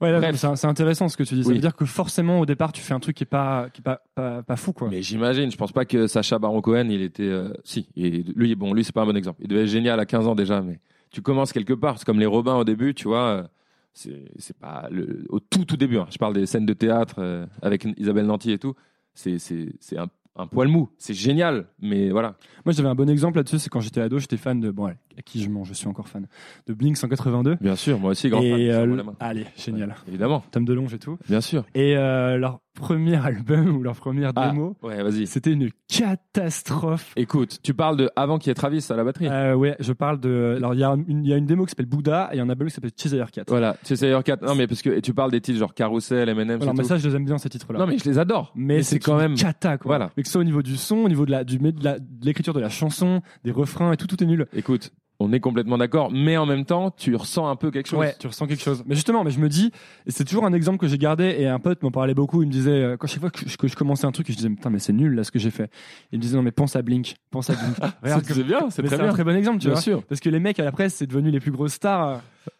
Ouais, 0.00 0.18
c'est 0.34 0.66
intéressant 0.66 1.08
ce 1.08 1.16
que 1.16 1.22
tu 1.22 1.34
dis. 1.34 1.42
Ça 1.42 1.48
Oui. 1.48 1.54
veut 1.56 1.60
dire 1.60 1.74
que 1.76 1.84
forcément, 1.86 2.40
au 2.40 2.46
départ, 2.46 2.72
tu 2.72 2.82
fais 2.82 2.92
un 2.94 3.00
truc 3.00 3.16
qui 3.16 3.22
est 3.24 3.26
pas, 3.26 3.68
qui 3.72 3.80
est 3.80 3.84
pas, 3.84 4.00
pas, 4.14 4.42
pas 4.42 4.56
fou, 4.56 4.72
quoi. 4.74 4.88
Mais 4.90 5.00
j'imagine, 5.02 5.50
je 5.50 5.56
pense 5.56 5.72
pas 5.72 5.84
que 5.86 6.06
Sacha 6.06 6.38
Baron 6.38 6.60
Cohen, 6.60 6.88
il 6.90 7.00
était. 7.02 7.22
euh, 7.22 7.52
si, 7.64 7.86
lui, 7.96 8.54
bon, 8.54 8.72
lui, 8.74 8.84
c'est 8.84 8.92
pas 8.94 9.02
un 9.02 9.06
bon 9.06 9.16
exemple. 9.16 9.40
Il 9.42 9.48
devait 9.48 9.62
être 9.62 9.68
génial 9.68 9.98
à 10.00 10.04
15 10.06 10.26
ans 10.26 10.34
déjà, 10.34 10.60
mais 10.60 10.80
tu 11.10 11.22
commences 11.22 11.52
quelque 11.52 11.72
part. 11.74 11.98
C'est 11.98 12.04
comme 12.04 12.20
les 12.20 12.26
Robins 12.26 12.56
au 12.56 12.64
début, 12.64 12.94
tu 12.94 13.08
vois. 13.08 13.48
C'est 13.98 14.58
pas 14.58 14.88
le, 14.90 15.24
au 15.30 15.40
tout, 15.40 15.64
tout 15.64 15.76
début. 15.76 15.96
hein. 15.98 16.06
Je 16.10 16.18
parle 16.18 16.34
des 16.34 16.44
scènes 16.46 16.66
de 16.66 16.74
théâtre 16.74 17.16
euh, 17.18 17.46
avec 17.62 17.86
Isabelle 17.96 18.26
Nanty 18.26 18.52
et 18.52 18.58
tout. 18.58 18.74
C'est 19.14 19.38
c'est- 19.38 19.72
c'est 19.80 19.96
un, 19.98 20.08
un 20.36 20.46
poil 20.46 20.68
mou. 20.68 20.90
C'est 20.98 21.14
génial, 21.14 21.64
mais 21.80 22.10
voilà. 22.10 22.36
Moi, 22.66 22.74
j'avais 22.74 22.90
un 22.90 22.94
bon 22.94 23.08
exemple 23.08 23.38
là-dessus, 23.38 23.58
c'est 23.58 23.70
quand 23.70 23.80
j'étais 23.80 24.02
ado, 24.02 24.18
j'étais 24.18 24.36
fan 24.36 24.60
de, 24.60 24.70
bon, 24.70 24.86
à 24.88 25.22
qui 25.24 25.42
je 25.42 25.48
mens, 25.48 25.64
je 25.64 25.72
suis 25.72 25.86
encore 25.88 26.08
fan, 26.08 26.26
de 26.66 26.74
Blink 26.74 26.98
182. 26.98 27.56
Bien 27.58 27.74
sûr, 27.74 27.98
moi 27.98 28.10
aussi, 28.10 28.28
grand 28.28 28.42
fan. 28.42 28.50
et, 28.50 28.70
je 28.70 28.76
euh, 28.76 29.02
allez, 29.18 29.46
génial. 29.56 29.94
Évidemment, 30.06 30.44
Tom 30.50 30.66
DeLonge 30.66 30.92
et 30.92 30.98
tout. 30.98 31.16
bien 31.26 31.40
sûr. 31.40 31.64
Et 31.74 31.96
euh, 31.96 32.36
leur 32.36 32.60
premier 32.76 33.16
album 33.16 33.76
ou 33.76 33.82
leur 33.82 33.96
première 33.96 34.30
Ah, 34.36 34.50
démo, 34.50 34.76
ouais, 34.82 35.02
vas-y. 35.02 35.26
c'était 35.26 35.50
une 35.52 35.70
catastrophe. 35.88 37.12
Écoute, 37.16 37.58
tu 37.62 37.74
parles 37.74 37.96
de 37.96 38.10
avant 38.16 38.38
qu'il 38.38 38.48
y 38.48 38.52
ait 38.52 38.54
Travis 38.54 38.86
à 38.90 38.94
la 38.94 39.04
batterie. 39.04 39.26
Euh, 39.28 39.54
ouais, 39.54 39.76
je 39.80 39.92
parle 39.92 40.20
de. 40.20 40.54
Alors, 40.56 40.74
il 40.74 40.80
y, 40.80 40.84
a 40.84 40.94
une- 41.08 41.24
y 41.24 41.32
a 41.32 41.36
une 41.36 41.46
démo 41.46 41.64
qui 41.64 41.70
s'appelle 41.70 41.86
Bouddha 41.86 42.28
et 42.32 42.36
il 42.36 42.38
y 42.38 42.40
en 42.40 42.44
a 42.44 42.46
un 42.46 42.50
album 42.50 42.68
qui 42.68 42.74
s'appelle 42.74 42.90
Cheshire 42.96 43.30
Cat. 43.30 43.44
Voilà, 43.48 43.76
tu 43.84 43.96
sais, 43.96 44.14
4. 44.24 44.44
Non, 44.46 44.54
mais 44.54 44.66
parce 44.66 44.82
que 44.82 44.90
et 44.90 45.02
tu 45.02 45.12
parles 45.14 45.30
des 45.30 45.40
titres 45.40 45.58
genre 45.58 45.74
Carousel, 45.74 46.28
M&M, 46.28 46.58
Alors, 46.62 46.74
mais 46.74 46.84
ça, 46.84 46.96
je 46.98 47.08
les 47.08 47.16
aime 47.16 47.24
bien 47.24 47.38
ces 47.38 47.48
titres-là. 47.48 47.78
Non, 47.78 47.86
mais 47.86 47.98
je 47.98 48.04
les 48.04 48.18
adore. 48.18 48.52
mais 48.54 48.82
c'est 48.82 48.98
quand 48.98 49.16
même. 49.16 49.34
cata, 49.34 49.78
quoi. 49.78 49.88
Voilà. 49.88 50.10
Mais 50.16 50.22
que 50.22 50.28
ce 50.28 50.32
soit 50.32 50.40
au 50.40 50.44
niveau 50.44 50.62
du 50.62 50.76
son, 50.76 50.96
au 50.98 51.08
niveau 51.08 51.26
de 51.26 51.30
la, 51.30 51.44
du, 51.44 51.58
de 51.58 51.84
la- 51.84 51.98
de 51.98 52.04
l'écriture 52.24 52.54
de 52.54 52.60
la 52.60 52.68
chanson, 52.68 53.20
des 53.44 53.50
refrains 53.50 53.92
et 53.92 53.96
tout, 53.96 54.06
tout 54.06 54.22
est 54.22 54.26
nul. 54.26 54.46
Écoute, 54.54 54.92
on 55.18 55.32
est 55.32 55.40
complètement 55.40 55.78
d'accord, 55.78 56.10
mais 56.12 56.36
en 56.36 56.44
même 56.46 56.64
temps, 56.64 56.90
tu 56.90 57.14
ressens 57.16 57.48
un 57.48 57.56
peu 57.56 57.70
quelque 57.70 57.86
chose. 57.88 57.98
Ouais, 57.98 58.14
tu 58.18 58.26
ressens 58.26 58.46
quelque 58.46 58.62
chose. 58.62 58.82
Mais 58.86 58.94
justement, 58.94 59.24
mais 59.24 59.30
je 59.30 59.40
me 59.40 59.48
dis, 59.48 59.72
et 60.06 60.10
c'est 60.10 60.24
toujours 60.24 60.44
un 60.44 60.52
exemple 60.52 60.78
que 60.78 60.86
j'ai 60.88 60.98
gardé, 60.98 61.36
et 61.38 61.46
un 61.48 61.58
pote 61.58 61.82
m'en 61.82 61.90
parlait 61.90 62.14
beaucoup, 62.14 62.42
il 62.42 62.46
me 62.48 62.52
disait, 62.52 62.70
euh, 62.70 62.96
quand 62.96 63.06
chaque 63.06 63.20
fois 63.20 63.30
que 63.30 63.48
je, 63.48 63.56
que 63.56 63.66
je 63.68 63.76
commençais 63.76 64.06
un 64.06 64.12
truc, 64.12 64.26
je 64.30 64.36
disais, 64.36 64.50
putain, 64.50 64.70
mais 64.70 64.78
c'est 64.78 64.92
nul 64.92 65.14
là 65.14 65.24
ce 65.24 65.30
que 65.30 65.38
j'ai 65.38 65.50
fait. 65.50 65.70
Il 66.12 66.18
me 66.18 66.22
disait, 66.22 66.36
non, 66.36 66.42
mais 66.42 66.50
pense 66.52 66.76
à 66.76 66.82
Blink, 66.82 67.16
pense 67.30 67.48
à 67.50 67.54
Blink. 67.54 67.76
Regarde 68.02 68.24
C'est 68.26 68.42
bien, 68.44 68.70
c'est 68.70 68.82
très 68.82 69.00
un 69.00 69.12
très 69.12 69.24
bon 69.24 69.34
exemple, 69.36 69.58
tu 69.58 69.66
Bien 69.66 69.74
vois. 69.74 69.80
sûr. 69.82 70.02
Parce 70.04 70.20
que 70.20 70.28
les 70.28 70.40
mecs 70.40 70.60
à 70.60 70.64
la 70.64 70.72
presse, 70.72 70.94
c'est 70.94 71.06
devenu 71.06 71.30
les 71.30 71.40
plus 71.40 71.50
grosses 71.50 71.72
stars. 71.74 72.08
euh. 72.08 72.16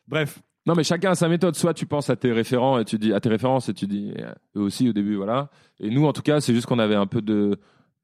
Bref. 0.09 0.38
Non, 0.66 0.75
mais 0.75 0.83
chacun 0.83 1.12
a 1.12 1.14
sa 1.14 1.29
méthode. 1.29 1.55
Soit 1.55 1.75
tu 1.75 1.87
penses 1.87 2.11
à 2.11 2.16
tes 2.16 2.33
référents 2.33 2.79
et 2.81 2.85
tu 2.85 2.99
dis 2.99 3.12
à 3.12 3.21
tes 3.21 3.29
références 3.29 3.69
et 3.69 3.75
tu 3.75 3.87
dis 3.87 4.12
euh, 4.19 4.33
eux 4.57 4.62
aussi 4.62 4.88
au 4.88 4.92
début, 4.92 5.14
voilà. 5.14 5.49
Et 5.79 5.90
nous, 5.90 6.07
en 6.07 6.12
tout 6.12 6.23
cas, 6.23 6.40
c'est 6.40 6.55
juste 6.55 6.66
qu'on 6.66 6.79
avait 6.81 6.97
un 6.97 7.07
peu 7.07 7.23
de 7.23 7.59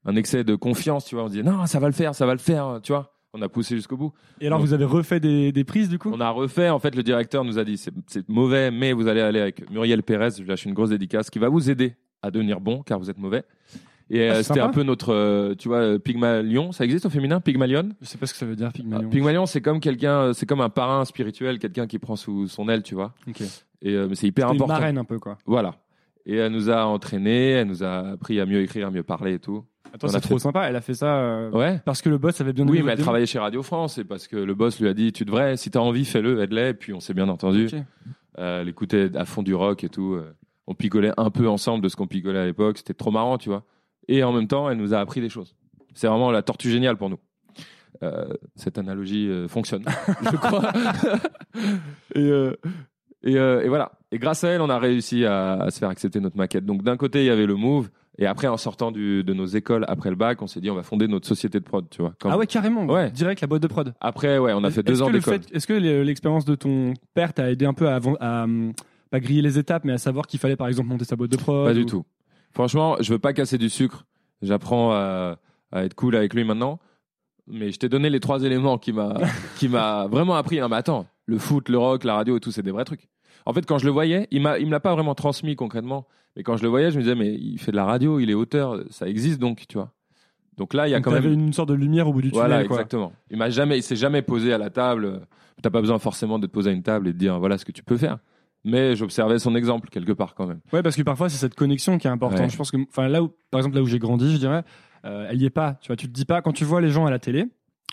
un 0.05 0.15
excès 0.15 0.43
de 0.43 0.55
confiance, 0.55 1.05
tu 1.05 1.15
vois. 1.15 1.25
On 1.25 1.27
disait 1.27 1.43
non, 1.43 1.65
ça 1.65 1.79
va 1.79 1.87
le 1.87 1.93
faire, 1.93 2.15
ça 2.15 2.25
va 2.25 2.31
le 2.33 2.39
faire, 2.39 2.79
tu 2.83 2.91
vois. 2.93 3.12
On 3.35 3.41
a 3.41 3.49
poussé 3.49 3.75
jusqu'au 3.75 3.97
bout. 3.97 4.11
Et 4.39 4.47
alors, 4.47 4.59
vous 4.59 4.73
avez 4.73 4.85
refait 4.85 5.19
des, 5.19 5.51
des 5.51 5.63
prises, 5.63 5.89
du 5.89 5.97
coup? 5.97 6.11
On 6.13 6.19
a 6.21 6.29
refait. 6.29 6.69
En 6.69 6.77
fait, 6.79 6.95
le 6.95 7.01
directeur 7.01 7.43
nous 7.43 7.57
a 7.57 7.63
dit 7.63 7.77
c'est 7.77 8.29
mauvais, 8.29 8.69
mais 8.69 8.93
vous 8.93 9.07
allez 9.07 9.21
aller 9.21 9.39
avec 9.39 9.69
Muriel 9.71 10.03
Pérez. 10.03 10.29
Je 10.37 10.41
lui 10.43 10.49
lâche 10.49 10.65
une 10.65 10.73
grosse 10.73 10.89
dédicace 10.91 11.29
qui 11.31 11.39
va 11.39 11.49
vous 11.49 11.69
aider 11.69 11.95
à 12.21 12.29
devenir 12.29 12.59
bon, 12.61 12.83
car 12.83 12.99
vous 12.99 13.09
êtes 13.09 13.17
mauvais. 13.17 13.43
Et 14.11 14.29
Ah, 14.29 14.33
euh, 14.33 14.43
c'était 14.43 14.59
sympa. 14.59 14.65
un 14.65 14.69
peu 14.69 14.83
notre, 14.83 15.13
euh, 15.13 15.55
tu 15.55 15.67
vois, 15.67 15.77
euh, 15.79 15.97
Pygmalion. 15.97 16.71
Ça 16.71 16.83
existe 16.83 17.05
au 17.05 17.09
féminin, 17.09 17.39
Pygmalion? 17.39 17.89
Je 18.01 18.05
sais 18.05 18.17
pas 18.19 18.27
ce 18.27 18.33
que 18.33 18.39
ça 18.39 18.45
veut 18.45 18.55
dire, 18.55 18.67
Ah, 18.69 18.71
Pygmalion. 18.71 19.09
Pygmalion, 19.09 19.45
c'est 19.47 19.61
comme 19.61 19.79
quelqu'un, 19.79 20.33
c'est 20.33 20.45
comme 20.45 20.61
un 20.61 20.69
parrain 20.69 21.03
spirituel, 21.05 21.57
quelqu'un 21.57 21.87
qui 21.87 21.97
prend 21.99 22.15
sous 22.15 22.47
son 22.47 22.69
aile, 22.69 22.83
tu 22.83 22.93
vois. 22.95 23.13
Ok. 23.27 23.41
Et 23.81 23.93
euh, 23.95 24.07
mais 24.07 24.15
c'est 24.15 24.27
hyper 24.27 24.49
C'était 24.49 24.57
une 24.57 24.61
important. 24.63 24.79
marraine 24.79 24.97
un 24.99 25.05
peu, 25.05 25.17
quoi. 25.19 25.37
Voilà. 25.47 25.75
Et 26.27 26.35
elle 26.35 26.51
nous 26.51 26.69
a 26.69 26.85
entraînés, 26.85 27.49
elle 27.51 27.67
nous 27.67 27.83
a 27.83 28.11
appris 28.11 28.39
à 28.39 28.45
mieux 28.45 28.61
écrire, 28.61 28.87
à 28.87 28.91
mieux 28.91 29.03
parler 29.03 29.33
et 29.33 29.39
tout. 29.39 29.63
Attends, 29.93 30.07
c'est 30.07 30.19
trop 30.21 30.35
fait- 30.35 30.39
sympa. 30.43 30.67
Elle 30.67 30.75
a 30.75 30.81
fait 30.81 30.93
ça 30.95 31.17
euh, 31.17 31.51
Ouais. 31.51 31.79
parce 31.85 32.01
que 32.01 32.09
le 32.09 32.17
boss 32.17 32.41
avait 32.41 32.51
bien 32.53 32.67
Oui, 32.67 32.81
mais 32.83 32.93
elle 32.93 32.99
travaillait 32.99 33.25
chez 33.27 33.39
Radio 33.39 33.61
France 33.63 33.97
et 33.99 34.03
parce 34.03 34.27
que 34.27 34.35
le 34.37 34.55
boss 34.55 34.79
lui 34.79 34.87
a 34.87 34.93
dit 34.93 35.11
tu 35.13 35.23
devrais, 35.25 35.55
si 35.55 35.69
t'as 35.71 35.79
envie, 35.79 36.03
fais-le, 36.05 36.41
aide-les. 36.41 36.69
Et 36.69 36.73
puis 36.73 36.93
on 36.93 36.99
s'est 36.99 37.13
bien 37.13 37.29
entendu. 37.29 37.67
Euh, 38.39 38.61
elle 38.61 38.69
écoutait 38.69 39.11
à 39.15 39.25
fond 39.25 39.43
du 39.43 39.53
rock 39.53 39.83
et 39.83 39.89
tout. 39.89 40.13
euh, 40.15 40.33
On 40.67 40.73
pigolait 40.73 41.11
un 41.17 41.29
peu 41.29 41.47
ensemble 41.47 41.83
de 41.83 41.89
ce 41.89 41.95
qu'on 41.95 42.07
pigolait 42.07 42.39
à 42.39 42.45
l'époque. 42.45 42.77
C'était 42.79 42.93
trop 42.95 43.11
marrant, 43.11 43.37
tu 43.37 43.49
vois. 43.49 43.63
Et 44.07 44.23
en 44.23 44.31
même 44.33 44.47
temps, 44.47 44.69
elle 44.69 44.77
nous 44.77 44.93
a 44.93 44.99
appris 44.99 45.21
des 45.21 45.29
choses. 45.29 45.55
C'est 45.93 46.07
vraiment 46.07 46.31
la 46.31 46.41
tortue 46.41 46.71
géniale 46.71 46.97
pour 46.97 47.09
nous. 47.11 47.19
Euh, 48.01 48.25
cette 48.55 48.77
analogie 48.79 49.29
fonctionne, 49.47 49.83
je 50.31 50.35
crois. 50.37 50.71
et, 52.15 52.21
et, 53.23 53.37
euh, 53.37 53.61
et 53.61 53.69
voilà. 53.69 53.91
Et 54.11 54.17
grâce 54.19 54.43
à 54.43 54.49
elle, 54.49 54.61
on 54.61 54.69
a 54.69 54.79
réussi 54.79 55.25
à, 55.25 55.53
à 55.53 55.71
se 55.71 55.79
faire 55.79 55.89
accepter 55.89 56.19
notre 56.19 56.37
maquette. 56.37 56.65
Donc 56.65 56.83
d'un 56.83 56.97
côté, 56.97 57.21
il 57.23 57.25
y 57.27 57.29
avait 57.29 57.45
le 57.45 57.55
move. 57.55 57.89
Et 58.19 58.25
après, 58.27 58.47
en 58.47 58.57
sortant 58.57 58.91
du- 58.91 59.23
de 59.23 59.33
nos 59.33 59.45
écoles 59.45 59.85
après 59.87 60.09
le 60.11 60.15
bac, 60.15 60.41
on 60.41 60.47
s'est 60.47 60.61
dit 60.61 60.69
on 60.69 60.75
va 60.75 60.83
fonder 60.83 61.07
notre 61.07 61.27
société 61.27 61.59
de 61.59 61.63
prod, 61.65 61.85
tu 61.89 62.01
vois. 62.01 62.13
Comme- 62.19 62.31
Ah 62.31 62.37
ouais, 62.37 62.45
carrément. 62.45 62.85
Ouais. 62.85 63.09
Direct 63.09 63.41
la 63.41 63.47
boîte 63.47 63.63
de 63.63 63.67
prod. 63.67 63.93
Après, 63.99 64.37
ouais, 64.37 64.53
on 64.53 64.63
a 64.63 64.69
fait 64.69 64.83
deux 64.83 65.01
ans 65.01 65.09
d'école. 65.09 65.39
Est-ce 65.51 65.65
que 65.65 65.73
le- 65.73 66.03
l'expérience 66.03 66.45
de 66.45 66.53
ton 66.55 66.93
père 67.15 67.33
t'a 67.33 67.49
aidé 67.51 67.65
un 67.65 67.73
peu 67.73 67.87
à, 67.89 67.99
à, 68.19 68.43
hum, 68.43 68.73
pas 69.09 69.19
griller 69.19 69.41
les 69.41 69.57
étapes, 69.57 69.83
mais 69.83 69.93
à 69.93 69.97
savoir 69.97 70.27
qu'il 70.27 70.39
fallait 70.39 70.55
par 70.55 70.67
exemple 70.67 70.89
monter 70.89 71.05
sa 71.05 71.15
boîte 71.15 71.31
de 71.31 71.37
prod 71.37 71.65
Pas 71.65 71.73
du 71.73 71.81
ou- 71.81 71.85
tout. 71.85 72.05
Franchement, 72.51 72.97
je 72.99 73.11
veux 73.13 73.19
pas 73.19 73.33
casser 73.33 73.57
du 73.57 73.69
sucre. 73.69 74.05
J'apprends 74.43 74.91
à, 74.91 75.37
à 75.71 75.83
être 75.83 75.95
cool 75.95 76.15
avec 76.15 76.33
lui 76.35 76.43
maintenant. 76.43 76.79
Mais 77.47 77.71
je 77.71 77.79
t'ai 77.79 77.89
donné 77.89 78.09
les 78.09 78.19
trois 78.19 78.43
éléments 78.43 78.77
qui 78.77 78.93
m'a 78.93 79.15
qui 79.57 79.67
m'a 79.67 80.07
vraiment 80.07 80.35
appris. 80.35 80.59
Non, 80.59 80.69
mais 80.69 80.75
attends, 80.75 81.07
le 81.25 81.37
foot, 81.39 81.67
le 81.69 81.77
rock, 81.79 82.03
la 82.03 82.13
radio 82.15 82.37
et 82.37 82.39
tout, 82.39 82.51
c'est 82.51 82.61
des 82.61 82.71
vrais 82.71 82.85
trucs. 82.85 83.07
En 83.45 83.53
fait, 83.53 83.65
quand 83.65 83.79
je 83.79 83.85
le 83.85 83.91
voyais, 83.91 84.27
il 84.31 84.41
m'a 84.41 84.59
il 84.59 84.67
me 84.67 84.71
l'a 84.71 84.79
pas 84.79 84.93
vraiment 84.93 85.15
transmis 85.15 85.55
concrètement. 85.55 86.05
Mais 86.35 86.43
quand 86.43 86.57
je 86.57 86.63
le 86.63 86.69
voyais, 86.69 86.91
je 86.91 86.97
me 86.97 87.03
disais 87.03 87.15
mais 87.15 87.33
il 87.33 87.57
fait 87.59 87.71
de 87.71 87.75
la 87.75 87.85
radio, 87.85 88.19
il 88.19 88.29
est 88.29 88.33
auteur, 88.33 88.83
ça 88.89 89.07
existe 89.07 89.39
donc, 89.39 89.65
tu 89.67 89.77
vois. 89.77 89.91
Donc 90.57 90.73
là, 90.73 90.87
il 90.87 90.91
y 90.91 90.93
a 90.93 90.97
Donc 90.97 91.05
quand 91.05 91.11
même 91.11 91.31
une 91.31 91.53
sorte 91.53 91.69
de 91.69 91.73
lumière 91.73 92.07
au 92.07 92.13
bout 92.13 92.21
du 92.21 92.29
tunnel. 92.31 92.47
voilà, 92.47 92.63
quoi. 92.65 92.77
exactement. 92.77 93.11
Il 93.31 93.37
m'a 93.37 93.49
jamais, 93.49 93.77
il 93.77 93.83
s'est 93.83 93.95
jamais 93.95 94.21
posé 94.21 94.53
à 94.53 94.57
la 94.57 94.69
table. 94.69 95.21
T'as 95.61 95.69
pas 95.69 95.81
besoin 95.81 95.97
forcément 95.99 96.39
de 96.39 96.45
te 96.47 96.51
poser 96.51 96.69
à 96.69 96.73
une 96.73 96.83
table 96.83 97.07
et 97.07 97.13
de 97.13 97.17
dire 97.17 97.39
voilà 97.39 97.57
ce 97.57 97.65
que 97.65 97.71
tu 97.71 97.83
peux 97.83 97.97
faire. 97.97 98.19
Mais 98.63 98.95
j'observais 98.95 99.39
son 99.39 99.55
exemple 99.55 99.89
quelque 99.89 100.11
part 100.13 100.35
quand 100.35 100.47
même. 100.47 100.59
Ouais, 100.71 100.81
parce 100.83 100.95
que 100.95 101.01
parfois 101.01 101.29
c'est 101.29 101.37
cette 101.37 101.55
connexion 101.55 101.97
qui 101.97 102.07
est 102.07 102.11
importante. 102.11 102.39
Ouais. 102.41 102.49
Je 102.49 102.57
pense 102.57 102.71
que, 102.71 102.77
enfin 102.87 103.07
là 103.07 103.21
où, 103.23 103.31
par 103.51 103.59
exemple 103.59 103.75
là 103.75 103.81
où 103.81 103.87
j'ai 103.87 103.99
grandi, 103.99 104.31
je 104.31 104.37
dirais, 104.37 104.63
euh, 105.05 105.27
elle 105.29 105.41
y 105.41 105.45
est 105.45 105.49
pas. 105.49 105.77
Tu 105.81 105.87
vois, 105.87 105.95
tu 105.95 106.07
te 106.07 106.13
dis 106.13 106.25
pas 106.25 106.41
quand 106.41 106.53
tu 106.53 106.63
vois 106.65 106.81
les 106.81 106.89
gens 106.89 107.05
à 107.05 107.11
la 107.11 107.19
télé. 107.19 107.45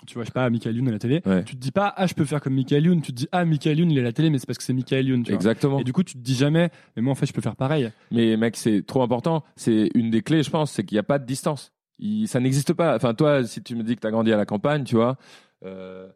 Tu 0.07 0.15
vois, 0.15 0.23
je 0.25 0.29
sais 0.29 0.33
pas, 0.33 0.49
Michael 0.49 0.77
Youn 0.77 0.89
à 0.89 0.93
la 0.93 0.99
télé. 0.99 1.21
Ouais. 1.27 1.45
Tu 1.45 1.57
te 1.57 1.61
dis 1.61 1.73
pas, 1.73 1.93
ah, 1.97 2.07
je 2.07 2.15
peux 2.15 2.25
faire 2.25 2.41
comme 2.41 2.55
Michael 2.55 2.87
Youn. 2.87 3.03
Tu 3.03 3.13
te 3.13 3.17
dis, 3.17 3.29
ah, 3.33 3.45
Michael 3.45 3.81
Youn, 3.81 3.91
il 3.91 3.99
est 3.99 4.01
à 4.01 4.05
la 4.05 4.13
télé, 4.13 4.31
mais 4.31 4.39
c'est 4.39 4.47
parce 4.47 4.57
que 4.57 4.65
c'est 4.65 4.73
Michael 4.73 5.07
Youn. 5.09 5.23
Tu 5.23 5.31
vois. 5.31 5.37
Exactement. 5.37 5.79
Et 5.79 5.85
du 5.85 5.93
coup, 5.93 6.03
tu 6.03 6.15
te 6.15 6.19
dis 6.19 6.35
jamais, 6.35 6.71
mais 6.97 7.03
moi, 7.03 7.13
en 7.13 7.15
fait, 7.15 7.27
je 7.27 7.33
peux 7.35 7.43
faire 7.43 7.55
pareil. 7.57 7.91
Mais 8.11 8.37
mec, 8.39 8.57
c'est 8.57 8.83
trop 8.87 9.03
important. 9.03 9.45
C'est 9.57 9.91
une 9.95 10.11
des 10.11 10.23
clés, 10.23 10.43
je 10.43 10.49
pense, 10.51 10.71
c'est 10.73 10.85
qu'il 10.85 10.95
n'y 10.97 11.01
a 11.01 11.05
pas 11.05 11.19
de 11.19 11.27
distance. 11.27 11.73
Il- 11.99 12.29
ça 12.29 12.41
n'existe 12.41 12.73
pas. 12.73 12.97
Enfin, 12.97 13.13
toi, 13.13 13.45
si 13.45 13.63
tu 13.63 13.75
me 13.77 13.83
dis 13.83 13.95
que 13.95 14.01
tu 14.01 14.07
as 14.07 14.11
grandi 14.11 14.33
à 14.33 14.39
la 14.39 14.47
campagne, 14.47 14.85
tu 14.85 14.95
vois, 14.97 15.19
euh, 15.67 16.09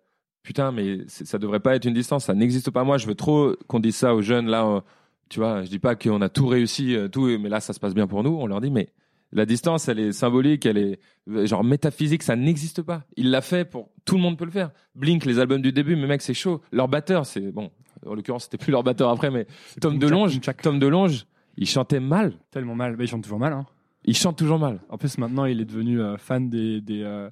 putain, 0.43 0.73
mais 0.73 1.01
ça 1.09 1.39
devrait 1.39 1.61
pas 1.61 1.77
être 1.77 1.85
une 1.85 1.93
distance. 1.95 2.25
Ça 2.25 2.33
n'existe 2.35 2.71
pas. 2.71 2.85
Moi, 2.85 2.97
je 2.97 3.07
veux 3.07 3.15
trop 3.15 3.55
qu'on 3.67 3.81
dise 3.81 3.97
ça 3.97 4.15
aux 4.15 4.23
jeunes. 4.23 4.47
Là, 4.47 4.65
euh, 4.67 4.81
tu 5.29 5.41
vois, 5.41 5.63
je 5.63 5.69
dis 5.69 5.79
pas 5.79 5.95
qu'on 5.95 6.23
a 6.23 6.31
tout 6.31 6.47
réussi, 6.47 6.97
euh, 6.97 7.09
tout, 7.09 7.27
mais 7.39 7.51
là, 7.51 7.61
ça 7.61 7.75
se 7.75 7.81
passe 7.81 7.95
bien 7.95 8.07
pour 8.07 8.23
nous. 8.25 8.31
On 8.31 8.47
leur 8.47 8.63
dit, 8.63 8.71
mais 8.71 8.89
la 9.35 9.45
distance, 9.47 9.89
elle 9.89 9.99
est 9.99 10.13
symbolique, 10.13 10.65
elle 10.65 10.79
est 10.79 10.99
genre 11.47 11.63
métaphysique, 11.65 12.23
ça 12.23 12.37
n'existe 12.37 12.81
pas. 12.83 13.03
Il 13.17 13.31
l'a 13.31 13.41
fait 13.41 13.65
pour 13.69 13.91
tout 14.05 14.15
le 14.17 14.23
monde 14.23 14.39
peut 14.39 14.45
le 14.45 14.51
faire. 14.51 14.71
Blink, 14.95 15.25
les 15.27 15.39
albums 15.39 15.61
du 15.63 15.73
début, 15.73 15.97
mais 15.97 16.07
mec, 16.07 16.23
c'est 16.23 16.35
chaud. 16.35 16.61
Leur 16.73 16.89
batteur, 16.89 17.27
c'est 17.27 17.53
bon. 17.53 17.71
En 18.07 18.15
l'occurrence, 18.15 18.45
c'était 18.45 18.59
plus 18.59 18.71
leur 18.71 18.83
batteur 18.83 19.11
après, 19.11 19.31
mais 19.31 19.47
Tom 19.81 19.99
DeLonge, 19.99 20.39
Tom 20.63 20.79
DeLonge, 20.79 21.27
il 21.57 21.67
chantait 21.69 22.01
mal. 22.01 22.35
Tellement 22.51 22.75
mal. 22.75 22.97
Mais 22.99 23.05
il 23.05 23.09
chante 23.09 23.23
toujours 23.23 23.39
mal. 23.39 23.53
Hein. 23.53 23.67
Il 24.07 24.15
chante 24.15 24.37
toujours 24.37 24.59
mal. 24.59 24.81
En 24.91 24.99
plus, 24.99 25.17
maintenant, 25.17 25.47
il 25.47 25.63
est 25.63 25.65
devenu 25.65 25.99
euh, 26.03 26.19
fan 26.19 26.51
des, 26.51 26.83
des, 26.83 27.01
euh, 27.03 27.31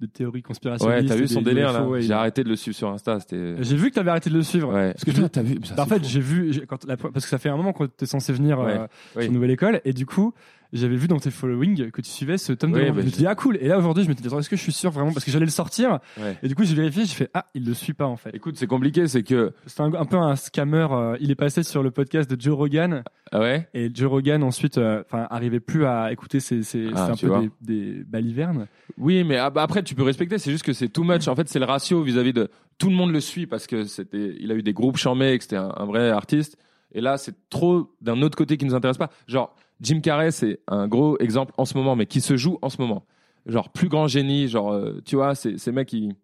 des 0.00 0.06
théories 0.06 0.42
conspirationnistes. 0.42 1.02
Ouais, 1.02 1.08
t'as 1.08 1.16
vu 1.16 1.26
son 1.26 1.42
délire 1.42 1.72
là 1.72 1.84
J'ai 1.98 2.06
il- 2.06 2.12
arrêté 2.12 2.44
de 2.44 2.48
le 2.48 2.54
suivre 2.54 2.76
sur 2.76 2.88
Insta. 2.90 3.18
J'ai 3.28 3.76
vu 3.76 3.90
que 3.90 3.96
t'avais 3.96 4.10
arrêté 4.10 4.30
de 4.30 4.36
le 4.36 4.42
suivre. 4.44 4.72
Ouais. 4.72 4.92
Parce 4.92 5.04
que 5.04 5.10
je- 5.10 5.22
t'as 5.26 5.42
vu 5.42 5.58
ça, 5.64 5.82
en 5.82 5.86
fait, 5.86 6.04
j'ai 6.06 6.20
vu, 6.20 6.52
j'ai- 6.52 6.64
quand 6.64 6.84
la- 6.86 6.96
parce 6.96 7.24
que 7.24 7.28
ça 7.28 7.38
fait 7.38 7.48
un 7.48 7.56
moment 7.56 7.72
que 7.72 7.84
t'es 7.86 8.06
censé 8.06 8.32
venir 8.32 8.60
euh, 8.60 8.66
Ouais, 8.66 8.86
oui. 9.16 9.22
sur 9.24 9.32
Nouvelle 9.32 9.50
École, 9.50 9.80
et 9.84 9.92
du 9.92 10.06
coup, 10.06 10.32
j'avais 10.72 10.96
vu 10.96 11.06
dans 11.08 11.18
tes 11.18 11.30
following 11.30 11.90
que 11.90 12.00
tu 12.00 12.10
suivais 12.10 12.38
ce 12.38 12.52
tome 12.52 12.72
de 12.72 12.78
Oui, 12.78 12.86
je 12.86 12.92
bah, 12.92 13.02
me 13.02 13.10
dit, 13.10 13.26
ah 13.26 13.34
cool. 13.34 13.58
Et 13.60 13.68
là, 13.68 13.78
aujourd'hui, 13.78 14.04
je 14.04 14.08
me 14.08 14.14
suis 14.14 14.22
dit, 14.22 14.28
attends, 14.28 14.38
est-ce 14.38 14.48
que 14.48 14.56
je 14.56 14.62
suis 14.62 14.72
sûr 14.72 14.90
vraiment? 14.90 15.12
Parce 15.12 15.24
que 15.24 15.30
j'allais 15.30 15.44
le 15.44 15.50
sortir, 15.50 15.98
Ouais. 16.18 16.38
et 16.42 16.48
du 16.48 16.54
coup, 16.54 16.64
j'ai 16.64 16.74
vérifié, 16.74 17.04
j'ai 17.04 17.14
fait, 17.14 17.30
ah, 17.34 17.46
il 17.54 17.64
le 17.66 17.74
suit 17.74 17.92
pas 17.92 18.06
en 18.06 18.16
fait. 18.16 18.30
Écoute, 18.34 18.56
c'est 18.56 18.66
compliqué, 18.66 19.06
c'est 19.08 19.22
que. 19.22 19.52
C'est 19.66 19.80
un, 19.80 19.92
un 19.92 20.04
peu 20.06 20.16
un 20.16 20.34
scammer. 20.36 20.86
euh, 20.90 21.16
il 21.20 21.30
est 21.30 21.34
passé 21.34 21.62
sur 21.62 21.82
le 21.82 21.90
podcast 21.90 22.30
de 22.30 22.40
Joe 22.40 22.56
Rogan, 22.56 23.02
Ah 23.30 23.40
ouais? 23.40 23.68
Et 23.74 23.90
Joe 23.94 24.10
Rogan 24.10 24.42
ensuite, 24.42 24.78
euh, 24.78 25.02
enfin, 25.06 25.26
arrivait 25.30 25.60
plus 25.60 25.84
à 25.84 26.10
écouter 26.12 26.40
ses, 26.40 26.62
ses 26.62 26.88
Ah, 26.94 27.12
c'est 27.18 27.26
un 27.26 27.28
peu 27.40 27.50
des, 27.60 27.92
des 27.94 28.04
balivernes. 28.04 28.66
Oui, 28.98 29.24
mais 29.24 29.36
ah, 29.36 29.50
bah, 29.50 29.62
après, 29.62 29.82
tu 29.82 29.94
peux 29.94 30.02
respecter. 30.02 30.38
C'est 30.38 30.50
juste 30.50 30.64
que 30.64 30.72
c'est 30.72 30.88
too 30.88 31.04
much. 31.04 31.28
En 31.28 31.34
fait, 31.36 31.48
c'est 31.48 31.58
le 31.58 31.64
ratio 31.66 32.02
vis-à-vis 32.02 32.32
de. 32.32 32.48
Tout 32.78 32.88
le 32.88 32.96
monde 32.96 33.12
le 33.12 33.20
suit 33.20 33.46
parce 33.46 33.66
que 33.66 33.84
c'était. 33.84 34.34
Il 34.40 34.50
a 34.50 34.54
eu 34.54 34.62
des 34.62 34.72
groupes 34.72 34.96
chamés, 34.96 35.32
et 35.32 35.38
que 35.38 35.44
c'était 35.44 35.56
un, 35.56 35.72
un 35.76 35.84
vrai 35.84 36.10
artiste. 36.10 36.56
Et 36.94 37.00
là, 37.00 37.16
c'est 37.16 37.34
trop 37.48 37.90
d'un 38.02 38.20
autre 38.22 38.36
côté 38.36 38.56
qui 38.58 38.64
nous 38.66 38.74
intéresse 38.74 38.98
pas. 38.98 39.10
Genre, 39.26 39.54
Jim 39.82 40.00
Carrey, 40.00 40.30
c'est 40.30 40.60
un 40.68 40.86
gros 40.88 41.18
exemple 41.18 41.52
en 41.58 41.64
ce 41.64 41.76
moment, 41.76 41.96
mais 41.96 42.06
qui 42.06 42.20
se 42.20 42.36
joue 42.36 42.58
en 42.62 42.70
ce 42.70 42.80
moment. 42.80 43.04
Genre, 43.46 43.68
plus 43.70 43.88
grand 43.88 44.06
génie, 44.06 44.46
genre, 44.48 44.72
euh, 44.72 45.00
tu 45.04 45.16
vois, 45.16 45.34
ces 45.34 45.72
mecs, 45.72 45.92
ils, 45.92 46.14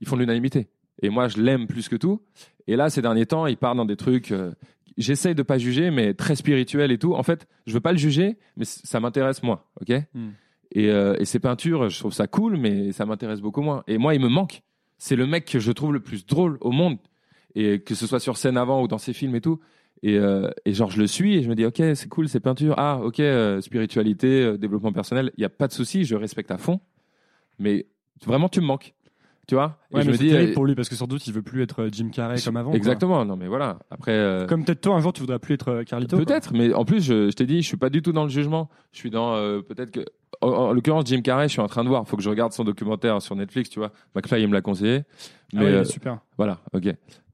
ils 0.00 0.06
font 0.06 0.14
de 0.16 0.20
l'unanimité. 0.20 0.68
Et 1.02 1.10
moi, 1.10 1.26
je 1.28 1.38
l'aime 1.42 1.66
plus 1.66 1.88
que 1.88 1.96
tout. 1.96 2.22
Et 2.68 2.76
là, 2.76 2.88
ces 2.90 3.02
derniers 3.02 3.26
temps, 3.26 3.46
il 3.46 3.56
part 3.56 3.74
dans 3.74 3.84
des 3.84 3.96
trucs. 3.96 4.30
euh, 4.30 4.52
J'essaye 4.98 5.34
de 5.34 5.42
pas 5.42 5.58
juger, 5.58 5.90
mais 5.90 6.14
très 6.14 6.36
spirituel 6.36 6.92
et 6.92 6.98
tout. 6.98 7.14
En 7.14 7.22
fait, 7.22 7.48
je 7.66 7.72
veux 7.72 7.80
pas 7.80 7.92
le 7.92 7.98
juger, 7.98 8.36
mais 8.56 8.64
ça 8.66 9.00
m'intéresse 9.00 9.42
moi, 9.42 9.68
ok? 9.80 9.90
Hmm. 10.14 10.28
et, 10.70 10.90
euh, 10.90 11.16
et 11.18 11.24
ces 11.24 11.38
peintures, 11.40 11.88
je 11.88 11.98
trouve 11.98 12.12
ça 12.12 12.26
cool, 12.26 12.56
mais 12.58 12.92
ça 12.92 13.06
m'intéresse 13.06 13.40
beaucoup 13.40 13.62
moins. 13.62 13.82
Et 13.88 13.96
moi, 13.98 14.14
il 14.14 14.20
me 14.20 14.28
manque. 14.28 14.62
C'est 14.98 15.16
le 15.16 15.26
mec 15.26 15.46
que 15.46 15.58
je 15.58 15.72
trouve 15.72 15.92
le 15.94 16.00
plus 16.00 16.26
drôle 16.26 16.58
au 16.60 16.70
monde, 16.70 16.98
et 17.56 17.80
que 17.80 17.94
ce 17.94 18.06
soit 18.06 18.20
sur 18.20 18.36
scène 18.36 18.56
avant 18.56 18.82
ou 18.82 18.86
dans 18.86 18.98
ses 18.98 19.12
films 19.14 19.34
et 19.34 19.40
tout. 19.40 19.58
Et, 20.04 20.18
euh, 20.18 20.50
et 20.64 20.72
genre, 20.74 20.90
je 20.90 20.98
le 21.00 21.06
suis 21.06 21.36
et 21.36 21.42
je 21.42 21.48
me 21.48 21.54
dis, 21.54 21.64
ok, 21.64 21.80
c'est 21.94 22.08
cool 22.08 22.28
ces 22.28 22.40
peintures. 22.40 22.74
Ah, 22.76 22.98
ok, 23.02 23.20
euh, 23.20 23.60
spiritualité, 23.60 24.42
euh, 24.42 24.58
développement 24.58 24.92
personnel, 24.92 25.30
il 25.36 25.42
y 25.42 25.44
a 25.44 25.48
pas 25.48 25.68
de 25.68 25.72
souci, 25.72 26.04
je 26.04 26.16
respecte 26.16 26.50
à 26.50 26.58
fond. 26.58 26.80
Mais 27.60 27.86
vraiment, 28.26 28.48
tu 28.48 28.60
me 28.60 28.66
manques, 28.66 28.94
tu 29.46 29.54
vois? 29.54 29.78
Et 29.92 29.96
Ouais, 29.96 30.02
je 30.02 30.06
mais 30.06 30.12
me 30.12 30.16
c'est 30.18 30.24
dis, 30.24 30.30
terrible 30.30 30.52
pour 30.54 30.66
lui 30.66 30.74
parce 30.74 30.88
que 30.88 30.96
sans 30.96 31.06
doute 31.06 31.24
il 31.28 31.32
veut 31.32 31.42
plus 31.42 31.62
être 31.62 31.88
Jim 31.92 32.08
Carrey 32.12 32.40
comme 32.44 32.56
avant. 32.56 32.70
quoi. 32.70 32.76
Exactement. 32.76 33.24
Non, 33.24 33.36
mais 33.36 33.46
voilà. 33.46 33.78
Après. 33.90 34.44
Comme 34.48 34.64
peut-être 34.64 34.80
toi 34.80 34.96
un 34.96 35.00
jour 35.00 35.12
tu 35.12 35.20
voudras 35.20 35.38
plus 35.38 35.54
être 35.54 35.82
Carlito. 35.84 36.16
Peut-être, 36.16 36.52
mais 36.52 36.72
en 36.74 36.84
plus, 36.84 37.04
je, 37.04 37.30
je 37.30 37.34
t'ai 37.36 37.46
dit, 37.46 37.62
je 37.62 37.66
suis 37.68 37.76
pas 37.76 37.90
du 37.90 38.02
tout 38.02 38.10
dans 38.12 38.24
le 38.24 38.30
jugement. 38.30 38.70
Je 38.92 38.98
suis 38.98 39.10
dans 39.10 39.34
peut-être 39.62 39.92
que, 39.92 40.04
en, 40.40 40.48
en 40.48 40.72
l'occurrence, 40.72 41.04
Jim 41.06 41.20
Carrey, 41.20 41.46
je 41.46 41.52
suis 41.52 41.60
en 41.60 41.68
train 41.68 41.84
de 41.84 41.88
voir. 41.88 42.08
Faut 42.08 42.16
que 42.16 42.22
je 42.24 42.30
regarde 42.30 42.52
son 42.52 42.64
documentaire 42.64 43.22
sur 43.22 43.36
Netflix, 43.36 43.70
tu 43.70 43.78
vois. 43.78 43.92
McFly, 44.16 44.42
il 44.42 44.48
me 44.48 44.54
l'a 44.54 44.62
conseillé. 44.62 45.02
Ah 45.54 45.58
Mais 45.60 45.64
ouais, 45.64 45.70
euh, 45.72 45.84
super. 45.84 46.18
voilà, 46.36 46.58
ok. 46.72 46.88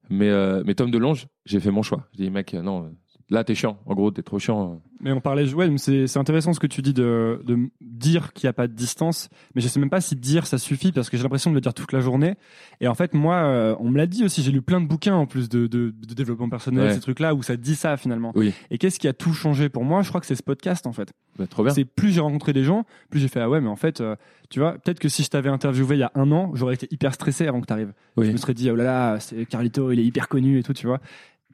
Mais 0.09 0.29
mais, 0.31 0.63
mais 0.65 0.75
Tom 0.75 0.91
DeLonge, 0.91 1.27
j'ai 1.45 1.61
fait 1.61 1.71
mon 1.71 1.83
choix. 1.83 2.09
Je 2.13 2.23
dis, 2.25 2.31
mec, 2.31 2.55
euh, 2.55 2.63
non, 2.63 2.87
euh, 2.87 2.91
là, 3.31 3.45
t'es 3.45 3.55
chiant. 3.55 3.79
En 3.87 3.95
gros, 3.95 4.11
t'es 4.11 4.23
trop 4.23 4.39
chiant. 4.39 4.81
Mais 5.01 5.13
on 5.13 5.21
parlait, 5.21 5.53
ouais, 5.55 5.71
c'est 5.79 6.07
c'est 6.09 6.19
intéressant 6.19 6.53
ce 6.53 6.59
que 6.61 6.67
tu 6.67 6.83
dis 6.83 6.93
de, 6.93 7.41
de 7.45 7.57
dire 7.81 8.33
qu'il 8.33 8.47
n'y 8.47 8.51
a 8.51 8.53
pas 8.53 8.67
de 8.67 8.73
distance. 8.73 9.29
Mais 9.55 9.61
je 9.61 9.69
sais 9.69 9.79
même 9.79 9.91
pas 9.91 10.01
si 10.01 10.17
dire 10.17 10.47
ça 10.47 10.59
suffit 10.59 10.91
parce 10.93 11.09
que 11.09 11.17
j'ai 11.17 11.23
l'impression 11.23 11.51
de 11.51 11.55
le 11.55 11.61
dire 11.61 11.73
toute 11.75 11.93
la 11.93 12.01
journée. 12.01 12.35
Et 12.81 12.89
en 12.89 12.95
fait, 12.95 13.15
moi, 13.15 13.37
euh, 13.37 13.77
on 13.79 13.91
me 13.91 13.97
l'a 13.97 14.07
dit 14.07 14.25
aussi. 14.25 14.43
J'ai 14.43 14.51
lu 14.51 14.61
plein 14.63 14.81
de 14.81 14.87
bouquins 14.87 15.15
en 15.15 15.27
plus 15.27 15.49
de, 15.49 15.67
de, 15.69 15.91
de 15.97 16.15
développement 16.15 16.49
personnel, 16.49 16.89
Ouais. 16.89 16.95
ces 16.95 17.01
trucs-là 17.01 17.35
où 17.35 17.43
ça 17.43 17.57
dit 17.57 17.77
ça 17.77 17.97
finalement. 17.97 18.33
Oui. 18.35 18.53
Et 18.71 18.79
qu'est-ce 18.79 18.99
qui 18.99 19.07
a 19.09 19.13
tout 19.13 19.33
changé 19.33 19.69
pour 19.69 19.85
moi? 19.85 20.03
Je 20.03 20.09
crois 20.09 20.21
que 20.21 20.27
c'est 20.27 20.35
ce 20.35 20.43
podcast 20.43 20.87
en 20.87 20.93
fait. 20.93 21.13
Bah, 21.39 21.47
trop 21.47 21.63
bien. 21.63 21.73
C'est 21.73 21.85
plus 21.85 22.11
j'ai 22.11 22.21
rencontré 22.21 22.53
des 22.53 22.65
gens, 22.65 22.85
plus 23.11 23.21
j'ai 23.21 23.29
fait 23.29 23.41
ah 23.41 23.49
ouais, 23.49 23.61
mais 23.61 23.69
en 23.69 23.77
fait, 23.77 24.01
euh, 24.01 24.17
tu 24.51 24.59
vois, 24.59 24.73
peut-être 24.79 24.99
que 24.99 25.09
si 25.09 25.23
je 25.23 25.29
t'avais 25.31 25.49
interviewé 25.51 25.95
il 25.95 26.01
y 26.01 26.03
a 26.03 26.11
un 26.17 26.33
an, 26.33 26.51
j'aurais 26.55 26.75
été 26.75 26.89
hyper 26.91 27.15
stressé 27.15 27.47
avant 27.47 27.61
que 27.61 27.67
tu 27.67 27.73
arrives. 27.73 27.93
Je 28.17 28.23
Oui. 28.23 28.33
me 28.33 28.37
serais 28.37 28.55
dit 28.55 28.69
oh 28.71 28.75
là 28.75 28.83
là, 28.85 29.21
c'est 29.21 29.47
Carlito, 29.47 29.93
il 29.93 30.01
est 30.01 30.05
hyper 30.05 30.27
connu 30.29 30.59
et 30.59 30.63
tout, 30.65 30.73
tu 30.73 30.87
vois. 30.89 30.99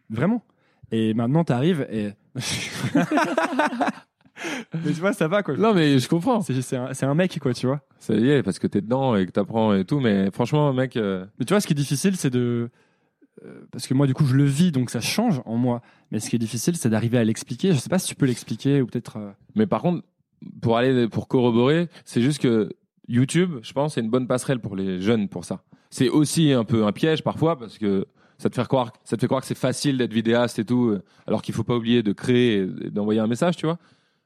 Vraiment. 0.08 0.42
Et 0.92 1.14
maintenant, 1.14 1.44
t'arrives 1.44 1.86
et. 1.90 2.10
mais 4.74 4.92
tu 4.92 5.00
vois, 5.00 5.12
ça 5.12 5.28
va 5.28 5.42
quoi. 5.42 5.56
Non, 5.56 5.74
mais 5.74 5.98
je 5.98 6.08
comprends. 6.08 6.40
C'est 6.42 6.60
c'est 6.62 6.76
un, 6.76 6.92
c'est 6.94 7.06
un 7.06 7.14
mec 7.14 7.38
quoi, 7.40 7.54
tu 7.54 7.66
vois. 7.66 7.80
Ça 7.98 8.14
y 8.14 8.28
est, 8.30 8.42
parce 8.42 8.58
que 8.58 8.66
t'es 8.66 8.80
dedans 8.80 9.16
et 9.16 9.26
que 9.26 9.30
t'apprends 9.30 9.74
et 9.74 9.84
tout. 9.84 10.00
Mais 10.00 10.30
franchement, 10.30 10.72
mec, 10.72 10.96
euh, 10.96 11.24
Mais 11.38 11.44
tu 11.44 11.52
vois, 11.54 11.60
ce 11.60 11.66
qui 11.66 11.72
est 11.72 11.76
difficile, 11.76 12.16
c'est 12.16 12.30
de. 12.30 12.70
euh, 13.44 13.66
Parce 13.72 13.86
que 13.86 13.94
moi, 13.94 14.06
du 14.06 14.14
coup, 14.14 14.24
je 14.26 14.34
le 14.34 14.44
vis, 14.44 14.72
donc 14.72 14.90
ça 14.90 15.00
change 15.00 15.40
en 15.46 15.56
moi. 15.56 15.80
Mais 16.10 16.20
ce 16.20 16.28
qui 16.30 16.36
est 16.36 16.40
difficile, 16.40 16.76
c'est 16.76 16.90
d'arriver 16.90 17.18
à 17.18 17.24
l'expliquer. 17.24 17.72
Je 17.72 17.78
sais 17.78 17.88
pas 17.88 17.98
si 17.98 18.08
tu 18.08 18.14
peux 18.14 18.26
l'expliquer 18.26 18.80
ou 18.82 18.86
peut-être. 18.86 19.16
euh, 19.18 19.30
Mais 19.54 19.66
par 19.66 19.82
contre, 19.82 20.02
pour 20.60 20.76
aller 20.76 21.08
pour 21.08 21.28
corroborer, 21.28 21.88
c'est 22.04 22.20
juste 22.20 22.40
que 22.42 22.70
YouTube, 23.08 23.56
je 23.62 23.72
pense, 23.72 23.94
c'est 23.94 24.00
une 24.00 24.10
bonne 24.10 24.26
passerelle 24.26 24.60
pour 24.60 24.76
les 24.76 25.00
jeunes 25.00 25.28
pour 25.28 25.44
ça. 25.44 25.62
C'est 25.90 26.08
aussi 26.08 26.52
un 26.52 26.64
peu 26.64 26.84
un 26.84 26.92
piège 26.92 27.22
parfois 27.22 27.56
parce 27.58 27.78
que 27.78 28.06
ça 28.38 28.50
te 28.50 28.54
fait 28.54 28.66
croire, 28.66 28.92
ça 29.04 29.16
te 29.16 29.20
fait 29.20 29.26
croire 29.26 29.40
que 29.40 29.46
c'est 29.46 29.56
facile 29.56 29.98
d'être 29.98 30.12
vidéaste 30.12 30.58
et 30.58 30.64
tout, 30.64 30.88
euh, 30.88 31.02
alors 31.26 31.42
qu'il 31.42 31.54
faut 31.54 31.64
pas 31.64 31.76
oublier 31.76 32.02
de 32.02 32.12
créer 32.12 32.56
et 32.58 32.90
d'envoyer 32.90 33.20
un 33.20 33.26
message, 33.26 33.56
tu 33.56 33.66
vois. 33.66 33.78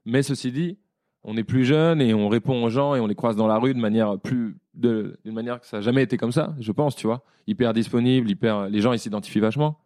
Mais 0.04 0.22
ceci 0.22 0.52
dit, 0.52 0.78
on 1.24 1.36
est 1.36 1.44
plus 1.44 1.64
jeune 1.64 2.00
et 2.00 2.14
on 2.14 2.28
répond 2.28 2.64
aux 2.64 2.70
gens 2.70 2.94
et 2.94 3.00
on 3.00 3.06
les 3.06 3.14
croise 3.14 3.36
dans 3.36 3.46
la 3.46 3.58
rue 3.58 3.74
de 3.74 3.80
manière 3.80 4.18
plus 4.18 4.56
d'une 4.74 5.16
manière 5.26 5.60
que 5.60 5.66
ça 5.66 5.78
n'a 5.78 5.80
jamais 5.82 6.02
été 6.02 6.16
comme 6.16 6.32
ça, 6.32 6.54
je 6.60 6.72
pense, 6.72 6.94
tu 6.96 7.06
vois. 7.06 7.24
Hyper 7.46 7.72
disponible, 7.74 8.30
hyper 8.30 8.68
les 8.68 8.80
gens 8.80 8.92
ils 8.92 8.98
s'identifient 8.98 9.40
vachement. 9.40 9.78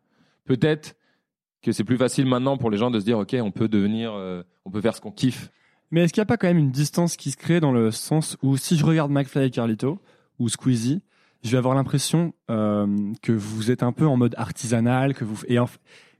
Peut-être 0.45 0.97
que 1.63 1.73
c'est 1.73 1.85
plus 1.85 1.97
facile 1.97 2.27
maintenant 2.27 2.59
pour 2.59 2.71
les 2.71 2.77
gens 2.77 2.91
de 2.91 3.01
se 3.01 3.05
dire 3.05 3.19
ok, 3.19 3.37
on 3.41 3.51
peut 3.51 3.69
devenir, 3.69 4.13
euh, 4.15 4.43
on 4.65 4.71
peut 4.71 4.81
faire 4.81 4.95
ce 4.95 5.01
qu'on 5.01 5.13
kiffe 5.13 5.51
Mais 5.91 6.03
est-ce 6.03 6.13
qu'il 6.13 6.21
n'y 6.21 6.25
a 6.25 6.27
pas 6.27 6.37
quand 6.37 6.49
même 6.49 6.59
une 6.59 6.71
distance 6.71 7.17
qui 7.17 7.31
se 7.31 7.37
crée 7.37 7.61
dans 7.61 7.73
le 7.73 7.91
sens 7.91 8.37
où 8.43 8.57
si 8.57 8.77
je 8.77 8.85
regarde 8.85 9.11
McFly 9.11 9.47
et 9.47 9.51
Carlito 9.51 9.99
ou 10.39 10.49
Squeezie, 10.49 11.03
je 11.43 11.51
vais 11.51 11.59
avoir 11.59 11.75
l'impression 11.75 12.33
euh, 12.51 12.87
que 13.23 13.33
vous 13.33 13.71
êtes 13.71 13.83
un 13.83 13.93
peu 13.93 14.07
en 14.07 14.17
mode 14.17 14.35
artisanal, 14.39 15.15
que 15.15 15.25
vous 15.25 15.43
et 15.49 15.59
en- 15.59 15.69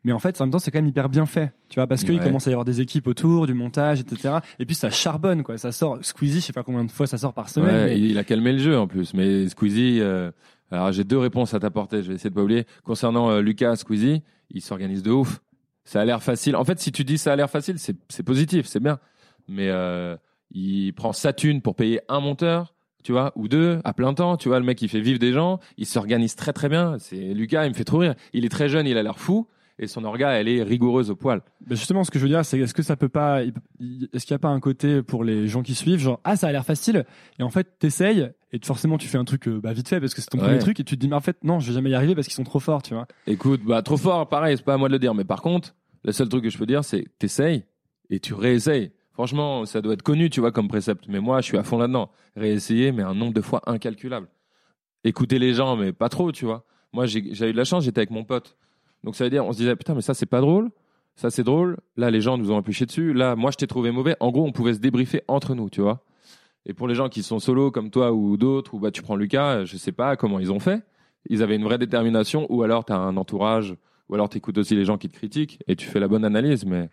mais 0.05 0.13
en 0.13 0.19
fait 0.19 0.41
en 0.41 0.45
même 0.45 0.51
temps 0.53 0.59
c'est 0.59 0.71
quand 0.71 0.79
même 0.81 0.89
hyper 0.89 1.09
bien 1.09 1.27
fait, 1.27 1.53
tu 1.69 1.77
vois, 1.77 1.87
parce 1.87 2.03
qu'il 2.05 2.17
Ouais. 2.19 2.25
commence 2.25 2.47
à 2.49 2.51
y 2.51 2.55
avoir 2.55 2.65
des 2.65 2.81
équipes 2.81 3.07
autour, 3.07 3.47
du 3.47 3.55
montage, 3.55 4.01
etc. 4.01 4.37
Et 4.59 4.67
puis 4.67 4.75
ça 4.75 4.91
charbonne 4.91 5.43
quoi, 5.45 5.59
ça 5.59 5.71
sort. 5.73 5.99
Squeezie, 6.03 6.41
je 6.41 6.47
sais 6.47 6.53
pas 6.53 6.65
combien 6.65 6.85
de 6.85 6.91
fois 6.91 7.07
ça 7.07 7.19
sort 7.19 7.35
par 7.35 7.49
semaine. 7.49 7.75
Ouais, 7.75 7.85
mais- 7.87 8.01
il 8.01 8.19
a 8.19 8.25
calmé 8.25 8.53
le 8.53 8.59
jeu 8.59 8.77
en 8.79 8.87
plus. 8.89 9.15
Mais 9.15 9.49
Squeezie, 9.49 10.01
euh, 10.01 10.31
alors 10.73 10.91
j'ai 10.93 11.05
deux 11.05 11.19
réponses 11.19 11.55
à 11.55 11.61
t'apporter. 11.61 12.03
Je 12.03 12.09
vais 12.09 12.15
essayer 12.15 12.31
de 12.31 12.35
pas 12.35 12.43
oublier. 12.43 12.67
Concernant 12.83 13.31
euh, 13.31 13.41
Lucas 13.41 13.77
Squeezie, 13.77 14.23
il 14.51 14.61
s'organise 14.61 15.03
de 15.05 15.13
ouf. 15.13 15.41
Ça 15.85 16.01
a 16.01 16.05
l'air 16.05 16.23
facile. 16.23 16.57
En 16.57 16.65
fait, 16.65 16.79
si 16.81 16.91
tu 16.93 17.05
dis 17.05 17.17
ça 17.19 17.33
a 17.33 17.37
l'air 17.37 17.51
facile, 17.51 17.79
c'est 17.79 17.97
c'est 18.09 18.23
positif, 18.25 18.67
c'est 18.67 18.81
bien. 18.81 18.99
Mais 19.49 19.69
euh, 19.71 20.17
il 20.51 20.93
prend 20.95 21.13
sa 21.13 21.33
thune 21.33 21.61
pour 21.63 21.75
payer 21.77 22.01
un 22.09 22.21
monteur, 22.21 22.72
tu 23.03 23.13
vois, 23.13 23.33
ou 23.37 23.49
deux 23.49 23.81
à 23.85 23.93
plein 23.93 24.15
temps. 24.15 24.37
Tu 24.37 24.49
vois, 24.49 24.59
le 24.59 24.65
mec 24.65 24.81
il 24.83 24.89
fait 24.89 25.01
vivre 25.01 25.19
des 25.19 25.33
gens. 25.33 25.59
Il 25.77 25.87
s'organise 25.87 26.35
très 26.37 26.53
très 26.53 26.69
bien. 26.69 26.97
C'est 26.99 27.17
Lucas, 27.35 27.65
il 27.67 27.71
me 27.71 27.75
fait 27.75 27.85
trop 27.85 27.99
rire. 27.99 28.15
Il 28.33 28.45
est 28.45 28.49
très 28.51 28.69
jeune, 28.69 28.87
il 28.87 28.97
a 28.99 29.03
l'air 29.03 29.19
fou. 29.19 29.47
Et 29.79 29.87
son 29.87 30.05
orga, 30.05 30.31
elle 30.33 30.49
est 30.49 30.63
rigoureuse 30.63 31.11
au 31.11 31.17
poil. 31.17 31.41
Mais 31.67 31.77
justement, 31.77 32.05
ce 32.05 32.11
que 32.11 32.19
je 32.19 32.25
veux 32.25 32.29
dire, 32.29 32.45
c'est 32.45 32.59
est-ce 32.61 32.75
que 32.75 32.83
ça 32.83 32.95
peut 32.95 33.09
pas, 33.09 33.43
est-ce 33.43 34.27
qu'il 34.27 34.33
n'y 34.35 34.37
a 34.37 34.39
pas 34.39 34.51
un 34.51 34.61
côté 34.61 35.03
pour 35.03 35.25
les 35.25 35.49
gens 35.49 35.63
qui 35.63 35.75
suivent, 35.75 35.99
genre 35.99 36.21
ah 36.25 36.37
ça 36.37 36.49
a 36.49 36.53
l'air 36.53 36.65
facile, 36.65 37.05
et 37.39 37.43
en 37.43 37.49
fait 37.49 37.79
t'essayes 37.79 38.29
et 38.53 38.61
forcément 38.63 38.99
tu 38.99 39.09
fais 39.09 39.17
un 39.19 39.25
truc 39.25 39.49
euh, 39.49 39.61
bah, 39.61 39.73
vite 39.73 39.89
fait 39.89 39.99
parce 39.99 40.13
que 40.15 40.21
c'est 40.21 40.29
ton 40.29 40.39
Ouais. 40.39 40.45
premier 40.45 40.59
truc 40.59 40.79
et 40.79 40.85
tu 40.85 40.95
te 40.97 41.01
dis 41.01 41.09
mais 41.09 41.17
en 41.17 41.21
fait 41.21 41.39
non 41.43 41.59
je 41.59 41.69
vais 41.69 41.73
jamais 41.73 41.89
y 41.91 41.95
arriver 41.95 42.15
parce 42.15 42.27
qu'ils 42.29 42.35
sont 42.37 42.45
trop 42.45 42.61
forts, 42.61 42.83
tu 42.83 42.93
vois. 42.95 43.09
Écoute, 43.27 43.63
bah 43.65 43.81
trop 43.83 43.97
fort, 43.97 44.29
pareil, 44.29 44.57
c'est 44.59 44.65
pas 44.65 44.75
à 44.75 44.77
moi 44.77 44.89
de 44.89 44.93
le 44.93 44.99
dire. 44.99 45.15
Mais 45.15 45.25
par 45.25 45.41
contre, 45.41 45.75
le 46.05 46.13
seul 46.13 46.29
truc 46.29 46.45
que 46.45 46.51
je 46.51 46.59
peux 46.59 46.67
dire, 46.67 46.85
c'est 46.85 47.07
t'essayes 47.19 47.65
et 48.11 48.21
tu 48.21 48.35
réessayes. 48.35 48.93
Franchement, 49.13 49.67
ça 49.67 49.83
doit 49.83 49.95
être 49.95 50.03
connu, 50.03 50.31
tu 50.31 50.41
vois, 50.41 50.53
comme 50.53 50.69
précepte. 50.69 51.07
Mais 51.09 51.21
moi, 51.21 51.41
je 51.41 51.47
suis 51.47 51.59
à 51.59 51.63
fond 51.63 51.79
là-dedans. 51.79 52.11
Réessayer, 52.37 52.93
mais 52.93 53.03
un 53.03 53.15
nombre 53.15 53.35
de 53.35 53.43
fois 53.43 53.61
incalculable. 53.67 54.29
Écouter 55.05 55.39
les 55.39 55.55
gens, 55.55 55.77
mais 55.77 55.93
pas 55.93 56.09
trop, 56.09 56.33
tu 56.33 56.45
vois. 56.45 56.65
Moi, 56.93 57.07
j'ai 57.07 57.21
eu 57.21 57.53
de 57.53 57.57
la 57.57 57.65
chance, 57.65 57.85
j'étais 57.85 58.01
avec 58.01 58.11
mon 58.11 58.25
pote. 58.25 58.57
Donc 59.05 59.17
ça 59.17 59.25
veut 59.25 59.31
dire, 59.31 59.45
on 59.45 59.53
se 59.53 59.59
disait, 59.59 59.77
putain, 59.77 59.95
mais 59.95 60.03
ça, 60.03 60.15
c'est 60.15 60.27
pas 60.27 60.41
drôle. 60.41 60.71
Ça, 61.17 61.31
c'est 61.31 61.43
drôle. 61.43 61.77
Là, 61.97 62.11
les 62.11 62.21
gens 62.21 62.39
nous 62.39 62.51
ont 62.51 62.61
épluché 62.61 62.87
dessus. 62.87 63.13
Là, 63.13 63.37
moi, 63.37 63.51
je 63.51 63.57
t'ai 63.57 63.67
trouvé 63.67 63.91
mauvais. 63.91 64.17
En 64.21 64.31
gros, 64.31 64.47
on 64.47 64.53
pouvait 64.53 64.75
se 64.75 64.79
débriefer 64.79 65.23
entre 65.29 65.55
nous, 65.55 65.69
tu 65.69 65.81
vois. 65.83 66.05
Et 66.65 66.75
pour 66.75 66.89
les 66.89 66.95
gens 66.95 67.09
qui 67.09 67.23
sont 67.23 67.39
solo 67.39 67.71
comme 67.71 67.91
toi 67.91 68.13
ou 68.13 68.37
d'autres, 68.37 68.75
ou 68.75 68.79
bah, 68.79 68.91
tu 68.91 69.03
prends 69.03 69.17
Lucas, 69.17 69.65
je 69.65 69.77
sais 69.77 69.93
pas 69.93 70.17
comment 70.17 70.39
ils 70.39 70.53
ont 70.53 70.61
fait. 70.61 70.83
Ils 71.29 71.43
avaient 71.43 71.57
une 71.57 71.65
vraie 71.65 71.79
détermination, 71.79 72.47
ou 72.51 72.63
alors 72.63 72.85
tu 72.85 72.93
as 72.93 72.99
un 72.99 73.17
entourage, 73.17 73.75
ou 74.09 74.15
alors 74.15 74.29
tu 74.29 74.39
écoutes 74.39 74.59
aussi 74.59 74.75
les 74.75 74.85
gens 74.85 74.97
qui 74.97 75.09
te 75.09 75.17
critiquent 75.17 75.61
et 75.67 75.77
tu 75.77 75.87
fais 75.87 76.01
la 76.01 76.09
bonne 76.09 76.25
analyse. 76.25 76.65
Mais 76.65 76.89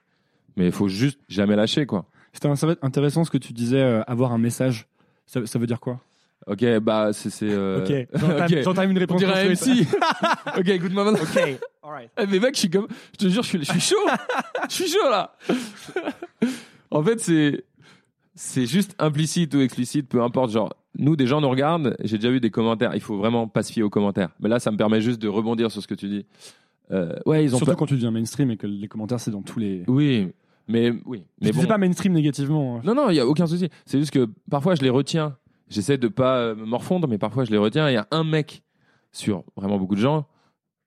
mais 0.57 0.65
il 0.67 0.71
faut 0.71 0.87
juste 0.87 1.19
jamais 1.29 1.55
lâcher, 1.55 1.85
quoi. 1.85 2.05
C'était 2.33 2.47
un- 2.47 2.55
ça 2.55 2.65
va 2.67 2.73
être 2.73 2.83
intéressant 2.83 3.23
ce 3.23 3.31
que 3.31 3.37
tu 3.37 3.53
disais, 3.53 3.81
euh, 3.81 4.03
avoir 4.07 4.31
un 4.31 4.37
message. 4.37 4.87
Ça, 5.25 5.45
ça 5.45 5.59
veut 5.59 5.67
dire 5.67 5.79
quoi? 5.79 5.99
Ok, 6.47 6.63
bah 6.79 7.11
c'est. 7.13 7.29
c'est, 7.29 7.49
euh, 7.49 7.83
Ok. 7.83 8.07
J'entame 8.63 8.91
une 8.91 8.97
On 8.97 8.99
réponse. 9.01 9.17
dirait 9.19 9.45
un 9.45 9.49
construite. 9.49 9.87
MC. 9.87 10.57
ok, 10.57 10.67
écoute-moi 10.69 11.03
maintenant. 11.03 11.19
ok. 11.21 11.59
Alright. 11.83 12.09
Eh, 12.19 12.25
mais 12.27 12.39
mec, 12.39 12.55
je 12.55 12.59
suis 12.59 12.69
comme, 12.69 12.87
je 13.13 13.17
te 13.25 13.29
jure, 13.29 13.43
je 13.43 13.47
suis, 13.49 13.59
je 13.63 13.71
suis 13.71 13.79
chaud. 13.81 13.95
je 14.69 14.73
suis 14.73 14.87
chaud 14.87 15.09
là. 15.09 15.35
en 16.91 17.03
fait, 17.03 17.19
c'est, 17.19 17.63
c'est 18.35 18.65
juste 18.65 18.95
implicite 18.99 19.53
ou 19.55 19.61
explicite, 19.61 20.07
peu 20.07 20.21
importe. 20.21 20.51
Genre, 20.51 20.73
nous, 20.97 21.15
des 21.15 21.27
gens 21.27 21.41
nous 21.41 21.49
regardent. 21.49 21.95
J'ai 22.03 22.17
déjà 22.17 22.31
vu 22.31 22.39
des 22.39 22.49
commentaires. 22.51 22.91
Il 22.95 23.01
faut 23.01 23.17
vraiment 23.17 23.47
pas 23.47 23.63
se 23.63 23.71
fier 23.71 23.83
aux 23.83 23.89
commentaires. 23.89 24.29
Mais 24.39 24.49
là, 24.49 24.59
ça 24.59 24.71
me 24.71 24.77
permet 24.77 25.01
juste 25.01 25.21
de 25.21 25.27
rebondir 25.27 25.71
sur 25.71 25.81
ce 25.81 25.87
que 25.87 25.95
tu 25.95 26.07
dis. 26.07 26.25
Euh, 26.91 27.13
ouais, 27.25 27.43
ils 27.45 27.53
ont 27.53 27.57
Surtout 27.57 27.71
pas- 27.71 27.75
quand 27.77 27.85
tu 27.85 27.93
deviens 27.95 28.11
mainstream 28.11 28.49
et 28.51 28.57
que 28.57 28.65
les 28.67 28.87
commentaires 28.87 29.19
c'est 29.19 29.31
dans 29.31 29.41
tous 29.43 29.59
les. 29.59 29.83
Oui, 29.87 30.29
mais 30.67 30.91
oui. 31.05 31.23
Mais 31.41 31.51
bon. 31.51 31.65
pas 31.65 31.77
mainstream 31.77 32.13
négativement. 32.13 32.77
hein. 32.77 32.81
Non, 32.83 32.95
non, 32.95 33.09
il 33.09 33.15
y 33.15 33.19
a 33.19 33.27
aucun 33.27 33.45
souci. 33.47 33.69
C'est 33.85 33.99
juste 33.99 34.11
que 34.11 34.27
parfois 34.49 34.75
je 34.75 34.81
les 34.81 34.89
retiens. 34.89 35.37
J'essaie 35.69 35.97
de 35.99 36.07
pas 36.07 36.37
euh, 36.39 36.55
me 36.55 36.65
morfondre, 36.65 37.07
mais 37.07 37.17
parfois 37.19 37.43
je 37.45 37.51
les 37.51 37.57
retiens. 37.57 37.89
Il 37.89 37.93
y 37.93 37.97
a 37.97 38.07
un 38.11 38.23
mec 38.23 38.63
sur 39.11 39.43
vraiment 39.55 39.77
beaucoup 39.77 39.95
de 39.95 39.99
gens 40.01 40.25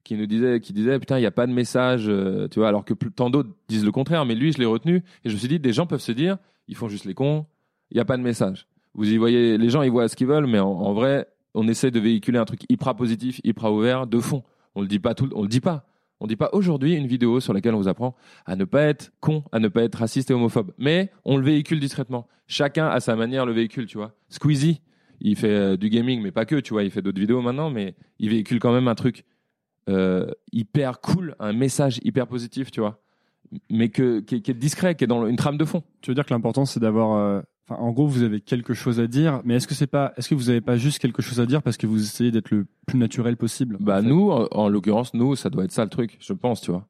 qui 0.04 0.16
nous 0.16 0.26
disait, 0.26 0.58
qui 0.58 0.72
disait, 0.72 0.98
putain, 0.98 1.18
il 1.18 1.20
n'y 1.20 1.26
a 1.26 1.30
pas 1.30 1.46
de 1.46 1.52
message, 1.52 2.06
euh, 2.08 2.48
tu 2.48 2.58
vois, 2.58 2.66
alors 2.68 2.84
que 2.84 2.92
plus- 2.94 3.12
tant 3.12 3.30
d'autres 3.30 3.50
disent 3.68 3.84
le 3.84 3.92
contraire. 3.92 4.24
Mais 4.26 4.34
lui, 4.34 4.50
je 4.52 4.58
l'ai 4.58 4.64
retenu 4.66 4.96
et 5.24 5.28
je 5.28 5.34
me 5.34 5.38
suis 5.38 5.46
dit, 5.46 5.60
des 5.60 5.72
gens 5.72 5.86
peuvent 5.86 6.00
se 6.00 6.10
dire, 6.10 6.38
ils 6.66 6.74
font 6.74 6.88
juste 6.88 7.04
les 7.04 7.14
cons. 7.14 7.46
Il 7.92 7.94
n'y 7.94 8.00
a 8.00 8.04
pas 8.04 8.16
de 8.16 8.22
message. 8.22 8.66
Vous 8.94 9.08
y 9.12 9.16
voyez, 9.16 9.56
les 9.56 9.70
gens, 9.70 9.82
ils 9.82 9.90
voient 9.92 10.08
ce 10.08 10.16
qu'ils 10.16 10.26
veulent, 10.26 10.48
mais 10.48 10.58
en, 10.58 10.68
en 10.68 10.92
vrai, 10.92 11.28
on 11.54 11.68
essaie 11.68 11.92
de 11.92 12.00
véhiculer 12.00 12.38
un 12.38 12.44
truc 12.44 12.62
hyper 12.68 12.96
positif, 12.96 13.40
hyper 13.44 13.72
ouvert, 13.72 14.08
de 14.08 14.18
fond. 14.18 14.42
On 14.74 14.80
le 14.80 14.88
dit 14.88 14.98
pas 14.98 15.14
tout, 15.14 15.28
on 15.34 15.42
le 15.42 15.48
dit 15.48 15.60
pas. 15.60 15.86
On 16.22 16.28
dit 16.28 16.36
pas 16.36 16.50
aujourd'hui 16.52 16.94
une 16.94 17.08
vidéo 17.08 17.40
sur 17.40 17.52
laquelle 17.52 17.74
on 17.74 17.78
vous 17.78 17.88
apprend 17.88 18.14
à 18.46 18.54
ne 18.54 18.64
pas 18.64 18.82
être 18.82 19.12
con, 19.18 19.42
à 19.50 19.58
ne 19.58 19.66
pas 19.66 19.82
être 19.82 19.96
raciste 19.96 20.30
et 20.30 20.34
homophobe. 20.34 20.72
Mais 20.78 21.10
on 21.24 21.36
le 21.36 21.44
véhicule 21.44 21.80
discrètement. 21.80 22.28
Chacun 22.46 22.86
à 22.86 23.00
sa 23.00 23.16
manière 23.16 23.44
le 23.44 23.52
véhicule, 23.52 23.86
tu 23.86 23.98
vois. 23.98 24.14
Squeezie, 24.28 24.82
il 25.20 25.34
fait 25.34 25.48
euh, 25.48 25.76
du 25.76 25.88
gaming, 25.88 26.22
mais 26.22 26.30
pas 26.30 26.44
que, 26.44 26.54
tu 26.54 26.74
vois. 26.74 26.84
Il 26.84 26.92
fait 26.92 27.02
d'autres 27.02 27.18
vidéos 27.18 27.42
maintenant, 27.42 27.70
mais 27.70 27.96
il 28.20 28.30
véhicule 28.30 28.60
quand 28.60 28.72
même 28.72 28.86
un 28.86 28.94
truc 28.94 29.24
euh, 29.88 30.30
hyper 30.52 31.00
cool, 31.00 31.34
un 31.40 31.52
message 31.52 31.98
hyper 32.04 32.28
positif, 32.28 32.70
tu 32.70 32.78
vois. 32.78 33.02
mais 33.68 33.88
que, 33.88 34.20
qui, 34.20 34.36
est, 34.36 34.40
qui 34.42 34.52
est 34.52 34.54
discret, 34.54 34.94
qui 34.94 35.02
est 35.02 35.08
dans 35.08 35.26
une 35.26 35.34
trame 35.34 35.58
de 35.58 35.64
fond. 35.64 35.82
Tu 36.02 36.12
veux 36.12 36.14
dire 36.14 36.24
que 36.24 36.32
l'important 36.32 36.64
c'est 36.66 36.78
d'avoir 36.78 37.16
euh, 37.16 37.42
Enfin, 37.72 37.82
en 37.82 37.90
gros, 37.92 38.06
vous 38.06 38.22
avez 38.22 38.40
quelque 38.40 38.74
chose 38.74 39.00
à 39.00 39.06
dire, 39.06 39.40
mais 39.44 39.54
est-ce 39.56 39.66
que 39.66 39.74
c'est 39.74 39.86
pas, 39.86 40.12
est-ce 40.16 40.28
que 40.28 40.34
vous 40.34 40.50
avez 40.50 40.60
pas 40.60 40.76
juste 40.76 40.98
quelque 40.98 41.22
chose 41.22 41.40
à 41.40 41.46
dire 41.46 41.62
parce 41.62 41.76
que 41.76 41.86
vous 41.86 42.02
essayez 42.02 42.30
d'être 42.30 42.50
le 42.50 42.66
plus 42.86 42.98
naturel 42.98 43.36
possible 43.36 43.76
Bah 43.80 43.98
en 43.98 44.02
fait? 44.02 44.08
nous, 44.08 44.30
en, 44.30 44.46
en 44.50 44.68
l'occurrence, 44.68 45.14
nous, 45.14 45.36
ça 45.36 45.50
doit 45.50 45.64
être 45.64 45.72
ça 45.72 45.84
le 45.84 45.90
truc, 45.90 46.16
je 46.20 46.32
pense, 46.32 46.60
tu 46.60 46.70
vois. 46.70 46.86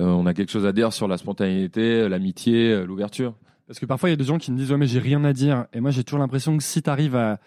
Euh, 0.00 0.06
on 0.06 0.24
a 0.26 0.32
quelque 0.34 0.50
chose 0.50 0.64
à 0.66 0.72
dire 0.72 0.92
sur 0.92 1.06
la 1.08 1.18
spontanéité, 1.18 2.08
l'amitié, 2.08 2.72
euh, 2.72 2.86
l'ouverture. 2.86 3.34
Parce 3.66 3.78
que 3.78 3.86
parfois, 3.86 4.08
il 4.08 4.12
y 4.12 4.14
a 4.14 4.16
des 4.16 4.24
gens 4.24 4.38
qui 4.38 4.50
me 4.52 4.56
disent, 4.56 4.70
ouais, 4.70 4.78
mais 4.78 4.86
j'ai 4.86 4.98
rien 5.00 5.22
à 5.24 5.32
dire. 5.32 5.66
Et 5.72 5.80
moi, 5.80 5.90
j'ai 5.90 6.02
toujours 6.04 6.20
l'impression 6.20 6.56
que 6.56 6.62
si 6.62 6.82
tu 6.82 6.88
arrives 6.90 7.16
à, 7.16 7.38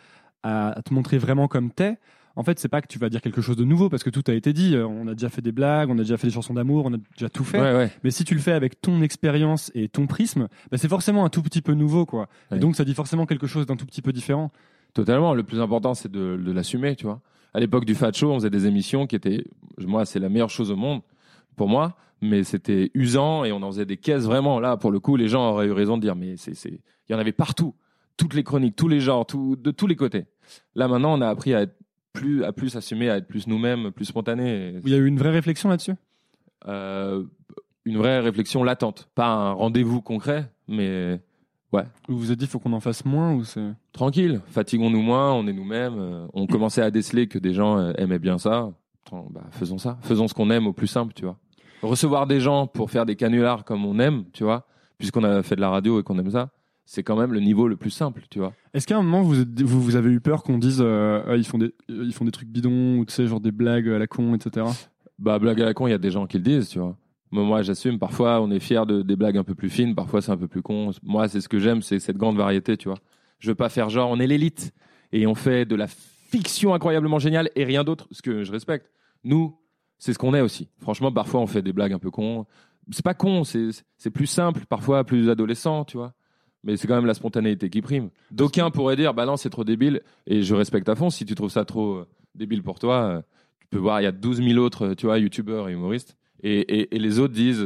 à, 0.44 0.78
à 0.78 0.82
te 0.82 0.94
montrer 0.94 1.18
vraiment 1.18 1.48
comme 1.48 1.72
t'es, 1.72 1.98
en 2.36 2.44
fait, 2.44 2.60
c'est 2.60 2.68
pas 2.68 2.82
que 2.82 2.88
tu 2.88 3.00
vas 3.00 3.10
dire 3.10 3.22
quelque 3.22 3.42
chose 3.42 3.56
de 3.56 3.64
nouveau 3.64 3.90
parce 3.90 4.04
que 4.04 4.10
tout 4.10 4.24
a 4.28 4.34
été 4.34 4.52
dit. 4.54 4.76
Euh, 4.76 4.86
On 4.88 5.08
a 5.08 5.14
déjà 5.14 5.30
fait 5.30 5.42
des 5.42 5.52
blagues, 5.52 5.90
on 5.90 5.94
a 5.94 6.02
déjà 6.02 6.18
fait 6.18 6.28
des 6.28 6.34
chansons 6.34 6.54
d'amour, 6.54 6.86
on 6.86 6.94
a 6.94 6.98
déjà 7.16 7.30
tout 7.30 7.44
fait. 7.44 7.60
Ouais, 7.60 7.74
ouais. 7.74 7.92
Mais 8.04 8.12
si 8.12 8.24
tu 8.24 8.34
le 8.34 8.42
fais 8.42 8.52
avec 8.52 8.82
ton 8.82 9.02
expérience 9.02 9.72
et 9.74 9.88
ton 9.88 10.08
prisme, 10.08 10.48
bah, 10.72 10.78
c'est 10.78 10.90
forcément 10.90 11.24
un 11.26 11.30
tout 11.30 11.42
petit 11.42 11.62
peu 11.62 11.74
nouveau, 11.74 12.06
quoi. 12.06 12.28
Ouais. 12.52 12.58
Et 12.58 12.60
donc, 12.60 12.76
ça 12.76 12.84
dit 12.84 12.94
forcément 12.94 13.26
quelque 13.26 13.48
chose 13.48 13.66
d'un 13.66 13.76
tout 13.76 13.86
petit 13.86 14.02
peu 14.02 14.12
différent. 14.12 14.52
Totalement. 14.94 15.34
Le 15.34 15.44
plus 15.44 15.62
important, 15.62 15.94
c'est 15.94 16.12
de, 16.12 16.38
de 16.38 16.52
l'assumer, 16.52 16.96
tu 16.96 17.06
vois. 17.06 17.22
À 17.54 17.60
l'époque 17.60 17.86
du 17.86 17.96
Fat 17.96 18.12
Show, 18.12 18.32
on 18.32 18.36
faisait 18.36 18.50
des 18.50 18.68
émissions 18.68 19.08
qui 19.08 19.16
étaient, 19.16 19.46
moi, 19.80 20.06
c'est 20.06 20.20
la 20.20 20.28
meilleure 20.28 20.50
chose 20.50 20.72
au 20.72 20.76
monde 20.76 21.02
pour 21.56 21.70
moi, 21.70 21.96
mais 22.22 22.44
c'était 22.44 22.92
usant 22.94 23.46
et 23.46 23.54
on 23.54 23.62
en 23.62 23.72
faisait 23.72 23.86
des 23.86 23.96
caisses 23.96 24.26
vraiment. 24.26 24.60
Là, 24.60 24.76
pour 24.76 24.92
le 24.92 25.00
coup, 25.00 25.16
les 25.16 25.30
gens 25.30 25.52
auraient 25.52 25.68
eu 25.68 25.72
raison 25.72 25.96
de 25.96 26.02
dire, 26.02 26.16
mais 26.16 26.36
c'est, 26.36 26.54
c'est, 26.54 26.82
il 27.08 27.12
y 27.14 27.16
en 27.16 27.20
avait 27.20 27.32
partout, 27.32 27.74
toutes 28.18 28.34
les 28.34 28.44
chroniques, 28.44 28.76
tous 28.76 28.90
les 28.90 29.00
genres, 29.00 29.26
tout, 29.26 29.56
de 29.56 29.72
tous 29.72 29.88
les 29.88 29.96
côtés. 29.96 30.26
Là, 30.76 30.90
maintenant, 30.90 31.18
on 31.18 31.22
a 31.22 31.30
appris 31.30 31.54
à 31.54 31.62
être 31.62 31.76
plus, 32.20 32.44
à 32.44 32.52
plus 32.52 32.76
assumer, 32.76 33.10
à 33.10 33.18
être 33.18 33.28
plus 33.28 33.48
nous-mêmes, 33.48 33.92
plus 33.92 34.06
spontané. 34.06 34.80
Il 34.84 34.92
y 34.92 34.96
a 34.96 34.98
eu 34.98 35.06
une 35.06 35.18
vraie 35.18 35.32
réflexion 35.32 35.70
là-dessus? 35.70 35.94
Euh, 36.68 37.24
une 37.86 37.98
vraie 37.98 38.20
réflexion 38.20 38.64
latente, 38.64 39.08
pas 39.14 39.28
un 39.28 39.52
rendez-vous 39.52 40.02
concret, 40.02 40.52
mais 40.68 41.22
ouais. 41.72 41.84
Vous 42.08 42.18
vous 42.18 42.32
êtes 42.32 42.40
dit, 42.40 42.48
faut 42.48 42.58
qu'on 42.58 42.74
en 42.74 42.80
fasse 42.80 43.06
moins 43.06 43.34
ou 43.34 43.44
c'est 43.44 43.74
tranquille, 43.92 44.42
fatiguons-nous 44.48 45.02
moins, 45.02 45.34
on 45.34 45.46
est 45.46 45.54
nous-mêmes. 45.54 46.00
euh, 46.00 46.28
on 46.34 46.48
commençait 46.48 46.82
à 46.82 46.90
déceler 46.90 47.28
que 47.28 47.38
des 47.38 47.54
gens 47.54 47.78
euh, 47.78 47.94
aimaient 47.98 48.20
bien 48.20 48.40
ça. 48.40 48.72
Attends, 49.06 49.28
bah, 49.30 49.44
faisons 49.52 49.78
ça, 49.78 50.00
faisons 50.02 50.28
ce 50.28 50.34
qu'on 50.34 50.50
aime 50.50 50.66
au 50.66 50.74
plus 50.74 50.88
simple, 50.88 51.14
tu 51.14 51.26
vois. 51.26 51.38
Recevoir 51.84 52.26
des 52.26 52.40
gens 52.40 52.66
pour 52.66 52.90
faire 52.90 53.06
des 53.06 53.16
canulars 53.16 53.64
comme 53.64 53.86
on 53.86 54.00
aime, 54.00 54.24
tu 54.34 54.44
vois, 54.44 54.66
puisqu'on 54.98 55.24
a 55.24 55.44
fait 55.44 55.56
de 55.56 55.62
la 55.62 55.70
radio 55.70 56.00
et 56.00 56.04
qu'on 56.04 56.18
aime 56.18 56.32
ça, 56.32 56.50
c'est 56.86 57.04
quand 57.04 57.16
même 57.16 57.34
le 57.34 57.40
niveau 57.40 57.68
le 57.68 57.76
plus 57.76 57.90
simple, 57.90 58.24
tu 58.30 58.40
vois. 58.40 58.54
Est-ce 58.74 58.86
qu'à 58.86 58.98
un 58.98 59.02
moment 59.02 59.22
vous, 59.24 59.44
vous, 59.64 59.82
vous 59.82 59.96
avez 59.96 60.12
eu 60.12 60.22
peur 60.22 60.44
qu'on 60.44 60.58
dise 60.58 60.80
euh, 60.82 61.24
Ah, 61.28 61.36
ils 61.36 61.46
font 61.46 61.58
des 61.58 61.74
euh, 61.90 62.06
ils 62.06 62.14
font 62.14 62.26
des 62.26 62.32
trucs 62.32 62.50
bidons 62.50 62.98
ou 62.98 63.06
tu 63.06 63.14
sais 63.14 63.28
genre 63.28 63.40
des 63.40 63.52
blagues 63.52 63.90
à 63.90 63.98
la 63.98 64.08
con 64.08 64.36
etc. 64.36 64.66
Bah, 65.18 65.40
blague 65.40 65.62
à 65.62 65.66
la 65.66 65.74
con, 65.74 65.88
il 65.88 65.92
y 65.92 65.94
a 65.94 65.98
des 65.98 66.12
gens 66.12 66.28
qui 66.28 66.38
le 66.38 66.44
disent, 66.44 66.70
tu 66.70 66.80
vois. 66.80 66.98
Mais 67.32 67.42
moi, 67.42 67.62
j'assume. 67.62 68.00
Parfois, 68.00 68.42
on 68.42 68.52
est 68.52 68.60
fier 68.60 68.86
de 68.86 69.02
des 69.02 69.16
blagues 69.16 69.38
un 69.38 69.44
peu 69.44 69.56
plus 69.56 69.70
fines. 69.70 69.96
Parfois, 69.96 70.22
c'est 70.22 70.32
un 70.32 70.38
peu 70.38 70.48
plus 70.48 70.62
con. 70.62 70.92
Moi, 71.04 71.28
c'est 71.28 71.42
ce 71.42 71.50
que 71.50 71.60
j'aime, 71.60 71.82
c'est 71.82 72.00
cette 72.00 72.18
grande 72.18 72.38
variété, 72.38 72.78
tu 72.78 72.88
vois. 72.88 72.98
Je 73.40 73.50
veux 73.50 73.56
pas 73.56 73.70
faire 73.70 73.90
genre, 73.90 74.10
on 74.10 74.20
est 74.20 74.28
l'élite 74.28 74.74
et 75.12 75.26
on 75.28 75.36
fait 75.36 75.66
de 75.66 75.76
la 75.76 75.88
fiction 75.88 76.74
incroyablement 76.74 77.20
géniale 77.20 77.50
et 77.56 77.64
rien 77.64 77.84
d'autre, 77.84 78.08
ce 78.12 78.22
que 78.22 78.44
je 78.44 78.52
respecte. 78.52 78.92
Nous, 79.24 79.58
c'est 79.98 80.14
ce 80.14 80.20
qu'on 80.20 80.34
est 80.34 80.42
aussi. 80.42 80.70
Franchement, 80.80 81.12
parfois, 81.12 81.42
on 81.42 81.48
fait 81.48 81.62
des 81.62 81.74
blagues 81.74 81.94
un 81.94 82.00
peu 82.00 82.12
cons. 82.12 82.46
C'est 82.92 83.04
pas 83.04 83.14
con, 83.14 83.44
c'est 83.44 83.70
c'est 83.98 84.12
plus 84.12 84.28
simple, 84.28 84.66
parfois 84.68 85.04
plus 85.04 85.30
adolescent, 85.30 85.86
tu 85.86 85.98
vois. 85.98 86.14
Mais 86.66 86.78
c'est 86.78 86.88
quand 86.88 86.96
même 86.96 87.06
la 87.06 87.14
spontanéité 87.14 87.70
qui 87.70 87.82
prime. 87.82 88.10
D'aucuns 88.32 88.72
pourraient 88.72 88.96
dire, 88.96 89.14
bah 89.14 89.26
non, 89.26 89.38
c'est 89.38 89.52
trop 89.52 89.64
débile. 89.64 90.02
Et 90.26 90.42
je 90.42 90.56
respecte 90.56 90.90
à 90.90 90.96
fond. 90.96 91.12
Si 91.12 91.24
tu 91.24 91.36
trouves 91.36 91.52
ça 91.52 91.64
trop 91.64 91.94
euh, 91.94 92.08
débile 92.34 92.64
pour 92.64 92.80
toi, 92.80 93.04
euh, 93.04 93.22
tu 93.62 93.68
peux 93.70 93.78
voir, 93.78 94.02
il 94.02 94.04
y 94.04 94.08
a 94.08 94.12
12 94.12 94.44
000 94.44 94.58
autres, 94.58 94.88
euh, 94.88 94.96
tu 94.96 95.06
vois, 95.06 95.20
youtubeurs 95.20 95.70
et 95.70 95.74
humoristes. 95.74 96.18
Et, 96.42 96.60
et, 96.60 96.96
et 96.96 97.00
les 97.00 97.20
autres 97.20 97.34
disent, 97.34 97.66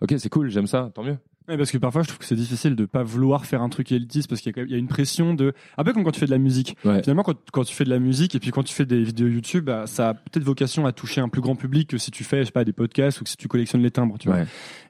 ok, 0.00 0.14
c'est 0.18 0.28
cool, 0.28 0.50
j'aime 0.50 0.66
ça, 0.66 0.90
tant 0.94 1.02
mieux. 1.04 1.16
Parce 1.56 1.70
que 1.70 1.78
parfois 1.78 2.02
je 2.02 2.08
trouve 2.08 2.18
que 2.18 2.24
c'est 2.24 2.34
difficile 2.36 2.76
de 2.76 2.84
pas 2.86 3.02
vouloir 3.02 3.44
faire 3.46 3.62
un 3.62 3.68
truc 3.68 3.90
élitiste 3.92 4.28
parce 4.28 4.40
qu'il 4.40 4.50
y 4.50 4.52
a, 4.52 4.54
quand 4.54 4.60
même- 4.60 4.68
il 4.68 4.72
y 4.72 4.74
a 4.74 4.78
une 4.78 4.88
pression 4.88 5.34
de 5.34 5.52
un 5.76 5.84
peu 5.84 5.92
comme 5.92 6.04
quand 6.04 6.10
tu 6.12 6.20
fais 6.20 6.26
de 6.26 6.30
la 6.30 6.38
musique. 6.38 6.76
Ouais. 6.84 7.02
Finalement 7.02 7.22
quand, 7.22 7.36
quand 7.52 7.64
tu 7.64 7.74
fais 7.74 7.84
de 7.84 7.90
la 7.90 7.98
musique 7.98 8.34
et 8.34 8.40
puis 8.40 8.50
quand 8.50 8.62
tu 8.62 8.74
fais 8.74 8.86
des 8.86 9.02
vidéos 9.02 9.28
YouTube, 9.28 9.64
bah, 9.64 9.86
ça 9.86 10.10
a 10.10 10.14
peut-être 10.14 10.44
vocation 10.44 10.86
à 10.86 10.92
toucher 10.92 11.20
un 11.20 11.28
plus 11.28 11.40
grand 11.40 11.56
public 11.56 11.88
que 11.88 11.98
si 11.98 12.10
tu 12.10 12.24
fais 12.24 12.40
je 12.40 12.44
sais 12.46 12.52
pas 12.52 12.64
des 12.64 12.72
podcasts 12.72 13.20
ou 13.20 13.24
que 13.24 13.30
si 13.30 13.36
tu 13.36 13.48
collectionnes 13.48 13.82
les 13.82 13.90
timbres, 13.90 14.18
tu 14.18 14.28
vois. 14.28 14.38
Ouais. 14.38 14.46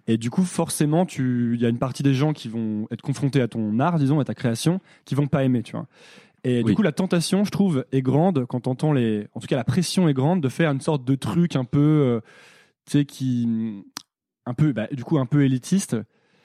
Et 0.06 0.16
du 0.16 0.30
coup 0.30 0.44
forcément 0.44 1.06
tu 1.06 1.54
il 1.54 1.60
y 1.60 1.66
a 1.66 1.68
une 1.68 1.78
partie 1.78 2.02
des 2.02 2.14
gens 2.14 2.32
qui 2.32 2.48
vont 2.48 2.86
être 2.90 3.02
confrontés 3.02 3.40
à 3.40 3.48
ton 3.48 3.78
art 3.80 3.98
disons 3.98 4.20
à 4.20 4.24
ta 4.24 4.34
création 4.34 4.80
qui 5.04 5.14
vont 5.14 5.26
pas 5.26 5.44
aimer, 5.44 5.62
tu 5.62 5.72
vois. 5.72 5.86
Et 6.42 6.62
du 6.62 6.74
coup, 6.74 6.80
la 6.82 6.92
tentation, 6.92 7.44
je 7.44 7.50
trouve, 7.50 7.84
est 7.92 8.00
grande 8.00 8.46
quand 8.46 8.60
t'entends 8.60 8.94
les. 8.94 9.26
En 9.34 9.40
tout 9.40 9.46
cas, 9.46 9.56
la 9.56 9.64
pression 9.64 10.08
est 10.08 10.14
grande 10.14 10.40
de 10.42 10.48
faire 10.48 10.70
une 10.70 10.80
sorte 10.80 11.04
de 11.04 11.14
truc 11.14 11.54
un 11.54 11.66
peu, 11.66 11.78
euh, 11.78 12.20
tu 12.86 12.92
sais, 12.92 13.04
qui, 13.04 13.84
un 14.46 14.54
peu, 14.54 14.72
bah, 14.72 14.86
du 14.90 15.04
coup, 15.04 15.18
un 15.18 15.26
peu 15.26 15.44
élitiste, 15.44 15.98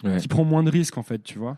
Ouais. 0.04 0.18
qui 0.18 0.28
prend 0.28 0.43
moins 0.43 0.64
de 0.64 0.70
risques 0.70 0.98
en 0.98 1.04
fait, 1.04 1.20
tu 1.24 1.39
vois. 1.39 1.58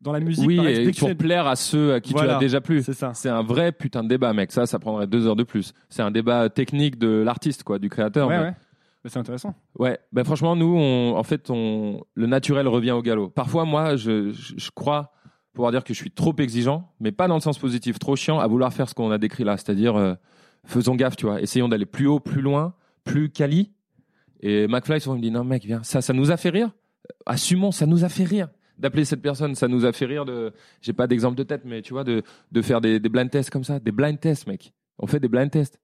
Dans 0.00 0.12
la 0.12 0.18
musique, 0.20 0.44
Oui, 0.46 0.58
et 0.66 0.90
pour 0.90 1.16
plaire 1.16 1.46
à 1.46 1.54
ceux 1.54 1.94
à 1.94 2.00
qui 2.00 2.12
tu 2.12 2.20
as 2.20 2.38
déjà 2.38 2.60
plu. 2.60 2.82
c'est 2.82 2.92
ça. 2.92 3.12
C'est 3.14 3.28
un 3.28 3.42
vrai 3.42 3.70
putain 3.70 4.02
de 4.02 4.08
débat, 4.08 4.32
mec. 4.32 4.50
Ça, 4.50 4.66
ça 4.66 4.80
prendrait 4.80 5.06
deux 5.06 5.26
heures 5.28 5.36
de 5.36 5.44
plus. 5.44 5.72
C'est 5.88 6.02
un 6.02 6.10
débat 6.10 6.48
technique 6.48 6.98
de 6.98 7.08
l'artiste, 7.08 7.62
quoi, 7.62 7.78
du 7.78 7.88
créateur. 7.88 8.28
Ouais, 8.28 8.38
mais- 8.38 8.44
ouais. 8.46 8.54
C'est 9.04 9.18
intéressant. 9.18 9.54
Ouais, 9.78 9.98
ben 10.12 10.22
franchement, 10.24 10.54
nous, 10.54 10.76
on, 10.76 11.16
en 11.16 11.22
fait, 11.24 11.50
on, 11.50 12.02
le 12.14 12.26
naturel 12.26 12.68
revient 12.68 12.92
au 12.92 13.02
galop. 13.02 13.30
Parfois, 13.30 13.64
moi, 13.64 13.96
je, 13.96 14.30
je, 14.32 14.54
je 14.56 14.70
crois 14.72 15.12
pouvoir 15.54 15.70
dire 15.72 15.82
que 15.84 15.92
je 15.92 15.98
suis 15.98 16.10
trop 16.12 16.34
exigeant, 16.38 16.88
mais 17.00 17.10
pas 17.12 17.26
dans 17.28 17.34
le 17.34 17.40
sens 17.40 17.58
positif, 17.58 17.98
trop 17.98 18.14
chiant 18.16 18.38
à 18.38 18.46
vouloir 18.46 18.72
faire 18.72 18.88
ce 18.88 18.94
qu'on 18.94 19.10
a 19.10 19.18
décrit 19.18 19.42
là, 19.44 19.56
c'est-à-dire 19.56 19.96
euh, 19.96 20.14
faisons 20.64 20.94
gaffe, 20.94 21.16
tu 21.16 21.26
vois, 21.26 21.40
essayons 21.42 21.68
d'aller 21.68 21.84
plus 21.84 22.06
haut, 22.06 22.20
plus 22.20 22.40
loin, 22.42 22.74
plus 23.04 23.28
quali. 23.28 23.72
Et 24.40 24.66
McFly 24.68 25.00
souvent 25.00 25.14
il 25.16 25.18
me 25.18 25.22
dit 25.22 25.30
non 25.30 25.44
mec, 25.44 25.64
viens, 25.64 25.82
ça, 25.82 26.00
ça 26.00 26.12
nous 26.12 26.30
a 26.30 26.36
fait 26.36 26.48
rire. 26.50 26.70
Assumons, 27.26 27.72
ça 27.72 27.86
nous 27.86 28.04
a 28.04 28.08
fait 28.08 28.24
rire. 28.24 28.48
D'appeler 28.78 29.04
cette 29.04 29.22
personne, 29.22 29.54
ça 29.54 29.68
nous 29.68 29.84
a 29.84 29.92
fait 29.92 30.06
rire. 30.06 30.24
De, 30.24 30.52
j'ai 30.80 30.92
pas 30.92 31.06
d'exemple 31.06 31.36
de 31.36 31.42
tête, 31.42 31.62
mais 31.64 31.82
tu 31.82 31.92
vois, 31.92 32.04
de, 32.04 32.22
de 32.50 32.62
faire 32.62 32.80
des, 32.80 32.98
des 32.98 33.08
blind 33.08 33.30
tests 33.30 33.50
comme 33.50 33.64
ça, 33.64 33.78
des 33.78 33.92
blind 33.92 34.18
tests, 34.18 34.46
mec. 34.46 34.72
On 34.98 35.06
fait 35.06 35.20
des 35.20 35.28
blind 35.28 35.50
tests. 35.50 35.78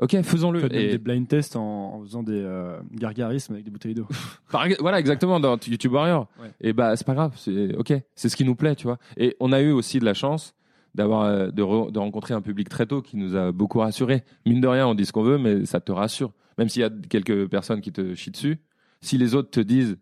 Ok, 0.00 0.20
faisons-le. 0.22 0.64
Et- 0.74 0.90
des 0.90 0.98
blind 0.98 1.26
tests 1.28 1.54
en, 1.56 1.94
en 1.94 2.02
faisant 2.02 2.22
des 2.22 2.40
euh, 2.44 2.78
gargarismes 2.92 3.54
avec 3.54 3.64
des 3.64 3.70
bouteilles 3.70 3.94
d'eau. 3.94 4.06
Voilà, 4.80 4.98
exactement, 4.98 5.40
dans 5.40 5.56
YouTube 5.66 5.92
Warrior. 5.92 6.28
Ouais. 6.40 6.50
Et 6.60 6.72
bah, 6.72 6.94
c'est 6.96 7.06
pas 7.06 7.14
grave, 7.14 7.34
c'est 7.36 7.74
ok, 7.76 7.92
c'est 8.14 8.28
ce 8.28 8.36
qui 8.36 8.44
nous 8.44 8.54
plaît, 8.56 8.74
tu 8.76 8.84
vois. 8.86 8.98
Et 9.16 9.36
on 9.40 9.52
a 9.52 9.60
eu 9.60 9.70
aussi 9.72 9.98
de 10.00 10.04
la 10.04 10.14
chance 10.14 10.54
d'avoir 10.94 11.22
euh, 11.22 11.50
de, 11.50 11.62
re- 11.62 11.90
de 11.92 11.98
rencontrer 11.98 12.34
un 12.34 12.40
public 12.40 12.68
très 12.68 12.86
tôt 12.86 13.02
qui 13.02 13.16
nous 13.16 13.34
a 13.36 13.52
beaucoup 13.52 13.78
rassurés. 13.80 14.22
Mine 14.46 14.60
de 14.60 14.68
rien, 14.68 14.86
on 14.86 14.94
dit 14.94 15.06
ce 15.06 15.12
qu'on 15.12 15.22
veut, 15.22 15.38
mais 15.38 15.64
ça 15.64 15.80
te 15.80 15.90
rassure. 15.92 16.32
Même 16.58 16.68
s'il 16.68 16.82
y 16.82 16.84
a 16.84 16.90
quelques 17.08 17.48
personnes 17.48 17.80
qui 17.80 17.90
te 17.92 18.14
chient 18.14 18.30
dessus, 18.32 18.58
si 19.00 19.16
les 19.18 19.34
autres 19.34 19.50
te 19.50 19.60
disent, 19.60 19.96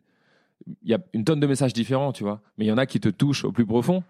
il 0.66 0.90
y 0.90 0.94
a 0.94 0.98
une 1.12 1.24
tonne 1.24 1.40
de 1.40 1.46
messages 1.46 1.72
différents, 1.72 2.12
tu 2.12 2.24
vois. 2.24 2.40
Mais 2.58 2.64
il 2.64 2.68
y 2.68 2.72
en 2.72 2.78
a 2.78 2.86
qui 2.86 3.00
te 3.00 3.08
touchent 3.08 3.44
au 3.44 3.52
plus 3.52 3.66
profond. 3.66 4.02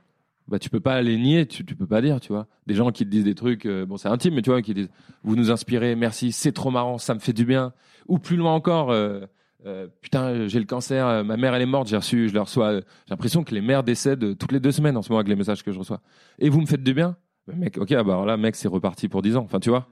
Bah, 0.49 0.59
tu 0.59 0.71
peux 0.71 0.81
pas 0.81 1.01
les 1.03 1.17
nier, 1.17 1.47
tu, 1.47 1.65
peux 1.65 1.87
pas 1.87 2.03
dire, 2.03 2.21
tu 2.21 2.33
vois. 2.33 2.47
Des 2.67 2.75
gens 2.75 2.91
qui 2.91 3.05
te 3.05 3.11
disent 3.11 3.25
des 3.25 3.35
trucs, 3.35 3.65
euh, 3.65 3.87
bon, 3.87 3.97
c'est 3.97 4.09
intime, 4.09 4.35
mais 4.35 4.43
tu 4.43 4.51
vois, 4.51 4.61
qui 4.61 4.75
disent, 4.75 4.91
vous 5.23 5.37
nous 5.37 5.51
inspirez, 5.51 5.95
merci, 5.95 6.33
c'est 6.33 6.53
trop 6.53 6.71
marrant, 6.71 6.99
ça 6.99 7.15
me 7.15 7.21
fait 7.21 7.33
du 7.33 7.45
bien. 7.45 7.73
Ou 8.09 8.19
plus 8.19 8.37
loin 8.37 8.53
encore, 8.53 8.91
euh, 8.91 9.21
euh, 9.67 9.87
putain, 10.01 10.49
j'ai 10.49 10.59
le 10.59 10.65
cancer, 10.65 11.25
ma 11.25 11.37
mère 11.37 11.55
elle 11.55 11.63
est 11.63 11.67
morte, 11.67 11.87
j'ai 11.87 11.97
reçu, 11.97 12.29
je 12.29 12.35
le 12.35 12.41
reçois. 12.41 12.81
J'ai 12.81 12.85
l'impression 13.11 13.45
que 13.45 13.55
les 13.55 13.61
mères 13.61 13.85
décèdent 13.85 14.37
toutes 14.37 14.53
les 14.53 14.61
deux 14.61 14.73
semaines 14.73 14.97
en 14.97 15.03
ce 15.03 15.11
moment 15.11 15.21
avec 15.21 15.29
les 15.29 15.37
messages 15.37 15.63
que 15.63 15.71
je 15.71 15.79
reçois. 15.79 16.01
Et 16.41 16.49
vous 16.49 16.61
me 16.61 16.67
faites 16.67 16.83
du 16.83 16.93
bien? 16.93 17.17
Mais 17.47 17.55
Mec, 17.55 17.79
ok, 17.79 17.93
ah 17.93 18.03
bah 18.03 18.13
alors 18.13 18.27
là, 18.27 18.37
mec, 18.37 18.57
c'est 18.57 18.69
reparti 18.69 19.09
pour 19.09 19.23
10 19.23 19.37
ans. 19.37 19.45
Enfin, 19.45 19.61
tu 19.61 19.71
vois 19.71 19.89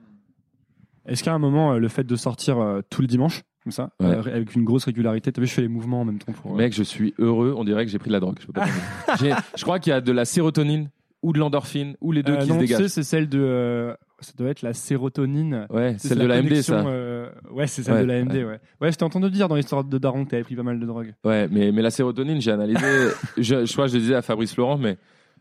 Est-ce 1.10 1.22
qu'à 1.24 1.34
un 1.34 1.38
moment, 1.38 1.72
euh, 1.74 1.78
le 1.78 1.88
fait 1.88 2.04
de 2.04 2.16
sortir 2.16 2.58
euh, 2.58 2.80
tous 2.88 3.02
les 3.02 3.08
dimanches, 3.08 3.42
comme 3.64 3.72
ça, 3.72 3.90
Ouais. 4.00 4.06
euh, 4.06 4.20
avec 4.34 4.54
une 4.54 4.64
grosse 4.64 4.84
régularité, 4.84 5.30
t'as 5.32 5.40
vu, 5.42 5.46
je 5.46 5.52
fais 5.52 5.62
les 5.62 5.68
mouvements 5.68 6.00
en 6.00 6.04
même 6.04 6.18
temps 6.18 6.32
pour. 6.32 6.52
euh, 6.54 6.56
Mec, 6.56 6.72
je 6.72 6.82
suis 6.82 7.12
heureux, 7.18 7.52
on 7.56 7.64
dirait 7.64 7.84
que 7.84 7.90
j'ai 7.90 7.98
pris 7.98 8.08
de 8.08 8.12
la 8.14 8.20
drogue. 8.20 8.36
Je, 8.40 8.46
peux 8.46 8.52
pas 8.52 8.66
crois 9.62 9.78
qu'il 9.78 9.90
y 9.90 9.94
a 9.94 10.00
de 10.00 10.12
la 10.12 10.24
sérotonine 10.24 10.88
ou 11.22 11.32
de 11.34 11.38
l'endorphine 11.38 11.96
ou 12.00 12.12
les 12.12 12.22
deux 12.22 12.32
euh, 12.32 12.38
qui 12.38 12.48
non, 12.48 12.54
se 12.54 12.60
tu 12.60 12.66
sais, 12.68 12.74
dégagent. 12.74 12.90
c'est 12.90 13.02
celle 13.02 13.28
de. 13.28 13.94
ça 14.20 14.32
doit 14.38 14.48
être 14.48 14.62
la 14.62 14.72
sérotonine. 14.72 15.66
Ouais, 15.68 15.96
celle 15.98 16.18
de 16.20 16.26
la 16.26 16.40
connexion, 16.40 16.82
ça. 16.84 17.52
Ouais, 17.52 17.66
c'est 17.66 17.82
celle 17.82 17.94
Ouais, 17.94 18.00
de 18.02 18.06
l'AMD, 18.06 18.32
ouais. 18.32 18.44
ouais. 18.44 18.60
Ouais, 18.80 18.92
je 18.92 18.96
t'ai 18.96 19.04
entendu 19.04 19.28
dire 19.30 19.48
dans 19.48 19.56
l'histoire 19.56 19.84
de 19.84 19.98
Daron 19.98 20.24
que 20.24 20.30
t'avais 20.30 20.44
pris 20.44 20.56
pas 20.56 20.62
mal 20.62 20.80
de 20.80 20.86
drogue. 20.86 21.12
Ouais, 21.24 21.46
mais, 21.50 21.72
mais 21.72 21.82
la 21.82 21.90
sérotonine, 21.90 22.40
j'ai 22.40 22.52
analysé. 22.52 22.80
je, 23.36 23.66
je 23.66 23.72
crois 23.72 23.84
que 23.86 23.90
je 23.90 23.96
le 23.96 24.00
disais 24.02 24.14
à 24.14 24.22
Fabrice 24.22 24.56
Laurent, 24.56 24.78
mais 24.78 24.96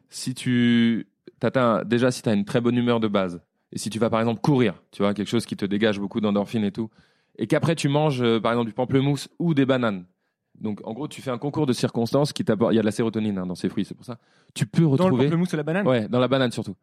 si 0.10 0.34
tu 0.34 1.08
t'atteins, 1.40 1.84
déjà, 1.86 2.12
si 2.12 2.22
tu 2.24 2.28
as 2.30 2.34
une 2.34 2.44
très 2.44 2.60
bonne 2.60 2.76
humeur 2.76 3.00
de 3.00 3.08
base, 3.08 3.40
et 3.72 3.78
si 3.78 3.90
tu 3.90 4.00
vas 4.00 4.10
par 4.10 4.20
exemple 4.20 4.42
courir, 4.42 4.76
tu 4.92 5.02
vois, 5.02 5.14
quelque 5.14 5.28
chose 5.28 5.46
qui 5.46 5.56
te 5.56 5.66
dégage 5.66 6.00
beaucoup 6.00 6.22
d'endorphine 6.22 6.64
et 6.64 6.72
tout, 6.72 6.90
et 7.38 7.48
qu'après 7.48 7.76
tu 7.76 7.88
manges 7.90 8.22
euh, 8.22 8.40
par 8.40 8.52
exemple 8.54 8.68
du 8.70 8.74
pamplemousse 8.74 9.30
ou 9.40 9.54
des 9.54 9.66
bananes. 9.66 10.06
Donc 10.60 10.82
en 10.86 10.94
gros, 10.94 11.08
tu 11.08 11.22
fais 11.22 11.32
un 11.32 11.38
concours 11.38 11.66
de 11.66 11.72
circonstances 11.74 12.34
qui 12.34 12.44
t'apporte. 12.44 12.74
Il 12.74 12.76
y 12.76 12.80
a 12.80 12.82
de 12.82 12.86
la 12.86 12.92
sérotonine 12.92 13.38
hein, 13.38 13.46
dans 13.46 13.56
ces 13.56 13.70
fruits, 13.70 13.86
c'est 13.86 13.94
pour 13.96 14.04
ça. 14.06 14.18
Tu 14.54 14.66
peux 14.66 14.82
Dans 14.82 14.88
le 14.90 14.94
retrouver. 15.04 15.26
pamplemousse 15.26 15.54
et 15.54 15.58
la 15.58 15.64
banane? 15.64 15.88
Ouais, 15.88 16.08
dans 16.10 16.20
la 16.20 16.28
banane 16.28 16.52
surtout. 16.52 16.76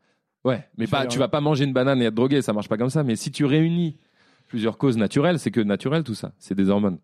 Ouais, 0.45 0.65
mais 0.79 0.87
pas, 0.87 1.07
tu 1.07 1.19
vas 1.19 1.29
pas 1.29 1.41
manger 1.41 1.65
une 1.65 1.73
banane 1.73 2.01
et 2.01 2.07
être 2.07 2.15
drogué, 2.15 2.41
ça 2.41 2.53
marche 2.53 2.69
pas 2.69 2.79
comme 2.79 2.89
ça. 2.91 3.03
Mais 3.03 3.17
si 3.17 3.31
tu 3.33 3.45
réunis 3.45 3.99
plusieurs 4.49 4.79
causes 4.79 4.97
naturelles, 4.97 5.39
c'est 5.41 5.51
que 5.51 5.61
naturel 5.61 6.05
tout 6.05 6.15
ça, 6.15 6.33
c'est 6.39 6.55
des 6.55 6.71
hormones. 6.71 6.99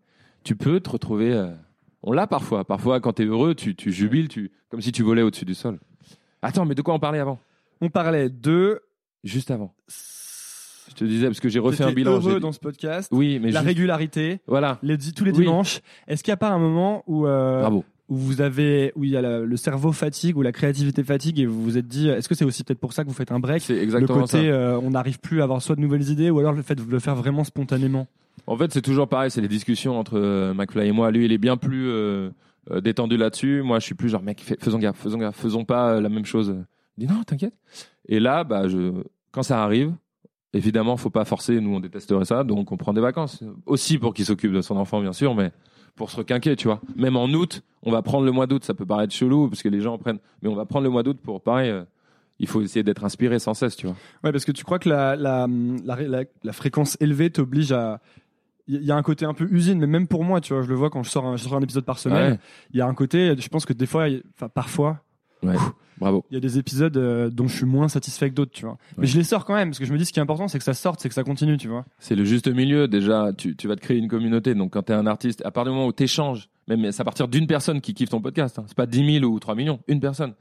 Tu 0.45 0.55
peux 0.57 0.81
te 0.81 0.89
retrouver. 0.91 1.33
euh, 1.33 1.51
On 2.05 2.13
l'a 2.13 2.27
parfois. 2.29 2.65
Parfois, 2.65 3.01
quand 3.01 3.15
t'es 3.15 3.25
heureux, 3.25 3.55
tu, 3.55 3.75
tu 3.75 3.91
jubiles, 3.93 4.29
tu 4.29 4.51
comme 4.71 4.81
si 4.81 4.93
tu 4.93 5.03
volais 5.03 5.23
au-dessus 5.23 5.45
du 5.45 5.55
sol. 5.55 5.79
Attends, 6.41 6.65
mais 6.65 6.75
de 6.77 6.83
quoi 6.83 6.95
on 6.95 6.99
parlait 7.01 7.19
avant? 7.19 7.39
On 7.81 7.91
parlait 7.91 8.29
de. 8.31 8.81
Juste 9.25 9.51
avant. 9.51 9.75
Je 10.89 10.95
te 10.95 11.05
disais 11.05 11.27
parce 11.27 11.41
que 11.41 11.49
j'ai 11.49 11.59
refait 11.59 11.85
un 11.85 11.93
bilan. 11.93 12.13
heureux 12.13 12.41
dans 12.41 12.53
ce 12.53 12.59
podcast. 12.59 13.09
Oui, 13.13 13.39
mais 13.41 13.51
la 13.51 13.61
juste- 13.61 13.69
régularité, 13.69 14.41
Voilà. 14.47 14.79
les, 14.83 14.99
tous 14.99 15.25
les 15.25 15.31
Oui. 15.33 15.39
dimanches. 15.45 15.81
Est-ce 16.09 16.23
qu'il 16.23 16.31
n'y 16.33 16.35
a 16.35 16.39
pas 16.39 16.51
un 16.51 16.59
moment 16.59 17.03
où, 17.07 17.27
euh, 17.27 17.61
Bravo. 17.61 17.85
où 18.09 18.17
vous 18.17 18.41
avez, 18.41 18.93
où 18.97 19.05
il 19.05 19.11
y 19.11 19.17
a 19.17 19.23
la- 19.23 19.41
le 19.41 19.57
cerveau 19.57 19.93
fatigue, 19.93 20.37
ou 20.37 20.43
la 20.43 20.53
créativité 20.53 21.03
fatigue, 21.05 21.39
et 21.39 21.47
vous 21.47 21.63
vous 21.63 21.79
êtes 21.79 21.87
dit, 21.87 22.09
est-ce 22.09 22.29
que 22.29 22.35
c'est 22.35 22.45
aussi 22.45 22.63
peut-être 22.65 22.81
pour 22.81 22.93
ça 22.93 23.05
que 23.05 23.09
vous 23.09 23.15
faites 23.15 23.33
un 23.33 23.39
break 23.41 23.63
C'est 23.63 23.75
Le 23.77 23.83
exactement 23.83 24.21
côté, 24.23 24.33
ça. 24.33 24.37
euh, 24.39 24.81
on 24.83 24.91
n'arrive 24.91 25.19
plus 25.21 25.41
à 25.41 25.45
avoir 25.45 25.63
soit 25.63 25.77
de 25.77 25.81
nouvelles 25.81 26.11
idées, 26.11 26.31
ou 26.31 26.41
alors 26.41 26.53
le 26.53 26.63
fait 26.63 26.75
de 26.75 26.83
le 26.83 26.99
faire 26.99 27.15
vraiment 27.15 27.45
spontanément. 27.45 28.07
En 28.47 28.57
fait, 28.57 28.73
c'est 28.73 28.83
toujours 28.83 29.09
pareil. 29.09 29.31
C'est 29.31 29.41
les 29.41 29.49
discussions 29.49 29.97
entre 29.99 30.19
euh, 30.19 30.53
McFly 30.53 30.89
et 30.89 30.93
moi. 30.93 31.11
Lui, 31.13 31.25
il 31.27 31.33
est 31.33 31.39
bien 31.39 31.57
plus 31.57 31.89
euh, 31.89 32.31
détendu 32.83 33.17
là-dessus. 33.17 33.63
Moi, 33.63 33.79
je 33.79 33.85
suis 33.85 33.95
plus 33.95 34.09
genre, 34.09 34.23
mec, 34.23 34.41
fais- 34.41 34.57
faisons 34.61 34.79
gaffe, 34.79 34.97
faisons 34.99 35.19
gaffe, 35.19 35.37
faisons 35.37 35.65
pas 35.65 36.01
la 36.01 36.09
même 36.09 36.25
chose. 36.27 36.57
Il 36.99 37.07
dit 37.07 37.13
non, 37.13 37.23
t'inquiète. 37.23 37.55
Et 38.09 38.19
là, 38.21 38.43
bah, 38.45 38.69
je, 38.69 38.93
quand 39.33 39.43
ça 39.43 39.63
arrive, 39.65 39.93
évidemment, 40.53 40.97
faut 40.97 41.11
pas 41.11 41.25
forcer. 41.25 41.61
Nous, 41.61 41.75
on 41.75 41.81
détesterait 41.81 42.25
ça, 42.25 42.45
donc 42.45 42.71
on 42.73 42.77
prend 42.77 42.93
des 42.93 43.01
vacances. 43.01 43.43
Aussi 43.67 43.99
pour 43.99 44.15
qu'il 44.15 44.25
s'occupe 44.25 44.53
de 44.53 44.61
son 44.61 44.77
enfant, 44.77 45.01
bien 45.01 45.13
sûr, 45.13 45.35
mais 45.35 45.51
pour 45.97 46.11
se 46.11 46.17
requinquer, 46.17 46.55
tu 46.57 46.69
vois. 46.69 46.81
Même 46.97 47.17
en 47.17 47.27
août, 47.29 47.63
on 47.83 47.91
va 47.91 48.03
prendre 48.03 48.25
le 48.25 48.33
mois 48.33 48.47
d'août. 48.47 48.65
Ça 48.65 48.75
peut 48.75 48.87
paraître 48.87 49.13
chelou 49.15 49.49
parce 49.49 49.63
que 49.63 49.69
les 49.69 49.81
gens 49.81 49.99
prennent, 49.99 50.21
mais 50.43 50.49
on 50.49 50.55
va 50.55 50.65
prendre 50.65 50.85
le 50.85 50.91
mois 50.91 51.03
d'août 51.03 51.19
pour 51.23 51.43
pareil. 51.43 51.71
euh, 51.71 51.85
il 52.39 52.49
faut 52.49 52.61
essayer 52.63 52.83
d'être 52.83 53.05
inspiré 53.05 53.39
sans 53.39 53.55
cesse, 53.55 53.77
tu 53.77 53.87
vois. 53.87 53.95
Ouais, 54.25 54.33
parce 54.33 54.45
que 54.45 54.53
tu 54.53 54.65
crois 54.65 54.79
que 54.79 54.89
la, 54.89 55.15
la, 55.17 55.47
la, 55.85 55.97
la- 56.03 56.25
la 56.43 56.53
fréquence 56.53 56.97
élevée 57.01 57.31
t'oblige 57.31 57.73
à. 57.73 58.01
Il 58.69 58.83
y 58.85 58.91
a 58.91 58.97
un 58.97 59.03
côté 59.03 59.25
un 59.27 59.35
peu 59.35 59.47
usine, 59.51 59.79
mais 59.79 59.87
même 59.87 60.07
pour 60.09 60.25
moi, 60.25 60.41
tu 60.41 60.53
vois, 60.55 60.63
je 60.63 60.69
le 60.69 60.75
vois 60.75 60.89
quand 60.89 61.03
je 61.03 61.11
sors 61.11 61.27
un, 61.27 61.37
je 61.37 61.43
sors 61.45 61.55
un 61.57 61.61
épisode 61.61 61.85
par 61.85 61.99
semaine. 61.99 62.33
Ouais. 62.33 62.39
Il 62.73 62.79
y 62.79 62.81
a 62.81 62.87
un 62.87 62.95
côté, 62.95 63.35
je 63.37 63.49
pense 63.49 63.67
que 63.67 63.73
des 63.73 63.87
fois, 63.87 64.07
enfin 64.35 64.49
parfois, 64.49 65.01
Ouais. 65.43 65.57
Bravo. 65.99 66.25
il 66.31 66.35
y 66.35 66.37
a 66.37 66.41
des 66.41 66.59
épisodes 66.59 66.97
euh, 66.97 67.31
dont 67.31 67.47
je 67.47 67.55
suis 67.57 67.67
moins 67.67 67.87
satisfait 67.89 68.29
que 68.29 68.35
d'autres, 68.35 68.51
tu 68.51 68.65
vois. 68.65 68.77
Mais 68.97 69.03
Ouais. 69.03 69.07
je 69.07 69.17
les 69.19 69.23
sors 69.25 69.45
quand 69.45 69.55
même, 69.55 69.69
parce 69.69 69.79
que 69.79 69.85
je 69.85 69.93
me 69.93 69.99
dis 69.99 70.05
ce 70.05 70.13
qui 70.13 70.19
est 70.19 70.23
important, 70.23 70.49
c'est 70.49 70.59
que 70.59 70.65
ça 70.65 70.75
sorte, 70.75 70.99
c'est 71.01 71.09
que 71.09 71.15
ça 71.15 71.23
continue, 71.23 71.57
tu 71.59 71.69
vois. 71.69 71.85
C'est 72.01 72.17
le 72.17 72.25
juste 72.25 72.49
milieu. 72.49 72.89
Déjà, 72.89 73.33
tu, 73.37 73.55
tu 73.57 73.69
vas 73.69 73.77
te 73.77 73.81
créer 73.81 73.99
une 73.99 74.09
communauté. 74.09 74.55
Donc, 74.55 74.73
quand 74.73 74.83
tu 74.83 74.93
es 74.93 74.95
un 74.97 75.07
artiste, 75.07 75.43
à 75.45 75.53
partir 75.53 75.71
du 75.73 75.77
moment 75.77 75.87
où 75.89 75.93
tu 75.93 76.03
échanges, 76.03 76.49
même 76.67 76.91
c'est 76.91 77.01
à 77.03 77.05
partir 77.05 77.29
d'une 77.29 77.47
personne 77.47 77.81
qui 77.81 77.95
kiffe 77.95 78.09
ton 78.09 78.21
podcast, 78.21 78.59
hein, 78.59 78.65
c'est 78.67 78.77
pas 78.77 78.87
10 78.87 79.21
000 79.21 79.25
ou 79.33 79.39
3 79.39 79.55
millions, 79.55 79.79
une 79.87 80.01
personne, 80.01 80.35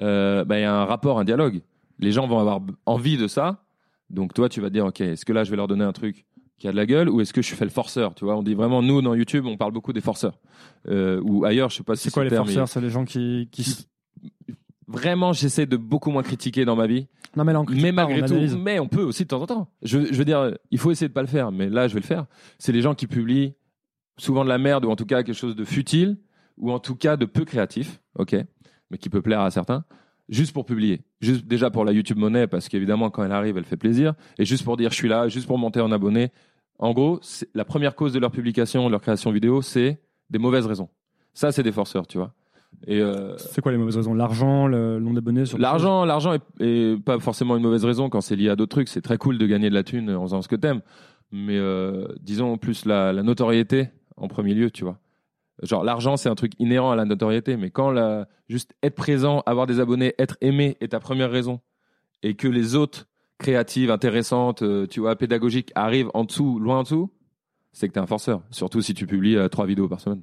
euh, 0.00 0.44
bah, 0.46 0.58
il 0.58 0.62
y 0.62 0.64
a 0.64 0.74
un 0.74 0.84
rapport, 0.86 1.18
un 1.18 1.24
dialogue. 1.24 1.60
Les 1.98 2.12
gens 2.12 2.26
vont 2.26 2.38
avoir 2.38 2.60
envie 2.86 3.18
de 3.18 3.26
ça. 3.26 3.64
Donc, 4.08 4.32
toi, 4.32 4.48
tu 4.48 4.60
vas 4.62 4.68
te 4.68 4.72
dire, 4.72 4.86
OK, 4.86 5.00
est-ce 5.02 5.24
que 5.26 5.32
là, 5.34 5.44
je 5.44 5.50
vais 5.50 5.56
leur 5.56 5.68
donner 5.68 5.84
un 5.84 5.92
truc 5.92 6.24
qui 6.58 6.68
a 6.68 6.72
de 6.72 6.76
la 6.76 6.86
gueule 6.86 7.10
ou 7.10 7.20
est-ce 7.20 7.34
que 7.34 7.42
je 7.42 7.54
fais 7.54 7.64
le 7.66 7.70
forceur 7.70 8.14
Tu 8.14 8.24
vois, 8.24 8.34
on 8.36 8.42
dit 8.42 8.54
vraiment, 8.54 8.80
nous, 8.80 9.02
dans 9.02 9.14
YouTube, 9.14 9.44
on 9.46 9.58
parle 9.58 9.72
beaucoup 9.72 9.92
des 9.92 10.00
forceurs. 10.00 10.38
Euh, 10.88 11.20
ou 11.22 11.44
ailleurs, 11.44 11.68
je 11.68 11.76
sais 11.76 11.82
pas 11.82 11.96
si 11.96 12.04
C'est 12.04 12.10
quoi 12.14 12.24
les 12.24 12.30
terme, 12.30 12.46
forceurs? 12.46 12.68
C'est 12.68 12.80
les 12.80 12.88
gens 12.88 13.04
qui. 13.04 13.48
Vraiment, 14.88 15.32
j'essaie 15.32 15.66
de 15.66 15.76
beaucoup 15.76 16.10
moins 16.10 16.22
critiquer 16.22 16.64
dans 16.64 16.76
ma 16.76 16.86
vie. 16.86 17.08
Non, 17.36 17.44
mais 17.44 17.52
là, 17.52 17.60
on 17.60 17.64
critique 17.64 17.82
Mais 17.82 17.92
pas, 17.92 18.04
malgré 18.06 18.22
on 18.22 18.26
tout, 18.26 18.32
analyse. 18.34 18.56
mais 18.56 18.78
on 18.78 18.88
peut 18.88 19.02
aussi 19.02 19.24
de 19.24 19.28
temps 19.28 19.42
en 19.42 19.46
temps. 19.46 19.68
Je, 19.82 19.98
je 20.06 20.14
veux 20.14 20.24
dire, 20.24 20.56
il 20.70 20.78
faut 20.78 20.90
essayer 20.90 21.08
de 21.08 21.12
pas 21.12 21.22
le 21.22 21.28
faire, 21.28 21.50
mais 21.50 21.68
là, 21.68 21.88
je 21.88 21.94
vais 21.94 22.00
le 22.00 22.06
faire. 22.06 22.26
C'est 22.58 22.72
les 22.72 22.82
gens 22.82 22.94
qui 22.94 23.06
publient 23.06 23.54
souvent 24.16 24.44
de 24.44 24.48
la 24.48 24.58
merde 24.58 24.84
ou 24.84 24.90
en 24.90 24.96
tout 24.96 25.04
cas 25.04 25.22
quelque 25.22 25.34
chose 25.34 25.56
de 25.56 25.64
futile 25.64 26.16
ou 26.56 26.70
en 26.70 26.78
tout 26.78 26.94
cas 26.94 27.16
de 27.16 27.26
peu 27.26 27.44
créatif, 27.44 28.00
ok, 28.18 28.36
mais 28.90 28.96
qui 28.98 29.10
peut 29.10 29.20
plaire 29.20 29.40
à 29.40 29.50
certains, 29.50 29.84
juste 30.28 30.52
pour 30.54 30.64
publier, 30.64 31.02
juste 31.20 31.46
déjà 31.46 31.68
pour 31.70 31.84
la 31.84 31.92
YouTube 31.92 32.16
monnaie 32.16 32.46
parce 32.46 32.68
qu'évidemment 32.68 33.10
quand 33.10 33.22
elle 33.24 33.32
arrive, 33.32 33.58
elle 33.58 33.64
fait 33.64 33.76
plaisir, 33.76 34.14
et 34.38 34.46
juste 34.46 34.64
pour 34.64 34.76
dire 34.78 34.90
je 34.90 34.94
suis 34.94 35.08
là, 35.08 35.28
juste 35.28 35.46
pour 35.46 35.58
monter 35.58 35.80
en 35.80 35.92
abonné. 35.92 36.30
En 36.78 36.92
gros, 36.92 37.20
la 37.54 37.64
première 37.66 37.94
cause 37.94 38.12
de 38.12 38.18
leur 38.18 38.30
publication, 38.30 38.86
de 38.86 38.90
leur 38.90 39.00
création 39.02 39.30
vidéo, 39.32 39.60
c'est 39.60 40.00
des 40.30 40.38
mauvaises 40.38 40.66
raisons. 40.66 40.88
Ça, 41.34 41.52
c'est 41.52 41.62
des 41.62 41.72
forceurs, 41.72 42.06
tu 42.06 42.16
vois. 42.18 42.32
Et 42.86 43.00
euh, 43.00 43.36
C'est 43.38 43.60
quoi 43.60 43.72
les 43.72 43.78
mauvaises 43.78 43.96
raisons? 43.96 44.14
L'argent, 44.14 44.66
le 44.66 44.98
nombre 44.98 45.14
d'abonnés 45.16 45.44
L'argent, 45.58 46.04
l'argent 46.04 46.34
est, 46.34 46.42
est 46.60 47.02
pas 47.02 47.18
forcément 47.18 47.56
une 47.56 47.62
mauvaise 47.62 47.84
raison 47.84 48.08
quand 48.08 48.20
c'est 48.20 48.36
lié 48.36 48.48
à 48.48 48.56
d'autres 48.56 48.70
trucs. 48.70 48.88
C'est 48.88 49.00
très 49.00 49.18
cool 49.18 49.38
de 49.38 49.46
gagner 49.46 49.70
de 49.70 49.74
la 49.74 49.82
thune 49.82 50.10
en 50.10 50.22
faisant 50.22 50.42
ce 50.42 50.48
que 50.48 50.56
t'aimes. 50.56 50.82
Mais 51.32 51.56
euh, 51.56 52.06
disons 52.20 52.56
plus 52.58 52.84
la, 52.84 53.12
la 53.12 53.22
notoriété 53.22 53.88
en 54.16 54.28
premier 54.28 54.54
lieu, 54.54 54.70
tu 54.70 54.84
vois. 54.84 54.98
Genre 55.62 55.84
l'argent, 55.84 56.16
c'est 56.16 56.28
un 56.28 56.34
truc 56.34 56.52
inhérent 56.58 56.90
à 56.90 56.96
la 56.96 57.04
notoriété. 57.04 57.56
Mais 57.56 57.70
quand 57.70 57.90
la, 57.90 58.28
juste 58.48 58.74
être 58.82 58.94
présent, 58.94 59.42
avoir 59.46 59.66
des 59.66 59.80
abonnés, 59.80 60.14
être 60.18 60.36
aimé 60.40 60.76
est 60.80 60.88
ta 60.88 61.00
première 61.00 61.30
raison, 61.30 61.60
et 62.22 62.34
que 62.34 62.48
les 62.48 62.74
autres 62.74 63.06
créatives, 63.38 63.90
intéressantes, 63.90 64.62
euh, 64.62 64.86
tu 64.86 65.00
vois, 65.00 65.16
pédagogiques 65.16 65.72
arrivent 65.74 66.10
en 66.14 66.24
dessous, 66.24 66.58
loin 66.58 66.78
en 66.78 66.82
dessous, 66.82 67.10
c'est 67.72 67.88
que 67.88 67.94
t'es 67.94 68.00
un 68.00 68.06
forceur. 68.06 68.42
Surtout 68.50 68.80
si 68.80 68.94
tu 68.94 69.06
publies 69.06 69.36
trois 69.50 69.66
vidéos 69.66 69.88
par 69.88 70.00
semaine. 70.00 70.22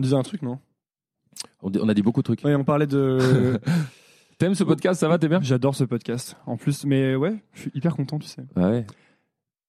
On 0.00 0.02
disait 0.02 0.16
un 0.16 0.22
truc, 0.22 0.40
non? 0.40 0.58
On, 1.60 1.88
a 1.90 1.92
dit 1.92 2.00
beaucoup 2.00 2.22
de 2.22 2.24
trucs. 2.24 2.40
Oui, 2.42 2.54
on 2.54 2.64
parlait 2.64 2.86
de. 2.86 3.60
T'aimes 4.38 4.54
ce 4.54 4.64
podcast? 4.64 4.98
Ça 4.98 5.08
va 5.08 5.18
T'es 5.18 5.28
bien? 5.28 5.40
J'adore 5.42 5.74
ce 5.74 5.84
podcast. 5.84 6.38
En 6.46 6.56
plus, 6.56 6.86
mais 6.86 7.14
ouais, 7.16 7.34
je 7.52 7.60
suis 7.60 7.70
hyper 7.74 7.94
content, 7.94 8.18
tu 8.18 8.26
sais. 8.26 8.40
Ouais. 8.56 8.86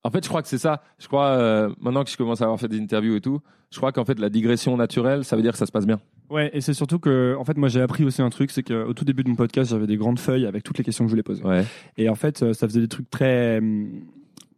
En 0.06 0.10
fait, 0.10 0.24
je 0.24 0.30
crois 0.30 0.42
que 0.42 0.48
c'est 0.48 0.58
ça. 0.58 0.84
Je 1.00 1.08
crois, 1.08 1.32
euh, 1.32 1.70
maintenant 1.82 2.06
que 2.06 2.10
je 2.10 2.16
commence 2.16 2.40
à 2.40 2.46
avoir 2.46 2.62
fait 2.62 2.70
des 2.70 2.80
interviews 2.80 3.18
et 3.18 3.20
tout, 3.20 3.42
je 3.72 3.78
crois 3.78 3.92
qu'en 3.92 4.06
fait, 4.06 4.20
la 4.20 4.30
digression 4.30 4.78
naturelle, 4.78 5.26
ça 5.26 5.36
veut 5.36 5.42
dire 5.42 5.52
que 5.52 5.58
ça 5.58 5.66
se 5.66 5.74
passe 5.74 5.86
bien. 5.86 6.00
Ouais, 6.30 6.50
et 6.54 6.62
c'est 6.62 6.74
surtout 6.74 7.00
que, 7.00 7.36
en 7.38 7.44
fait, 7.44 7.58
moi 7.58 7.68
j'ai 7.68 7.82
appris 7.82 8.06
aussi 8.06 8.22
un 8.22 8.30
truc, 8.30 8.52
c'est 8.52 8.64
qu'au 8.64 8.94
tout 8.94 9.04
début 9.04 9.26
de 9.26 9.30
mon 9.30 9.36
podcast, 9.36 9.72
j'avais 9.72 9.86
des 9.86 9.98
grandes 9.98 10.18
feuilles 10.18 10.46
avec 10.46 10.64
toutes 10.64 10.78
les 10.78 10.86
questions 10.86 11.04
que 11.04 11.10
je 11.10 11.12
voulais 11.12 11.24
poser. 11.24 11.44
Ouais. 11.44 11.66
Et 11.98 12.08
en 12.08 12.16
fait, 12.16 12.42
euh, 12.42 12.54
ça 12.54 12.70
faisait 12.70 12.80
des 12.80 12.88
trucs 12.88 13.10
très. 13.10 13.58
hum, 13.58 14.06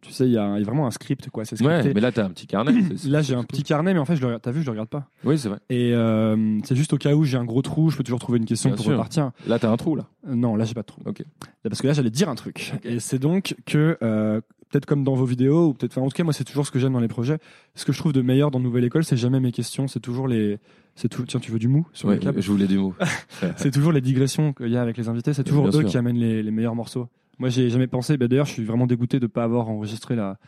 Tu 0.06 0.12
sais, 0.12 0.26
il 0.26 0.32
y, 0.32 0.36
a 0.36 0.44
un- 0.44 0.56
il 0.56 0.60
y 0.60 0.62
a 0.62 0.66
vraiment 0.66 0.86
un 0.86 0.90
script, 0.90 1.30
quoi. 1.30 1.44
C'est 1.46 1.60
Ouais, 1.62 1.92
mais 1.94 2.00
là, 2.00 2.12
t'as 2.12 2.24
un 2.26 2.30
petit 2.30 2.46
carnet. 2.46 2.72
c'est- 2.96 3.08
Là, 3.08 3.22
j'ai 3.22 3.34
un 3.34 3.42
petit 3.44 3.62
carnet, 3.62 3.94
mais 3.94 4.00
en 4.00 4.04
fait, 4.04 4.16
je 4.16 4.20
le 4.20 4.26
regarde- 4.26 4.42
t'as 4.42 4.50
vu, 4.50 4.60
je 4.60 4.66
le 4.66 4.70
regarde 4.72 4.88
pas. 4.90 5.08
Oui, 5.24 5.38
c'est 5.38 5.48
vrai. 5.48 5.58
Et 5.70 5.92
euh, 5.94 6.58
c'est 6.64 6.76
juste 6.76 6.92
au 6.92 6.98
cas 6.98 7.14
où 7.14 7.24
j'ai 7.24 7.38
un 7.38 7.44
gros 7.44 7.62
trou, 7.62 7.88
je 7.90 7.96
peux 7.96 8.04
toujours 8.04 8.18
trouver 8.20 8.38
une 8.38 8.44
question 8.44 8.68
Bien 8.70 8.76
pour 8.76 8.84
sûr. 8.84 8.92
repartir. 8.92 9.30
Là, 9.46 9.58
t'as 9.58 9.70
un 9.70 9.76
trou, 9.76 9.96
là. 9.96 10.06
Euh, 10.28 10.34
non, 10.34 10.56
là, 10.56 10.64
j'ai 10.64 10.74
pas 10.74 10.82
de 10.82 10.86
trou. 10.86 11.00
Ok. 11.06 11.20
Là, 11.20 11.24
Parce 11.70 11.80
que 11.80 11.86
là, 11.86 11.94
j'allais 11.94 12.10
dire 12.10 12.28
un 12.28 12.34
truc. 12.34 12.74
Et 12.84 13.00
c'est 13.00 13.18
donc 13.18 13.56
que, 13.66 13.96
euh, 14.02 14.40
peut-être 14.70 14.86
comme 14.86 15.04
dans 15.04 15.14
vos 15.14 15.24
vidéos, 15.24 15.68
ou 15.68 15.72
peut-être, 15.74 15.92
enfin, 15.92 16.02
en 16.02 16.08
tout 16.10 16.14
cas, 16.16 16.24
moi, 16.24 16.32
c'est 16.34 16.44
toujours 16.44 16.66
ce 16.66 16.70
que 16.70 16.78
j'aime 16.78 16.92
dans 16.92 17.00
les 17.00 17.08
projets. 17.08 17.38
Ce 17.74 17.84
que 17.86 17.92
je 17.92 17.98
trouve 17.98 18.12
de 18.12 18.20
meilleur 18.22 18.50
dans 18.50 18.60
Nouvelle 18.60 18.84
École, 18.84 19.04
c'est 19.04 19.16
jamais 19.16 19.40
mes 19.40 19.52
questions, 19.52 19.88
c'est 19.88 20.00
toujours 20.00 20.28
les. 20.28 20.58
C'est 20.96 21.08
tout... 21.08 21.24
Tiens, 21.24 21.40
tu 21.40 21.50
veux 21.50 21.58
du 21.58 21.66
mou 21.66 21.88
sur 21.92 22.08
Ouais, 22.08 22.14
le 22.16 22.20
câble 22.20 22.40
je 22.40 22.50
voulais 22.52 22.68
du 22.68 22.78
mot. 22.78 22.94
C'est 23.56 23.72
toujours 23.72 23.90
les 23.90 24.00
digressions 24.00 24.52
qu'il 24.52 24.68
y 24.68 24.76
a 24.76 24.82
avec 24.82 24.96
les 24.96 25.08
invités, 25.08 25.32
c'est 25.32 25.42
toujours 25.42 25.68
Bien 25.68 25.76
eux 25.78 25.82
sûr. 25.82 25.90
qui 25.90 25.96
amènent 25.98 26.18
les, 26.18 26.40
les 26.42 26.50
meilleurs 26.52 26.76
morceaux. 26.76 27.08
Moi, 27.38 27.48
j'ai 27.48 27.68
jamais 27.70 27.86
pensé, 27.86 28.16
bah, 28.16 28.28
d'ailleurs, 28.28 28.46
je 28.46 28.52
suis 28.52 28.64
vraiment 28.64 28.86
dégoûté 28.86 29.18
de 29.18 29.24
ne 29.24 29.28
pas 29.28 29.44
avoir 29.44 29.68
enregistré 29.68 30.14
la 30.16 30.38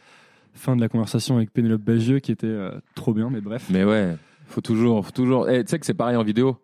fin 0.54 0.76
de 0.76 0.80
la 0.80 0.88
conversation 0.88 1.36
avec 1.36 1.52
Pénélope 1.52 1.82
Bagieux, 1.82 2.18
qui 2.20 2.32
était 2.32 2.46
euh, 2.46 2.70
trop 2.94 3.12
bien, 3.12 3.28
mais 3.30 3.40
bref. 3.40 3.68
Mais 3.70 3.84
ouais, 3.84 4.16
faut 4.46 4.60
toujours, 4.60 5.04
faut 5.04 5.12
toujours. 5.12 5.48
Eh, 5.50 5.64
tu 5.64 5.70
sais 5.70 5.78
que 5.78 5.86
c'est 5.86 5.94
pareil 5.94 6.16
en 6.16 6.22
vidéo. 6.22 6.58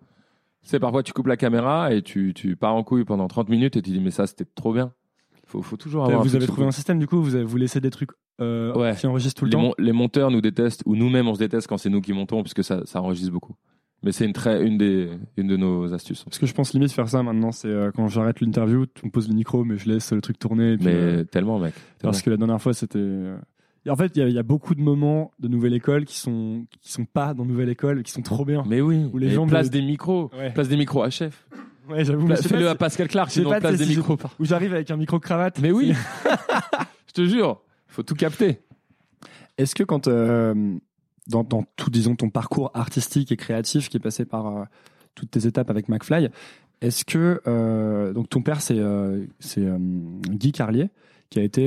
Tu 0.63 0.69
sais, 0.69 0.79
parfois, 0.79 1.03
tu 1.03 1.13
coupes 1.13 1.27
la 1.27 1.37
caméra 1.37 1.93
et 1.93 2.03
tu, 2.03 2.33
tu 2.35 2.55
pars 2.57 2.75
en 2.75 2.85
couille 2.85 3.05
pendant 3.05 3.27
30 3.27 3.49
minutes 3.49 3.77
et 3.77 3.83
tu 3.83 3.91
dis, 3.91 4.01
mais 4.01 4.13
ça, 4.13 4.27
c'était 4.27 4.45
trop 4.55 4.73
bien. 4.73 4.93
Faut, 5.47 5.61
faut 5.61 5.77
toujours 5.77 6.05
avoir. 6.05 6.23
vous 6.23 6.37
avez 6.37 6.47
trouvé 6.47 6.67
un 6.67 6.71
système, 6.71 6.99
du 7.01 7.07
coup, 7.09 7.21
vous, 7.21 7.35
avez, 7.35 7.45
vous 7.45 7.57
laissez 7.57 7.81
des 7.81 7.91
trucs 7.91 8.11
euh, 8.41 8.73
Ouais. 8.75 8.95
qui 8.97 9.07
enregistrent 9.07 9.41
tout 9.41 9.45
le 9.45 9.51
les, 9.51 9.57
temps 9.57 9.61
mon- 9.63 9.75
les 9.79 9.93
monteurs 9.93 10.31
nous 10.31 10.41
détestent 10.41 10.83
ou 10.87 10.97
nous-mêmes 10.97 11.29
on 11.29 11.35
se 11.35 11.39
déteste 11.41 11.67
quand 11.67 11.77
c'est 11.77 11.91
nous 11.91 12.01
qui 12.01 12.13
montons 12.15 12.43
puisque 12.43 12.65
ça, 12.65 12.81
ça 12.87 13.03
enregistre 13.03 13.31
beaucoup. 13.33 13.55
Mais 14.05 14.11
c'est 14.13 14.25
une 14.25 14.33
très 14.33 14.65
une 14.67 14.79
des 14.79 15.11
une 15.37 15.47
de 15.47 15.57
nos 15.57 15.93
astuces. 15.95 16.25
Parce 16.25 16.39
que 16.39 16.47
je 16.47 16.55
pense 16.55 16.73
limite 16.75 16.91
faire 16.93 17.09
ça 17.09 17.23
maintenant, 17.23 17.53
c'est 17.53 17.69
euh, 17.69 17.91
quand 17.95 18.09
j'arrête 18.09 18.41
l'interview, 18.41 18.87
tu 18.87 19.07
me 19.07 19.11
poses 19.11 19.29
le 19.29 19.35
micro, 19.35 19.65
mais 19.65 19.79
je 19.79 19.89
laisse 19.89 20.13
le 20.13 20.21
truc 20.21 20.39
tourner. 20.39 20.73
et 20.73 20.77
puis, 20.77 20.87
Mais 20.87 20.95
euh, 20.95 21.25
tellement 21.25 21.59
mec. 21.59 21.73
tellement. 21.75 22.11
parce 22.11 22.23
que 22.23 22.31
la 22.31 22.37
dernière 22.37 22.61
fois, 22.61 22.75
c'était. 22.75 22.99
euh, 22.99 23.37
En 23.89 23.95
fait, 23.97 24.11
il 24.17 24.29
y, 24.29 24.33
y 24.33 24.39
a 24.39 24.43
beaucoup 24.43 24.75
de 24.75 24.81
moments 24.81 25.31
de 25.39 25.47
Nouvelle 25.49 25.75
École 25.75 26.05
qui 26.05 26.19
sont 26.19 26.67
qui 26.81 26.91
sont 26.91 27.05
pas 27.05 27.33
dans 27.33 27.45
Nouvelle 27.45 27.69
École, 27.69 28.03
qui 28.03 28.11
sont 28.11 28.23
trop 28.23 28.45
bien. 28.45 28.65
Mais 28.67 28.81
oui. 28.81 29.05
Où 29.13 29.19
les 29.19 29.31
gens 29.31 29.47
place 29.47 29.67
me- 29.67 29.73
des 29.73 29.83
micros, 29.83 30.31
Ouais. 30.37 30.51
place 30.53 30.69
des 30.69 30.77
micros 30.77 31.03
à 31.05 31.11
chef. 31.11 31.47
Ouais, 31.89 32.05
j'avoue. 32.05 32.29
sais 32.37 32.49
Fais-le 32.49 32.69
à 32.69 32.73
si- 32.73 32.79
Pascal 32.79 33.09
Clark, 33.09 33.31
sinon 33.31 33.51
pas 33.51 33.61
place 33.61 33.73
si 33.73 33.79
des 33.87 33.93
je- 33.93 33.99
micros. 33.99 34.17
Où 34.41 34.45
j'arrive 34.45 34.73
avec 34.75 34.91
un 34.91 34.97
micro 34.97 35.19
cravate. 35.21 35.61
Mais 35.61 35.71
oui, 35.73 35.93
je 37.09 37.13
te 37.13 37.25
jure, 37.25 37.61
faut 37.89 38.03
tout 38.03 38.15
capter. 38.15 38.61
Est-ce 39.59 39.75
que 39.75 39.83
quand 39.85 40.09
euh, 40.09 40.55
dans, 41.29 41.45
dans 41.45 41.65
tout 41.77 41.91
disons 41.91 42.17
ton 42.17 42.31
parcours 42.31 42.71
artistique 42.75 43.33
et 43.33 43.37
créatif 43.37 43.89
qui 43.89 43.97
est 43.97 44.01
passé 44.01 44.25
par 44.25 44.47
euh, 44.47 44.65
toutes 45.15 45.31
tes 45.31 45.47
étapes 45.47 45.71
avec 45.71 45.89
McFly, 45.89 46.29
est-ce 46.81 47.05
que 47.05 47.41
euh, 47.47 48.13
donc 48.13 48.29
ton 48.29 48.43
père 48.43 48.61
c'est 48.61 48.79
euh, 48.79 49.25
c'est 49.41 49.65
Guy 50.31 50.53
Carlier 50.53 50.89
qui 51.31 51.39
a 51.39 51.43
été 51.43 51.67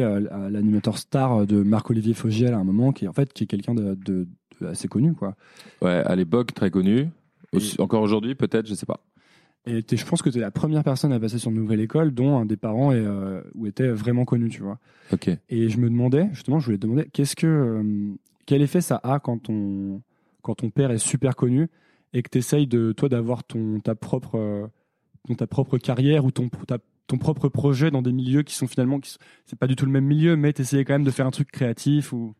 l'animateur 0.51 0.97
star 0.97 1.47
de 1.47 1.63
Marc-Olivier 1.63 2.13
Fogiel 2.13 2.53
à 2.53 2.57
un 2.57 2.63
moment 2.63 2.91
qui 2.91 3.05
est 3.05 3.07
en 3.07 3.13
fait 3.13 3.33
qui 3.33 3.45
est 3.45 3.47
quelqu'un 3.47 3.73
de, 3.73 3.95
de- 3.95 4.27
de 4.61 4.67
assez 4.67 4.87
connu 4.87 5.13
quoi. 5.13 5.35
Ouais, 5.81 6.03
à 6.05 6.15
l'époque 6.15 6.53
très 6.53 6.69
connu. 6.69 7.07
Aussi- 7.51 7.75
Encore 7.81 8.01
aujourd'hui, 8.03 8.35
peut-être, 8.35 8.67
je 8.67 8.73
sais 8.73 8.85
pas. 8.85 8.99
Et 9.67 9.83
je 9.91 10.05
pense 10.05 10.21
que 10.21 10.29
tu 10.29 10.37
es 10.37 10.41
la 10.41 10.51
première 10.51 10.83
personne 10.83 11.11
à 11.11 11.19
passer 11.19 11.39
sur 11.39 11.49
une 11.49 11.57
nouvelle 11.57 11.79
école 11.79 12.11
dont 12.11 12.37
un 12.37 12.45
des 12.45 12.55
parents 12.57 12.91
est, 12.91 12.97
euh, 13.03 13.41
ou 13.55 13.65
était 13.65 13.87
vraiment 13.87 14.23
connu, 14.25 14.49
tu 14.49 14.61
vois. 14.61 14.77
Ok. 15.11 15.29
Et 15.49 15.69
je 15.69 15.77
me 15.79 15.89
demandais, 15.89 16.29
justement, 16.33 16.59
je 16.59 16.65
voulais 16.65 16.77
te 16.77 16.83
demander, 16.83 17.09
qu'est-ce 17.11 17.35
que, 17.35 17.47
euh, 17.47 18.13
quel 18.45 18.61
effet 18.61 18.81
ça 18.81 18.99
a 19.03 19.19
quand 19.19 19.39
ton, 19.43 20.01
quand 20.41 20.55
ton 20.55 20.69
père 20.69 20.91
est 20.91 20.97
super 20.97 21.35
connu 21.35 21.69
et 22.13 22.21
que 22.23 22.29
tu 22.29 22.37
essayes 22.37 22.67
de, 22.67 22.91
toi, 22.91 23.09
d'avoir 23.09 23.43
ton, 23.43 23.79
ta 23.79 23.95
propre, 23.95 24.35
euh, 24.37 24.67
ton- 25.27 25.35
ta 25.35 25.47
propre 25.47 25.77
carrière 25.77 26.25
ou 26.25 26.31
ton, 26.31 26.49
ta- 26.49 26.77
ton 27.07 27.17
propre 27.17 27.49
projet 27.49 27.91
dans 27.91 28.01
des 28.01 28.11
milieux 28.13 28.43
qui 28.43 28.55
sont 28.55 28.67
finalement, 28.67 28.99
qui 28.99 29.11
sont- 29.11 29.19
c'est 29.45 29.57
pas 29.59 29.67
du 29.67 29.75
tout 29.75 29.85
le 29.85 29.91
même 29.91 30.05
milieu, 30.05 30.35
mais 30.35 30.53
tu 30.53 30.61
essayais 30.61 30.85
quand 30.85 30.93
même 30.93 31.03
de 31.03 31.11
faire 31.11 31.25
un 31.27 31.31
truc 31.31 31.51
créatif 31.51 32.13
ou? 32.13 32.33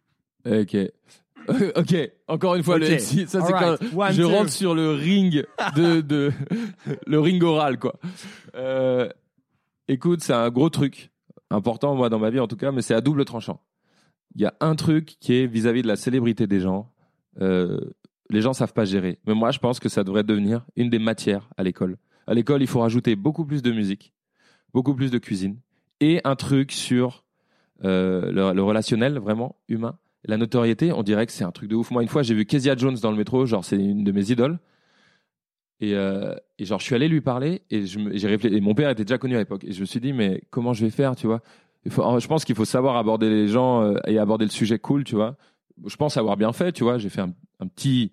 Ok. 0.45 0.75
ok, 1.75 2.11
encore 2.27 2.55
une 2.55 2.63
fois, 2.63 2.77
le 2.79 2.85
Ok. 2.87 2.91
MC, 2.93 3.27
ça 3.27 3.41
c'est 3.45 3.51
quand 3.53 3.77
One, 3.95 4.13
je 4.13 4.21
two. 4.23 4.29
rentre 4.29 4.49
sur 4.51 4.73
le 4.73 4.91
ring 4.91 5.45
de, 5.75 6.01
de 6.01 6.31
le 7.07 7.19
ring 7.19 7.43
oral 7.43 7.77
quoi. 7.77 7.99
Euh, 8.55 9.07
écoute, 9.87 10.21
c'est 10.21 10.33
un 10.33 10.49
gros 10.49 10.69
truc 10.69 11.11
important 11.51 11.93
moi 11.95 12.09
dans 12.09 12.17
ma 12.19 12.29
vie 12.31 12.39
en 12.39 12.47
tout 12.47 12.55
cas, 12.57 12.71
mais 12.71 12.81
c'est 12.81 12.95
à 12.95 13.01
double 13.01 13.25
tranchant. 13.25 13.61
Il 14.35 14.41
y 14.41 14.45
a 14.45 14.53
un 14.59 14.75
truc 14.75 15.17
qui 15.19 15.33
est 15.33 15.47
vis-à-vis 15.47 15.81
de 15.81 15.87
la 15.87 15.95
célébrité 15.95 16.47
des 16.47 16.59
gens. 16.59 16.91
Euh, 17.41 17.79
les 18.29 18.41
gens 18.41 18.53
savent 18.53 18.73
pas 18.73 18.85
gérer, 18.85 19.19
mais 19.25 19.33
moi 19.33 19.51
je 19.51 19.59
pense 19.59 19.79
que 19.79 19.89
ça 19.89 20.03
devrait 20.03 20.23
devenir 20.23 20.65
une 20.75 20.89
des 20.89 20.99
matières 20.99 21.49
à 21.57 21.63
l'école. 21.63 21.97
À 22.27 22.33
l'école, 22.33 22.61
il 22.61 22.67
faut 22.67 22.79
rajouter 22.79 23.15
beaucoup 23.15 23.45
plus 23.45 23.61
de 23.61 23.71
musique, 23.71 24.13
beaucoup 24.73 24.95
plus 24.95 25.11
de 25.11 25.17
cuisine 25.17 25.57
et 25.99 26.21
un 26.23 26.35
truc 26.35 26.71
sur 26.71 27.23
euh, 27.83 28.31
le, 28.31 28.61
relationnel 28.61 29.19
vraiment 29.19 29.55
humain. 29.67 29.97
La 30.23 30.37
notoriété, 30.37 30.91
on 30.91 31.03
dirait 31.03 31.25
que 31.25 31.31
c'est 31.31 31.43
un 31.43 31.51
truc 31.51 31.69
de 31.69 31.75
ouf. 31.75 31.91
Moi, 31.91 32.01
une 32.01 32.07
fois, 32.07 32.23
j'ai 32.23 32.33
vu 32.33 32.45
Kezia 32.45 32.75
Jones 32.75 32.97
dans 33.01 33.11
le 33.11 33.17
métro, 33.17 33.45
genre 33.45 33.63
c'est 33.63 33.77
une 33.77 34.03
de 34.03 34.11
mes 34.11 34.31
idoles. 34.31 34.59
Et, 35.81 35.93
euh, 35.93 36.35
genre, 36.59 36.79
je 36.79 36.85
suis 36.85 36.95
allé 36.95 37.07
lui 37.07 37.21
parler 37.21 37.61
et 37.69 37.85
je 37.85 37.99
et 37.99 38.27
réfléchi. 38.27 38.61
Mon 38.61 38.73
père 38.73 38.89
était 38.89 39.03
déjà 39.03 39.17
connu 39.17 39.35
à 39.35 39.39
l'époque. 39.39 39.63
Et 39.65 39.71
je 39.71 39.81
me 39.81 39.85
suis 39.85 39.99
dit, 39.99 40.13
mais 40.13 40.41
comment 40.49 40.73
je 40.73 40.83
vais 40.83 40.89
faire, 40.89 41.15
tu 41.15 41.27
vois? 41.27 41.41
Je 41.85 42.27
pense 42.27 42.45
qu'il 42.45 42.55
faut 42.55 42.65
savoir 42.65 42.97
aborder 42.97 43.29
les 43.29 43.47
gens 43.47 43.83
euh, 43.83 43.97
et 44.07 44.17
aborder 44.17 44.45
le 44.45 44.51
sujet 44.51 44.79
cool, 44.79 45.03
tu 45.03 45.15
vois. 45.15 45.35
Je 45.85 45.95
pense 45.95 46.17
avoir 46.17 46.37
bien 46.37 46.51
fait, 46.53 46.71
tu 46.71 46.83
vois. 46.83 46.97
J'ai 46.97 47.09
fait 47.09 47.21
un, 47.21 47.67
petit, 47.67 48.11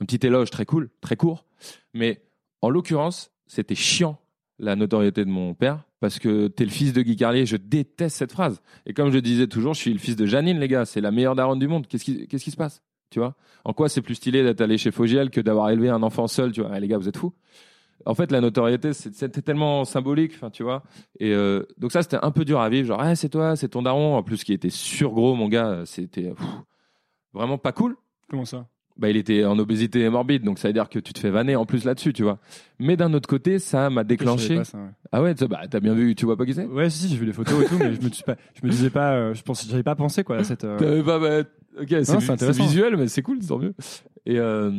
un 0.00 0.04
petit 0.04 0.24
éloge 0.26 0.50
très 0.50 0.64
cool, 0.64 0.90
très 1.00 1.16
court. 1.16 1.44
Mais 1.92 2.22
en 2.62 2.70
l'occurrence, 2.70 3.30
c'était 3.46 3.74
chiant 3.74 4.18
la 4.58 4.76
notoriété 4.76 5.24
de 5.24 5.30
mon 5.30 5.54
père 5.54 5.84
parce 6.00 6.18
que 6.18 6.48
t'es 6.48 6.64
le 6.64 6.70
fils 6.70 6.92
de 6.92 7.02
Guy 7.02 7.16
Carlier. 7.16 7.44
Je 7.46 7.56
déteste 7.56 8.16
cette 8.16 8.32
phrase. 8.32 8.62
Et 8.86 8.94
comme 8.94 9.10
je 9.10 9.18
disais 9.18 9.46
toujours, 9.46 9.74
je 9.74 9.80
suis 9.80 9.92
le 9.92 9.98
fils 9.98 10.16
de 10.16 10.24
Janine, 10.24 10.58
les 10.58 10.68
gars. 10.68 10.86
C'est 10.86 11.00
la 11.00 11.10
meilleure 11.10 11.34
daronne 11.34 11.58
du 11.58 11.68
monde. 11.68 11.86
Qu'est-ce 11.86 12.04
qui, 12.04 12.26
qui 12.26 12.50
se 12.50 12.56
passe? 12.56 12.82
Tu 13.10 13.18
vois? 13.18 13.34
En 13.64 13.72
quoi 13.72 13.88
c'est 13.88 14.02
plus 14.02 14.14
stylé 14.14 14.42
d'être 14.42 14.60
allé 14.60 14.78
chez 14.78 14.92
Fogiel 14.92 15.30
que 15.30 15.40
d'avoir 15.40 15.70
élevé 15.70 15.88
un 15.90 16.02
enfant 16.02 16.26
seul 16.28 16.52
Tu 16.52 16.60
vois? 16.62 16.70
Eh, 16.76 16.80
Les 16.80 16.88
gars, 16.88 16.96
vous 16.96 17.08
êtes 17.08 17.16
fous. 17.16 17.34
En 18.06 18.14
fait, 18.14 18.32
la 18.32 18.40
notoriété, 18.40 18.92
c'était 18.92 19.42
tellement 19.42 19.84
symbolique, 19.84 20.32
enfin, 20.34 20.50
tu 20.50 20.62
vois. 20.62 20.82
Et 21.18 21.32
euh, 21.34 21.64
donc 21.78 21.92
ça, 21.92 22.02
c'était 22.02 22.18
un 22.22 22.30
peu 22.30 22.44
dur 22.44 22.60
à 22.60 22.68
vivre. 22.68 22.88
Genre, 22.88 23.00
ah, 23.00 23.14
c'est 23.14 23.28
toi, 23.28 23.56
c'est 23.56 23.68
ton 23.68 23.82
daron. 23.82 24.16
En 24.16 24.22
plus, 24.22 24.42
qui 24.44 24.52
était 24.52 24.70
surgros, 24.70 25.34
mon 25.34 25.48
gars, 25.48 25.82
c'était 25.84 26.32
vraiment 27.32 27.58
pas 27.58 27.72
cool 27.72 27.96
Comment 28.28 28.44
ça? 28.44 28.66
Bah, 28.96 29.08
il 29.08 29.16
était 29.16 29.44
en 29.44 29.58
obésité 29.58 30.06
morbide, 30.10 30.42
donc 30.44 30.58
ça 30.58 30.68
veut 30.68 30.74
dire 30.74 30.88
que 30.88 30.98
tu 30.98 31.12
te 31.14 31.18
fais 31.18 31.30
vanner 31.30 31.56
en 31.56 31.64
plus 31.64 31.84
là-dessus, 31.84 32.12
tu 32.12 32.22
vois. 32.22 32.38
Mais 32.78 32.96
d'un 32.96 33.14
autre 33.14 33.28
côté, 33.28 33.58
ça 33.58 33.88
m'a 33.88 34.04
déclenché. 34.04 34.56
pas 34.56 34.64
ça, 34.64 34.78
ouais. 34.78 34.90
Ah 35.10 35.22
ouais, 35.22 35.34
tu- 35.34 35.48
bah, 35.48 35.62
t'as 35.70 35.80
bien 35.80 35.94
vu, 35.94 36.14
tu 36.14 36.26
vois 36.26 36.36
pas 36.36 36.44
qui 36.44 36.52
c'est? 36.52 36.66
Ouais, 36.66 36.90
si, 36.90 36.98
si, 37.04 37.08
j'ai 37.08 37.16
vu 37.16 37.24
les 37.24 37.32
photos 37.32 37.64
et 37.64 37.68
tout, 37.68 37.78
mais 37.78 37.94
je 37.94 38.00
me, 38.02 38.10
pas, 38.26 38.36
je 38.54 38.66
me 38.66 38.70
disais 38.70 38.90
pas, 38.90 39.12
euh, 39.14 39.34
je 39.34 39.42
pense, 39.42 39.66
j'avais 39.66 39.82
pas 39.82 39.94
pensé 39.94 40.22
quoi 40.22 40.36
à 40.36 40.44
cette. 40.44 40.64
euh, 40.64 40.76
T'avais 40.76 41.02
pas, 41.02 41.18
bah, 41.18 41.48
ok, 41.80 41.88
c'est 42.04 42.52
visuel, 42.52 42.96
mais 42.98 43.08
c'est 43.08 43.22
cool, 43.22 43.38
tant 43.38 43.58
mieux. 43.58 43.74
Et 44.26 44.38
euh, 44.38 44.70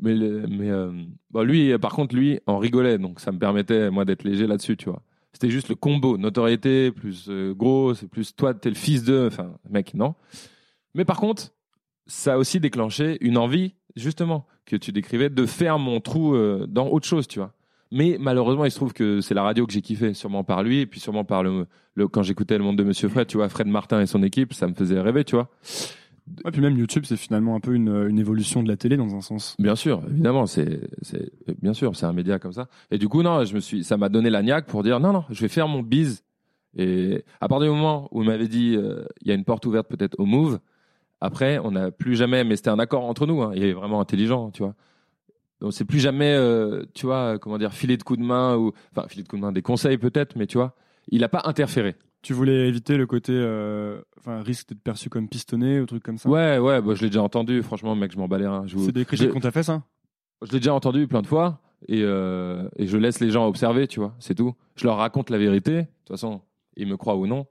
mais 0.00 0.70
euh, 0.70 0.90
bon, 1.30 1.42
lui, 1.42 1.76
par 1.78 1.92
contre, 1.92 2.14
lui, 2.16 2.40
en 2.46 2.58
rigolait, 2.58 2.98
donc 2.98 3.20
ça 3.20 3.32
me 3.32 3.38
permettait 3.38 3.90
moi 3.90 4.04
d'être 4.04 4.24
léger 4.24 4.46
là-dessus, 4.46 4.76
tu 4.76 4.88
vois. 4.88 5.02
C'était 5.32 5.50
juste 5.50 5.68
le 5.68 5.74
combo, 5.74 6.18
notoriété 6.18 6.90
plus 6.92 7.26
euh, 7.28 7.54
gros, 7.54 7.94
c'est 7.94 8.08
plus 8.08 8.34
toi, 8.34 8.52
t'es 8.52 8.68
le 8.68 8.74
fils 8.74 9.04
de, 9.04 9.26
enfin, 9.28 9.54
mec, 9.70 9.94
non. 9.94 10.14
Mais 10.94 11.04
par 11.04 11.18
contre, 11.18 11.52
ça 12.06 12.34
a 12.34 12.36
aussi 12.38 12.60
déclenché 12.60 13.16
une 13.20 13.38
envie, 13.38 13.74
justement, 13.96 14.46
que 14.66 14.76
tu 14.76 14.92
décrivais, 14.92 15.30
de 15.30 15.46
faire 15.46 15.78
mon 15.78 16.00
trou 16.00 16.34
euh, 16.34 16.66
dans 16.68 16.88
autre 16.88 17.06
chose, 17.06 17.26
tu 17.28 17.38
vois. 17.38 17.52
Mais 17.90 18.16
malheureusement, 18.18 18.64
il 18.64 18.70
se 18.70 18.76
trouve 18.76 18.92
que 18.92 19.20
c'est 19.20 19.34
la 19.34 19.42
radio 19.42 19.66
que 19.66 19.72
j'ai 19.72 19.82
kiffé, 19.82 20.14
sûrement 20.14 20.44
par 20.44 20.62
lui, 20.62 20.80
et 20.80 20.86
puis 20.86 20.98
sûrement 21.00 21.24
par 21.24 21.42
le, 21.42 21.66
le- 21.94 22.08
quand 22.08 22.22
j'écoutais 22.22 22.56
le 22.58 22.64
monde 22.64 22.76
de 22.76 22.84
Monsieur 22.84 23.08
Fred, 23.08 23.26
tu 23.26 23.36
vois, 23.36 23.48
Fred 23.48 23.66
Martin 23.66 24.00
et 24.00 24.06
son 24.06 24.22
équipe, 24.22 24.52
ça 24.54 24.66
me 24.66 24.74
faisait 24.74 25.00
rêver, 25.00 25.24
tu 25.24 25.34
vois. 25.36 25.48
Ouais, 26.44 26.50
puis 26.52 26.60
même 26.60 26.78
YouTube, 26.78 27.04
c'est 27.06 27.16
finalement 27.16 27.56
un 27.56 27.60
peu 27.60 27.74
une, 27.74 28.18
évolution 28.18 28.62
de 28.62 28.68
la 28.68 28.76
télé 28.76 28.96
dans 28.96 29.14
un 29.14 29.20
sens. 29.20 29.56
Bien 29.58 29.74
sûr, 29.74 30.02
évidemment, 30.08 30.46
c'est, 30.46 30.80
bien 31.60 31.72
sûr, 31.72 31.96
c'est 31.96 32.06
un 32.06 32.12
média 32.12 32.38
comme 32.38 32.52
ça. 32.52 32.68
Et 32.90 32.98
du 32.98 33.08
coup, 33.08 33.22
non, 33.22 33.44
je 33.44 33.54
me 33.54 33.60
suis, 33.60 33.82
ça 33.84 33.96
m'a 33.96 34.08
donné 34.08 34.30
la 34.30 34.42
niaque 34.42 34.66
pour 34.66 34.82
dire 34.82 35.00
non, 35.00 35.12
non, 35.12 35.24
je 35.30 35.40
vais 35.40 35.48
faire 35.48 35.68
mon 35.68 35.82
bise. 35.82 36.22
Et 36.76 37.24
à 37.40 37.48
partir 37.48 37.70
du 37.70 37.74
moment 37.74 38.08
où 38.12 38.22
il 38.22 38.28
m'avait 38.28 38.48
dit, 38.48 38.76
euh, 38.76 39.04
il 39.20 39.28
y 39.28 39.30
a 39.30 39.34
une 39.34 39.44
porte 39.44 39.66
ouverte 39.66 39.88
peut-être 39.88 40.18
au 40.18 40.24
Move. 40.24 40.60
Après, 41.20 41.58
on 41.58 41.72
n'a 41.72 41.90
plus 41.90 42.16
jamais, 42.16 42.44
mais 42.44 42.56
c'était 42.56 42.70
un 42.70 42.78
accord 42.78 43.04
entre 43.04 43.26
nous. 43.26 43.42
Hein, 43.42 43.52
il 43.54 43.64
est 43.64 43.72
vraiment 43.72 44.00
intelligent, 44.00 44.50
tu 44.50 44.62
vois. 44.62 44.74
Donc 45.60 45.72
c'est 45.72 45.84
plus 45.84 46.00
jamais, 46.00 46.34
euh, 46.34 46.84
tu 46.94 47.06
vois, 47.06 47.38
comment 47.38 47.58
dire, 47.58 47.72
filet 47.72 47.96
de 47.96 48.02
coup 48.02 48.16
de 48.16 48.22
main 48.22 48.56
ou, 48.56 48.72
enfin, 48.90 49.06
filet 49.08 49.22
de 49.22 49.28
coup 49.28 49.36
de 49.36 49.42
main, 49.42 49.52
des 49.52 49.62
conseils 49.62 49.98
peut-être, 49.98 50.34
mais 50.34 50.46
tu 50.46 50.58
vois, 50.58 50.74
il 51.08 51.20
n'a 51.20 51.28
pas 51.28 51.42
interféré. 51.44 51.94
Tu 52.22 52.32
voulais 52.32 52.68
éviter 52.68 52.96
le 52.96 53.06
côté, 53.06 53.32
euh, 53.34 54.00
enfin, 54.16 54.42
risque 54.42 54.68
d'être 54.68 54.82
perçu 54.82 55.08
comme 55.10 55.28
pistonné 55.28 55.80
ou 55.80 55.86
truc 55.86 56.04
comme 56.04 56.18
ça? 56.18 56.28
Ouais, 56.28 56.58
ouais, 56.58 56.80
bah, 56.80 56.94
je 56.94 57.02
l'ai 57.02 57.08
déjà 57.08 57.22
entendu. 57.22 57.62
Franchement, 57.62 57.96
mec, 57.96 58.12
je 58.12 58.18
m'en 58.18 58.28
vous- 58.28 58.86
C'est 58.86 58.92
des 58.92 59.04
critiques 59.04 59.30
qu'on 59.30 59.40
t'a 59.40 59.50
fait 59.50 59.64
ça? 59.64 59.82
Je 60.42 60.52
l'ai 60.52 60.58
déjà 60.58 60.72
entendu 60.72 61.06
plein 61.08 61.22
de 61.22 61.26
fois 61.26 61.60
et, 61.88 62.02
euh, 62.02 62.68
et 62.76 62.86
je 62.86 62.96
laisse 62.96 63.18
les 63.20 63.30
gens 63.30 63.46
observer, 63.46 63.88
tu 63.88 63.98
vois, 64.00 64.14
c'est 64.20 64.34
tout. 64.36 64.54
Je 64.76 64.84
leur 64.86 64.96
raconte 64.98 65.30
la 65.30 65.38
vérité, 65.38 65.72
de 65.72 65.80
toute 66.04 66.08
façon, 66.08 66.40
ils 66.76 66.86
me 66.86 66.96
croient 66.96 67.16
ou 67.16 67.26
non. 67.26 67.46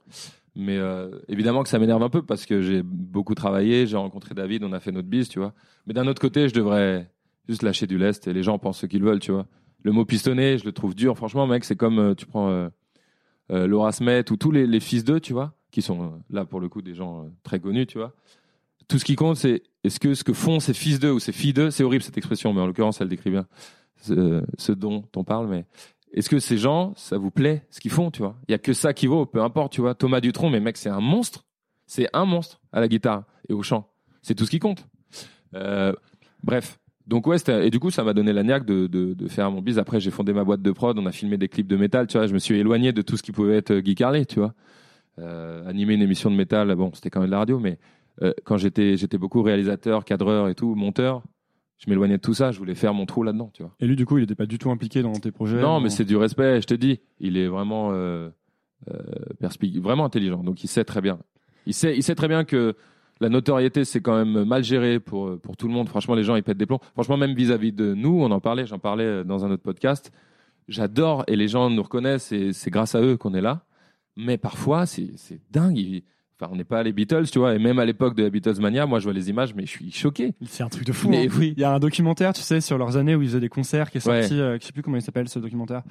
Mais 0.54 0.76
euh, 0.76 1.10
évidemment 1.28 1.62
que 1.62 1.68
ça 1.70 1.78
m'énerve 1.78 2.02
un 2.02 2.10
peu 2.10 2.22
parce 2.22 2.44
que 2.44 2.60
j'ai 2.60 2.82
beaucoup 2.82 3.34
travaillé, 3.34 3.86
j'ai 3.86 3.96
rencontré 3.96 4.34
David, 4.34 4.64
on 4.64 4.72
a 4.72 4.80
fait 4.80 4.92
notre 4.92 5.08
bise, 5.08 5.28
tu 5.28 5.38
vois. 5.38 5.54
Mais 5.86 5.94
d'un 5.94 6.06
autre 6.06 6.20
côté, 6.20 6.48
je 6.48 6.54
devrais 6.54 7.10
juste 7.48 7.62
lâcher 7.62 7.86
du 7.86 7.96
lest 7.98 8.26
et 8.26 8.32
les 8.32 8.42
gens 8.42 8.58
pensent 8.58 8.80
ce 8.80 8.86
qu'ils 8.86 9.02
veulent, 9.02 9.20
tu 9.20 9.32
vois. 9.32 9.46
Le 9.82 9.92
mot 9.92 10.04
pistonné, 10.04 10.58
je 10.58 10.64
le 10.64 10.72
trouve 10.72 10.94
dur. 10.94 11.16
Franchement, 11.16 11.46
mec, 11.46 11.64
c'est 11.64 11.76
comme 11.76 11.98
euh, 11.98 12.14
tu 12.14 12.26
prends 12.26 12.50
Laura 13.48 13.92
Smet 13.92 14.30
ou 14.30 14.36
tous 14.36 14.50
les, 14.50 14.80
fils 14.80 15.04
d'eux, 15.04 15.20
tu 15.20 15.32
vois, 15.32 15.54
qui 15.70 15.82
sont 15.82 16.04
euh, 16.04 16.08
là 16.30 16.44
pour 16.44 16.60
le 16.60 16.68
coup 16.68 16.82
des 16.82 16.94
gens 16.94 17.24
euh, 17.24 17.28
très 17.42 17.60
connus, 17.60 17.86
tu 17.86 17.98
vois. 17.98 18.14
Tout 18.88 18.98
ce 18.98 19.04
qui 19.04 19.16
compte, 19.16 19.36
c'est 19.36 19.62
est-ce 19.84 19.98
que 19.98 20.14
ce 20.14 20.24
que 20.24 20.32
font 20.32 20.60
ces 20.60 20.74
fils 20.74 21.00
d'eux 21.00 21.12
ou 21.12 21.18
ces 21.18 21.32
filles 21.32 21.52
d'eux, 21.52 21.70
c'est 21.70 21.82
horrible 21.82 22.02
cette 22.02 22.18
expression, 22.18 22.52
mais 22.52 22.60
en 22.60 22.66
l'occurrence, 22.66 23.00
elle 23.00 23.08
décrit 23.08 23.30
bien 23.30 23.46
ce, 24.02 24.72
dont 24.72 25.04
on 25.16 25.24
parle, 25.24 25.48
mais 25.48 25.64
est-ce 26.12 26.28
que 26.28 26.38
ces 26.38 26.58
gens, 26.58 26.92
ça 26.96 27.16
vous 27.16 27.30
plaît 27.30 27.66
ce 27.70 27.80
qu'ils 27.80 27.90
font, 27.90 28.10
tu 28.10 28.20
vois? 28.20 28.36
Il 28.48 28.52
y 28.52 28.54
a 28.54 28.58
que 28.58 28.72
ça 28.72 28.92
qui 28.92 29.06
vaut, 29.06 29.24
peu 29.24 29.42
importe, 29.42 29.72
tu 29.72 29.80
vois. 29.80 29.94
Thomas 29.94 30.20
Dutronc, 30.20 30.50
mais 30.50 30.60
mec, 30.60 30.76
c'est 30.76 30.90
un 30.90 31.00
monstre. 31.00 31.46
C'est 31.86 32.08
un 32.12 32.24
monstre 32.24 32.60
à 32.72 32.80
la 32.80 32.88
guitare 32.88 33.24
et 33.48 33.52
au 33.52 33.62
chant. 33.62 33.90
C'est 34.20 34.34
tout 34.34 34.44
ce 34.44 34.50
qui 34.50 34.58
compte. 34.58 34.86
Euh, 35.54 35.92
bref. 36.42 36.78
Donc 37.06 37.26
ouais, 37.26 37.36
et 37.48 37.70
du 37.70 37.80
coup, 37.80 37.90
ça 37.90 38.04
m'a 38.04 38.14
donné 38.14 38.32
la 38.32 38.42
niaque 38.42 38.64
de, 38.64 38.86
de, 38.86 39.14
de 39.14 39.28
faire 39.28 39.50
mon 39.50 39.60
bise. 39.60 39.78
Après, 39.78 39.98
j'ai 40.00 40.10
fondé 40.10 40.32
ma 40.32 40.44
boîte 40.44 40.62
de 40.62 40.70
prod, 40.70 40.98
on 40.98 41.06
a 41.06 41.12
filmé 41.12 41.36
des 41.36 41.48
clips 41.48 41.66
de 41.66 41.76
métal, 41.76 42.06
tu 42.06 42.16
vois. 42.16 42.26
Je 42.26 42.34
me 42.34 42.38
suis 42.38 42.56
éloigné 42.56 42.92
de 42.92 43.02
tout 43.02 43.16
ce 43.16 43.22
qui 43.22 43.32
pouvait 43.32 43.56
être 43.56 43.74
Guy 43.78 43.94
Carlet, 43.94 44.24
tu 44.24 44.38
vois. 44.38 44.54
Euh, 45.18 45.68
animer 45.68 45.94
une 45.94 46.02
émission 46.02 46.30
de 46.30 46.36
métal, 46.36 46.74
bon, 46.74 46.90
c'était 46.94 47.10
quand 47.10 47.20
même 47.20 47.28
de 47.28 47.32
la 47.32 47.38
radio, 47.38 47.58
mais 47.58 47.78
euh, 48.22 48.32
quand 48.44 48.56
j'étais 48.56 48.96
j'étais 48.96 49.18
beaucoup 49.18 49.42
réalisateur, 49.42 50.04
cadreur 50.04 50.48
et 50.48 50.54
tout, 50.54 50.74
monteur, 50.74 51.22
je 51.78 51.90
m'éloignais 51.90 52.16
de 52.16 52.22
tout 52.22 52.34
ça. 52.34 52.52
Je 52.52 52.58
voulais 52.58 52.74
faire 52.74 52.94
mon 52.94 53.06
trou 53.06 53.22
là-dedans, 53.22 53.50
tu 53.52 53.62
vois. 53.62 53.74
Et 53.80 53.86
lui, 53.86 53.96
du 53.96 54.06
coup, 54.06 54.18
il 54.18 54.24
était 54.24 54.34
pas 54.34 54.46
du 54.46 54.58
tout 54.58 54.70
impliqué 54.70 55.02
dans 55.02 55.12
tes 55.12 55.32
projets 55.32 55.60
Non, 55.60 55.80
mais 55.80 55.90
c'est 55.90 56.04
du 56.04 56.16
respect, 56.16 56.60
je 56.60 56.66
te 56.66 56.74
dis. 56.74 57.00
Il 57.18 57.36
est 57.36 57.48
vraiment, 57.48 57.90
euh, 57.92 58.30
euh, 58.90 59.80
vraiment 59.80 60.04
intelligent. 60.04 60.42
Donc 60.44 60.62
il 60.62 60.68
sait 60.68 60.84
très 60.84 61.00
bien. 61.00 61.18
Il 61.66 61.74
sait, 61.74 61.96
il 61.96 62.02
sait 62.02 62.14
très 62.14 62.28
bien 62.28 62.44
que 62.44 62.74
la 63.22 63.28
notoriété, 63.30 63.84
c'est 63.86 64.00
quand 64.02 64.16
même 64.24 64.44
mal 64.44 64.62
géré 64.64 65.00
pour, 65.00 65.38
pour 65.40 65.56
tout 65.56 65.68
le 65.68 65.72
monde. 65.72 65.88
Franchement, 65.88 66.14
les 66.14 66.24
gens, 66.24 66.36
ils 66.36 66.42
pètent 66.42 66.58
des 66.58 66.66
plombs. 66.66 66.80
Franchement, 66.92 67.16
même 67.16 67.34
vis-à-vis 67.34 67.72
de 67.72 67.94
nous, 67.94 68.20
on 68.22 68.30
en 68.30 68.40
parlait, 68.40 68.66
j'en 68.66 68.78
parlais 68.78 69.04
euh, 69.04 69.24
dans 69.24 69.44
un 69.46 69.50
autre 69.50 69.62
podcast. 69.62 70.12
J'adore 70.68 71.24
et 71.26 71.36
les 71.36 71.48
gens 71.48 71.70
nous 71.70 71.82
reconnaissent 71.82 72.32
et 72.32 72.52
c'est 72.52 72.70
grâce 72.70 72.94
à 72.94 73.00
eux 73.00 73.16
qu'on 73.16 73.34
est 73.34 73.40
là. 73.40 73.62
Mais 74.16 74.36
parfois, 74.38 74.86
c'est 74.86 75.10
c'est 75.16 75.40
dingue. 75.50 75.78
Ils- 75.78 76.02
Enfin, 76.40 76.50
on 76.52 76.56
n'est 76.56 76.64
pas 76.64 76.82
les 76.82 76.92
Beatles, 76.92 77.26
tu 77.30 77.38
vois. 77.38 77.54
Et 77.54 77.58
même 77.60 77.78
à 77.78 77.84
l'époque 77.84 78.16
de 78.16 78.24
la 78.24 78.30
Beatles 78.30 78.58
Mania, 78.58 78.84
moi, 78.84 78.98
je 78.98 79.04
vois 79.04 79.12
les 79.12 79.30
images, 79.30 79.54
mais 79.54 79.64
je 79.64 79.70
suis 79.70 79.92
choqué. 79.92 80.32
C'est 80.44 80.64
un 80.64 80.68
truc 80.68 80.84
de 80.84 80.90
fou. 80.92 81.08
Mais 81.08 81.26
hein. 81.28 81.30
oui. 81.38 81.54
Il 81.56 81.60
y 81.60 81.64
a 81.64 81.72
un 81.72 81.78
documentaire, 81.78 82.32
tu 82.32 82.40
sais, 82.42 82.60
sur 82.60 82.78
leurs 82.78 82.96
années 82.96 83.14
où 83.14 83.22
ils 83.22 83.28
faisaient 83.28 83.38
des 83.38 83.48
concerts 83.48 83.92
qui 83.92 83.98
est 83.98 84.08
Ouais. 84.08 84.22
sorti, 84.22 84.40
euh, 84.40 84.58
je 84.60 84.66
sais 84.66 84.72
plus 84.72 84.82
comment 84.82 84.96
il 84.96 85.02
s'appelle 85.02 85.28
ce 85.28 85.38
documentaire. 85.38 85.82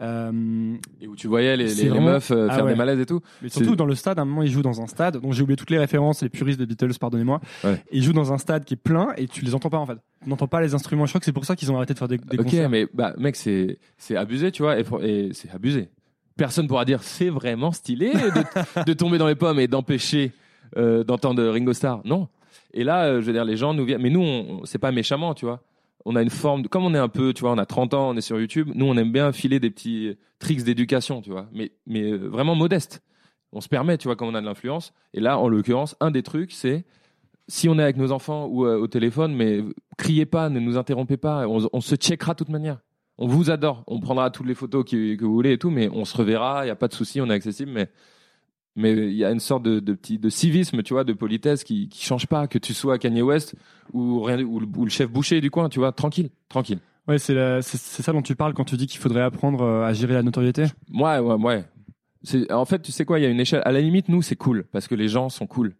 Euh, 0.00 0.76
Et 1.00 1.08
où 1.08 1.16
tu 1.16 1.26
voyais 1.26 1.56
les, 1.56 1.64
meufs 2.00 2.30
euh, 2.30 2.46
Ah 2.48 2.54
faire 2.54 2.64
ouais. 2.64 2.72
des 2.72 2.78
malaises 2.78 3.00
et 3.00 3.06
tout. 3.06 3.20
mais 3.42 3.48
surtout 3.48 3.74
dans 3.74 3.84
le 3.84 3.96
stade, 3.96 4.18
à 4.18 4.22
un 4.22 4.24
moment 4.24 4.42
ils 4.42 4.50
jouent 4.50 4.62
dans 4.62 4.80
un 4.80 4.86
stade, 4.86 5.16
donc 5.16 5.32
j'ai 5.32 5.42
oublié 5.42 5.56
toutes 5.56 5.70
les 5.70 5.78
références, 5.78 6.22
les 6.22 6.28
puristes 6.28 6.58
des 6.60 6.66
Beatles, 6.66 6.96
pardonnez-moi. 7.00 7.40
Ouais. 7.64 7.82
Ils 7.90 8.02
jouent 8.04 8.12
dans 8.12 8.32
un 8.32 8.38
stade 8.38 8.64
qui 8.64 8.74
est 8.74 8.78
plein 8.78 9.08
et 9.16 9.26
tu 9.26 9.44
les 9.44 9.54
entends 9.56 9.70
pas 9.70 9.78
en 9.78 9.86
fait. 9.86 9.98
Tu 10.22 10.28
n'entends 10.28 10.46
pas 10.46 10.60
les 10.60 10.74
instruments. 10.74 11.04
Je 11.06 11.10
crois 11.10 11.18
que 11.18 11.24
c'est 11.24 11.32
pour 11.32 11.44
ça 11.44 11.56
qu'ils 11.56 11.72
ont 11.72 11.76
arrêté 11.76 11.94
de 11.94 11.98
faire 11.98 12.06
des, 12.08 12.18
des 12.18 12.38
ok, 12.38 12.44
concerts. 12.44 12.70
mais 12.70 12.86
bah, 12.94 13.14
mec, 13.18 13.34
c'est 13.34 13.76
abusé, 14.16 14.52
tu 14.52 14.62
vois. 14.62 14.76
Et, 14.78 15.30
c'est 15.32 15.50
abusé. 15.50 15.88
Personne 16.36 16.68
pourra 16.68 16.84
dire 16.84 17.02
c'est 17.02 17.30
vraiment 17.30 17.72
stylé 17.72 18.12
de, 18.12 18.82
de 18.86 18.92
tomber 18.92 19.18
dans 19.18 19.26
les 19.26 19.34
pommes 19.34 19.58
et 19.58 19.66
d'empêcher 19.66 20.30
euh, 20.76 21.02
d'entendre 21.02 21.42
Ringo 21.44 21.72
Starr. 21.72 22.02
Non. 22.04 22.28
Et 22.72 22.84
là, 22.84 23.20
je 23.20 23.26
veux 23.26 23.32
dire, 23.32 23.44
les 23.44 23.56
gens 23.56 23.74
nous 23.74 23.84
viennent. 23.84 24.02
Mais 24.02 24.10
nous, 24.10 24.20
on, 24.20 24.60
on- 24.60 24.64
c'est 24.64 24.78
pas 24.78 24.92
méchamment, 24.92 25.34
tu 25.34 25.46
vois. 25.46 25.60
On 26.04 26.16
a 26.16 26.22
une 26.22 26.30
forme. 26.30 26.66
Comme 26.68 26.84
on 26.84 26.94
est 26.94 26.98
un 26.98 27.08
peu, 27.08 27.32
tu 27.32 27.40
vois, 27.40 27.52
on 27.52 27.58
a 27.58 27.66
30 27.66 27.94
ans, 27.94 28.10
on 28.10 28.16
est 28.16 28.22
sur 28.22 28.38
YouTube. 28.38 28.70
Nous, 28.74 28.86
on 28.86 28.96
aime 28.96 29.12
bien 29.12 29.32
filer 29.32 29.60
des 29.60 29.70
petits 29.70 30.16
tricks 30.38 30.62
d'éducation, 30.62 31.20
tu 31.22 31.30
vois. 31.30 31.48
Mais, 31.52 31.72
mais 31.86 32.12
euh, 32.12 32.16
vraiment 32.16 32.54
modeste. 32.54 33.02
On 33.52 33.60
se 33.60 33.68
permet, 33.68 33.98
tu 33.98 34.08
vois, 34.08 34.16
quand 34.16 34.26
on 34.26 34.34
a 34.34 34.40
de 34.40 34.46
l'influence. 34.46 34.92
Et 35.14 35.20
là, 35.20 35.38
en 35.38 35.48
l'occurrence, 35.48 35.96
un 36.00 36.10
des 36.10 36.22
trucs, 36.22 36.52
c'est 36.52 36.84
si 37.48 37.68
on 37.68 37.78
est 37.78 37.82
avec 37.82 37.96
nos 37.96 38.12
enfants 38.12 38.46
ou 38.46 38.66
euh, 38.66 38.78
au 38.78 38.86
téléphone, 38.86 39.34
mais 39.34 39.64
criez 39.96 40.26
pas, 40.26 40.50
ne 40.50 40.60
nous 40.60 40.76
interrompez 40.76 41.16
pas. 41.16 41.48
On, 41.48 41.80
se 41.80 41.94
checkera 41.96 42.34
de 42.34 42.38
toute 42.38 42.50
manière. 42.50 42.78
On 43.16 43.26
vous 43.26 43.50
adore. 43.50 43.84
On 43.86 44.00
prendra 44.00 44.30
toutes 44.30 44.46
les 44.46 44.54
photos 44.54 44.84
que 44.84 45.24
vous 45.24 45.32
voulez 45.32 45.52
et 45.52 45.58
tout, 45.58 45.70
mais 45.70 45.88
on 45.88 46.04
se 46.04 46.16
reverra. 46.16 46.62
Il 46.62 46.66
n'y 46.66 46.70
a 46.70 46.76
pas 46.76 46.88
de 46.88 46.94
souci, 46.94 47.20
on 47.20 47.30
est 47.30 47.34
accessible. 47.34 47.72
Mais 47.72 47.88
mais 48.78 48.92
il 48.92 49.14
y 49.14 49.24
a 49.24 49.30
une 49.30 49.40
sorte 49.40 49.62
de, 49.62 49.80
de 49.80 49.92
petit 49.92 50.18
de 50.18 50.28
civisme, 50.28 50.82
tu 50.82 50.94
vois, 50.94 51.04
de 51.04 51.12
politesse 51.12 51.64
qui 51.64 51.88
qui 51.88 52.04
change 52.04 52.26
pas. 52.26 52.46
Que 52.46 52.58
tu 52.58 52.74
sois 52.74 52.98
Kanye 52.98 53.22
West 53.22 53.54
ou 53.92 54.22
rien 54.22 54.40
ou 54.42 54.60
le, 54.60 54.66
ou 54.76 54.84
le 54.84 54.90
chef 54.90 55.10
boucher 55.10 55.40
du 55.40 55.50
coin, 55.50 55.68
tu 55.68 55.78
vois, 55.78 55.92
tranquille, 55.92 56.30
tranquille. 56.48 56.78
Ouais, 57.06 57.18
c'est 57.18 57.62
ça 57.62 58.12
dont 58.12 58.22
tu 58.22 58.36
parles 58.36 58.54
quand 58.54 58.64
tu 58.64 58.76
dis 58.76 58.86
qu'il 58.86 59.00
faudrait 59.00 59.22
apprendre 59.22 59.62
euh, 59.62 59.84
à 59.84 59.92
gérer 59.94 60.14
la 60.14 60.22
notoriété? 60.22 60.64
Ouais, 60.92 61.18
ouais, 61.18 61.34
ouais. 61.34 61.64
En 62.50 62.66
fait, 62.66 62.82
tu 62.82 62.92
sais 62.92 63.04
quoi, 63.04 63.18
il 63.18 63.22
y 63.22 63.26
a 63.26 63.30
une 63.30 63.40
échelle. 63.40 63.62
À 63.64 63.72
la 63.72 63.80
limite, 63.80 64.08
nous, 64.08 64.20
c'est 64.20 64.36
cool 64.36 64.64
parce 64.72 64.88
que 64.88 64.94
les 64.94 65.08
gens 65.08 65.30
sont 65.30 65.46
cool. 65.46 65.74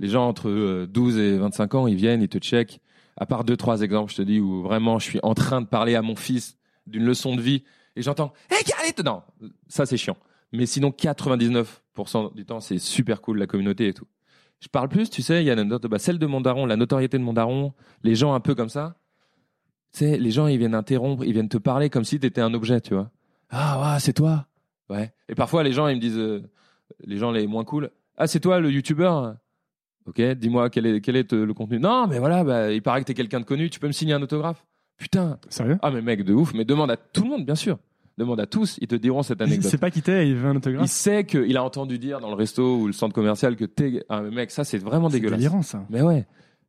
Les 0.00 0.08
gens 0.08 0.26
entre 0.26 0.48
euh, 0.48 0.86
12 0.90 1.18
et 1.18 1.38
25 1.38 1.74
ans, 1.76 1.86
ils 1.86 1.94
viennent, 1.94 2.22
ils 2.22 2.28
te 2.28 2.38
checkent. 2.38 2.80
À 3.16 3.26
part 3.26 3.44
deux, 3.44 3.56
trois 3.56 3.82
exemples, 3.82 4.10
je 4.10 4.16
te 4.16 4.22
dis, 4.22 4.40
où 4.40 4.62
vraiment, 4.62 4.98
je 4.98 5.04
suis 5.04 5.20
en 5.22 5.34
train 5.34 5.60
de 5.60 5.66
parler 5.66 5.94
à 5.94 6.02
mon 6.02 6.16
fils 6.16 6.56
d'une 6.86 7.04
leçon 7.04 7.36
de 7.36 7.42
vie 7.42 7.62
et 7.94 8.02
j'entends, 8.02 8.32
hé, 8.50 8.54
hey, 8.54 8.92
non, 9.04 9.22
ça, 9.68 9.86
c'est 9.86 9.96
chiant. 9.96 10.16
Mais 10.52 10.66
sinon, 10.66 10.90
99% 10.90 11.66
du 12.34 12.44
temps, 12.44 12.60
c'est 12.60 12.78
super 12.78 13.20
cool, 13.20 13.38
la 13.38 13.46
communauté 13.46 13.88
et 13.88 13.94
tout. 13.94 14.06
Je 14.60 14.68
parle 14.68 14.88
plus, 14.88 15.10
tu 15.10 15.22
sais, 15.22 15.42
il 15.42 15.46
y 15.46 15.50
a 15.50 15.64
bah, 15.64 15.98
celle 15.98 16.18
de 16.18 16.26
mon 16.26 16.40
daron, 16.40 16.66
la 16.66 16.76
notoriété 16.76 17.18
de 17.18 17.22
mon 17.22 17.32
daron, 17.32 17.72
les 18.02 18.14
gens 18.14 18.32
un 18.32 18.40
peu 18.40 18.54
comme 18.54 18.68
ça. 18.68 18.96
Tu 19.92 19.98
sais, 19.98 20.18
les 20.18 20.30
gens, 20.30 20.46
ils 20.46 20.56
viennent 20.56 20.74
interrompre, 20.74 21.24
ils 21.24 21.32
viennent 21.32 21.48
te 21.48 21.58
parler 21.58 21.90
comme 21.90 22.04
si 22.04 22.20
tu 22.20 22.26
étais 22.26 22.40
un 22.40 22.54
objet, 22.54 22.80
tu 22.80 22.94
vois. 22.94 23.10
Ah, 23.50 23.94
ouais, 23.94 24.00
c'est 24.00 24.12
toi. 24.12 24.46
Ouais. 24.88 25.12
Et 25.28 25.34
parfois, 25.34 25.62
les 25.62 25.72
gens, 25.72 25.88
ils 25.88 25.96
me 25.96 26.00
disent, 26.00 26.16
euh, 26.16 26.42
les 27.04 27.18
gens 27.18 27.30
les 27.32 27.46
moins 27.46 27.64
cool, 27.64 27.90
ah, 28.16 28.26
c'est 28.26 28.40
toi 28.40 28.60
le 28.60 28.70
youtubeur 28.70 29.36
Ok, 30.06 30.20
dis-moi 30.20 30.68
quel 30.68 30.86
est, 30.86 31.00
quel 31.00 31.16
est 31.16 31.32
euh, 31.32 31.46
le 31.46 31.54
contenu? 31.54 31.78
Non, 31.78 32.06
mais 32.08 32.18
voilà, 32.18 32.42
bah, 32.42 32.72
il 32.72 32.82
paraît 32.82 33.00
que 33.00 33.06
t'es 33.06 33.14
quelqu'un 33.14 33.40
de 33.40 33.44
connu, 33.44 33.70
tu 33.70 33.78
peux 33.78 33.86
me 33.86 33.92
signer 33.92 34.14
un 34.14 34.22
autographe 34.22 34.64
Putain. 34.96 35.38
Sérieux? 35.48 35.78
Ah, 35.82 35.90
mais 35.90 36.02
mec, 36.02 36.24
de 36.24 36.32
ouf, 36.32 36.54
mais 36.54 36.64
demande 36.64 36.90
à 36.90 36.96
tout 36.96 37.22
le 37.22 37.30
monde, 37.30 37.44
bien 37.44 37.54
sûr. 37.54 37.78
Demande 38.18 38.40
à 38.40 38.46
tous, 38.46 38.76
ils 38.80 38.88
te 38.88 38.94
diront 38.94 39.22
cette 39.22 39.38
Il 39.40 39.44
anecdote. 39.44 39.70
sait 39.70 39.78
pas 39.78 39.90
qui 39.90 40.02
t'es, 40.02 40.28
il 40.28 40.34
veut 40.34 40.48
un 40.48 40.52
Il 40.52 40.56
autographe. 40.58 40.90
sait 40.90 41.24
qu'il 41.24 41.56
a 41.56 41.64
entendu 41.64 41.98
dire 41.98 42.20
dans 42.20 42.28
le 42.28 42.34
resto 42.34 42.76
ou 42.76 42.86
le 42.86 42.92
centre 42.92 43.14
commercial 43.14 43.56
que 43.56 43.64
t'es. 43.64 44.04
Ah, 44.08 44.20
mais 44.20 44.30
mec, 44.30 44.50
ça, 44.50 44.64
c'est 44.64 44.78
vraiment 44.78 45.08
C'est 45.08 45.16
dégueulasse. 45.16 45.38
délirant 45.38 45.62
ça. 45.62 45.86
Mais 45.88 46.02
ouais. 46.02 46.26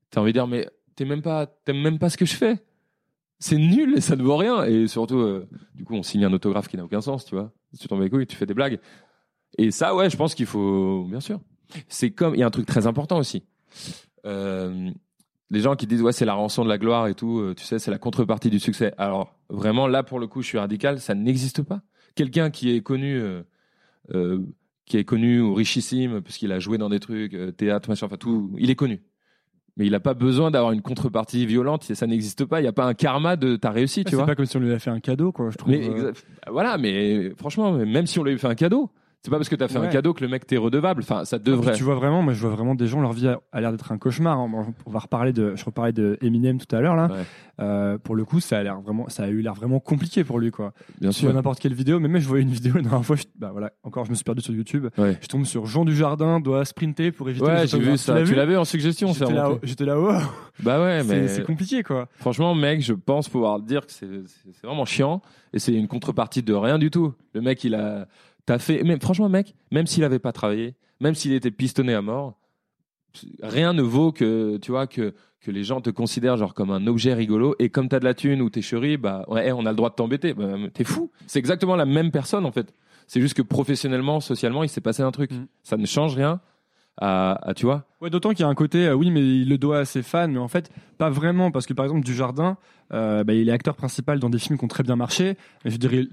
T'as 0.09 0.21
envie 0.21 0.31
de 0.31 0.37
dire, 0.37 0.47
mais 0.47 0.69
t'aimes 0.95 1.09
même 1.09 1.21
pas, 1.21 1.45
t'aimes 1.47 1.81
même 1.81 1.99
pas 1.99 2.09
ce 2.09 2.17
que 2.17 2.25
je 2.25 2.35
fais. 2.35 2.63
C'est 3.39 3.57
nul 3.57 3.95
et 3.97 4.01
ça 4.01 4.15
ne 4.15 4.23
vaut 4.23 4.37
rien. 4.37 4.63
Et 4.63 4.87
surtout, 4.87 5.17
euh, 5.17 5.49
du 5.75 5.83
coup, 5.83 5.95
on 5.95 6.03
signe 6.03 6.23
un 6.23 6.31
autographe 6.31 6.69
qui 6.69 6.77
n'a 6.77 6.85
aucun 6.85 7.01
sens, 7.01 7.25
tu 7.25 7.35
vois. 7.35 7.51
Tu 7.77 7.87
t'en 7.89 7.97
vas 7.97 8.05
les 8.05 8.09
couilles, 8.09 8.25
tu 8.27 8.37
fais 8.37 8.45
des 8.45 8.53
blagues. 8.53 8.79
Et 9.57 9.69
ça, 9.71 9.93
ouais, 9.95 10.09
je 10.09 10.15
pense 10.15 10.35
qu'il 10.35 10.45
faut, 10.45 11.03
bien 11.09 11.19
sûr. 11.19 11.41
C'est 11.89 12.11
comme, 12.11 12.35
il 12.35 12.39
y 12.39 12.43
a 12.43 12.47
un 12.47 12.51
truc 12.51 12.65
très 12.65 12.87
important 12.87 13.17
aussi. 13.17 13.43
Euh, 14.25 14.89
les 15.49 15.59
gens 15.59 15.75
qui 15.75 15.87
disent, 15.87 16.01
ouais, 16.01 16.11
c'est 16.11 16.25
la 16.25 16.33
rançon 16.33 16.63
de 16.63 16.69
la 16.69 16.77
gloire 16.77 17.07
et 17.07 17.13
tout, 17.13 17.39
euh, 17.39 17.53
tu 17.55 17.63
sais, 17.63 17.79
c'est 17.79 17.91
la 17.91 17.97
contrepartie 17.99 18.49
du 18.49 18.59
succès. 18.59 18.93
Alors, 18.97 19.35
vraiment, 19.49 19.87
là, 19.87 20.03
pour 20.03 20.19
le 20.19 20.27
coup, 20.27 20.41
je 20.41 20.47
suis 20.47 20.57
radical, 20.57 20.99
ça 20.99 21.13
n'existe 21.15 21.61
pas. 21.61 21.81
Quelqu'un 22.15 22.49
qui 22.49 22.75
est 22.75 22.81
connu, 22.81 23.15
euh, 23.19 23.43
euh, 24.13 24.39
qui 24.85 24.97
est 24.97 25.03
connu 25.03 25.41
ou 25.41 25.53
richissime, 25.53 26.21
puisqu'il 26.21 26.51
a 26.51 26.59
joué 26.59 26.77
dans 26.77 26.89
des 26.89 26.99
trucs, 26.99 27.35
théâtre, 27.57 27.89
machin, 27.89 28.05
enfin 28.07 28.17
tout, 28.17 28.51
il 28.57 28.69
est 28.69 28.75
connu. 28.75 29.01
Mais 29.75 29.85
il 29.87 29.91
n'a 29.91 29.99
pas 29.99 30.13
besoin 30.13 30.51
d'avoir 30.51 30.71
une 30.71 30.83
contrepartie 30.83 31.45
violente, 31.47 31.83
ça 31.83 32.05
n'existe 32.05 32.45
pas, 32.45 32.59
il 32.59 32.63
n'y 32.63 32.69
a 32.69 32.73
pas 32.73 32.85
un 32.85 32.93
karma 32.93 33.35
de 33.35 33.55
ta 33.55 33.71
réussite, 33.71 34.05
tu 34.05 34.11
C'est 34.11 34.15
vois. 34.15 34.25
pas 34.25 34.35
comme 34.35 34.45
si 34.45 34.55
on 34.57 34.59
lui 34.59 34.69
avait 34.69 34.79
fait 34.79 34.91
un 34.91 34.99
cadeau, 34.99 35.31
quoi. 35.31 35.49
Je 35.49 35.57
trouve. 35.57 35.71
Mais 35.71 35.89
voilà, 36.47 36.77
mais 36.77 37.31
franchement, 37.37 37.71
même 37.73 38.05
si 38.05 38.19
on 38.19 38.23
lui 38.23 38.37
fait 38.37 38.47
un 38.47 38.55
cadeau, 38.55 38.91
c'est 39.23 39.31
pas 39.31 39.37
parce 39.37 39.49
que 39.49 39.55
tu 39.55 39.63
as 39.63 39.67
fait 39.67 39.79
Ouais. 39.79 39.87
un 39.87 39.89
cadeau 39.89 40.13
que 40.13 40.21
le 40.23 40.29
mec 40.29 40.45
t'est 40.45 40.57
redevable. 40.57 41.01
Enfin, 41.01 41.25
ça 41.25 41.39
Puis 41.39 41.49
devrait. 41.51 41.73
Tu 41.73 41.83
vois 41.83 41.95
vraiment, 41.95 42.21
moi 42.21 42.33
je 42.33 42.41
vois 42.41 42.51
vraiment 42.51 42.75
des 42.75 42.87
gens, 42.87 43.01
leur 43.01 43.13
vie 43.13 43.27
a, 43.29 43.39
a 43.51 43.61
l'air 43.61 43.71
d'être 43.71 43.91
un 43.91 43.97
cauchemar. 43.97 44.37
hein. 44.37 44.67
On 44.85 44.91
va 44.91 44.99
reparler 44.99 45.33
de, 45.33 45.55
je 45.55 45.63
reparlais 45.65 45.93
de 45.93 46.17
Eminem 46.21 46.59
tout 46.59 46.75
à 46.75 46.81
l'heure 46.81 46.95
là. 46.95 47.07
Ouais. 47.07 47.23
Euh, 47.61 47.97
pour 47.99 48.15
le 48.15 48.25
coup, 48.25 48.39
ça 48.39 48.57
a 48.57 48.63
l'air 48.63 48.81
vraiment, 48.81 49.07
ça 49.09 49.23
a 49.23 49.27
eu 49.29 49.41
l'air 49.41 49.53
vraiment 49.53 49.79
compliqué 49.79 50.23
pour 50.23 50.39
lui 50.39 50.51
quoi. 50.51 50.73
Bien 50.99 51.11
Tu 51.11 51.21
vois 51.21 51.29
sûr. 51.29 51.33
n'importe 51.33 51.59
quelle 51.59 51.73
vidéo, 51.73 51.99
mais 51.99 52.07
même 52.07 52.21
je 52.21 52.27
voyais 52.27 52.43
une 52.43 52.49
vidéo 52.51 52.73
la 52.75 52.81
dernière 52.81 53.05
fois, 53.05 53.15
je- 53.15 53.23
bah 53.37 53.49
voilà, 53.51 53.71
encore 53.83 54.05
je 54.05 54.09
me 54.09 54.15
suis 54.15 54.23
perdu 54.23 54.41
sur 54.41 54.53
YouTube. 54.53 54.87
Ouais, 54.97 55.17
Je 55.21 55.27
tombe 55.27 55.45
sur 55.45 55.65
Jean 55.67 55.85
Dujardin 55.85 56.39
doit 56.39 56.65
sprinter 56.65 57.11
pour 57.11 57.29
éviter. 57.29 57.45
ouais 57.45 57.67
j'ai 57.67 57.79
vu 57.79 57.97
ça. 57.97 58.21
Tu 58.23 58.35
l'avais 58.35 58.57
en 58.57 58.65
suggestion, 58.65 59.13
c'est 59.13 59.19
J'étais 59.25 59.33
là, 59.33 59.49
j'étais 59.63 59.85
là, 59.85 59.99
oh, 59.99 60.11
Bah 60.63 60.81
ouais, 60.81 61.03
mais 61.03 61.27
c'est 61.27 61.43
compliqué 61.45 61.83
quoi. 61.83 62.07
franchement, 62.17 62.53
mec, 62.55 62.81
je 62.81 62.93
pense 62.93 63.29
pouvoir 63.29 63.59
dire 63.59 63.85
que 63.85 63.91
c'est 63.91 64.07
vraiment 64.63 64.85
chiant 64.85 65.21
et 65.53 65.59
c'est 65.59 65.73
une 65.73 65.87
contrepartie 65.87 66.41
de 66.43 66.53
rien 66.53 66.77
du 66.79 66.89
tout. 66.89 67.13
Le 67.35 67.41
mec, 67.41 67.63
il 67.63 67.75
a, 67.75 68.07
t'as 68.45 68.59
fait, 68.59 68.83
mais 68.83 68.99
franchement, 68.99 69.29
mec, 69.29 69.55
même 69.71 69.87
s'il 69.87 70.03
avait 70.03 70.19
pas 70.19 70.31
travaillé, 70.31 70.75
même 70.99 71.15
s'il 71.15 71.33
était 71.33 71.51
pistonné 71.51 71.93
à 71.93 72.01
mort, 72.01 72.39
rien 73.41 73.73
ne 73.73 73.81
vaut 73.81 74.11
que, 74.11 74.57
tu 74.57 74.71
vois, 74.71 74.87
que 74.87 75.13
que 75.43 75.51
les 75.51 75.63
gens 75.63 75.81
te 75.81 75.89
considèrent 75.89 76.37
genre 76.37 76.53
comme 76.53 76.71
un 76.71 76.87
objet 76.87 77.13
rigolo 77.13 77.55
et 77.59 77.69
comme 77.69 77.89
t'as 77.89 77.99
de 77.99 78.05
la 78.05 78.13
thune 78.13 78.41
ou 78.41 78.49
t'es 78.49 78.61
chéri, 78.61 78.97
bah 78.97 79.25
ouais, 79.27 79.51
on 79.51 79.65
a 79.65 79.71
le 79.71 79.75
droit 79.75 79.89
de 79.89 79.95
t'embêter. 79.95 80.33
Bah, 80.33 80.53
t'es 80.73 80.85
fou. 80.85 81.11
C'est 81.27 81.39
exactement 81.39 81.75
la 81.75 81.85
même 81.85 82.11
personne 82.11 82.45
en 82.45 82.51
fait. 82.51 82.73
C'est 83.07 83.19
juste 83.19 83.35
que 83.35 83.41
professionnellement, 83.41 84.21
socialement, 84.21 84.63
il 84.63 84.69
s'est 84.69 84.81
passé 84.81 85.03
un 85.03 85.11
truc. 85.11 85.31
Mm. 85.31 85.45
Ça 85.63 85.77
ne 85.77 85.85
change 85.85 86.15
rien. 86.15 86.39
À, 86.97 87.49
à, 87.49 87.53
tu 87.55 87.65
vois. 87.65 87.85
Ouais, 88.01 88.11
d'autant 88.11 88.29
qu'il 88.29 88.41
y 88.41 88.43
a 88.43 88.47
un 88.47 88.55
côté, 88.55 88.85
euh, 88.85 88.93
oui, 88.93 89.09
mais 89.09 89.19
il 89.19 89.49
le 89.49 89.57
doit 89.57 89.79
à 89.79 89.85
ses 89.85 90.03
fans, 90.03 90.27
mais 90.27 90.37
en 90.37 90.47
fait, 90.47 90.71
pas 90.99 91.09
vraiment, 91.09 91.49
parce 91.49 91.65
que 91.65 91.73
par 91.73 91.85
exemple, 91.85 92.05
Dujardin, 92.05 92.55
euh, 92.93 93.23
bah, 93.23 93.33
il 93.33 93.49
est 93.49 93.51
acteur 93.51 93.75
principal 93.75 94.19
dans 94.19 94.29
des 94.29 94.37
films 94.37 94.59
qui 94.59 94.63
ont 94.63 94.67
très 94.67 94.83
bien 94.83 94.95
marché. 94.95 95.35
Mais 95.65 95.71
je 95.71 95.77
dirais, 95.77 96.05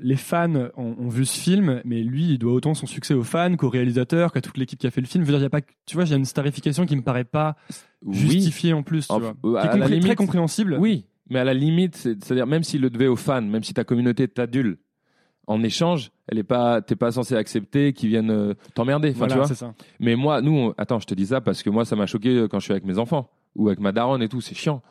les 0.00 0.16
fans 0.16 0.54
ont, 0.76 0.94
ont 0.98 1.08
vu 1.08 1.24
ce 1.24 1.38
film, 1.38 1.80
mais 1.84 2.02
lui, 2.02 2.24
il 2.32 2.38
doit 2.38 2.52
autant 2.52 2.74
son 2.74 2.86
succès 2.86 3.14
aux 3.14 3.22
fans 3.22 3.56
qu'au 3.56 3.68
réalisateur, 3.70 4.32
qu'à 4.32 4.40
toute 4.40 4.58
l'équipe 4.58 4.78
qui 4.78 4.86
a 4.86 4.90
fait 4.90 5.00
le 5.00 5.06
film. 5.06 5.24
Je 5.24 5.26
veux 5.26 5.32
dire, 5.32 5.40
il 5.40 5.44
y 5.44 5.46
a 5.46 5.50
pas, 5.50 5.60
tu 5.86 5.94
vois, 5.96 6.04
il 6.04 6.10
y 6.10 6.12
a 6.12 6.16
une 6.16 6.24
starification 6.24 6.84
qui 6.86 6.96
me 6.96 7.02
paraît 7.02 7.24
pas 7.24 7.56
justifiée 8.10 8.72
en 8.72 8.82
plus, 8.82 9.06
tu 9.06 9.12
En- 9.12 9.20
vois. 9.20 9.34
euh, 9.44 9.60
Qui 9.62 9.68
est 9.78 9.80
limite- 9.88 10.00
très 10.02 10.14
compréhensible. 10.16 10.76
Oui, 10.80 11.06
mais 11.28 11.38
à 11.38 11.44
la 11.44 11.54
limite, 11.54 11.96
c'est- 11.96 12.22
c'est-à-dire 12.22 12.46
même 12.46 12.62
s'il 12.62 12.80
le 12.82 12.90
devait 12.90 13.06
aux 13.06 13.16
fans, 13.16 13.42
même 13.42 13.62
si 13.62 13.74
ta 13.74 13.84
communauté 13.84 14.28
t'adule, 14.28 14.78
en 15.46 15.62
échange, 15.62 16.10
elle 16.28 16.38
est 16.38 16.42
pas, 16.44 16.80
t'es 16.80 16.94
pas 16.94 17.10
censé 17.10 17.34
accepter 17.34 17.92
qu'ils 17.92 18.08
viennent 18.10 18.30
euh, 18.30 18.54
t'emmerder. 18.74 19.10
Voilà, 19.10 19.32
tu 19.34 19.38
vois. 19.38 19.48
c'est 19.48 19.54
ça. 19.54 19.74
Mais 19.98 20.14
moi, 20.14 20.40
nous, 20.42 20.52
on- 20.52 20.74
attends, 20.78 21.00
je 21.00 21.06
te 21.06 21.14
dis 21.14 21.26
ça 21.26 21.40
parce 21.40 21.62
que 21.62 21.70
moi, 21.70 21.84
ça 21.84 21.96
m'a 21.96 22.06
choqué 22.06 22.28
euh, 22.36 22.48
quand 22.48 22.60
je 22.60 22.64
suis 22.64 22.72
avec 22.72 22.84
mes 22.84 22.98
enfants 22.98 23.30
ou 23.56 23.66
avec 23.68 23.80
ma 23.80 23.90
daronne 23.92 24.22
et 24.22 24.28
tout, 24.28 24.40
c'est 24.40 24.54
chiant. 24.54 24.82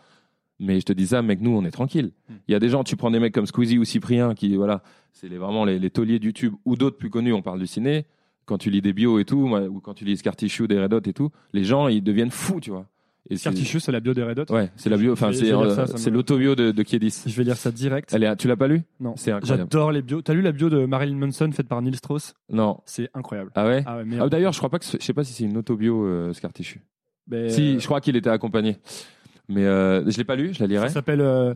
Mais 0.60 0.80
je 0.80 0.86
te 0.86 0.94
dis 0.94 1.08
ça, 1.08 1.22
mec, 1.22 1.40
nous, 1.42 1.52
on 1.52 1.64
est 1.64 1.72
tranquille. 1.72 2.12
Hmm. 2.30 2.34
Il 2.48 2.52
y 2.52 2.56
a 2.56 2.60
des 2.60 2.70
gens, 2.70 2.84
tu 2.84 2.96
prends 2.98 3.12
des 3.12 3.20
mecs 3.20 3.34
comme 3.34 3.46
Squeezie 3.46 3.78
ou 3.78 3.86
Cyprien 3.86 4.34
qui, 4.36 4.56
voilà, 4.56 4.84
c'est 5.14 5.30
les- 5.30 5.38
vraiment 5.38 5.64
les, 5.66 5.80
les 5.80 5.90
tauliers 5.90 6.20
de 6.20 6.26
YouTube 6.26 6.54
ou 6.66 6.76
d'autres 6.76 6.98
plus 6.98 7.10
connus, 7.10 7.32
on 7.34 7.42
parle 7.42 7.60
du 7.60 7.68
ciné. 7.68 8.06
Quand 8.46 8.58
tu 8.58 8.70
lis 8.70 8.82
des 8.82 8.94
bios 8.94 9.20
et 9.20 9.26
tout, 9.26 9.48
ou 9.48 9.80
quand 9.80 9.94
tu 9.94 10.06
lis 10.06 10.18
Scar 10.18 10.36
Tissue, 10.36 10.68
des 10.68 10.82
Red 10.82 10.94
Hot 10.94 11.02
et 11.06 11.14
tout, 11.14 11.30
les 11.54 11.64
gens, 11.64 11.88
ils 11.88 12.02
deviennent 12.04 12.32
fous, 12.32 12.60
tu 12.60 12.72
vois. 12.72 12.88
Et 13.30 13.38
c'est- 13.38 13.92
la 13.92 14.00
bio 14.00 14.14
des 14.16 14.24
Red 14.24 14.40
Hot. 14.40 14.46
Ouais, 14.54 14.72
c'est 14.76 14.90
la 14.90 14.98
bio, 14.98 15.14
enfin, 15.14 15.32
c'est 15.32 15.52
euh, 15.54 16.10
l'autobio 16.12 16.56
de, 16.56 16.72
de 16.72 16.84
Kiedis. 16.84 17.24
Je 17.28 17.36
vais 17.36 17.44
lire 17.44 17.58
ça 17.58 17.70
direct. 17.72 18.12
Elle 18.12 18.24
est, 18.24 18.36
tu 18.38 18.48
l'as 18.48 18.56
pas 18.58 18.68
lu 18.68 18.82
Non. 19.00 19.14
C'est 19.18 19.32
incroyable. 19.32 19.70
J'adore 19.72 19.92
les 19.92 20.02
bios. 20.02 20.24
T'as 20.24 20.34
lu 20.34 20.42
la 20.42 20.52
bio 20.52 20.70
de 20.70 20.86
Marilyn 20.86 21.16
Manson 21.18 21.52
faite 21.52 21.68
par 21.68 21.80
Neil 21.82 21.96
Strauss 21.96 22.34
Non. 22.52 22.80
C'est 22.86 23.10
incroyable. 23.14 23.52
Ah 23.54 23.68
ouais 23.68 23.84
Ah 23.86 23.98
ouais, 23.98 24.04
Ah, 24.20 24.30
D'ailleurs, 24.30 24.52
je 24.54 24.58
crois 24.58 24.70
pas 24.70 24.80
que, 24.80 24.86
je 24.86 24.98
sais 25.04 25.14
pas 25.14 25.24
si 25.24 25.34
c'est 25.34 25.44
une 25.44 25.58
autobio 25.58 26.04
euh, 26.06 26.34
Scar 26.34 26.52
Tissue. 26.52 26.82
mais, 27.28 27.50
Si, 27.50 27.76
euh, 27.76 27.80
je 27.80 27.86
crois 27.86 28.02
qu'il 28.02 28.16
était 28.16 28.32
accompagné. 28.32 28.78
Mais 29.50 29.66
euh, 29.66 30.10
je 30.10 30.18
l'ai 30.18 30.24
pas 30.24 30.36
lu, 30.36 30.54
je 30.54 30.60
la 30.64 30.68
Ça 30.68 30.68
lirai. 30.68 30.90
s'appelle 30.90 31.22
euh, 31.22 31.54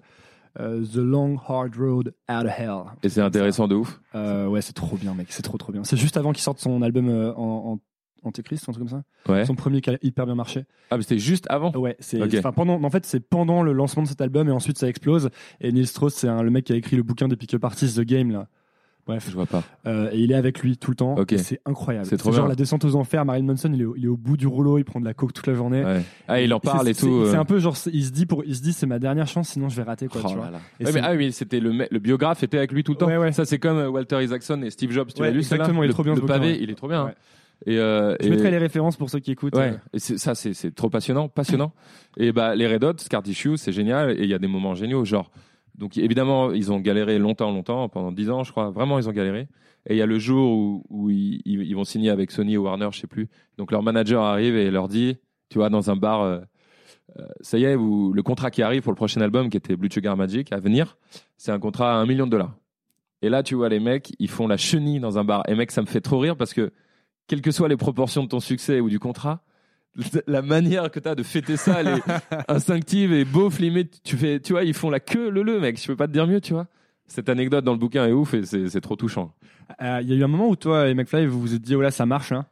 euh, 0.60 0.84
The 0.84 0.98
Long 0.98 1.38
Hard 1.48 1.76
Road 1.78 2.14
Out 2.30 2.46
of 2.46 2.52
Hell. 2.60 2.84
Et 3.04 3.10
c'est 3.10 3.22
intéressant 3.22 3.68
de 3.68 3.76
ouf. 3.76 4.02
Euh, 4.16 4.48
ouais, 4.48 4.62
c'est 4.62 4.74
trop 4.74 4.98
bien, 4.98 5.14
mec. 5.14 5.28
C'est 5.30 5.44
trop, 5.44 5.58
trop 5.58 5.72
bien. 5.72 5.84
C'est 5.84 5.98
juste 5.98 6.18
avant 6.18 6.32
qu'il 6.34 6.42
sorte 6.42 6.60
son 6.60 6.82
album 6.82 7.10
en, 7.38 7.74
en 7.74 7.80
Antéchrist, 8.26 8.68
un 8.70 8.72
truc 8.72 8.88
comme 8.88 9.00
ça. 9.00 9.32
Ouais. 9.32 9.46
Son 9.46 9.54
premier 9.56 9.82
qui 9.82 9.90
a 9.90 9.98
hyper 10.02 10.26
bien 10.26 10.36
marché. 10.36 10.64
Ah, 10.90 10.96
mais 10.98 11.04
c'était 11.04 11.20
juste 11.20 11.46
avant? 11.50 11.72
Ouais, 11.74 11.98
c'est. 12.00 12.22
Ok. 12.22 12.34
Enfin, 12.40 12.52
pendant. 12.54 12.82
En 12.82 12.90
fait, 12.90 13.06
c'est 13.06 13.20
pendant 13.20 13.64
le 13.64 13.74
lancement 13.74 14.04
de 14.04 14.08
cet 14.08 14.22
album 14.22 14.48
et 14.48 14.52
ensuite 14.52 14.78
ça 14.78 14.88
explose. 14.88 15.30
Et 15.60 15.72
Neil 15.72 15.86
Strauss, 15.86 16.14
c'est 16.14 16.28
le 16.28 16.50
mec 16.50 16.64
qui 16.66 16.74
a 16.74 16.76
écrit 16.78 16.96
le 16.96 17.04
bouquin 17.04 17.28
des 17.28 17.36
pick-up 17.36 17.64
artists 17.66 17.98
The 17.98 18.06
Game 18.06 18.32
là. 18.32 18.48
Bref, 19.06 19.26
Je 19.30 19.34
vois 19.36 19.46
pas. 19.46 19.64
Euh, 19.86 20.10
et 20.14 20.20
il 20.20 20.32
est 20.32 20.36
avec 20.36 20.60
lui 20.62 20.78
tout 20.78 20.90
le 20.92 20.96
temps. 20.96 21.16
Ok. 21.18 21.34
Et 21.34 21.38
C'est 21.38 21.60
incroyable. 21.66 22.06
C'est 22.06 22.16
trop 22.16 22.32
genre 22.32 22.44
bien. 22.44 22.50
la 22.50 22.56
descente 22.56 22.86
aux 22.86 22.96
enfers. 22.96 23.26
Marilyn 23.26 23.48
Manson, 23.48 23.70
il 23.74 23.82
est, 23.82 23.86
au- 23.86 23.96
il 23.98 24.06
est 24.06 24.08
au 24.08 24.16
bout 24.16 24.38
du 24.38 24.48
rouleau, 24.48 24.78
il 24.78 24.86
prend 24.86 25.02
de 25.02 25.06
la 25.06 25.14
coke 25.14 25.34
toute 25.34 25.46
la 25.48 25.54
journée. 25.56 25.84
Ouais. 25.84 26.02
Ah, 26.30 26.40
il 26.40 26.54
en 26.54 26.62
parle 26.62 26.88
et 26.88 26.96
tout. 26.96 27.26
C'est 27.28 27.36
euh. 27.36 27.40
un 27.40 27.44
peu 27.44 27.60
genre, 27.60 27.76
il 27.92 28.06
se 28.06 28.12
dit 28.12 28.26
pour, 28.26 28.46
il 28.46 28.56
se 28.56 28.62
dit 28.62 28.72
c'est 28.72 28.86
ma 28.86 29.00
dernière 29.00 29.28
chance, 29.28 29.50
sinon 29.50 29.68
je 29.68 29.76
vais 29.76 29.84
rater 29.84 30.08
quoi. 30.08 30.22
Oh 30.24 30.28
tu 30.30 30.36
vois. 30.36 30.46
Ouais, 30.46 30.92
mais, 30.94 31.02
ah 31.04 31.14
oui, 31.16 31.34
c'était 31.34 31.60
le, 31.60 31.86
le 31.92 32.00
biographe 32.00 32.44
était 32.44 32.58
avec 32.58 32.72
lui 32.72 32.84
tout 32.86 32.94
le 32.94 32.98
temps. 32.98 33.08
Ouais, 33.08 33.18
ouais. 33.18 33.34
Ça, 33.34 33.44
c'est 33.44 33.60
comme 33.60 33.78
euh, 33.78 33.90
Walter 33.90 34.24
Isaacson 34.24 34.62
et 34.62 34.70
Steve 34.70 34.92
Jobs. 34.92 35.10
Tu 35.14 35.22
Ouais, 35.22 35.28
l'as 35.28 35.34
lu, 35.34 35.40
exactement, 35.40 35.84
il 35.84 35.86
est 35.86 35.88
le, 35.90 35.94
trop 35.94 36.04
bien, 36.04 36.16
Le 36.16 36.22
pavé, 36.22 36.58
il 36.62 36.70
est 36.70 36.76
trop 36.76 36.88
bien. 36.88 37.12
Et, 37.66 37.78
euh, 37.78 38.16
Je 38.22 38.28
et- 38.28 38.30
mettrai 38.30 38.52
les 38.52 38.58
références 38.58 38.96
pour 38.98 39.10
ceux 39.10 39.20
qui 39.20 39.32
écoutent. 39.32 39.56
Ouais, 39.58 39.76
et 39.94 40.00
ça 40.00 40.34
c'est 40.36 40.54
c'est 40.54 40.74
trop 40.74 40.90
passionnant, 40.90 41.28
passionnant. 41.30 41.72
et 42.18 42.32
bah 42.32 42.56
les 42.56 42.68
Red 42.68 42.84
Hot, 42.84 42.94
Scar 42.98 43.22
c'est 43.58 43.72
génial 43.74 44.12
et 44.12 44.24
il 44.24 44.30
y 44.30 44.34
a 44.34 44.40
des 44.40 44.48
moments 44.48 44.76
géniaux, 44.76 45.04
genre 45.06 45.30
donc 45.76 45.98
évidemment 45.98 46.52
ils 46.52 46.72
ont 46.72 46.80
galéré 46.80 47.20
longtemps, 47.20 47.52
longtemps, 47.52 47.90
pendant 47.90 48.12
10 48.12 48.30
ans 48.30 48.44
je 48.44 48.52
crois, 48.52 48.70
vraiment 48.70 49.00
ils 49.00 49.10
ont 49.10 49.14
galéré. 49.14 49.48
Et 49.88 49.96
il 49.96 49.98
y 49.98 50.02
a 50.02 50.06
le 50.06 50.18
jour 50.18 50.82
où, 50.90 51.10
ils, 51.10 51.74
vont 51.74 51.84
signer 51.84 52.10
avec 52.10 52.32
Sony 52.32 52.56
ou 52.56 52.64
Warner, 52.64 52.88
je 52.92 53.00
sais 53.00 53.08
plus. 53.08 53.28
Donc 53.58 53.72
leur 53.72 53.84
manager 53.84 54.24
arrive 54.24 54.56
et 54.56 54.72
leur 54.72 54.88
dit, 54.88 55.18
tu 55.50 55.58
vois, 55.58 55.70
dans 55.70 55.90
un 55.90 55.98
bar, 55.98 56.22
euh, 56.22 56.40
euh, 57.20 57.28
ça 57.42 57.58
y 57.58 57.66
est, 57.66 57.76
où, 57.76 58.14
le 58.14 58.24
contrat 58.24 58.50
qui 58.50 58.62
arrive 58.62 58.82
pour 58.82 58.94
le 58.94 58.98
prochain 58.98 59.20
album 59.20 59.50
qui 59.50 59.58
était 59.58 59.76
Blue 59.76 59.90
Sugar 59.92 60.16
Magic 60.16 60.54
à 60.54 60.60
venir, 60.60 60.98
c'est 61.38 61.52
un 61.52 61.60
contrat 61.60 61.94
à 61.94 61.96
un 61.98 62.06
million 62.06 62.26
de 62.26 62.32
dollars. 62.32 62.56
Et 63.22 63.30
là, 63.30 63.44
tu 63.44 63.56
vois, 63.56 63.70
les 63.70 63.80
mecs, 63.80 64.14
ils 64.20 64.30
font 64.30 64.48
la 64.48 64.58
chenille 64.58 65.00
dans 65.00 65.18
un 65.18 65.24
bar. 65.24 65.44
Et 65.50 65.56
mec, 65.56 65.72
ça 65.72 65.82
me 65.82 65.88
fait 65.88 66.02
trop 66.02 66.20
rire 66.20 66.38
parce 66.38 66.54
que, 66.54 66.72
quelles 67.28 67.42
que 67.42 67.52
soient 67.52 67.70
les 67.70 67.78
proportions 67.78 68.24
de 68.24 68.30
ton 68.30 68.40
succès 68.40 68.80
ou 68.80 68.90
du 68.90 69.00
contrat, 69.00 69.44
la 70.28 70.42
manière 70.42 70.90
que 70.92 71.00
tu 71.00 71.08
as 71.08 71.16
de 71.16 71.24
fêter 71.24 71.58
ça, 71.58 71.82
elle 71.82 71.88
est 71.88 72.02
instinctive 72.48 73.14
et 73.14 73.26
beauf, 73.26 73.60
limite. 73.60 74.02
Tu 74.04 74.18
fais, 74.18 74.40
tu 74.40 74.54
vois, 74.54 74.64
ils 74.64 74.74
font 74.74 74.90
la 74.90 75.00
queue 75.00 75.30
le 75.30 75.44
le, 75.44 75.60
mec. 75.60 75.80
Je 75.80 75.88
peux 75.88 75.96
pas 75.96 76.08
te 76.08 76.14
dire 76.14 76.28
mieux, 76.28 76.42
tu 76.42 76.54
vois. 76.54 76.68
Cette 77.08 77.30
anecdote 77.30 77.64
dans 77.64 77.74
le 77.74 77.78
bouquin 77.78 78.08
est 78.08 78.12
ouf 78.12 78.34
et 78.34 78.44
c'est 78.46 78.70
c'est 78.70 78.82
trop 78.82 78.96
touchant. 78.96 79.34
Euh, 79.82 80.00
Il 80.02 80.10
y 80.10 80.14
a 80.14 80.16
eu 80.16 80.24
un 80.24 80.28
moment 80.28 80.50
où 80.50 80.56
toi 80.56 80.88
et 80.88 80.94
McFly 80.94 81.28
vous 81.28 81.40
vous 81.40 81.54
êtes 81.54 81.62
dit 81.62 81.76
oh 81.76 81.82
là 81.82 81.92
ça 81.92 82.06
marche 82.06 82.32
hein. 82.32 82.46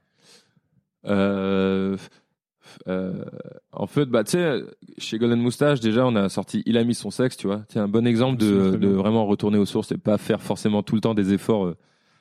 Euh, 1.07 1.97
euh, 2.87 3.25
en 3.71 3.87
fait, 3.87 4.05
bah, 4.05 4.23
tu 4.23 4.31
sais, 4.31 4.61
chez 4.97 5.17
Golden 5.17 5.39
Moustache, 5.39 5.79
déjà, 5.79 6.05
on 6.05 6.15
a 6.15 6.29
sorti 6.29 6.61
Il 6.65 6.77
a 6.77 6.83
mis 6.83 6.93
son 6.93 7.09
sexe, 7.09 7.35
tu 7.35 7.47
vois. 7.47 7.63
Tiens, 7.67 7.83
un 7.83 7.87
bon 7.87 8.05
exemple 8.05 8.43
me 8.43 8.77
de, 8.77 8.87
vraiment 8.87 9.25
retourner 9.25 9.57
aux 9.57 9.65
sources 9.65 9.91
et 9.91 9.97
pas 9.97 10.17
faire 10.17 10.41
forcément 10.41 10.83
tout 10.83 10.95
le 10.95 11.01
temps 11.01 11.15
des 11.15 11.33
efforts 11.33 11.73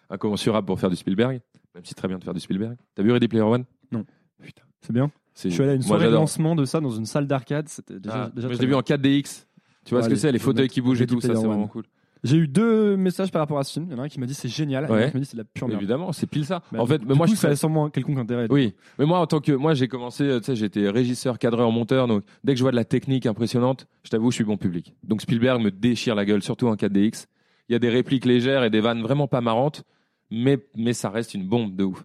incommensurables 0.08 0.66
pour 0.66 0.80
faire 0.80 0.90
du 0.90 0.96
Spielberg. 0.96 1.40
Même 1.74 1.84
si 1.84 1.90
c'est 1.90 1.94
très 1.94 2.08
bien 2.08 2.18
de 2.18 2.24
faire 2.24 2.34
du 2.34 2.40
Spielberg. 2.40 2.76
T'as 2.94 3.02
vu 3.02 3.12
Ready 3.12 3.28
Player 3.28 3.44
One? 3.44 3.64
Non. 3.92 4.04
Putain. 4.42 4.62
C'est 4.81 4.93
bien. 4.93 5.11
Je 5.43 5.49
suis 5.49 5.62
allé 5.62 5.70
à 5.72 5.74
une 5.74 5.81
Moi, 5.81 5.87
soirée 5.87 6.07
de 6.07 6.12
lancement 6.12 6.55
de 6.55 6.64
ça 6.64 6.81
dans 6.81 6.91
une 6.91 7.07
salle 7.07 7.26
d'arcade. 7.26 7.68
C'était 7.68 7.99
déjà, 7.99 8.24
Ah, 8.24 8.31
déjà 8.35 8.49
mais 8.49 8.55
je 8.55 8.61
l'ai 8.61 8.66
vu 8.66 8.74
en 8.74 8.83
4DX. 8.83 9.47
Tu 9.85 9.91
vois 9.95 9.99
Ouais, 10.01 10.05
ce 10.05 10.09
que 10.11 10.16
c'est, 10.16 10.33
les 10.33 10.39
fauteuils 10.39 10.68
qui 10.68 10.81
bougent 10.81 11.01
et 11.01 11.07
tout, 11.07 11.20
ça 11.20 11.28
c'est 11.28 11.47
vraiment 11.47 11.66
cool. 11.68 11.85
J'ai 12.22 12.37
eu 12.37 12.47
deux 12.49 12.99
messages 12.99 13.31
par 13.33 13.41
rapport 13.41 13.59
à 13.59 13.64
ce 13.64 13.72
film. 13.72 13.87
Il 13.89 13.93
y 13.93 13.95
en 13.95 14.03
a 14.03 14.05
un 14.05 14.09
qui 14.09 14.20
m'a 14.20 14.26
dit 14.26 14.35
c'est 14.35 14.49
génial. 14.49 14.85
et 14.85 14.89
Ouais. 14.89 14.93
un 14.93 15.01
autre 15.05 15.11
qui 15.12 15.16
m'a 15.16 15.20
dit 15.20 15.26
c'est 15.26 15.37
de 15.39 15.41
la 15.41 15.45
pure 15.45 15.68
merde. 15.68 15.81
Évidemment, 15.81 16.12
c'est 16.12 16.26
pile 16.26 16.45
ça. 16.45 16.62
Bah, 16.70 16.83
en 16.83 16.87
fait, 16.87 16.99
du 16.99 17.07
mais 17.07 17.14
moi 17.14 17.26
coup, 17.26 17.33
je 17.33 17.39
ça 17.39 17.49
a 17.49 17.57
sûrement 17.57 17.89
quelconque 17.89 18.18
intérêt. 18.18 18.47
Oui, 18.51 18.74
mais 18.99 19.07
moi 19.07 19.20
en 19.20 19.26
tant 19.26 19.41
que 19.41 19.53
moi 19.53 19.72
j'ai 19.72 19.89
commencé, 19.89 20.24
euh, 20.24 20.39
tu 20.41 20.47
sais, 20.47 20.57
j'étais 20.57 20.91
régisseur, 20.91 21.39
cadreur, 21.39 21.70
monteur, 21.72 22.07
donc 22.09 22.22
dès 22.45 22.53
que 22.53 22.59
je 22.59 22.62
vois 22.62 22.72
de 22.72 22.76
la 22.76 22.85
technique 22.85 23.24
impressionnante, 23.24 23.87
je 24.03 24.11
t'avoue, 24.11 24.31
je 24.31 24.35
suis 24.35 24.45
bon 24.45 24.59
public. 24.59 24.95
Donc 25.03 25.22
Spielberg 25.22 25.62
me 25.62 25.70
déchire 25.70 26.14
la 26.14 26.26
gueule, 26.26 26.43
surtout 26.43 26.66
en 26.68 26.74
4DX. 26.74 27.24
Il 27.70 27.72
y 27.72 27.74
a 27.74 27.78
des 27.78 27.89
répliques 27.89 28.26
légères 28.26 28.64
et 28.64 28.70
des 28.70 28.81
vannes 28.81 29.01
vraiment 29.01 29.26
pas 29.26 29.41
marrantes, 29.41 29.85
mais 30.31 30.59
mais 30.76 30.93
ça 30.93 31.09
reste 31.09 31.33
une 31.33 31.49
bombe 31.49 31.74
de 31.74 31.85
ouf. 31.85 32.05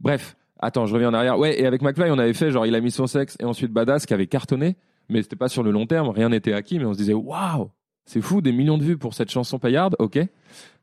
Bref, 0.00 0.36
attends, 0.60 0.86
je 0.86 0.94
reviens 0.94 1.08
en 1.10 1.14
arrière. 1.14 1.38
Ouais, 1.38 1.60
et 1.60 1.66
avec 1.66 1.82
McFly, 1.82 2.10
on 2.10 2.18
avait 2.18 2.34
fait 2.34 2.50
genre 2.50 2.66
il 2.66 2.74
a 2.74 2.80
mis 2.80 2.90
son 2.90 3.06
sexe 3.06 3.36
et 3.40 3.44
ensuite 3.44 3.72
Badass 3.72 4.06
qui 4.06 4.14
avait 4.14 4.26
cartonné, 4.26 4.76
mais 5.08 5.22
c'était 5.22 5.36
pas 5.36 5.48
sur 5.48 5.62
le 5.62 5.70
long 5.70 5.86
terme, 5.86 6.08
rien 6.10 6.28
n'était 6.28 6.52
acquis, 6.52 6.78
mais 6.78 6.84
on 6.84 6.92
se 6.92 6.98
disait 6.98 7.14
waouh, 7.14 7.70
c'est 8.04 8.20
fou, 8.20 8.40
des 8.40 8.52
millions 8.52 8.78
de 8.78 8.84
vues 8.84 8.98
pour 8.98 9.14
cette 9.14 9.30
chanson 9.30 9.58
paillarde, 9.58 9.96
ok. 9.98 10.18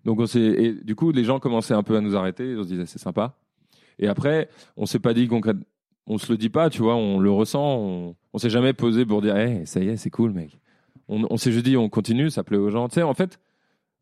Donc 0.05 0.19
on 0.19 0.25
s'est 0.25 0.39
et 0.39 0.73
du 0.73 0.95
coup 0.95 1.11
les 1.11 1.23
gens 1.23 1.39
commençaient 1.39 1.73
un 1.73 1.83
peu 1.83 1.95
à 1.95 2.01
nous 2.01 2.15
arrêter, 2.15 2.55
on 2.57 2.63
se 2.63 2.67
disait 2.67 2.85
c'est 2.85 2.99
sympa. 2.99 3.35
Et 3.99 4.07
après, 4.07 4.49
on 4.75 4.85
s'est 4.85 4.99
pas 4.99 5.13
dit 5.13 5.27
concrètement, 5.27 5.63
on 6.07 6.17
se 6.17 6.31
le 6.31 6.37
dit 6.37 6.49
pas, 6.49 6.69
tu 6.69 6.81
vois, 6.81 6.95
on 6.95 7.19
le 7.19 7.29
ressent, 7.29 7.77
on, 7.77 8.15
on 8.33 8.37
s'est 8.37 8.49
jamais 8.49 8.73
posé 8.73 9.05
pour 9.05 9.21
dire, 9.21 9.35
hey, 9.35 9.67
ça 9.67 9.81
y 9.81 9.89
est, 9.89 9.97
c'est 9.97 10.09
cool, 10.09 10.31
mec. 10.31 10.57
On, 11.09 11.25
on 11.29 11.37
s'est 11.37 11.51
juste 11.51 11.65
dit, 11.65 11.77
on 11.77 11.89
continue, 11.89 12.29
ça 12.29 12.43
plaît 12.43 12.57
aux 12.57 12.69
gens. 12.69 12.87
Tu 12.87 12.95
sais, 12.95 13.03
en 13.03 13.13
fait, 13.13 13.39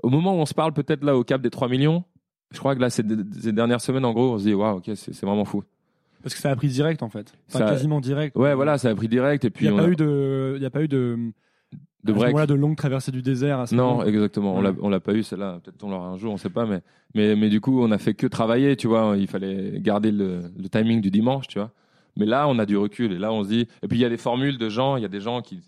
au 0.03 0.09
moment 0.09 0.35
où 0.35 0.39
on 0.39 0.45
se 0.45 0.53
parle 0.53 0.73
peut-être 0.73 1.03
là 1.03 1.17
au 1.17 1.23
cap 1.23 1.41
des 1.41 1.49
3 1.49 1.67
millions, 1.67 2.03
je 2.51 2.59
crois 2.59 2.75
que 2.75 2.81
là, 2.81 2.89
ces, 2.89 3.03
ces 3.39 3.51
dernières 3.51 3.81
semaines, 3.81 4.05
en 4.05 4.13
gros, 4.13 4.33
on 4.33 4.37
se 4.39 4.43
dit, 4.43 4.53
waouh, 4.53 4.77
ok, 4.77 4.91
c'est 4.95 5.19
vraiment 5.23 5.45
fou. 5.45 5.63
Parce 6.23 6.33
que 6.33 6.41
ça 6.41 6.49
a 6.51 6.55
pris 6.55 6.69
direct 6.69 7.03
en 7.03 7.09
fait. 7.09 7.33
Enfin, 7.49 7.59
Ça- 7.59 7.65
quasiment 7.71 7.99
direct. 7.99 8.35
Ouais, 8.35 8.55
voilà, 8.55 8.77
ça 8.77 8.89
a 8.89 8.95
pris 8.95 9.07
direct 9.07 9.43
et 9.45 9.47
Il 9.47 9.51
puis 9.51 9.65
n'y 9.67 9.69
a, 9.69 9.73
a- 9.73 9.75
il 9.75 9.95
pas 10.69 10.81
eu 10.81 10.87
de, 10.87 11.31
de 12.03 12.13
break. 12.13 12.35
de 12.47 12.53
longue 12.55 12.75
traversée 12.75 13.11
du 13.11 13.21
désert. 13.21 13.59
À 13.59 13.67
ce 13.67 13.75
Non, 13.75 13.91
moment. 13.97 14.05
exactement. 14.05 14.55
On 14.55 14.61
l'a, 14.61 14.73
on 14.81 14.89
l'a 14.89 14.99
pas 14.99 15.13
eu 15.13 15.21
celle-là. 15.23 15.59
Peut-être 15.63 15.83
on 15.83 15.89
l'aura 15.89 16.07
un 16.07 16.17
jour, 16.17 16.33
on 16.33 16.37
sait 16.37 16.49
pas. 16.49 16.65
Mais, 16.65 16.81
mais, 17.13 17.35
mais 17.35 17.49
du 17.49 17.61
coup, 17.61 17.79
on 17.81 17.91
a 17.91 17.97
fait 17.99 18.13
que 18.15 18.25
travailler, 18.27 18.75
tu 18.75 18.87
vois. 18.87 19.15
Il 19.17 19.27
fallait 19.27 19.79
garder 19.79 20.11
le, 20.11 20.41
le 20.57 20.69
timing 20.69 20.99
du 21.01 21.11
dimanche, 21.11 21.47
tu 21.47 21.59
vois. 21.59 21.71
Mais 22.17 22.25
là, 22.25 22.47
on 22.47 22.57
a 22.59 22.65
du 22.65 22.77
recul 22.77 23.11
et 23.11 23.17
là, 23.19 23.31
on 23.31 23.43
se 23.43 23.49
dit. 23.49 23.67
Et 23.83 23.87
puis 23.87 23.97
il 23.97 24.01
y 24.01 24.05
a 24.05 24.09
des 24.09 24.17
formules 24.17 24.57
de 24.57 24.69
gens. 24.69 24.95
Il 24.97 25.01
y 25.03 25.05
a 25.05 25.09
des 25.09 25.21
gens 25.21 25.41
qui, 25.41 25.61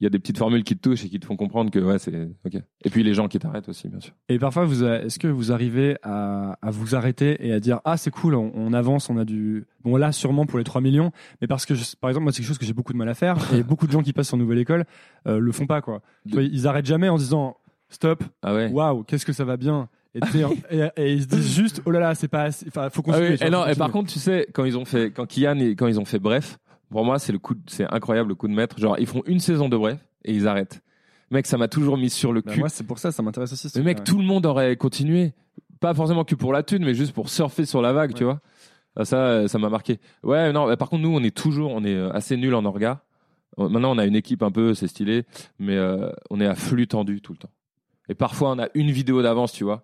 il 0.00 0.04
y 0.04 0.06
a 0.06 0.10
des 0.10 0.18
petites 0.18 0.38
formules 0.38 0.62
qui 0.64 0.76
te 0.76 0.88
touchent 0.88 1.04
et 1.04 1.08
qui 1.08 1.18
te 1.18 1.24
font 1.26 1.36
comprendre 1.36 1.70
que 1.70 1.78
ouais, 1.78 1.98
c'est 1.98 2.28
ok. 2.44 2.60
Et 2.84 2.90
puis 2.90 3.02
les 3.02 3.14
gens 3.14 3.28
qui 3.28 3.38
t'arrêtent 3.38 3.68
aussi, 3.68 3.88
bien 3.88 4.00
sûr. 4.00 4.12
Et 4.28 4.38
parfois, 4.38 4.64
vous, 4.64 4.84
est-ce 4.84 5.18
que 5.18 5.28
vous 5.28 5.52
arrivez 5.52 5.96
à, 6.02 6.58
à 6.62 6.70
vous 6.70 6.94
arrêter 6.94 7.36
et 7.46 7.52
à 7.52 7.60
dire 7.60 7.80
ah 7.84 7.96
c'est 7.96 8.10
cool, 8.10 8.34
on, 8.34 8.52
on 8.54 8.72
avance, 8.72 9.08
on 9.10 9.16
a 9.16 9.24
du 9.24 9.66
bon 9.84 9.96
là 9.96 10.12
sûrement 10.12 10.44
pour 10.46 10.58
les 10.58 10.64
3 10.64 10.80
millions, 10.80 11.12
mais 11.40 11.46
parce 11.46 11.64
que 11.66 11.74
je- 11.74 11.96
par 12.00 12.10
exemple 12.10 12.24
moi 12.24 12.32
c'est 12.32 12.38
quelque 12.38 12.48
chose 12.48 12.58
que 12.58 12.66
j'ai 12.66 12.72
beaucoup 12.74 12.92
de 12.92 12.98
mal 12.98 13.08
à 13.08 13.14
faire 13.14 13.36
et 13.54 13.62
beaucoup 13.64 13.86
de 13.86 13.92
gens 13.92 14.02
qui 14.02 14.12
passent 14.12 14.28
sur 14.28 14.36
nouvelle 14.36 14.58
école 14.58 14.84
euh, 15.26 15.38
le 15.38 15.52
font 15.52 15.66
pas 15.66 15.80
quoi. 15.80 16.02
Ils 16.26 16.66
arrêtent 16.66 16.86
jamais 16.86 17.08
en 17.08 17.16
disant 17.16 17.56
stop, 17.88 18.22
Ah 18.42 18.52
ouais. 18.54 18.68
waouh 18.70 19.02
qu'est-ce 19.04 19.24
que 19.26 19.32
ça 19.32 19.44
va 19.44 19.56
bien 19.56 19.88
et, 20.96 21.12
ils 21.14 21.22
se 21.22 21.26
disent 21.28 21.54
juste 21.54 21.82
oh 21.84 21.90
là 21.90 22.00
là 22.00 22.14
c'est 22.14 22.28
pas 22.28 22.44
assez, 22.44 22.64
enfin 22.68 22.88
faut 22.90 23.02
Ah 23.06 23.10
continuer. 23.12 23.30
oui, 23.32 23.38
tu 23.38 23.46
et 23.46 23.50
non, 23.50 23.66
et 23.66 23.74
par 23.74 23.90
contre, 23.90 24.10
tu 24.12 24.18
sais, 24.18 24.46
quand 24.54 24.64
ils 24.64 24.78
ont 24.78 24.86
fait, 24.86 25.10
quand 25.10 25.26
Kian 25.26 25.58
et 25.58 25.76
quand 25.76 25.86
ils 25.86 26.00
ont 26.00 26.06
fait 26.06 26.18
Bref, 26.18 26.58
pour 26.90 27.04
moi, 27.04 27.18
c'est 27.18 27.32
le 27.32 27.38
coup, 27.38 27.54
de- 27.54 27.60
c'est 27.66 27.86
incroyable 27.92 28.28
le 28.30 28.34
coup 28.34 28.48
de 28.48 28.52
maître. 28.54 28.78
Genre, 28.78 28.96
ils 28.98 29.06
font 29.06 29.22
une 29.26 29.40
saison 29.40 29.68
de 29.68 29.76
Bref 29.76 29.98
et 30.24 30.32
ils 30.34 30.46
arrêtent. 30.48 30.82
Mec, 31.30 31.46
ça 31.46 31.58
m'a 31.58 31.66
toujours 31.68 31.96
mis 31.96 32.10
sur 32.10 32.32
le 32.32 32.40
Bah, 32.40 32.52
cul. 32.52 32.60
moi 32.60 32.68
c'est 32.68 32.84
pour 32.84 32.98
ça 32.98 33.10
ça 33.10 33.22
m'intéresse 33.22 33.52
aussi. 33.52 33.68
mais 33.76 33.82
mec, 33.82 34.04
tout 34.04 34.18
le 34.18 34.24
monde 34.24 34.46
aurait 34.46 34.76
continué. 34.76 35.32
Pas 35.80 35.92
forcément 35.92 36.24
que 36.24 36.34
pour 36.34 36.52
la 36.52 36.62
thune, 36.62 36.84
mais 36.84 36.94
juste 36.94 37.12
pour 37.12 37.28
surfer 37.28 37.66
sur 37.66 37.82
la 37.82 37.92
vague, 37.92 38.14
tu 38.14 38.24
vois. 38.24 38.40
Ah, 38.96 39.04
Ça, 39.04 39.46
ça 39.48 39.58
m'a 39.58 39.68
marqué. 39.68 39.98
Ouais, 40.22 40.52
non, 40.52 40.66
bah, 40.66 40.76
par 40.76 40.88
contre, 40.88 41.02
nous, 41.02 41.14
on 41.14 41.22
est 41.22 41.36
toujours, 41.36 41.72
on 41.72 41.84
est 41.84 41.94
euh, 41.94 42.10
assez 42.12 42.36
nul 42.36 42.54
en 42.54 42.64
orga. 42.64 43.02
Euh, 43.58 43.68
Maintenant, 43.68 43.94
on 43.94 43.98
a 43.98 44.06
une 44.06 44.16
équipe 44.16 44.42
un 44.42 44.50
peu, 44.50 44.72
c'est 44.74 44.86
stylé, 44.88 45.24
mais 45.58 45.76
euh, 45.76 46.10
on 46.30 46.40
est 46.40 46.46
à 46.46 46.54
flux 46.54 46.86
tendu 46.86 47.20
tout 47.20 47.32
le 47.32 47.38
temps. 47.38 47.50
Et 48.08 48.14
parfois, 48.14 48.52
on 48.52 48.58
a 48.58 48.68
une 48.74 48.90
vidéo 48.90 49.20
d'avance, 49.22 49.52
tu 49.52 49.64
vois. 49.64 49.82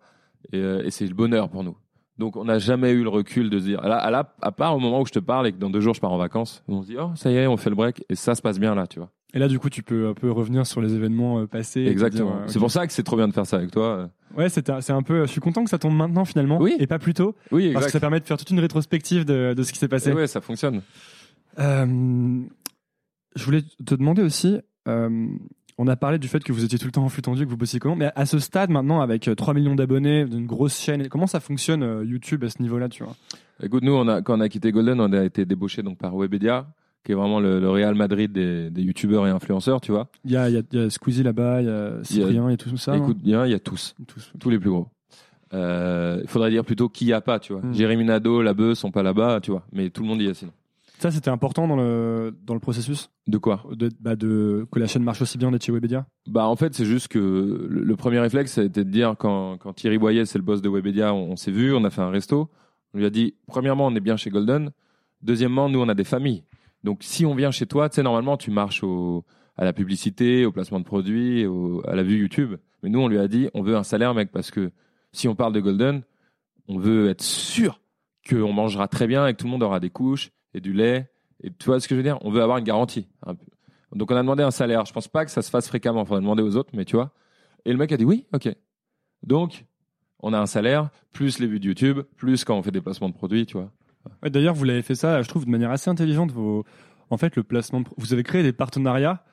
Et, 0.52 0.56
euh, 0.58 0.82
et 0.84 0.90
c'est 0.90 1.06
le 1.06 1.14
bonheur 1.14 1.48
pour 1.50 1.62
nous. 1.64 1.76
Donc, 2.22 2.36
on 2.36 2.44
n'a 2.44 2.58
jamais 2.58 2.92
eu 2.92 3.02
le 3.02 3.08
recul 3.08 3.50
de 3.50 3.58
se 3.58 3.64
dire, 3.64 3.80
là, 3.82 3.96
à, 3.96 4.10
la- 4.10 4.32
à 4.40 4.52
part 4.52 4.76
au 4.76 4.78
moment 4.78 5.00
où 5.00 5.06
je 5.06 5.12
te 5.12 5.18
parle 5.18 5.46
et 5.48 5.52
que 5.52 5.58
dans 5.58 5.70
deux 5.70 5.80
jours, 5.80 5.94
je 5.94 6.00
pars 6.00 6.12
en 6.12 6.18
vacances, 6.18 6.62
on 6.68 6.82
se 6.82 6.86
dit, 6.86 6.96
oh, 6.98 7.10
ça 7.16 7.30
y 7.30 7.34
est, 7.36 7.46
on 7.46 7.56
fait 7.56 7.70
le 7.70 7.76
break. 7.76 8.04
Et 8.08 8.14
ça 8.14 8.34
se 8.34 8.40
passe 8.42 8.58
bien 8.60 8.74
là, 8.74 8.86
tu 8.86 8.98
vois. 9.00 9.10
Et 9.34 9.38
là 9.38 9.48
du 9.48 9.58
coup 9.58 9.70
tu 9.70 9.82
peux 9.82 10.08
un 10.08 10.12
peu 10.12 10.30
revenir 10.30 10.66
sur 10.66 10.82
les 10.82 10.94
événements 10.94 11.38
euh, 11.40 11.46
passés. 11.46 11.86
Exactement. 11.86 12.32
euh, 12.42 12.44
C'est 12.48 12.58
pour 12.58 12.70
ça 12.70 12.86
que 12.86 12.92
c'est 12.92 13.02
trop 13.02 13.16
bien 13.16 13.26
de 13.28 13.32
faire 13.32 13.46
ça 13.46 13.56
avec 13.56 13.70
toi. 13.70 13.86
euh. 13.86 14.06
Ouais 14.36 14.50
c'est 14.50 14.68
un, 14.68 14.78
un 14.90 15.02
peu. 15.02 15.22
Je 15.24 15.30
suis 15.30 15.40
content 15.40 15.64
que 15.64 15.70
ça 15.70 15.78
tombe 15.78 15.94
maintenant 15.96 16.26
finalement 16.26 16.58
Oui. 16.60 16.74
et 16.78 16.86
pas 16.86 16.98
plus 16.98 17.14
tôt. 17.14 17.34
Oui, 17.50 17.72
Parce 17.72 17.86
que 17.86 17.92
ça 17.92 17.98
permet 17.98 18.20
de 18.20 18.26
faire 18.26 18.36
toute 18.36 18.50
une 18.50 18.60
rétrospective 18.60 19.24
de, 19.24 19.54
de 19.56 19.62
ce 19.62 19.72
qui 19.72 19.78
s'est 19.78 19.88
passé. 19.88 20.10
Et 20.10 20.12
ouais, 20.12 20.26
ça 20.26 20.42
fonctionne. 20.42 20.82
Euh, 21.58 22.40
je 23.34 23.44
voulais 23.44 23.62
te 23.84 23.94
demander 23.94 24.20
aussi, 24.22 24.58
euh, 24.86 25.26
on 25.78 25.86
a 25.88 25.96
parlé 25.96 26.18
du 26.18 26.28
fait 26.28 26.42
que 26.44 26.52
vous 26.52 26.64
étiez 26.64 26.78
tout 26.78 26.86
le 26.86 26.92
temps 26.92 27.04
en 27.04 27.08
flux 27.08 27.22
tendu, 27.22 27.44
que 27.44 27.50
vous 27.50 27.56
bossiez 27.56 27.78
comment, 27.80 27.96
mais 27.96 28.10
à 28.14 28.26
ce 28.26 28.38
stade 28.38 28.70
maintenant, 28.70 29.00
avec 29.00 29.28
euh, 29.28 29.34
3 29.34 29.54
millions 29.54 29.74
d'abonnés, 29.74 30.24
d'une 30.24 30.46
grosse 30.46 30.78
chaîne, 30.78 31.08
comment 31.08 31.26
ça 31.26 31.40
fonctionne 31.40 31.82
euh, 31.82 32.04
YouTube 32.04 32.44
à 32.44 32.50
ce 32.50 32.60
niveau-là, 32.62 32.88
tu 32.88 33.02
vois? 33.04 33.16
Écoute, 33.62 33.82
nous, 33.82 33.92
on 33.94 34.06
a, 34.08 34.22
quand 34.22 34.36
on 34.36 34.40
a 34.40 34.48
quitté 34.48 34.72
Golden, 34.72 35.00
on 35.00 35.12
a 35.12 35.24
été 35.24 35.44
débauché 35.44 35.82
donc 35.82 35.98
par 35.98 36.14
Webedia, 36.16 36.66
qui 37.04 37.12
est 37.12 37.14
vraiment 37.14 37.40
le, 37.40 37.58
le 37.60 37.70
Real 37.70 37.94
Madrid 37.94 38.30
des, 38.32 38.70
des 38.70 38.82
youtubeurs 38.82 39.26
et 39.26 39.30
influenceurs, 39.30 39.80
tu 39.80 39.92
vois. 39.92 40.08
Il 40.24 40.30
y 40.32 40.36
a, 40.36 40.48
il 40.48 40.54
y, 40.54 40.58
a, 40.58 40.62
il 40.72 40.78
y 40.80 40.82
a 40.84 40.90
Squeezie 40.90 41.22
là-bas, 41.22 41.60
il 41.62 41.66
y 41.66 41.70
a 41.70 41.92
Cyprien 42.04 42.48
et 42.50 42.56
tout 42.56 42.76
ça. 42.76 42.96
Écoute, 42.96 43.18
bien, 43.18 43.44
il 43.46 43.52
y 43.52 43.54
a 43.54 43.58
tous, 43.60 43.94
Tous. 44.06 44.32
tous 44.38 44.50
les 44.50 44.58
plus 44.58 44.70
gros. 44.70 44.88
Euh, 45.54 46.20
Il 46.22 46.28
faudrait 46.28 46.50
dire 46.50 46.64
plutôt 46.64 46.88
qui 46.88 47.06
y 47.06 47.12
a 47.12 47.20
pas, 47.20 47.38
tu 47.38 47.52
vois. 47.52 47.62
Hmm. 47.62 47.74
Jérémy 47.74 48.04
Nadeau, 48.04 48.40
Labeu 48.42 48.74
sont 48.74 48.90
pas 48.90 49.02
là-bas, 49.02 49.40
tu 49.42 49.50
vois. 49.50 49.64
Mais 49.72 49.90
tout 49.90 50.02
le 50.02 50.08
monde 50.08 50.20
y 50.22 50.26
est 50.26 50.34
sinon. 50.34 50.52
Ça, 51.02 51.10
c'était 51.10 51.30
important 51.30 51.66
dans 51.66 51.74
le, 51.74 52.32
dans 52.44 52.54
le 52.54 52.60
processus 52.60 53.10
De 53.26 53.36
quoi 53.36 53.64
de, 53.72 53.90
bah, 53.98 54.14
de, 54.14 54.66
que 54.70 54.78
la 54.78 54.86
chaîne 54.86 55.02
marche 55.02 55.20
aussi 55.20 55.36
bien 55.36 55.50
d'être 55.50 55.64
chez 55.64 55.72
Webedia? 55.72 56.06
Bah 56.28 56.46
en 56.46 56.54
fait 56.54 56.74
c'est 56.74 56.84
juste 56.84 57.08
que 57.08 57.18
le, 57.68 57.82
le 57.82 57.96
premier 57.96 58.20
réflexe 58.20 58.56
été 58.58 58.84
de 58.84 58.90
dire 58.90 59.16
quand, 59.18 59.56
quand 59.58 59.72
Thierry 59.72 59.98
Boyer 59.98 60.24
c'est 60.26 60.38
le 60.38 60.44
boss 60.44 60.62
de 60.62 60.68
Webedia 60.68 61.12
on, 61.12 61.32
on 61.32 61.36
s'est 61.36 61.50
vu 61.50 61.74
on 61.74 61.82
a 61.84 61.90
fait 61.90 62.02
un 62.02 62.10
resto. 62.10 62.48
On 62.94 62.98
lui 62.98 63.04
a 63.04 63.10
dit 63.10 63.34
premièrement 63.48 63.86
on 63.88 63.94
est 63.96 64.00
bien 64.00 64.16
chez 64.16 64.30
Golden. 64.30 64.70
Deuxièmement 65.22 65.68
nous 65.68 65.80
on 65.80 65.88
a 65.88 65.94
des 65.94 66.04
familles. 66.04 66.44
Donc 66.84 66.98
si 67.02 67.26
on 67.26 67.34
vient 67.34 67.50
chez 67.50 67.66
toi 67.66 67.88
tu 67.88 67.96
sais 67.96 68.02
normalement 68.04 68.36
tu 68.36 68.52
marches 68.52 68.84
au, 68.84 69.24
à 69.56 69.64
la 69.64 69.72
publicité 69.72 70.46
au 70.46 70.52
placement 70.52 70.78
de 70.78 70.84
produits 70.84 71.46
au- 71.46 71.82
à 71.88 71.96
la 71.96 72.04
vue 72.04 72.18
YouTube. 72.18 72.54
Mais 72.84 72.90
nous 72.90 73.00
on 73.00 73.08
lui 73.08 73.18
a 73.18 73.26
dit 73.26 73.48
on 73.54 73.62
veut 73.62 73.76
un 73.76 73.82
salaire 73.82 74.14
mec 74.14 74.30
parce 74.30 74.52
que 74.52 74.70
si 75.12 75.26
on 75.26 75.34
parle 75.34 75.52
de 75.52 75.58
Golden 75.60 76.02
on 76.68 76.78
veut 76.78 77.08
être 77.10 77.22
sûr 77.22 77.80
qu'on 78.30 78.52
mangera 78.52 78.86
très 78.86 79.08
bien 79.08 79.26
et 79.26 79.32
que 79.32 79.38
tout 79.38 79.46
le 79.46 79.50
monde 79.50 79.64
aura 79.64 79.80
des 79.80 79.90
couches 79.90 80.30
et 80.54 80.60
du 80.60 80.72
lait 80.72 81.10
et 81.42 81.50
tu 81.50 81.66
vois 81.66 81.80
ce 81.80 81.88
que 81.88 81.94
je 81.94 81.96
veux 81.96 82.04
dire? 82.04 82.18
On 82.22 82.30
veut 82.30 82.42
avoir 82.42 82.58
une 82.58 82.64
garantie. 82.64 83.08
Donc 83.92 84.10
on 84.10 84.16
a 84.16 84.22
demandé 84.22 84.42
un 84.42 84.50
salaire. 84.50 84.84
Je 84.86 84.92
pense 84.92 85.08
pas 85.08 85.24
que 85.24 85.30
ça 85.30 85.42
se 85.42 85.50
fasse 85.50 85.68
fréquemment. 85.68 86.04
Faudrait 86.04 86.20
demander 86.20 86.42
aux 86.42 86.56
autres, 86.56 86.70
mais 86.72 86.84
tu 86.84 86.96
vois. 86.96 87.10
Et 87.64 87.72
le 87.72 87.78
mec 87.78 87.92
a 87.92 87.96
dit 87.96 88.04
oui, 88.04 88.26
ok. 88.32 88.48
Donc 89.22 89.64
on 90.20 90.32
a 90.32 90.38
un 90.38 90.46
salaire, 90.46 90.90
plus 91.12 91.40
les 91.40 91.46
vues 91.46 91.58
de 91.58 91.66
YouTube, 91.66 92.00
plus 92.16 92.44
quand 92.44 92.56
on 92.56 92.62
fait 92.62 92.70
des 92.70 92.80
placements 92.80 93.08
de 93.08 93.14
produits, 93.14 93.44
tu 93.44 93.56
vois. 93.56 93.72
D'ailleurs, 94.22 94.54
vous 94.54 94.64
l'avez 94.64 94.82
fait 94.82 94.94
ça, 94.94 95.22
je 95.22 95.28
trouve, 95.28 95.44
de 95.44 95.50
manière 95.50 95.70
assez 95.70 95.90
intelligente. 95.90 96.30
Vos... 96.32 96.64
En 97.10 97.16
fait, 97.16 97.36
le 97.36 97.42
placement, 97.42 97.82
vous 97.96 98.12
avez 98.12 98.22
créé 98.22 98.42
des 98.42 98.52
partenariats 98.52 99.24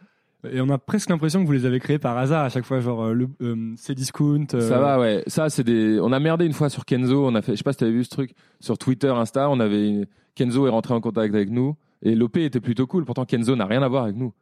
et 0.50 0.62
on 0.62 0.70
a 0.70 0.78
presque 0.78 1.10
l'impression 1.10 1.42
que 1.42 1.46
vous 1.46 1.52
les 1.54 1.66
avez 1.66 1.80
créés 1.80 2.00
par 2.00 2.18
hasard 2.18 2.46
à 2.46 2.50
chaque 2.50 2.66
fois, 2.66 2.80
genre 2.80 3.04
euh, 3.04 3.14
le 3.14 3.28
euh, 3.42 3.76
euh, 3.76 4.62
Ça 4.62 4.80
va, 4.80 5.00
ouais. 5.00 5.24
Ça, 5.28 5.50
c'est 5.50 5.64
des. 5.64 6.00
On 6.00 6.12
a 6.12 6.20
merdé 6.20 6.46
une 6.46 6.54
fois 6.54 6.70
sur 6.70 6.86
Kenzo. 6.86 7.28
On 7.28 7.36
a 7.36 7.42
fait. 7.42 7.54
Je 7.54 7.58
sais 7.58 7.64
pas 7.64 7.74
si 7.74 7.80
t'avais 7.80 7.92
vu 7.92 8.04
ce 8.04 8.10
truc 8.10 8.32
sur 8.60 8.78
Twitter, 8.78 9.10
Insta. 9.10 9.50
On 9.50 9.60
avait 9.60 10.08
Kenzo 10.36 10.68
est 10.68 10.70
rentré 10.70 10.94
en 10.94 11.02
contact 11.02 11.36
avec 11.36 11.50
nous 11.50 11.76
et 12.02 12.16
l'OP 12.16 12.38
était 12.38 12.62
plutôt 12.62 12.88
cool. 12.88 13.06
Pourtant, 13.06 13.26
Kenzo 13.26 13.56
n'a 13.56 13.66
rien 13.66 13.84
à 13.84 13.88
voir 13.88 14.04
avec 14.06 14.16
nous. 14.16 14.34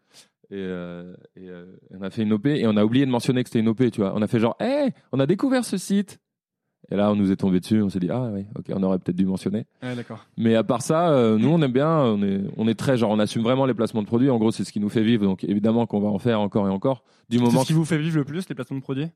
Et, 0.50 0.56
euh, 0.56 1.16
on 1.92 2.02
a 2.02 2.10
fait 2.10 2.24
une 2.24 2.34
OP 2.34 2.46
et 2.46 2.68
on 2.68 2.78
a 2.78 2.86
oublié 2.86 3.06
de 3.06 3.12
mentionner 3.12 3.44
que 3.44 3.50
c'était 3.50 3.60
une 3.60 3.68
OP. 3.68 3.90
Tu 3.92 4.02
vois. 4.02 4.14
On 4.16 4.22
a 4.22 4.28
fait 4.28 4.40
genre, 4.40 4.56
hé, 4.62 4.92
on 5.12 5.20
a 5.20 5.26
découvert 5.26 5.66
ce 5.66 5.78
site. 5.78 6.20
Et 6.90 6.96
là, 6.96 7.12
on 7.12 7.16
nous 7.16 7.32
est 7.32 7.36
tombé 7.36 7.60
dessus. 7.60 7.82
On 7.82 7.90
s'est 7.90 8.00
dit, 8.00 8.10
ah 8.10 8.30
oui, 8.34 8.46
ok, 8.58 8.66
on 8.74 8.82
aurait 8.84 8.98
peut-être 9.00 9.16
dû 9.18 9.26
mentionner. 9.26 9.66
Ouais, 9.84 9.96
d'accord. 9.96 10.26
Mais 10.38 10.56
à 10.56 10.64
part 10.64 10.82
ça, 10.82 11.10
euh, 11.10 11.38
nous 11.38 11.50
on 11.50 11.62
aime 11.62 11.72
bien, 11.74 11.90
on 11.90 12.22
est, 12.24 12.42
on 12.56 12.68
est 12.68 12.76
très 12.76 12.96
genre, 12.98 13.12
on 13.12 13.20
assume 13.20 13.44
vraiment 13.44 13.66
les 13.66 13.74
placements 13.74 14.02
de 14.02 14.08
produits. 14.08 14.30
En 14.30 14.38
gros, 14.38 14.52
c'est 14.52 14.64
ce 14.64 14.72
qui 14.72 14.80
nous 14.80 14.90
fait 14.90 15.04
vivre. 15.04 15.24
Donc 15.26 15.44
évidemment 15.44 15.86
qu'on 15.86 16.00
va 16.00 16.08
en 16.08 16.20
faire 16.20 16.40
encore 16.40 16.66
et 16.68 16.72
encore. 16.72 17.04
Du 17.30 17.38
C'est 17.38 17.44
moment 17.44 17.62
ce 17.62 17.68
qui 17.68 17.74
vous 17.74 17.84
fait 17.86 17.98
vivre 17.98 18.16
le 18.18 18.24
plus, 18.24 18.48
les 18.48 18.56
placements 18.56 18.78
de 18.78 18.82
produits? 18.84 19.08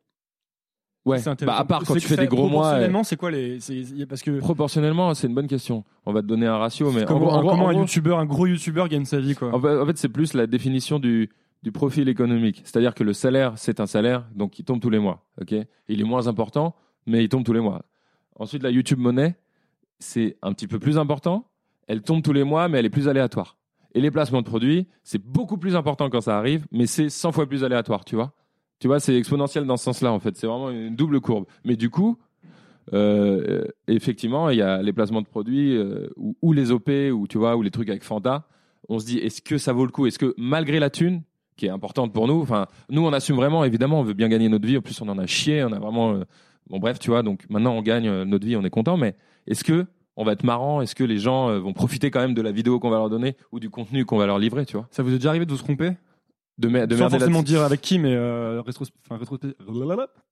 Ouais. 1.03 1.17
C'est 1.17 1.29
intéressant. 1.29 1.57
Bah, 1.57 1.61
à 1.61 1.65
part 1.65 1.83
quand 1.83 1.93
C'est 1.95 2.01
tu 2.01 2.07
fais 2.07 2.17
des 2.17 2.27
gros 2.27 2.47
mois. 2.47 2.49
euh, 2.49 2.69
Proportionnellement, 2.69 3.03
c'est 3.03 3.15
quoi 3.17 3.31
les. 3.31 3.59
c'est- 3.59 4.05
Parce 4.05 4.21
que. 4.21 4.37
Proportionnellement, 4.39 5.13
c'est 5.15 5.27
une 5.27 5.33
bonne 5.33 5.47
question. 5.47 5.83
On 6.05 6.13
va 6.13 6.21
te 6.21 6.27
donner 6.27 6.45
un 6.45 6.57
ratio, 6.57 6.91
mais 6.91 7.03
en 7.03 7.05
comment 7.07 7.19
gros, 7.21 7.29
en 7.31 7.39
gros- 7.41 7.49
comment 7.51 7.65
en 7.65 7.69
un 7.69 7.73
gros- 7.73 7.81
youtubeur, 7.81 8.19
un 8.19 8.25
gros 8.25 8.45
youtubeur 8.45 8.87
gagne 8.87 9.05
sa 9.05 9.19
vie, 9.19 9.33
quoi? 9.33 9.53
En 9.55 9.59
fait, 9.59 9.77
en 9.79 9.85
fait, 9.87 9.97
c'est 9.97 10.09
plus 10.09 10.33
la 10.35 10.45
définition 10.45 10.99
du, 10.99 11.29
du 11.63 11.71
profil 11.71 12.07
économique. 12.07 12.61
C'est-à-dire 12.65 12.93
que 12.93 13.03
le 13.03 13.13
salaire, 13.13 13.53
c'est 13.55 13.79
un 13.79 13.87
salaire, 13.87 14.25
donc 14.35 14.59
il 14.59 14.63
tombe 14.65 14.79
tous 14.79 14.91
les 14.91 14.99
mois. 14.99 15.25
ok? 15.41 15.55
Il 15.87 16.01
est 16.01 16.03
moins 16.03 16.27
important, 16.27 16.75
mais 17.05 17.23
il 17.23 17.29
tombe 17.29 17.43
tous 17.43 17.53
les 17.53 17.59
mois. 17.59 17.83
Ensuite, 18.35 18.63
la 18.63 18.71
YouTube 18.71 18.99
monnaie, 18.99 19.35
c'est 19.99 20.37
un 20.41 20.53
petit 20.53 20.67
peu 20.67 20.79
plus 20.79 20.97
important. 20.97 21.45
Elle 21.87 22.01
tombe 22.01 22.21
tous 22.21 22.33
les 22.33 22.43
mois, 22.43 22.67
mais 22.67 22.79
elle 22.79 22.85
est 22.85 22.91
plus 22.91 23.07
aléatoire. 23.07 23.57
Et 23.93 24.01
les 24.01 24.11
placements 24.11 24.41
de 24.41 24.47
produits, 24.47 24.87
c'est 25.03 25.21
beaucoup 25.21 25.57
plus 25.57 25.75
important 25.75 26.09
quand 26.09 26.21
ça 26.21 26.37
arrive, 26.37 26.65
mais 26.71 26.85
c'est 26.85 27.09
100 27.09 27.31
fois 27.33 27.47
plus 27.47 27.63
aléatoire, 27.63 28.05
tu 28.05 28.15
vois. 28.15 28.33
Tu 28.79 28.87
vois, 28.87 28.99
c'est 28.99 29.15
exponentiel 29.15 29.65
dans 29.65 29.77
ce 29.77 29.83
sens-là, 29.83 30.11
en 30.11 30.19
fait. 30.19 30.35
C'est 30.37 30.47
vraiment 30.47 30.71
une 30.71 30.95
double 30.95 31.19
courbe. 31.19 31.45
Mais 31.65 31.75
du 31.75 31.89
coup, 31.89 32.17
euh, 32.93 33.65
effectivement, 33.87 34.49
il 34.49 34.57
y 34.57 34.61
a 34.61 34.81
les 34.81 34.93
placements 34.93 35.21
de 35.21 35.27
produits 35.27 35.75
euh, 35.75 36.09
ou, 36.15 36.35
ou 36.41 36.53
les 36.53 36.71
OP 36.71 36.89
ou 36.89 37.27
tu 37.27 37.37
vois 37.37 37.55
ou 37.57 37.61
les 37.61 37.71
trucs 37.71 37.89
avec 37.89 38.03
Fanta. 38.03 38.47
On 38.89 38.97
se 38.99 39.05
dit, 39.05 39.19
est-ce 39.19 39.41
que 39.41 39.57
ça 39.57 39.73
vaut 39.73 39.85
le 39.85 39.91
coup? 39.91 40.07
Est-ce 40.07 40.17
que 40.17 40.33
malgré 40.37 40.79
la 40.79 40.89
thune 40.89 41.21
qui 41.57 41.67
est 41.67 41.69
importante 41.69 42.11
pour 42.11 42.27
nous, 42.27 42.41
enfin, 42.41 42.65
nous 42.89 43.05
on 43.05 43.13
assume 43.13 43.35
vraiment. 43.35 43.63
Évidemment, 43.63 43.99
on 43.99 44.03
veut 44.03 44.13
bien 44.13 44.29
gagner 44.29 44.49
notre 44.49 44.65
vie. 44.65 44.77
En 44.77 44.81
plus, 44.81 44.99
on 45.01 45.09
en 45.09 45.19
a 45.19 45.27
chié. 45.27 45.63
On 45.63 45.71
a 45.71 45.79
vraiment, 45.79 46.13
euh, 46.13 46.23
bon 46.71 46.79
bref, 46.79 46.97
tu 46.97 47.09
vois. 47.11 47.21
Donc 47.21 47.45
maintenant, 47.49 47.73
on 47.75 47.81
gagne 47.83 48.07
euh, 48.07 48.25
notre 48.25 48.47
vie, 48.47 48.55
on 48.55 48.63
est 48.63 48.69
content. 48.71 48.97
Mais 48.97 49.15
est-ce 49.45 49.63
que 49.63 49.85
on 50.17 50.23
va 50.25 50.31
être 50.33 50.43
marrant? 50.43 50.81
Est-ce 50.81 50.95
que 50.95 51.03
les 51.03 51.17
gens 51.19 51.49
euh, 51.49 51.59
vont 51.59 51.73
profiter 51.73 52.09
quand 52.11 52.19
même 52.21 52.33
de 52.33 52.41
la 52.41 52.51
vidéo 52.51 52.79
qu'on 52.79 52.89
va 52.89 52.97
leur 52.97 53.09
donner 53.09 53.35
ou 53.51 53.59
du 53.59 53.69
contenu 53.69 54.05
qu'on 54.05 54.17
va 54.17 54.25
leur 54.25 54.39
livrer, 54.39 54.65
tu 54.65 54.75
vois? 54.77 54.87
Ça 54.91 55.03
vous 55.03 55.09
est 55.11 55.17
déjà 55.17 55.29
arrivé 55.29 55.45
de 55.45 55.51
vous 55.51 55.57
tromper? 55.57 55.91
De, 56.57 56.67
mer- 56.67 56.87
de 56.87 56.95
Sans 56.95 57.09
forcément 57.09 57.41
dire 57.43 57.61
avec 57.61 57.81
qui, 57.81 57.97
mais 57.97 58.13
euh, 58.13 58.61
rétros- 58.61 58.89
enfin, 59.09 59.19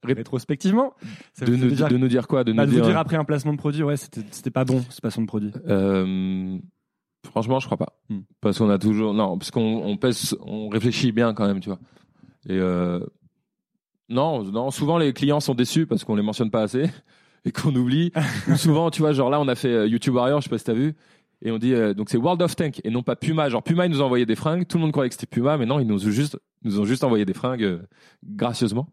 rétrospectivement. 0.04 0.94
Ça 1.34 1.46
de, 1.46 1.56
nous, 1.56 1.70
déjà- 1.70 1.88
de 1.88 1.98
nous 1.98 2.08
dire 2.08 2.28
quoi? 2.28 2.44
De 2.44 2.52
bah, 2.54 2.66
nous 2.66 2.72
de 2.72 2.76
vous 2.76 2.82
dire. 2.82 2.90
dire 2.92 3.00
après 3.00 3.16
un 3.16 3.24
placement 3.24 3.54
de 3.54 3.58
produit, 3.58 3.84
ouais, 3.84 3.98
c'était 3.98 4.52
pas 4.52 4.66
bon, 4.66 4.84
ce 4.90 5.02
placement 5.02 5.24
de 5.24 5.28
produit. 5.28 5.52
Euh, 5.68 6.58
franchement, 7.26 7.60
je 7.60 7.66
crois 7.66 7.78
pas. 7.78 8.00
Hmm. 8.10 8.20
Parce 8.42 8.60
qu'on 8.60 8.70
a 8.70 8.78
toujours. 8.78 9.14
Non, 9.14 9.38
parce 9.38 9.50
qu'on 9.52 9.82
on 9.84 9.98
pèse, 9.98 10.36
on 10.42 10.70
réfléchit 10.70 11.12
bien 11.12 11.34
quand 11.34 11.48
même, 11.48 11.60
tu 11.62 11.70
vois. 11.70 11.80
Et 12.48 12.58
euh, 12.60 13.00
non, 14.10 14.44
non, 14.44 14.72
souvent 14.72 14.98
les 14.98 15.14
clients 15.14 15.40
sont 15.40 15.56
déçus 15.56 15.86
parce 15.86 16.04
qu'on 16.04 16.16
les 16.16 16.24
mentionne 16.24 16.52
pas 16.52 16.64
assez 16.64 16.90
et 17.46 17.52
qu'on 17.52 17.76
oublie. 17.76 18.12
Ou 18.50 18.56
souvent, 18.56 18.90
tu 18.92 19.02
vois, 19.02 19.14
genre 19.14 19.30
là, 19.30 19.40
on 19.40 19.48
a 19.48 19.56
fait 19.56 19.74
euh, 19.74 19.88
YouTube 19.88 20.16
Warrior, 20.16 20.42
je 20.42 20.46
sais 20.46 20.50
pas 20.50 20.58
si 20.58 20.66
t'as 20.66 20.74
vu. 20.74 20.96
Et 21.42 21.52
on 21.52 21.58
dit, 21.58 21.74
euh, 21.74 21.94
donc 21.94 22.10
c'est 22.10 22.18
World 22.18 22.42
of 22.42 22.56
Tank 22.56 22.82
et 22.84 22.90
non 22.90 23.02
pas 23.02 23.16
Puma. 23.16 23.48
Genre 23.48 23.64
Puma, 23.64 23.86
ils 23.86 23.92
nous 23.92 24.02
ont 24.02 24.06
envoyé 24.06 24.26
des 24.26 24.36
fringues. 24.36 24.68
Tout 24.68 24.78
le 24.78 24.82
monde 24.82 24.92
croyait 24.92 25.10
que 25.10 25.16
c'était 25.16 25.28
Puma, 25.28 25.58
mais 25.58 25.66
non, 25.66 25.80
ils 25.80 25.88
nous 25.88 26.06
ont 26.06 26.12
juste, 26.12 26.38
nous 26.64 26.80
ont 26.80 26.86
juste 26.86 27.04
envoyé 27.04 27.24
des 27.24 27.34
fringues 27.34 27.64
euh, 27.64 27.80
gracieusement. 28.26 28.90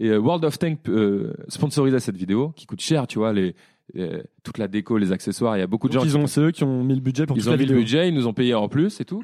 Et 0.00 0.08
euh, 0.08 0.18
World 0.18 0.44
of 0.44 0.58
Tank 0.58 0.80
euh, 0.88 1.32
sponsorisait 1.48 2.00
cette 2.00 2.16
vidéo 2.16 2.50
qui 2.56 2.66
coûte 2.66 2.80
cher, 2.80 3.06
tu 3.06 3.18
vois, 3.18 3.32
les, 3.32 3.54
euh, 3.96 4.22
toute 4.42 4.58
la 4.58 4.68
déco, 4.68 4.98
les 4.98 5.12
accessoires. 5.12 5.56
Il 5.56 5.60
y 5.60 5.62
a 5.62 5.66
beaucoup 5.66 5.88
de 5.88 5.94
Donc, 5.94 6.04
gens 6.04 6.08
ils 6.08 6.16
ont, 6.16 6.26
c'est 6.26 6.40
eux 6.40 6.50
qui 6.50 6.64
ont 6.64 6.82
mis 6.82 6.94
le 6.94 7.00
budget 7.00 7.26
pour 7.26 7.36
ils 7.36 7.40
toute 7.40 7.48
ont 7.48 7.52
la 7.52 7.58
mis 7.58 7.66
le 7.66 7.74
budget, 7.74 8.08
ils 8.08 8.14
nous 8.14 8.26
ont 8.26 8.32
payé 8.32 8.54
en 8.54 8.68
plus 8.68 9.00
et 9.00 9.04
tout. 9.04 9.22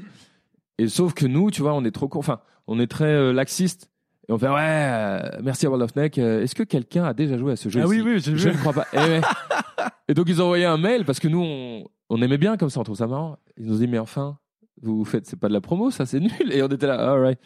Et 0.78 0.88
sauf 0.88 1.12
que 1.14 1.26
nous, 1.26 1.50
tu 1.50 1.62
vois, 1.62 1.74
on 1.74 1.84
est 1.84 1.90
trop. 1.90 2.08
Enfin, 2.14 2.40
on 2.66 2.78
est 2.78 2.86
très 2.86 3.32
laxiste. 3.32 3.89
Et 4.30 4.32
on 4.32 4.38
fait, 4.38 4.48
ouais, 4.48 4.54
euh, 4.60 5.20
merci 5.42 5.66
à 5.66 5.70
World 5.70 5.82
of 5.82 5.96
Neck. 5.96 6.16
euh, 6.18 6.42
Est-ce 6.44 6.54
que 6.54 6.62
quelqu'un 6.62 7.02
a 7.02 7.12
déjà 7.14 7.36
joué 7.36 7.50
à 7.50 7.56
ce 7.56 7.68
jeu 7.68 7.80
Ah 7.82 7.88
oui, 7.88 7.96
ici 7.96 8.06
oui, 8.06 8.20
j'ai 8.20 8.36
Je 8.36 8.48
ne 8.50 8.54
crois 8.54 8.72
pas. 8.72 8.86
Et, 8.92 8.96
ouais. 8.98 9.20
Et 10.08 10.14
donc, 10.14 10.26
ils 10.28 10.40
ont 10.40 10.44
envoyé 10.44 10.64
un 10.66 10.76
mail 10.76 11.04
parce 11.04 11.18
que 11.18 11.26
nous, 11.26 11.42
on, 11.42 11.84
on 12.10 12.22
aimait 12.22 12.38
bien 12.38 12.56
comme 12.56 12.70
ça, 12.70 12.78
on 12.78 12.84
trouve 12.84 12.96
ça 12.96 13.08
marrant. 13.08 13.38
Ils 13.58 13.66
nous 13.66 13.74
ont 13.74 13.78
dit, 13.78 13.88
mais 13.88 13.98
enfin, 13.98 14.38
vous 14.82 15.04
faites, 15.04 15.26
c'est 15.26 15.38
pas 15.38 15.48
de 15.48 15.52
la 15.52 15.60
promo, 15.60 15.90
ça, 15.90 16.06
c'est 16.06 16.20
nul. 16.20 16.30
Et 16.52 16.62
on 16.62 16.68
était 16.68 16.86
là, 16.86 17.10
alright. 17.10 17.40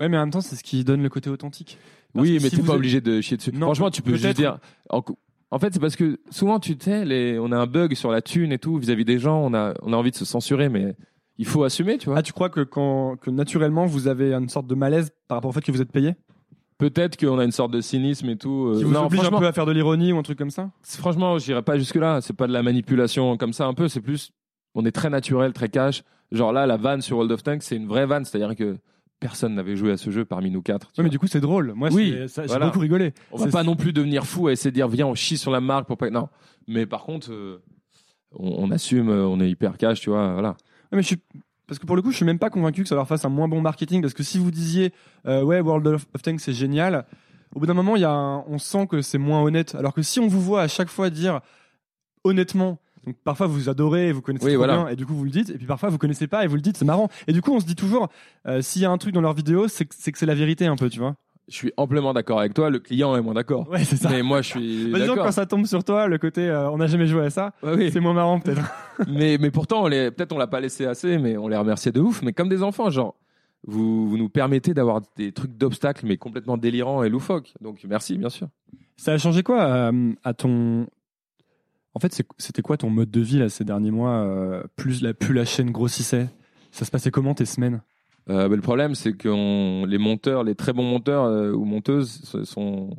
Ouais, 0.00 0.08
mais 0.08 0.16
en 0.16 0.20
même 0.20 0.30
temps, 0.30 0.40
c'est 0.40 0.56
ce 0.56 0.64
qui 0.64 0.82
donne 0.82 1.02
le 1.02 1.10
côté 1.10 1.28
authentique. 1.28 1.76
Parce 2.14 2.22
Oui, 2.26 2.38
que 2.38 2.42
mais 2.42 2.48
si 2.48 2.56
t'es 2.56 2.62
vous 2.62 2.68
pas 2.68 2.72
êtes- 2.72 2.78
obligé 2.78 3.00
de 3.02 3.20
chier 3.20 3.36
dessus. 3.36 3.52
Non, 3.52 3.66
Franchement, 3.66 3.90
tu 3.90 4.00
peux 4.00 4.12
peut-être. 4.12 4.22
juste 4.22 4.36
dire. 4.38 4.58
En, 4.88 5.02
cou- 5.02 5.18
en 5.50 5.58
fait, 5.58 5.74
c'est 5.74 5.80
parce 5.80 5.94
que 5.96 6.18
souvent, 6.30 6.58
tu 6.58 6.74
sais, 6.80 7.04
les, 7.04 7.38
on 7.38 7.52
a 7.52 7.56
un 7.58 7.66
bug 7.66 7.94
sur 7.94 8.10
la 8.10 8.22
thune 8.22 8.50
et 8.50 8.58
tout 8.58 8.78
vis-à-vis 8.78 9.04
des 9.04 9.18
gens. 9.18 9.38
On 9.44 9.52
a, 9.52 9.74
on 9.82 9.92
a 9.92 9.96
envie 9.96 10.10
de 10.10 10.16
se 10.16 10.24
censurer, 10.24 10.68
mais 10.70 10.96
il 11.38 11.46
faut 11.46 11.64
assumer, 11.64 11.98
tu 11.98 12.06
vois. 12.08 12.18
Ah, 12.18 12.22
tu 12.22 12.32
crois 12.32 12.48
que 12.48 12.60
quand 12.60 13.16
que 13.20 13.30
naturellement 13.30 13.86
vous 13.86 14.06
avez 14.08 14.32
une 14.32 14.48
sorte 14.48 14.66
de 14.66 14.74
malaise 14.74 15.10
par 15.28 15.36
rapport 15.38 15.50
au 15.50 15.52
fait 15.52 15.60
que 15.62 15.72
vous 15.72 15.82
êtes 15.82 15.92
payé? 15.92 16.14
Peut-être 16.78 17.16
qu'on 17.18 17.38
a 17.38 17.44
une 17.44 17.52
sorte 17.52 17.70
de 17.70 17.80
cynisme 17.80 18.28
et 18.30 18.36
tout. 18.36 18.66
euh, 18.74 18.78
Qui 18.78 18.84
vous 18.84 18.90
non, 18.92 19.06
oblige 19.06 19.24
un 19.24 19.30
peu 19.30 19.46
à 19.46 19.52
faire 19.52 19.64
de 19.66 19.72
l'ironie 19.72 20.12
ou 20.12 20.18
un 20.18 20.22
truc 20.22 20.36
comme 20.38 20.50
ça? 20.50 20.70
Franchement, 20.82 21.38
j'irai 21.38 21.62
pas 21.62 21.78
jusque 21.78 21.94
là. 21.94 22.20
C'est 22.20 22.32
pas 22.36 22.46
de 22.48 22.52
la 22.52 22.62
manipulation 22.62 23.36
comme 23.36 23.52
ça, 23.52 23.66
un 23.66 23.74
peu. 23.74 23.86
C'est 23.88 24.00
plus, 24.00 24.32
on 24.74 24.84
est 24.84 24.90
très 24.90 25.08
naturel, 25.08 25.52
très 25.52 25.68
cash. 25.68 26.02
Genre 26.32 26.52
là, 26.52 26.66
la 26.66 26.76
vanne 26.76 27.00
sur 27.00 27.16
World 27.16 27.30
of 27.32 27.42
Tanks, 27.44 27.62
c'est 27.62 27.76
une 27.76 27.86
vraie 27.86 28.06
vanne, 28.06 28.24
c'est-à-dire 28.24 28.56
que 28.56 28.76
personne 29.20 29.54
n'avait 29.54 29.76
joué 29.76 29.92
à 29.92 29.96
ce 29.96 30.10
jeu 30.10 30.24
parmi 30.24 30.50
nous 30.50 30.62
quatre. 30.62 30.90
tu 30.92 31.00
Ouais, 31.00 31.04
mais 31.04 31.10
du 31.10 31.18
coup, 31.20 31.28
c'est 31.28 31.40
drôle. 31.40 31.72
Moi, 31.76 31.90
Oui, 31.92 32.12
j'ai 32.26 32.46
voilà. 32.46 32.66
beaucoup 32.66 32.80
rigolé. 32.80 33.14
On 33.30 33.36
va 33.38 33.46
pas 33.46 33.62
non 33.62 33.76
plus 33.76 33.92
devenir 33.92 34.26
fou 34.26 34.48
à 34.48 34.52
essayer 34.52 34.70
de 34.72 34.74
dire 34.74 34.88
viens 34.88 35.06
on 35.06 35.14
chie 35.14 35.38
sur 35.38 35.52
la 35.52 35.60
marque 35.60 35.86
pour 35.86 35.96
pas 35.96 36.10
non 36.10 36.28
mais 36.66 36.86
par 36.86 37.04
contre 37.04 37.30
euh, 37.30 37.62
on, 38.32 38.64
on 38.64 38.70
assume 38.70 39.10
euh, 39.10 39.26
on 39.26 39.38
est 39.40 39.48
hyper 39.50 39.76
cash 39.76 40.00
tu 40.00 40.10
vois 40.10 40.32
voilà 40.32 40.56
mais 40.92 41.02
je 41.02 41.06
suis... 41.08 41.18
Parce 41.66 41.78
que 41.78 41.86
pour 41.86 41.96
le 41.96 42.02
coup, 42.02 42.10
je 42.10 42.16
suis 42.16 42.26
même 42.26 42.38
pas 42.38 42.50
convaincu 42.50 42.82
que 42.82 42.88
ça 42.88 42.94
leur 42.94 43.08
fasse 43.08 43.24
un 43.24 43.30
moins 43.30 43.48
bon 43.48 43.60
marketing. 43.62 44.02
Parce 44.02 44.12
que 44.12 44.22
si 44.22 44.38
vous 44.38 44.50
disiez, 44.50 44.92
euh, 45.26 45.42
ouais, 45.42 45.60
World 45.60 45.86
of 45.86 46.06
of 46.14 46.20
Tanks, 46.22 46.40
c'est 46.40 46.52
génial, 46.52 47.06
au 47.54 47.60
bout 47.60 47.66
d'un 47.66 47.72
moment, 47.74 47.96
y 47.96 48.04
a 48.04 48.10
un- 48.10 48.44
on 48.48 48.58
sent 48.58 48.86
que 48.86 49.00
c'est 49.00 49.16
moins 49.18 49.42
honnête. 49.42 49.74
Alors 49.74 49.94
que 49.94 50.02
si 50.02 50.20
on 50.20 50.28
vous 50.28 50.42
voit 50.42 50.60
à 50.62 50.68
chaque 50.68 50.88
fois 50.90 51.08
dire 51.08 51.40
honnêtement, 52.24 52.78
donc 53.06 53.16
parfois 53.24 53.46
vous 53.46 53.68
adorez, 53.68 54.12
vous 54.12 54.22
connaissez 54.22 54.46
Oui, 54.46 54.54
voilà. 54.56 54.76
bien, 54.78 54.88
et 54.88 54.96
du 54.96 55.04
coup 55.06 55.14
vous 55.14 55.24
le 55.24 55.30
dites, 55.30 55.50
et 55.50 55.58
puis 55.58 55.66
parfois 55.66 55.88
vous 55.90 55.98
connaissez 55.98 56.26
pas 56.26 56.44
et 56.44 56.46
vous 56.46 56.54
le 56.56 56.60
dites, 56.62 56.76
c'est 56.76 56.84
marrant. 56.84 57.08
Et 57.26 57.32
du 57.32 57.42
coup, 57.42 57.52
on 57.54 57.60
se 57.60 57.66
dit 57.66 57.76
toujours, 57.76 58.08
euh, 58.46 58.62
s'il 58.62 58.82
y 58.82 58.84
a 58.84 58.90
un 58.90 58.98
truc 58.98 59.12
dans 59.14 59.20
leur 59.20 59.34
vidéo, 59.34 59.68
c'est 59.68 59.84
que 59.86 59.94
c'est 60.18 60.26
la 60.26 60.34
vérité 60.34 60.66
un 60.66 60.76
peu, 60.76 60.88
tu 60.90 60.98
vois. 61.00 61.14
Je 61.48 61.54
suis 61.54 61.72
amplement 61.76 62.12
d'accord 62.14 62.40
avec 62.40 62.54
toi 62.54 62.70
le 62.70 62.78
client 62.78 63.14
est 63.16 63.20
moins 63.20 63.34
d'accord 63.34 63.68
Ouais, 63.68 63.84
c'est 63.84 63.96
ça. 63.96 64.08
mais 64.10 64.22
moi 64.22 64.40
je 64.42 64.48
suis 64.50 64.90
Bah, 64.92 64.98
disons 65.00 65.14
quand 65.14 65.30
ça 65.32 65.46
tombe 65.46 65.66
sur 65.66 65.84
toi, 65.84 66.06
le 66.08 66.18
côté 66.18 66.48
euh, 66.48 66.70
on 66.70 66.78
n'a 66.78 66.86
jamais 66.86 67.06
joué 67.06 67.24
à 67.26 67.30
ça, 67.30 67.52
Ouais, 67.62 67.74
oui. 67.74 67.90
c'est 67.92 68.00
moins 68.00 68.14
marrant 68.14 68.40
peut-être. 68.40 68.62
mais 69.08 69.36
mais 69.40 69.50
pourtant 69.50 69.84
peut-être 69.84 70.32
on 70.32 70.38
l'a 70.38 70.46
pas 70.46 70.60
laissé 70.60 70.86
assez 70.86 71.18
mais 71.18 71.36
on 71.36 71.48
les 71.48 71.56
remerciait 71.56 71.92
de 71.92 72.00
ouf 72.00 72.22
mais 72.22 72.32
comme 72.32 72.48
des 72.48 72.62
enfants 72.62 72.88
genre 72.90 73.14
vous, 73.66 74.08
vous 74.08 74.18
nous 74.18 74.28
permettez 74.28 74.74
d'avoir 74.74 75.00
des 75.16 75.32
trucs 75.32 75.56
d'obstacles 75.56 76.06
mais 76.06 76.16
complètement 76.18 76.56
délirants 76.58 77.02
et 77.02 77.08
loufoques 77.08 77.54
donc 77.60 77.84
merci 77.88 78.16
bien 78.18 78.28
sûr 78.30 78.48
Ça 78.96 79.12
a 79.12 79.18
changé 79.18 79.42
quoi 79.42 79.62
euh, 79.64 80.12
à 80.22 80.34
ton. 80.34 80.86
En 81.96 82.00
fait, 82.00 82.20
c'était 82.38 82.60
quoi 82.62 82.76
ton 82.76 82.90
mode 82.90 83.10
de 83.12 83.20
vie 83.20 83.38
là, 83.38 83.48
ces 83.48 83.62
derniers 83.64 83.92
mois 83.92 84.16
euh, 84.16 84.64
plus, 84.74 85.00
la, 85.00 85.14
plus 85.14 85.32
la 85.32 85.44
chaîne 85.44 85.70
grossissait? 85.70 86.26
Ça 86.72 86.84
se 86.84 86.90
passait 86.90 87.12
comment 87.12 87.34
tes 87.34 87.44
semaines? 87.44 87.82
Euh, 88.30 88.48
le 88.48 88.60
problème, 88.62 88.94
c'est 88.94 89.12
que 89.12 89.28
on- 89.28 89.84
les 89.84 89.98
monteurs, 89.98 90.44
les 90.44 90.54
très 90.54 90.72
bons 90.72 90.82
monteurs 90.84 91.24
euh, 91.24 91.52
ou 91.52 91.64
monteuses, 91.64 92.10
se- 92.24 92.44
sont 92.44 92.96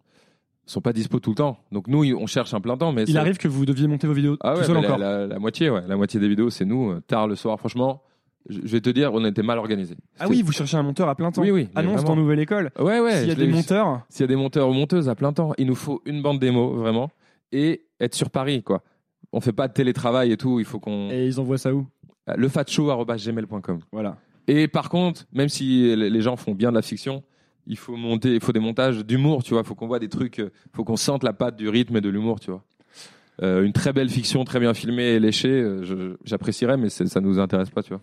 sont 0.67 0.81
pas 0.81 0.93
dispo 0.93 1.19
tout 1.19 1.29
le 1.31 1.35
temps. 1.35 1.59
Donc 1.71 1.87
nous, 1.87 2.03
on 2.15 2.25
cherche 2.25 2.53
un 2.55 2.59
plein 2.61 2.75
temps, 2.75 2.91
mais 2.91 3.03
Il 3.03 3.17
arrive 3.19 3.37
que 3.37 3.47
vous 3.47 3.65
deviez 3.67 3.87
monter 3.87 4.07
vos 4.07 4.13
vidéos 4.13 4.35
ah 4.41 4.53
tout 4.53 4.59
ouais, 4.61 4.65
seul 4.65 4.77
encore. 4.77 4.97
la- 4.97 5.27
la 5.27 5.37
moitié, 5.39 5.69
ouais, 5.69 5.81
la 5.87 5.95
moitié 5.95 6.19
des 6.19 6.27
vidéos, 6.27 6.49
c'est 6.49 6.65
nous 6.65 6.91
euh, 6.91 7.01
tard 7.05 7.27
le 7.27 7.35
soir. 7.35 7.59
Franchement, 7.59 8.01
je, 8.49 8.59
vais 8.61 8.81
te 8.81 8.89
dire, 8.89 9.11
on 9.13 9.23
était 9.25 9.43
mal 9.43 9.57
organisés. 9.59 9.95
Ah 10.19 10.25
oui, 10.27 10.41
vous 10.41 10.51
cherchez 10.51 10.75
un 10.77 10.81
monteur 10.83 11.07
à 11.09 11.15
plein 11.15 11.31
temps. 11.31 11.41
Oui, 11.43 11.51
oui, 11.51 11.69
Annonce 11.75 12.03
dans 12.03 12.15
Nouvelle 12.15 12.39
École. 12.39 12.71
Ouais, 12.79 12.99
ouais. 12.99 13.19
S'il 13.19 13.27
y 13.27 13.31
a 13.31 13.35
des 13.35 13.47
monteurs, 13.47 14.01
s'il 14.09 14.21
y 14.21 14.23
a 14.23 14.27
des 14.27 14.35
monteurs 14.35 14.67
ou 14.69 14.73
monteuses 14.73 15.07
à 15.09 15.13
plein 15.15 15.33
temps, 15.33 15.53
il 15.59 15.65
nous 15.67 15.75
faut 15.75 16.01
une 16.05 16.21
bande 16.23 16.39
démo 16.39 16.73
vraiment 16.75 17.09
et 17.51 17.85
être 17.99 18.15
sur 18.15 18.29
Paris, 18.31 18.61
quoi. 18.63 18.81
On 19.31 19.41
fait 19.41 19.53
pas 19.53 19.67
de 19.67 19.73
télétravail 19.73 20.31
et 20.31 20.37
tout. 20.37 20.59
Il 20.59 20.65
faut 20.65 20.79
qu'on 20.79 21.09
et 21.11 21.25
ils 21.27 21.39
envoient 21.39 21.57
ça 21.59 21.73
où? 21.73 21.85
Lefatshow@gmail.com. 22.35 23.79
Voilà. 23.91 24.17
Et 24.47 24.67
par 24.67 24.89
contre, 24.89 25.25
même 25.33 25.49
si 25.49 25.95
les 25.95 26.21
gens 26.21 26.35
font 26.35 26.53
bien 26.53 26.69
de 26.69 26.75
la 26.75 26.81
fiction, 26.81 27.23
il 27.67 27.77
faut 27.77 27.95
monter, 27.95 28.35
il 28.35 28.41
faut 28.41 28.51
des 28.51 28.59
montages 28.59 29.05
d'humour, 29.05 29.43
tu 29.43 29.51
vois. 29.51 29.61
Il 29.61 29.67
faut 29.67 29.75
qu'on 29.75 29.87
voit 29.87 29.99
des 29.99 30.09
trucs, 30.09 30.39
euh, 30.39 30.51
faut 30.73 30.83
qu'on 30.83 30.97
sente 30.97 31.23
la 31.23 31.33
patte 31.33 31.55
du 31.55 31.69
rythme 31.69 31.97
et 31.97 32.01
de 32.01 32.09
l'humour, 32.09 32.39
tu 32.39 32.51
vois. 32.51 32.63
Euh, 33.41 33.63
une 33.63 33.73
très 33.73 33.91
belle 33.91 34.09
fiction, 34.09 34.45
très 34.45 34.59
bien 34.59 34.73
filmée 34.73 35.13
et 35.13 35.19
léchée, 35.19 35.49
euh, 35.49 36.17
j'apprécierais, 36.23 36.77
mais 36.77 36.89
ça 36.89 37.19
nous 37.19 37.39
intéresse 37.39 37.69
pas, 37.69 37.83
tu 37.83 37.89
vois. 37.89 38.01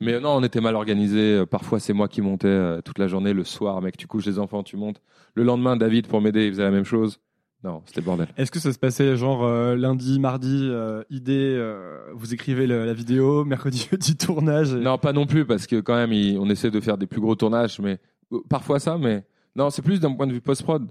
Mais 0.00 0.18
non, 0.20 0.30
on 0.30 0.42
était 0.42 0.60
mal 0.60 0.76
organisé. 0.76 1.44
Parfois, 1.50 1.78
c'est 1.78 1.92
moi 1.92 2.08
qui 2.08 2.22
montais 2.22 2.80
toute 2.82 2.98
la 2.98 3.06
journée, 3.06 3.34
le 3.34 3.44
soir, 3.44 3.82
mec, 3.82 3.98
tu 3.98 4.06
couches 4.06 4.24
les 4.26 4.38
enfants, 4.38 4.62
tu 4.62 4.76
montes. 4.76 5.02
Le 5.34 5.42
lendemain, 5.42 5.76
David, 5.76 6.06
pour 6.06 6.22
m'aider, 6.22 6.46
il 6.46 6.52
faisait 6.52 6.62
la 6.62 6.70
même 6.70 6.84
chose. 6.84 7.20
Non, 7.62 7.82
c'était 7.84 8.00
le 8.00 8.06
bordel. 8.06 8.28
Est-ce 8.38 8.50
que 8.50 8.58
ça 8.58 8.72
se 8.72 8.78
passait 8.78 9.16
genre 9.16 9.44
euh, 9.44 9.76
lundi, 9.76 10.18
mardi, 10.18 10.66
euh, 10.70 11.02
idée, 11.10 11.54
euh, 11.58 11.98
vous 12.14 12.32
écrivez 12.32 12.66
le- 12.66 12.86
la 12.86 12.94
vidéo, 12.94 13.44
mercredi, 13.44 13.86
jeudi, 13.90 14.16
tournage 14.16 14.72
et- 14.72 14.80
Non, 14.80 14.96
pas 14.96 15.12
non 15.12 15.26
plus, 15.26 15.44
parce 15.44 15.66
que 15.66 15.80
quand 15.80 15.94
même, 15.94 16.12
il- 16.12 16.38
on 16.38 16.48
essaie 16.48 16.70
de 16.70 16.80
faire 16.80 16.96
des 16.96 17.06
plus 17.06 17.20
gros 17.20 17.34
tournages, 17.34 17.78
mais 17.78 17.98
euh, 18.32 18.38
parfois 18.48 18.78
ça, 18.80 18.96
mais 18.96 19.24
non, 19.56 19.68
c'est 19.68 19.82
plus 19.82 20.00
d'un 20.00 20.12
point 20.14 20.26
de 20.26 20.32
vue 20.32 20.40
post-prod. 20.40 20.88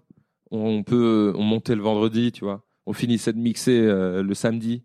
On 0.51 0.83
peut, 0.83 1.33
on 1.35 1.43
montait 1.43 1.75
le 1.75 1.81
vendredi, 1.81 2.31
tu 2.31 2.43
vois. 2.43 2.63
On 2.85 2.93
finissait 2.93 3.33
de 3.33 3.39
mixer 3.39 3.79
euh, 3.81 4.21
le 4.21 4.33
samedi, 4.35 4.83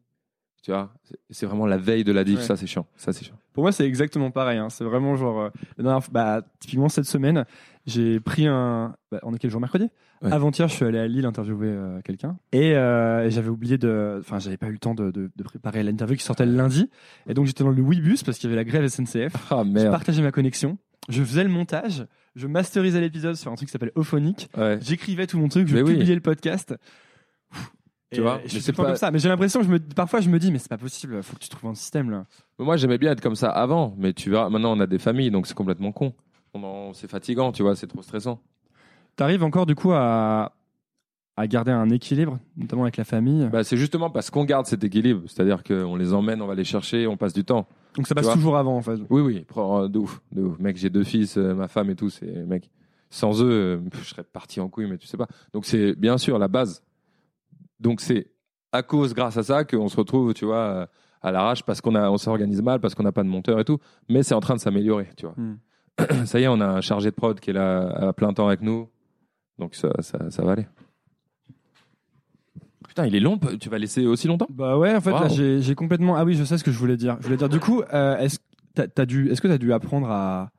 tu 0.62 0.70
vois. 0.70 0.92
C'est- 1.04 1.18
C'est 1.30 1.46
vraiment 1.46 1.66
la 1.66 1.76
veille 1.78 2.04
de 2.04 2.12
la 2.12 2.24
diff, 2.24 2.38
Ouais. 2.38 2.44
ça 2.44 2.56
c'est 2.56 2.66
chiant, 2.66 2.86
ça 2.96 3.12
c'est 3.12 3.24
chiant. 3.26 3.36
Pour 3.52 3.62
moi, 3.62 3.72
c'est 3.72 3.86
exactement 3.86 4.30
pareil. 4.30 4.58
hein. 4.58 4.68
C'est 4.70 4.84
vraiment 4.84 5.16
genre. 5.16 5.38
euh, 5.40 5.48
la 5.76 5.84
dernière 5.84 6.02
fois- 6.04 6.12
bah, 6.12 6.42
typiquement, 6.60 6.88
cette 6.88 7.04
semaine, 7.04 7.44
j'ai 7.86 8.20
pris 8.20 8.46
un. 8.46 8.94
bah, 9.10 9.20
on 9.22 9.34
est 9.34 9.38
quel 9.38 9.50
jour 9.50 9.60
Mercredi? 9.60 9.88
Ouais. 10.22 10.32
Avant-hier, 10.32 10.68
je 10.68 10.74
suis 10.74 10.84
allé 10.84 10.98
à 10.98 11.06
Lille 11.06 11.26
interviewer 11.26 11.68
euh, 11.68 12.00
quelqu'un. 12.02 12.38
Et 12.52 12.74
euh, 12.76 13.28
j'avais 13.30 13.48
oublié 13.50 13.76
de. 13.78 14.16
Enfin, 14.20 14.38
j'avais 14.38 14.56
pas 14.56 14.68
eu 14.68 14.72
le 14.72 14.78
temps 14.78 14.94
de, 14.94 15.10
de- 15.10 15.30
de 15.34 15.42
préparer 15.42 15.82
l'interview 15.82 16.16
qui 16.16 16.22
sortait 16.24 16.46
le 16.46 16.54
lundi. 16.56 16.88
Et 17.28 17.34
donc, 17.34 17.46
j'étais 17.46 17.62
dans 17.64 17.70
le 17.70 17.82
Webus 17.82 18.18
parce 18.24 18.38
qu'il 18.38 18.48
y 18.48 18.52
avait 18.52 18.62
la 18.62 18.64
grève 18.64 18.86
SNCF. 18.88 19.34
Ah 19.50 19.62
Je 19.64 19.70
merde. 19.70 19.90
partageais 19.90 20.22
ma 20.22 20.32
connexion. 20.32 20.78
Je 21.10 21.22
faisais 21.22 21.44
le 21.44 21.50
montage. 21.50 22.06
Je 22.36 22.46
masterisais 22.46 23.00
l'épisode 23.00 23.36
sur 23.36 23.52
un 23.52 23.54
truc 23.56 23.68
qui 23.68 23.72
s'appelle 23.72 23.92
Ophonic. 23.94 24.48
Ouais. 24.56 24.78
J'écrivais 24.80 25.26
tout 25.26 25.38
mon 25.38 25.48
truc. 25.48 25.68
Je 25.68 25.74
Mais 25.74 25.82
oui. 25.82 25.92
publiais 25.92 26.14
le 26.14 26.20
podcast. 26.22 26.74
Tu 28.10 28.20
Et 28.20 28.22
vois, 28.22 28.40
je 28.46 28.54
mais 28.54 28.60
c'est 28.60 28.72
pas- 28.72 28.84
comme 28.84 28.96
ça. 28.96 29.10
Mais 29.10 29.18
j'ai 29.18 29.28
l'impression 29.28 29.60
que 29.60 29.66
je 29.66 29.70
me, 29.72 29.78
parfois 29.78 30.20
je 30.20 30.28
me 30.30 30.38
dis, 30.38 30.50
mais 30.52 30.58
c'est 30.58 30.68
pas 30.68 30.78
possible. 30.78 31.22
Faut 31.22 31.34
que 31.36 31.40
tu 31.42 31.48
trouves 31.48 31.70
un 31.70 31.74
système 31.74 32.10
là. 32.10 32.24
Moi, 32.58 32.76
j'aimais 32.76 32.96
bien 32.98 33.10
être 33.12 33.20
comme 33.20 33.34
ça 33.34 33.50
avant, 33.50 33.94
mais 33.98 34.12
tu 34.12 34.30
verras, 34.30 34.48
maintenant 34.50 34.76
on 34.76 34.80
a 34.80 34.86
des 34.86 34.98
familles, 34.98 35.30
donc 35.30 35.46
c'est 35.46 35.54
complètement 35.54 35.90
con. 35.92 36.14
C'est 36.92 37.10
fatigant, 37.10 37.52
tu 37.52 37.62
vois, 37.62 37.74
c'est 37.76 37.86
trop 37.86 38.02
stressant. 38.02 38.40
T'arrives 39.16 39.42
encore 39.42 39.66
du 39.66 39.74
coup 39.74 39.92
à, 39.92 40.52
à 41.36 41.46
garder 41.46 41.72
un 41.72 41.90
équilibre, 41.90 42.38
notamment 42.56 42.82
avec 42.82 42.96
la 42.96 43.04
famille? 43.04 43.48
Bah, 43.50 43.64
c'est 43.64 43.76
justement 43.76 44.10
parce 44.10 44.30
qu'on 44.30 44.44
garde 44.44 44.66
cet 44.66 44.82
équilibre, 44.84 45.22
c'est-à-dire 45.26 45.62
qu'on 45.64 45.96
les 45.96 46.12
emmène, 46.12 46.40
on 46.42 46.46
va 46.46 46.54
les 46.54 46.64
chercher, 46.64 47.06
on 47.06 47.16
passe 47.16 47.32
du 47.32 47.44
temps. 47.44 47.66
Donc 47.96 48.06
ça 48.06 48.14
tu 48.14 48.22
passe 48.22 48.34
toujours 48.34 48.56
avant 48.56 48.76
en 48.76 48.82
fait. 48.82 48.98
Oui, 49.10 49.20
oui, 49.20 49.40
pro- 49.40 49.88
de 49.88 49.98
ouf, 49.98 50.20
de 50.32 50.42
ouf. 50.42 50.58
Mec, 50.58 50.76
j'ai 50.76 50.90
deux 50.90 51.04
fils, 51.04 51.36
euh, 51.36 51.54
ma 51.54 51.68
femme 51.68 51.90
et 51.90 51.96
tout, 51.96 52.10
c'est 52.10 52.26
mec. 52.26 52.70
Sans 53.10 53.42
eux, 53.42 53.50
euh, 53.50 53.80
je 53.92 54.04
serais 54.08 54.24
parti 54.24 54.60
en 54.60 54.68
couille, 54.68 54.88
mais 54.88 54.98
tu 54.98 55.06
sais 55.06 55.16
pas. 55.16 55.28
Donc 55.52 55.64
c'est 55.66 55.94
bien 55.94 56.18
sûr 56.18 56.38
la 56.38 56.48
base. 56.48 56.82
Donc 57.78 58.00
c'est 58.00 58.30
à 58.72 58.82
cause, 58.82 59.14
grâce 59.14 59.36
à 59.36 59.42
ça, 59.44 59.64
qu'on 59.64 59.88
se 59.88 59.96
retrouve, 59.96 60.34
tu 60.34 60.44
vois, 60.44 60.56
euh, 60.56 60.86
à 61.22 61.30
l'arrache 61.30 61.62
parce 61.62 61.80
qu'on 61.80 61.94
a, 61.94 62.10
on 62.10 62.18
s'organise 62.18 62.62
mal, 62.62 62.80
parce 62.80 62.94
qu'on 62.96 63.04
n'a 63.04 63.12
pas 63.12 63.22
de 63.22 63.28
monteur 63.28 63.60
et 63.60 63.64
tout. 63.64 63.78
Mais 64.08 64.22
c'est 64.24 64.34
en 64.34 64.40
train 64.40 64.54
de 64.56 64.60
s'améliorer, 64.60 65.10
tu 65.16 65.26
vois. 65.26 65.34
Hmm. 65.36 65.56
ça 66.24 66.40
y 66.40 66.44
est, 66.44 66.48
on 66.48 66.60
a 66.60 66.66
un 66.66 66.80
chargé 66.80 67.10
de 67.10 67.14
prod 67.14 67.38
qui 67.38 67.50
est 67.50 67.54
là 67.54 67.88
à 67.88 68.12
plein 68.12 68.32
temps 68.32 68.46
avec 68.48 68.60
nous. 68.60 68.88
Donc 69.58 69.74
ça, 69.74 69.90
ça, 70.00 70.30
ça 70.30 70.42
va 70.44 70.52
aller. 70.52 70.66
Putain, 72.88 73.06
il 73.06 73.14
est 73.14 73.20
long. 73.20 73.38
Tu 73.60 73.68
vas 73.68 73.78
laisser 73.78 74.06
aussi 74.06 74.28
longtemps? 74.28 74.46
Bah 74.50 74.78
ouais, 74.78 74.94
en 74.94 75.00
fait 75.00 75.10
là 75.10 75.28
j'ai 75.28 75.60
j'ai 75.60 75.74
complètement. 75.74 76.16
Ah 76.16 76.24
oui, 76.24 76.34
je 76.34 76.44
sais 76.44 76.58
ce 76.58 76.64
que 76.64 76.70
je 76.70 76.78
voulais 76.78 76.96
dire. 76.96 77.16
Je 77.20 77.24
voulais 77.24 77.36
dire 77.36 77.48
du 77.48 77.60
coup, 77.60 77.82
euh, 77.92 78.18
est-ce 78.18 78.38
t'as, 78.74 78.88
t'as 78.88 79.06
dû, 79.06 79.30
est-ce 79.30 79.40
que 79.40 79.48
t'as 79.48 79.58
dû 79.58 79.72
apprendre 79.72 80.10
à, 80.10 80.50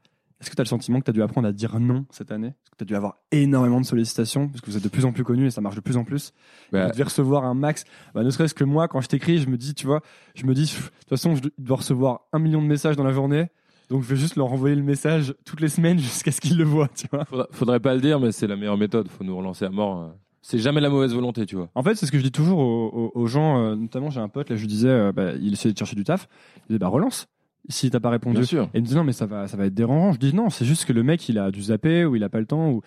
est-ce 0.41 0.49
que 0.49 0.55
t'as 0.55 0.63
le 0.63 0.67
sentiment 0.67 0.99
que 0.99 1.05
t'as 1.05 1.11
dû 1.11 1.21
apprendre 1.21 1.47
à 1.47 1.51
dire 1.51 1.79
non 1.79 2.05
cette 2.09 2.31
année? 2.31 2.47
Est-ce 2.49 2.71
que 2.71 2.75
t'as 2.77 2.85
dû 2.85 2.95
avoir 2.95 3.17
énormément 3.31 3.79
de 3.79 3.85
sollicitations? 3.85 4.47
Parce 4.49 4.61
que 4.61 4.65
vous 4.69 4.77
êtes 4.77 4.83
de 4.83 4.89
plus 4.89 5.05
en 5.05 5.11
plus 5.13 5.23
connus 5.23 5.47
et 5.47 5.51
ça 5.51 5.61
marche 5.61 5.75
de 5.75 5.81
plus 5.81 5.97
en 5.97 6.03
plus. 6.03 6.33
Bah, 6.71 6.85
Vous 6.85 6.91
devez 6.91 7.03
recevoir 7.03 7.45
un 7.45 7.53
max. 7.53 7.85
Bah, 8.13 8.23
ne 8.23 8.29
serait-ce 8.29 8.53
que 8.53 8.63
moi, 8.63 8.87
quand 8.87 9.01
je 9.01 9.07
t'écris, 9.07 9.39
je 9.39 9.47
me 9.49 9.57
dis, 9.57 9.73
tu 9.73 9.87
vois, 9.87 10.01
je 10.35 10.45
me 10.45 10.53
dis, 10.53 10.65
de 10.65 10.67
toute 10.99 11.09
façon, 11.09 11.35
je 11.35 11.43
dois 11.57 11.77
recevoir 11.77 12.21
un 12.33 12.39
million 12.39 12.61
de 12.61 12.67
messages 12.67 12.95
dans 12.97 13.03
la 13.03 13.13
journée. 13.13 13.47
Donc, 13.89 14.03
je 14.03 14.07
vais 14.09 14.15
juste 14.15 14.35
leur 14.35 14.51
envoyer 14.51 14.75
le 14.75 14.81
message 14.83 15.35
toutes 15.45 15.61
les 15.61 15.69
semaines 15.69 15.99
jusqu'à 15.99 16.31
ce 16.31 16.41
qu'ils 16.41 16.57
le 16.57 16.63
voient, 16.63 16.89
tu 16.95 17.05
vois. 17.11 17.25
faudrait, 17.25 17.47
faudrait 17.51 17.79
pas 17.79 17.93
le 17.93 18.01
dire, 18.01 18.19
mais 18.19 18.31
c'est 18.31 18.47
la 18.47 18.55
meilleure 18.55 18.77
méthode. 18.77 19.07
Faut 19.09 19.23
nous 19.23 19.35
relancer 19.37 19.65
à 19.65 19.69
mort. 19.69 20.01
euh. 20.01 20.07
C'est 20.41 20.59
jamais 20.59 20.81
la 20.81 20.89
mauvaise 20.89 21.13
volonté, 21.13 21.45
tu 21.45 21.55
vois. 21.55 21.69
En 21.75 21.81
fait, 21.83 21.95
c'est 21.95 22.05
ce 22.05 22.11
que 22.11 22.17
je 22.19 22.23
dis 22.23 22.31
toujours 22.31 22.59
aux, 22.59 23.11
aux- 23.15 23.19
aux 23.19 23.27
gens, 23.27 23.59
euh, 23.59 23.75
notamment 23.75 24.09
j'ai 24.09 24.19
un 24.19 24.27
pote, 24.29 24.49
là, 24.49 24.55
je 24.55 24.61
lui 24.61 24.67
disais, 24.67 24.89
euh, 24.89 25.11
bah, 25.11 25.31
il 25.41 25.53
essayait 25.53 25.73
de 25.73 25.77
chercher 25.77 25.95
du 25.95 26.03
taf. 26.03 26.27
Il 26.57 26.67
disait, 26.69 26.79
bah, 26.79 26.87
relance. 26.87 27.27
Si 27.67 27.89
t'as 27.89 27.99
pas 27.99 28.11
répondu. 28.11 28.37
Bien 28.37 28.45
sûr. 28.45 28.63
Et 28.75 28.77
il 28.77 28.81
me 28.81 28.87
dit, 28.87 28.93
non, 28.95 29.03
mais 29.03 29.11
ça 29.13 29.25
va, 29.25 29.47
ça 29.47 29.57
va 29.57 29.65
être 29.65 29.73
dérangeant. 29.73 30.13
Je 30.13 30.19
dis, 30.19 30.35
non, 30.35 30.51
c'est 30.51 30.65
juste 30.65 30.85
que 30.85 30.93
le 30.93 31.01
mec, 31.01 31.27
il 31.29 31.39
a 31.39 31.49
dû 31.49 31.63
zapper 31.63 32.05
ou 32.05 32.15
il 32.15 32.23
a 32.23 32.29
pas 32.29 32.39
le 32.39 32.45
temps. 32.45 32.69
Ou... 32.69 32.81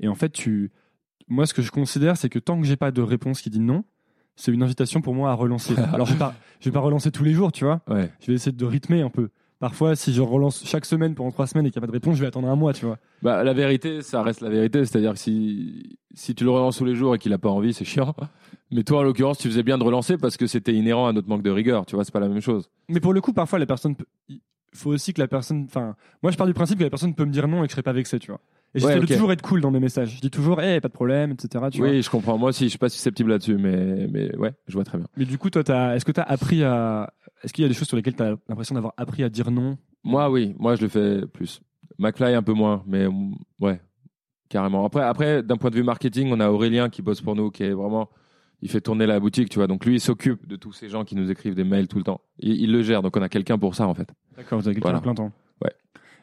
Et 0.00 0.08
en 0.08 0.16
fait, 0.16 0.30
tu, 0.30 0.72
moi, 1.28 1.46
ce 1.46 1.54
que 1.54 1.62
je 1.62 1.70
considère, 1.70 2.16
c'est 2.16 2.28
que 2.28 2.40
tant 2.40 2.60
que 2.60 2.66
j'ai 2.66 2.74
pas 2.76 2.90
de 2.90 3.00
réponse 3.00 3.40
qui 3.42 3.50
dit 3.50 3.60
non, 3.60 3.84
c'est 4.34 4.50
une 4.50 4.64
invitation 4.64 5.00
pour 5.00 5.14
moi 5.14 5.30
à 5.30 5.34
relancer. 5.34 5.74
Alors, 5.92 6.06
je 6.08 6.14
vais 6.14 6.18
pas, 6.18 6.34
je 6.58 6.68
vais 6.68 6.72
pas 6.72 6.80
relancer 6.80 7.12
tous 7.12 7.22
les 7.22 7.32
jours, 7.32 7.52
tu 7.52 7.64
vois. 7.64 7.82
Ouais. 7.88 8.10
Je 8.20 8.26
vais 8.26 8.34
essayer 8.34 8.50
de 8.50 8.64
rythmer 8.64 9.02
un 9.02 9.10
peu. 9.10 9.28
Parfois, 9.60 9.96
si 9.96 10.12
je 10.12 10.20
relance 10.20 10.62
chaque 10.66 10.84
semaine 10.84 11.14
pendant 11.14 11.30
trois 11.30 11.46
semaines 11.46 11.66
et 11.66 11.70
qu'il 11.70 11.80
n'y 11.80 11.84
a 11.84 11.86
pas 11.86 11.90
de 11.90 11.96
réponse, 11.96 12.16
je 12.16 12.20
vais 12.20 12.26
attendre 12.26 12.48
un 12.48 12.56
mois, 12.56 12.72
tu 12.74 12.84
vois. 12.84 12.98
Bah, 13.22 13.42
la 13.44 13.52
vérité, 13.54 14.02
ça 14.02 14.22
reste 14.22 14.40
la 14.40 14.50
vérité. 14.50 14.84
C'est-à-dire 14.84 15.12
que 15.14 15.18
si, 15.18 15.96
si 16.14 16.34
tu 16.34 16.44
le 16.44 16.50
relances 16.50 16.76
tous 16.78 16.84
les 16.84 16.94
jours 16.94 17.14
et 17.14 17.18
qu'il 17.18 17.32
a 17.32 17.38
pas 17.38 17.48
envie, 17.50 17.72
c'est 17.72 17.84
chiant. 17.84 18.14
Mais 18.70 18.82
toi, 18.82 18.98
en 18.98 19.02
l'occurrence, 19.04 19.38
tu 19.38 19.48
faisais 19.48 19.62
bien 19.62 19.78
de 19.78 19.84
relancer 19.84 20.18
parce 20.18 20.36
que 20.36 20.46
c'était 20.46 20.74
inhérent 20.74 21.06
à 21.06 21.12
notre 21.12 21.28
manque 21.28 21.42
de 21.42 21.50
rigueur. 21.50 21.86
Tu 21.86 21.94
vois, 21.94 22.04
c'est 22.04 22.12
pas 22.12 22.20
la 22.20 22.28
même 22.28 22.40
chose. 22.40 22.68
Mais 22.88 23.00
pour 23.00 23.12
le 23.14 23.20
coup, 23.20 23.32
parfois, 23.32 23.58
les 23.58 23.66
personnes, 23.66 23.94
pe- 23.96 24.04
il 24.28 24.40
faut 24.74 24.90
aussi 24.90 25.14
que 25.14 25.20
la 25.20 25.28
personne, 25.28 25.64
enfin, 25.66 25.94
moi, 26.22 26.32
je 26.32 26.36
pars 26.36 26.46
du 26.48 26.54
principe 26.54 26.78
que 26.78 26.84
la 26.84 26.90
personne 26.90 27.14
peut 27.14 27.24
me 27.24 27.30
dire 27.32 27.46
non 27.48 27.62
et 27.62 27.66
que 27.66 27.70
je 27.70 27.74
serai 27.74 27.82
pas 27.82 27.92
vexé, 27.92 28.18
tu 28.18 28.32
vois. 28.32 28.40
Et 28.74 28.80
j'essaie 28.80 28.94
Ouais, 28.94 28.98
de 29.00 29.04
ok. 29.04 29.12
toujours 29.12 29.30
être 29.32 29.42
cool 29.42 29.60
dans 29.60 29.70
mes 29.70 29.78
messages. 29.80 30.16
Je 30.16 30.20
dis 30.20 30.30
toujours, 30.30 30.60
hey, 30.60 30.80
pas 30.80 30.88
de 30.88 30.92
problème, 30.92 31.30
etc. 31.32 31.64
Tu 31.70 31.78
vois. 31.78 31.88
oui, 31.90 32.02
je 32.02 32.10
comprends. 32.10 32.36
Moi 32.38 32.48
aussi, 32.50 32.64
je 32.64 32.70
suis 32.70 32.78
pas 32.78 32.88
susceptible 32.88 33.30
là-dessus, 33.30 33.56
mais, 33.56 34.08
mais 34.10 34.36
ouais, 34.36 34.52
je 34.66 34.74
vois 34.74 34.84
très 34.84 34.98
bien. 34.98 35.06
Mais 35.16 35.24
du 35.24 35.38
coup, 35.38 35.48
toi, 35.50 35.62
est-ce 35.94 36.04
que 36.04 36.12
tu 36.12 36.20
as 36.20 36.24
appris 36.24 36.64
à. 36.64 37.12
Est-ce 37.42 37.52
qu'il 37.52 37.62
y 37.62 37.64
a 37.66 37.68
des 37.68 37.74
choses 37.74 37.86
sur 37.88 37.96
lesquelles 37.96 38.16
tu 38.16 38.22
as 38.22 38.34
l'impression 38.48 38.74
d'avoir 38.74 38.94
appris 38.96 39.22
à 39.22 39.28
dire 39.28 39.50
non? 39.50 39.76
Moi, 40.02 40.28
oui. 40.30 40.54
Moi, 40.58 40.74
je 40.76 40.82
le 40.82 40.88
fais 40.88 41.26
plus. 41.26 41.60
McFly, 41.98 42.34
un 42.34 42.42
peu 42.42 42.52
moins, 42.54 42.82
mais 42.86 43.06
ouais, 43.60 43.80
carrément. 44.48 44.84
Après, 44.84 45.02
après 45.02 45.42
d'un 45.44 45.56
point 45.56 45.70
de 45.70 45.76
vue 45.76 45.82
marketing, 45.84 46.30
on 46.32 46.40
a 46.40 46.48
Aurélien 46.50 46.88
qui 46.88 47.02
bosse 47.02 47.20
pour 47.20 47.36
nous, 47.36 47.50
qui 47.50 47.62
est 47.62 47.72
vraiment. 47.72 48.08
Il 48.62 48.70
fait 48.70 48.80
tourner 48.80 49.04
la 49.06 49.20
boutique, 49.20 49.50
tu 49.50 49.58
vois. 49.58 49.66
Donc 49.66 49.84
lui, 49.84 49.96
il 49.96 50.00
s'occupe 50.00 50.46
de 50.48 50.56
tous 50.56 50.72
ces 50.72 50.88
gens 50.88 51.04
qui 51.04 51.14
nous 51.16 51.30
écrivent 51.30 51.54
des 51.54 51.64
mails 51.64 51.86
tout 51.86 51.98
le 51.98 52.04
temps. 52.04 52.22
Il, 52.38 52.54
il 52.62 52.72
le 52.72 52.82
gère, 52.82 53.02
donc 53.02 53.14
on 53.16 53.20
a 53.22 53.28
quelqu'un 53.28 53.58
pour 53.58 53.74
ça, 53.74 53.86
en 53.86 53.92
fait. 53.94 54.08
D'accord, 54.36 54.58
vous 54.58 54.66
avez 54.66 54.74
quelqu'un 54.74 54.88
Voilà. 54.88 55.00
plein 55.02 55.14
temps. 55.14 55.32
Ouais. 55.62 55.72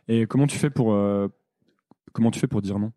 Et 0.08 0.26
comment 0.26 0.47
tu 0.47 0.58
fais 0.58 0.72
pour. 0.72 0.91
euh, 0.93 1.28
Comment 2.14 2.32
tu 2.32 2.39
fais 2.39 2.47
pour 2.47 2.62
dire 2.62 2.80
non? 2.80 2.91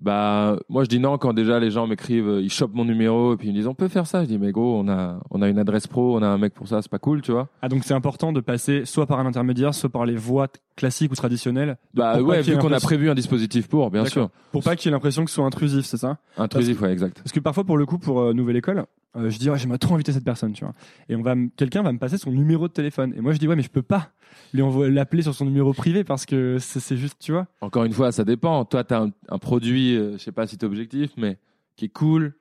Bah, 0.00 0.58
moi, 0.68 0.84
je 0.84 0.88
dis 0.88 1.00
non 1.00 1.18
quand 1.18 1.32
déjà 1.32 1.58
les 1.58 1.70
gens 1.70 1.86
m'écrivent, 1.86 2.28
euh, 2.28 2.40
ils 2.40 2.50
chopent 2.50 2.72
mon 2.72 2.84
numéro 2.84 3.34
et 3.34 3.36
puis 3.36 3.48
ils 3.48 3.50
me 3.50 3.56
disent 3.56 3.66
on 3.66 3.74
peut 3.74 3.88
faire 3.88 4.06
ça. 4.06 4.22
Je 4.22 4.28
dis 4.28 4.38
mais 4.38 4.52
gros, 4.52 4.78
on 4.78 4.88
a, 4.88 5.20
on 5.30 5.42
a 5.42 5.48
une 5.48 5.58
adresse 5.58 5.86
pro, 5.86 6.16
on 6.16 6.22
a 6.22 6.26
un 6.26 6.38
mec 6.38 6.54
pour 6.54 6.68
ça, 6.68 6.80
c'est 6.82 6.90
pas 6.90 6.98
cool, 7.00 7.20
tu 7.20 7.32
vois. 7.32 7.48
Ah, 7.60 7.68
donc 7.68 7.84
c'est 7.84 7.92
important 7.92 8.32
de 8.32 8.40
passer 8.40 8.84
soit 8.84 9.06
par 9.06 9.18
un 9.18 9.26
intermédiaire, 9.26 9.74
soit 9.74 9.90
par 9.90 10.06
les 10.06 10.16
voies 10.16 10.48
classiques 10.76 11.12
ou 11.12 11.16
traditionnelles. 11.16 11.76
Bah 11.94 12.22
ouais, 12.22 12.42
vu 12.42 12.56
qu'on 12.58 12.72
a 12.72 12.80
prévu 12.80 13.10
un 13.10 13.14
dispositif 13.14 13.68
pour, 13.68 13.90
bien 13.90 14.04
sûr. 14.04 14.30
Pour 14.52 14.62
pas 14.62 14.76
qu'il 14.76 14.88
y 14.88 14.92
ait 14.92 14.96
l'impression 14.96 15.24
que 15.24 15.30
ce 15.30 15.34
soit 15.34 15.44
intrusif, 15.44 15.84
c'est 15.84 15.98
ça? 15.98 16.18
Intrusif, 16.38 16.80
ouais, 16.80 16.92
exact. 16.92 17.18
Parce 17.18 17.32
que 17.32 17.40
parfois, 17.40 17.64
pour 17.64 17.76
le 17.76 17.86
coup, 17.86 17.98
pour 17.98 18.20
euh, 18.20 18.32
Nouvelle 18.32 18.56
École, 18.56 18.84
euh, 19.16 19.28
je 19.30 19.38
dis, 19.38 19.50
ouais, 19.50 19.58
j'aimerais 19.58 19.78
trop 19.78 19.94
inviter 19.94 20.12
cette 20.12 20.24
personne, 20.24 20.52
tu 20.52 20.64
vois. 20.64 20.74
Et 21.08 21.16
on 21.16 21.22
va, 21.22 21.34
quelqu'un 21.56 21.82
va 21.82 21.92
me 21.92 21.98
passer 21.98 22.16
son 22.18 22.30
numéro 22.30 22.68
de 22.68 22.72
téléphone. 22.72 23.12
Et 23.16 23.20
moi, 23.20 23.32
je 23.32 23.38
dis, 23.38 23.48
ouais, 23.48 23.56
mais 23.56 23.62
je 23.62 23.70
peux 23.70 23.82
pas 23.82 24.12
lui 24.52 24.62
l'appeler 24.92 25.22
sur 25.22 25.34
son 25.34 25.44
numéro 25.44 25.72
privé 25.72 26.04
parce 26.04 26.26
que 26.26 26.58
c'est 26.60 26.96
juste, 26.96 27.16
tu 27.20 27.32
vois. 27.32 27.46
Encore 27.60 27.84
une 27.84 27.92
fois, 27.92 28.12
ça 28.12 28.24
dépend. 28.24 28.64
Toi, 28.64 28.84
tu 28.84 28.94
as 28.94 29.00
un, 29.02 29.10
un 29.28 29.38
produit, 29.38 29.96
euh, 29.96 30.12
je 30.12 30.18
sais 30.18 30.32
pas 30.32 30.46
si 30.46 30.56
tu 30.58 30.64
objectif, 30.64 31.10
mais 31.16 31.38
qui 31.76 31.86
est 31.86 31.88
cool, 31.88 32.34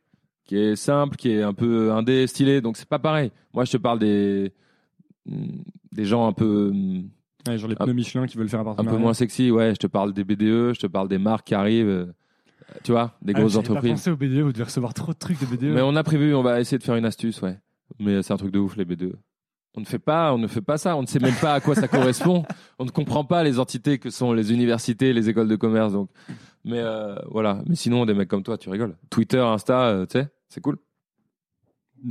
qui 0.45 0.57
est 0.57 0.75
simple, 0.75 1.15
qui 1.15 1.31
est 1.31 1.41
un 1.41 1.53
peu 1.53 1.91
indé, 1.91 2.27
stylé. 2.27 2.61
Donc, 2.61 2.77
c'est 2.77 2.87
pas 2.89 2.99
pareil. 2.99 3.31
Moi, 3.53 3.65
je 3.65 3.71
te 3.71 3.77
parle 3.77 3.99
des, 3.99 4.53
mm, 5.25 5.61
des 5.91 6.05
gens 6.05 6.27
un 6.27 6.33
peu, 6.33 6.71
mm, 6.73 7.09
Ouais, 7.47 7.57
genre 7.57 7.69
les 7.69 7.75
Un- 7.79 7.85
pneus 7.85 7.93
Michelin 7.93 8.27
qui 8.27 8.37
veulent 8.37 8.49
faire 8.49 8.59
un 8.59 8.63
un 8.63 8.65
partenariat. 8.65 8.97
peu 8.97 9.01
moins 9.01 9.13
sexy. 9.13 9.49
Ouais, 9.49 9.69
je 9.73 9.79
te 9.79 9.87
parle 9.87 10.13
des 10.13 10.25
BDE, 10.25 10.73
je 10.73 10.79
te 10.79 10.87
parle 10.87 11.07
des 11.07 11.17
marques 11.17 11.47
qui 11.47 11.55
arrivent. 11.55 12.13
Tu 12.83 12.91
vois, 12.91 13.17
des 13.21 13.33
Ah, 13.35 13.39
grosses 13.39 13.53
j'avais 13.53 13.69
entreprises. 13.69 13.91
Pas 13.91 13.95
pensé 13.95 14.11
au 14.11 14.17
BDE, 14.17 14.41
vous 14.41 14.51
devez 14.53 14.63
recevoir 14.63 14.93
trop 14.93 15.11
de 15.13 15.17
trucs 15.17 15.39
de 15.39 15.45
BDE. 15.45 15.73
Mais 15.73 15.81
on 15.81 15.95
a 15.95 16.03
prévu, 16.03 16.33
on 16.35 16.43
va 16.43 16.59
essayer 16.59 16.77
de 16.77 16.83
faire 16.83 16.95
une 16.95 17.05
astuce, 17.05 17.41
ouais. 17.41 17.57
Mais 17.99 18.21
c'est 18.23 18.33
un 18.33 18.37
truc 18.37 18.51
de 18.51 18.59
ouf, 18.59 18.75
les 18.77 18.85
B2. 18.85 19.13
On 19.75 19.81
ne 19.81 19.85
fait 19.85 19.99
pas, 19.99 20.33
on 20.33 20.37
ne 20.37 20.47
fait 20.47 20.61
pas 20.61 20.77
ça. 20.77 20.95
On 20.95 21.01
ne 21.01 21.07
sait 21.07 21.19
même 21.19 21.35
pas 21.35 21.53
à 21.53 21.59
quoi 21.61 21.75
ça 21.75 21.87
correspond. 21.87 22.43
On 22.79 22.85
ne 22.85 22.89
comprend 22.89 23.23
pas 23.23 23.43
les 23.43 23.59
entités 23.59 23.99
que 23.99 24.09
sont 24.09 24.33
les 24.33 24.51
universités, 24.51 25.13
les 25.13 25.29
écoles 25.29 25.47
de 25.47 25.55
commerce. 25.55 25.93
Donc, 25.93 26.09
mais 26.65 26.79
euh, 26.79 27.15
voilà. 27.29 27.61
Mais 27.67 27.75
sinon, 27.75 28.05
des 28.05 28.13
mecs 28.13 28.27
comme 28.29 28.43
toi, 28.43 28.57
tu 28.57 28.69
rigoles. 28.69 28.95
Twitter, 29.09 29.39
Insta, 29.39 29.87
euh, 29.89 30.05
tu 30.05 30.19
sais, 30.19 30.27
c'est 30.49 30.61
cool. 30.61 30.77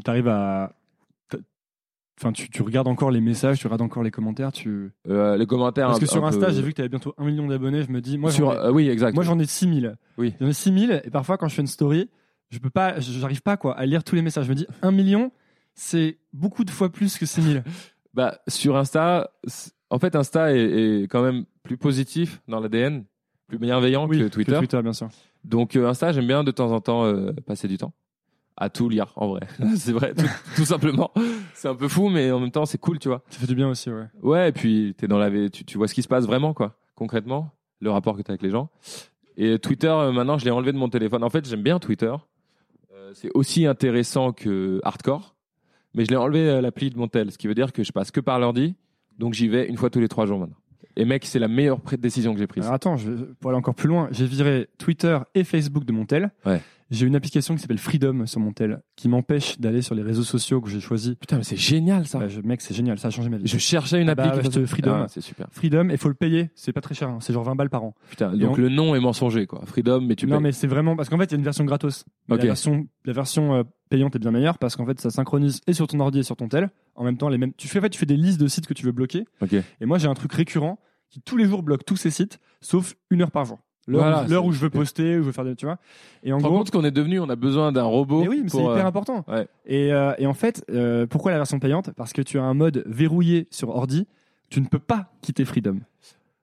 T'arrives 0.04 0.28
à. 0.28 0.72
Enfin, 2.20 2.32
tu, 2.32 2.50
tu 2.50 2.62
regardes 2.62 2.88
encore 2.88 3.10
les 3.10 3.20
messages, 3.20 3.58
tu 3.60 3.66
regardes 3.66 3.82
encore 3.82 4.02
les 4.02 4.10
commentaires. 4.10 4.50
Tu... 4.52 4.90
Euh, 5.08 5.36
les 5.36 5.46
commentaires. 5.46 5.86
Parce 5.86 5.98
un- 5.98 6.00
que 6.00 6.06
sur 6.06 6.24
Insta, 6.24 6.46
peu- 6.46 6.52
j'ai 6.52 6.62
vu 6.62 6.70
que 6.70 6.76
tu 6.76 6.80
avais 6.82 6.88
bientôt 6.88 7.14
un 7.16 7.24
million 7.24 7.46
d'abonnés. 7.46 7.82
Je 7.82 7.90
me 7.92 8.00
dis, 8.00 8.18
moi, 8.18 8.30
Sur, 8.32 8.52
j'en 8.52 8.60
ai, 8.60 8.66
euh, 8.66 8.72
oui, 8.72 8.88
exact. 8.88 9.14
moi, 9.14 9.22
j'en 9.24 9.38
ai 9.38 9.46
6000. 9.46 9.96
Oui. 10.18 10.34
J'en 10.40 10.48
ai 10.48 10.52
6000 10.52 11.02
et 11.04 11.10
parfois, 11.10 11.36
quand 11.38 11.46
je 11.48 11.54
fais 11.54 11.62
une 11.62 11.68
story, 11.68 12.10
je 12.50 12.58
peux 12.58 12.70
pas, 12.70 12.98
j'arrive 12.98 13.42
pas 13.42 13.56
quoi, 13.56 13.76
à 13.78 13.86
lire 13.86 14.02
tous 14.04 14.14
les 14.16 14.22
messages. 14.22 14.44
Je 14.46 14.50
me 14.50 14.54
dis, 14.56 14.66
un 14.82 14.90
million, 14.90 15.30
c'est 15.74 16.18
beaucoup 16.32 16.64
de 16.64 16.70
fois 16.70 16.90
plus 16.90 17.18
que 17.18 17.26
6000. 17.26 17.62
Bah, 18.14 18.40
sur 18.48 18.76
Insta, 18.76 19.30
en 19.90 19.98
fait, 20.00 20.16
Insta 20.16 20.52
est, 20.52 21.02
est 21.02 21.02
quand 21.08 21.22
même 21.22 21.44
plus 21.62 21.76
positif 21.76 22.40
dans 22.48 22.58
l'ADN, 22.58 23.04
plus 23.46 23.58
bienveillant 23.58 24.08
que 24.08 24.26
Twitter. 24.28 24.56
Twitter, 24.58 24.82
bien 24.82 24.92
sûr. 24.94 25.08
Donc 25.44 25.76
euh, 25.76 25.86
Insta, 25.88 26.10
j'aime 26.10 26.26
bien 26.26 26.42
de 26.42 26.50
temps 26.50 26.72
en 26.72 26.80
temps 26.80 27.04
euh, 27.04 27.30
passer 27.46 27.68
du 27.68 27.78
temps 27.78 27.92
à 28.58 28.70
tout 28.70 28.88
lire 28.88 29.12
en 29.16 29.28
vrai. 29.28 29.46
c'est 29.76 29.92
vrai, 29.92 30.14
tout, 30.14 30.26
tout 30.56 30.64
simplement. 30.64 31.12
C'est 31.54 31.68
un 31.68 31.74
peu 31.74 31.88
fou, 31.88 32.08
mais 32.08 32.30
en 32.30 32.40
même 32.40 32.50
temps, 32.50 32.66
c'est 32.66 32.78
cool, 32.78 32.98
tu 32.98 33.08
vois. 33.08 33.22
Ça 33.30 33.38
fait 33.38 33.46
du 33.46 33.54
bien 33.54 33.68
aussi, 33.68 33.90
ouais. 33.90 34.06
Ouais, 34.22 34.48
et 34.50 34.52
puis 34.52 34.94
t'es 34.96 35.08
dans 35.08 35.18
la, 35.18 35.30
tu, 35.48 35.64
tu 35.64 35.78
vois 35.78 35.88
ce 35.88 35.94
qui 35.94 36.02
se 36.02 36.08
passe 36.08 36.26
vraiment, 36.26 36.54
quoi, 36.54 36.76
concrètement, 36.94 37.50
le 37.80 37.90
rapport 37.90 38.16
que 38.16 38.22
t'as 38.22 38.32
avec 38.32 38.42
les 38.42 38.50
gens. 38.50 38.70
Et 39.36 39.58
Twitter, 39.60 39.88
euh, 39.88 40.10
maintenant, 40.10 40.36
je 40.36 40.44
l'ai 40.44 40.50
enlevé 40.50 40.72
de 40.72 40.78
mon 40.78 40.88
téléphone. 40.88 41.22
En 41.22 41.30
fait, 41.30 41.48
j'aime 41.48 41.62
bien 41.62 41.78
Twitter. 41.78 42.12
Euh, 42.92 43.12
c'est 43.14 43.30
aussi 43.34 43.66
intéressant 43.66 44.32
que 44.32 44.80
hardcore, 44.82 45.36
mais 45.94 46.04
je 46.04 46.10
l'ai 46.10 46.16
enlevé 46.16 46.48
euh, 46.48 46.60
l'appli 46.60 46.90
de 46.90 46.98
mon 46.98 47.06
tel, 47.06 47.30
ce 47.30 47.38
qui 47.38 47.46
veut 47.46 47.54
dire 47.54 47.72
que 47.72 47.84
je 47.84 47.92
passe 47.92 48.10
que 48.10 48.20
par 48.20 48.40
l'ordi, 48.40 48.74
donc 49.16 49.34
j'y 49.34 49.46
vais 49.46 49.68
une 49.68 49.76
fois 49.76 49.90
tous 49.90 50.00
les 50.00 50.08
trois 50.08 50.26
jours 50.26 50.40
maintenant. 50.40 50.56
Et 51.00 51.04
mec, 51.04 51.24
c'est 51.24 51.38
la 51.38 51.48
meilleure 51.48 51.78
décision 51.98 52.32
que 52.34 52.40
j'ai 52.40 52.46
prise. 52.48 52.64
Alors 52.64 52.74
attends, 52.74 52.96
je, 52.96 53.12
pour 53.40 53.50
aller 53.50 53.58
encore 53.58 53.74
plus 53.76 53.88
loin, 53.88 54.08
j'ai 54.10 54.26
viré 54.26 54.68
Twitter 54.78 55.16
et 55.34 55.44
Facebook 55.44 55.84
de 55.84 55.92
mon 55.92 56.04
tel. 56.04 56.32
Ouais. 56.44 56.60
J'ai 56.90 57.06
une 57.06 57.14
application 57.14 57.54
qui 57.54 57.60
s'appelle 57.60 57.78
Freedom 57.78 58.24
sur 58.26 58.40
mon 58.40 58.52
tel, 58.52 58.80
qui 58.96 59.08
m'empêche 59.10 59.60
d'aller 59.60 59.82
sur 59.82 59.94
les 59.94 60.02
réseaux 60.02 60.22
sociaux 60.22 60.62
que 60.62 60.70
j'ai 60.70 60.80
choisis. 60.80 61.14
Putain, 61.16 61.36
mais 61.36 61.44
c'est 61.44 61.54
génial 61.58 62.06
ça. 62.06 62.18
Bah, 62.18 62.28
je- 62.28 62.40
mec, 62.40 62.62
c'est 62.62 62.72
génial, 62.74 62.98
ça 62.98 63.08
a 63.08 63.10
changé 63.10 63.28
ma 63.28 63.36
vie. 63.36 63.46
Je 63.46 63.58
cherchais 63.58 64.00
une 64.00 64.08
Ah 64.08 64.14
bah, 64.14 64.30
qui 64.42 64.58
ouais, 64.58 64.66
Freedom. 64.66 64.92
Ah, 64.94 65.06
c'est 65.08 65.20
super. 65.20 65.46
Freedom, 65.52 65.88
il 65.90 65.98
faut 65.98 66.08
le 66.08 66.14
payer, 66.14 66.50
c'est 66.54 66.72
pas 66.72 66.80
très 66.80 66.94
cher, 66.94 67.10
hein, 67.10 67.18
c'est 67.20 67.32
genre 67.34 67.44
20 67.44 67.56
balles 67.56 67.68
par 67.70 67.84
an. 67.84 67.94
Putain, 68.08 68.34
donc 68.34 68.52
on- 68.52 68.60
le 68.60 68.70
nom 68.70 68.94
est 68.94 69.00
mensonger 69.00 69.46
quoi. 69.46 69.60
Freedom, 69.66 70.00
mais 70.00 70.16
tu 70.16 70.26
non, 70.26 70.36
payes. 70.36 70.44
mais 70.44 70.52
c'est 70.52 70.66
vraiment 70.66 70.96
parce 70.96 71.10
qu'en 71.10 71.18
fait, 71.18 71.26
il 71.26 71.32
y 71.32 71.34
a 71.34 71.38
une 71.38 71.44
version 71.44 71.64
gratos. 71.66 72.06
Version, 72.28 72.86
la 73.04 73.12
version 73.12 73.54
euh, 73.54 73.62
payante 73.88 74.14
est 74.16 74.18
bien 74.18 74.30
meilleure 74.30 74.58
parce 74.58 74.76
qu'en 74.76 74.86
fait, 74.86 75.00
ça 75.00 75.10
synchronise 75.10 75.60
et 75.66 75.72
sur 75.72 75.86
ton 75.86 76.00
ordi 76.00 76.20
et 76.20 76.22
sur 76.22 76.36
ton 76.36 76.48
tel. 76.48 76.70
En 76.94 77.04
même 77.04 77.16
temps, 77.16 77.28
les 77.28 77.38
mêmes. 77.38 77.52
Tu 77.56 77.68
fais, 77.68 77.78
en 77.78 77.82
fait, 77.82 77.90
tu 77.90 77.98
fais 77.98 78.06
des 78.06 78.16
listes 78.16 78.40
de 78.40 78.46
sites 78.46 78.66
que 78.66 78.74
tu 78.74 78.84
veux 78.84 78.92
bloquer. 78.92 79.24
Et 79.80 79.86
moi, 79.86 79.98
j'ai 79.98 80.08
un 80.08 80.14
truc 80.14 80.32
récurrent 80.32 80.78
qui 81.10 81.20
tous 81.20 81.36
les 81.36 81.46
jours 81.46 81.62
bloque 81.62 81.84
tous 81.84 81.96
ces 81.96 82.10
sites, 82.10 82.38
sauf 82.60 82.94
une 83.10 83.22
heure 83.22 83.30
par 83.30 83.44
jour. 83.44 83.58
L'heure 83.86 84.26
Voilà, 84.26 84.42
où, 84.42 84.52
je 84.52 84.58
veux 84.58 84.68
poster, 84.68 85.16
où 85.16 85.22
je 85.22 85.26
veux 85.26 85.32
faire 85.32 85.46
des, 85.46 85.56
tu 85.56 85.64
vois. 85.64 85.78
Et 86.22 86.30
en 86.30 86.36
rends 86.36 86.48
gros, 86.48 86.58
compte 86.58 86.70
qu'on 86.70 86.84
est 86.84 86.90
devenu, 86.90 87.20
on 87.20 87.30
a 87.30 87.36
besoin 87.36 87.72
d'un 87.72 87.84
robot. 87.84 88.20
mais 88.20 88.28
oui, 88.28 88.40
mais 88.42 88.50
c'est 88.50 88.58
pour, 88.58 88.72
hyper 88.72 88.84
euh, 88.84 88.88
important. 88.88 89.24
ouais. 89.28 89.48
Et, 89.64 89.94
euh, 89.94 90.12
et 90.18 90.26
en 90.26 90.34
fait, 90.34 90.62
euh, 90.70 91.06
pourquoi 91.06 91.30
la 91.30 91.38
version 91.38 91.58
payante? 91.58 91.90
Parce 91.92 92.12
que 92.12 92.20
tu 92.20 92.38
as 92.38 92.42
un 92.42 92.52
mode 92.52 92.84
verrouillé 92.86 93.48
sur 93.50 93.70
ordi. 93.70 94.06
Tu 94.50 94.60
ne 94.60 94.66
peux 94.66 94.78
pas 94.78 95.10
quitter 95.22 95.46
Freedom. 95.46 95.78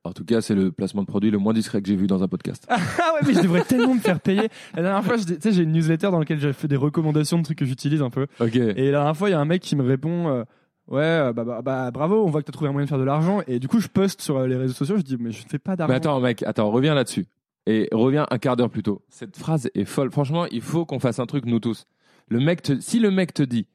En 0.06 0.14
tout 0.14 0.24
cas, 0.24 0.40
c'est 0.42 0.56
le 0.56 0.72
placement 0.72 1.02
de 1.02 1.08
produit 1.08 1.32
le 1.32 1.38
moins 1.38 1.54
discret 1.54 1.82
que 1.82 1.88
j'ai 1.88 1.96
vu 1.96 2.08
dans 2.08 2.24
un 2.24 2.28
podcast. 2.28 2.66
Ah 2.72 3.14
ouais, 3.16 3.28
mais 3.28 3.34
je 3.34 3.42
devrais 3.42 3.64
tellement 3.64 3.96
me 3.96 4.00
faire 4.00 4.20
payer. 4.20 4.50
La 4.76 4.82
dernière 4.84 5.04
fois, 5.04 5.18
tu 5.18 5.36
sais, 5.40 5.52
j'ai 5.52 5.64
une 5.64 5.72
newsletter 5.72 6.12
dans 6.12 6.20
laquelle 6.20 6.40
j'ai 6.40 6.54
fait 6.54 6.68
des 6.68 6.76
recommandations 6.76 7.38
de 7.40 7.44
trucs 7.44 7.58
que 7.58 7.66
j'utilise 7.66 8.02
un 8.02 8.10
peu. 8.10 8.28
Ok. 8.40 8.56
Et 8.56 8.86
la 8.86 8.92
dernière 9.00 9.18
fois, 9.18 9.30
il 9.30 9.32
y 9.32 9.36
a 9.36 9.40
un 9.40 9.46
mec 9.46 9.62
qui 9.62 9.76
me 9.76 9.84
répond 9.84 10.28
euh, 10.30 10.44
Ouais, 10.88 11.02
euh, 11.02 11.34
bah, 11.34 11.44
bah, 11.44 11.62
bah, 11.64 11.92
bravo, 11.92 12.24
on 12.24 12.30
voit 12.30 12.42
que 12.42 12.46
tu 12.46 12.52
as 12.52 12.54
trouvé 12.54 12.70
un 12.70 12.72
moyen 12.74 12.86
de 12.86 12.90
faire 12.90 13.00
de 13.00 13.04
l'argent. 13.04 13.42
Et 13.48 13.60
du 13.60 13.68
coup, 13.68 13.80
je 13.80 13.88
poste 13.88 14.22
sur 14.22 14.38
euh, 14.38 14.48
les 14.48 14.56
réseaux 14.56 14.74
sociaux, 14.74 14.98
je 14.98 15.02
dis 15.02 15.18
Mais 15.20 15.32
je 15.32 15.44
ne 15.44 15.50
fais 15.50 15.60
pas 15.60 15.76
d'argent. 15.76 15.92
Mais 15.92 15.98
attends, 15.98 16.20
mec, 16.20 16.44
attends, 16.44 16.70
reviens 16.72 16.94
là-dessus. 16.94 17.26
Et 17.66 17.90
reviens 17.92 18.28
un 18.30 18.38
quart 18.38 18.56
d'heure 18.56 18.70
plus 18.70 18.84
tôt. 18.84 19.02
Cette 19.10 19.36
phrase 19.38 19.70
est 19.74 19.86
folle. 19.86 20.12
Franchement, 20.12 20.46
il 20.52 20.62
faut 20.62 20.86
qu'on 20.86 21.00
fasse 21.00 21.18
un 21.20 21.26
truc, 21.26 21.46
nous 21.46 21.60
tous. 21.60 21.86
Le 22.28 22.40
mec 22.40 22.62
te- 22.62 22.80
si 22.80 23.00
le 23.00 23.10
mec 23.10 23.34
te 23.34 23.42
dit, 23.42 23.66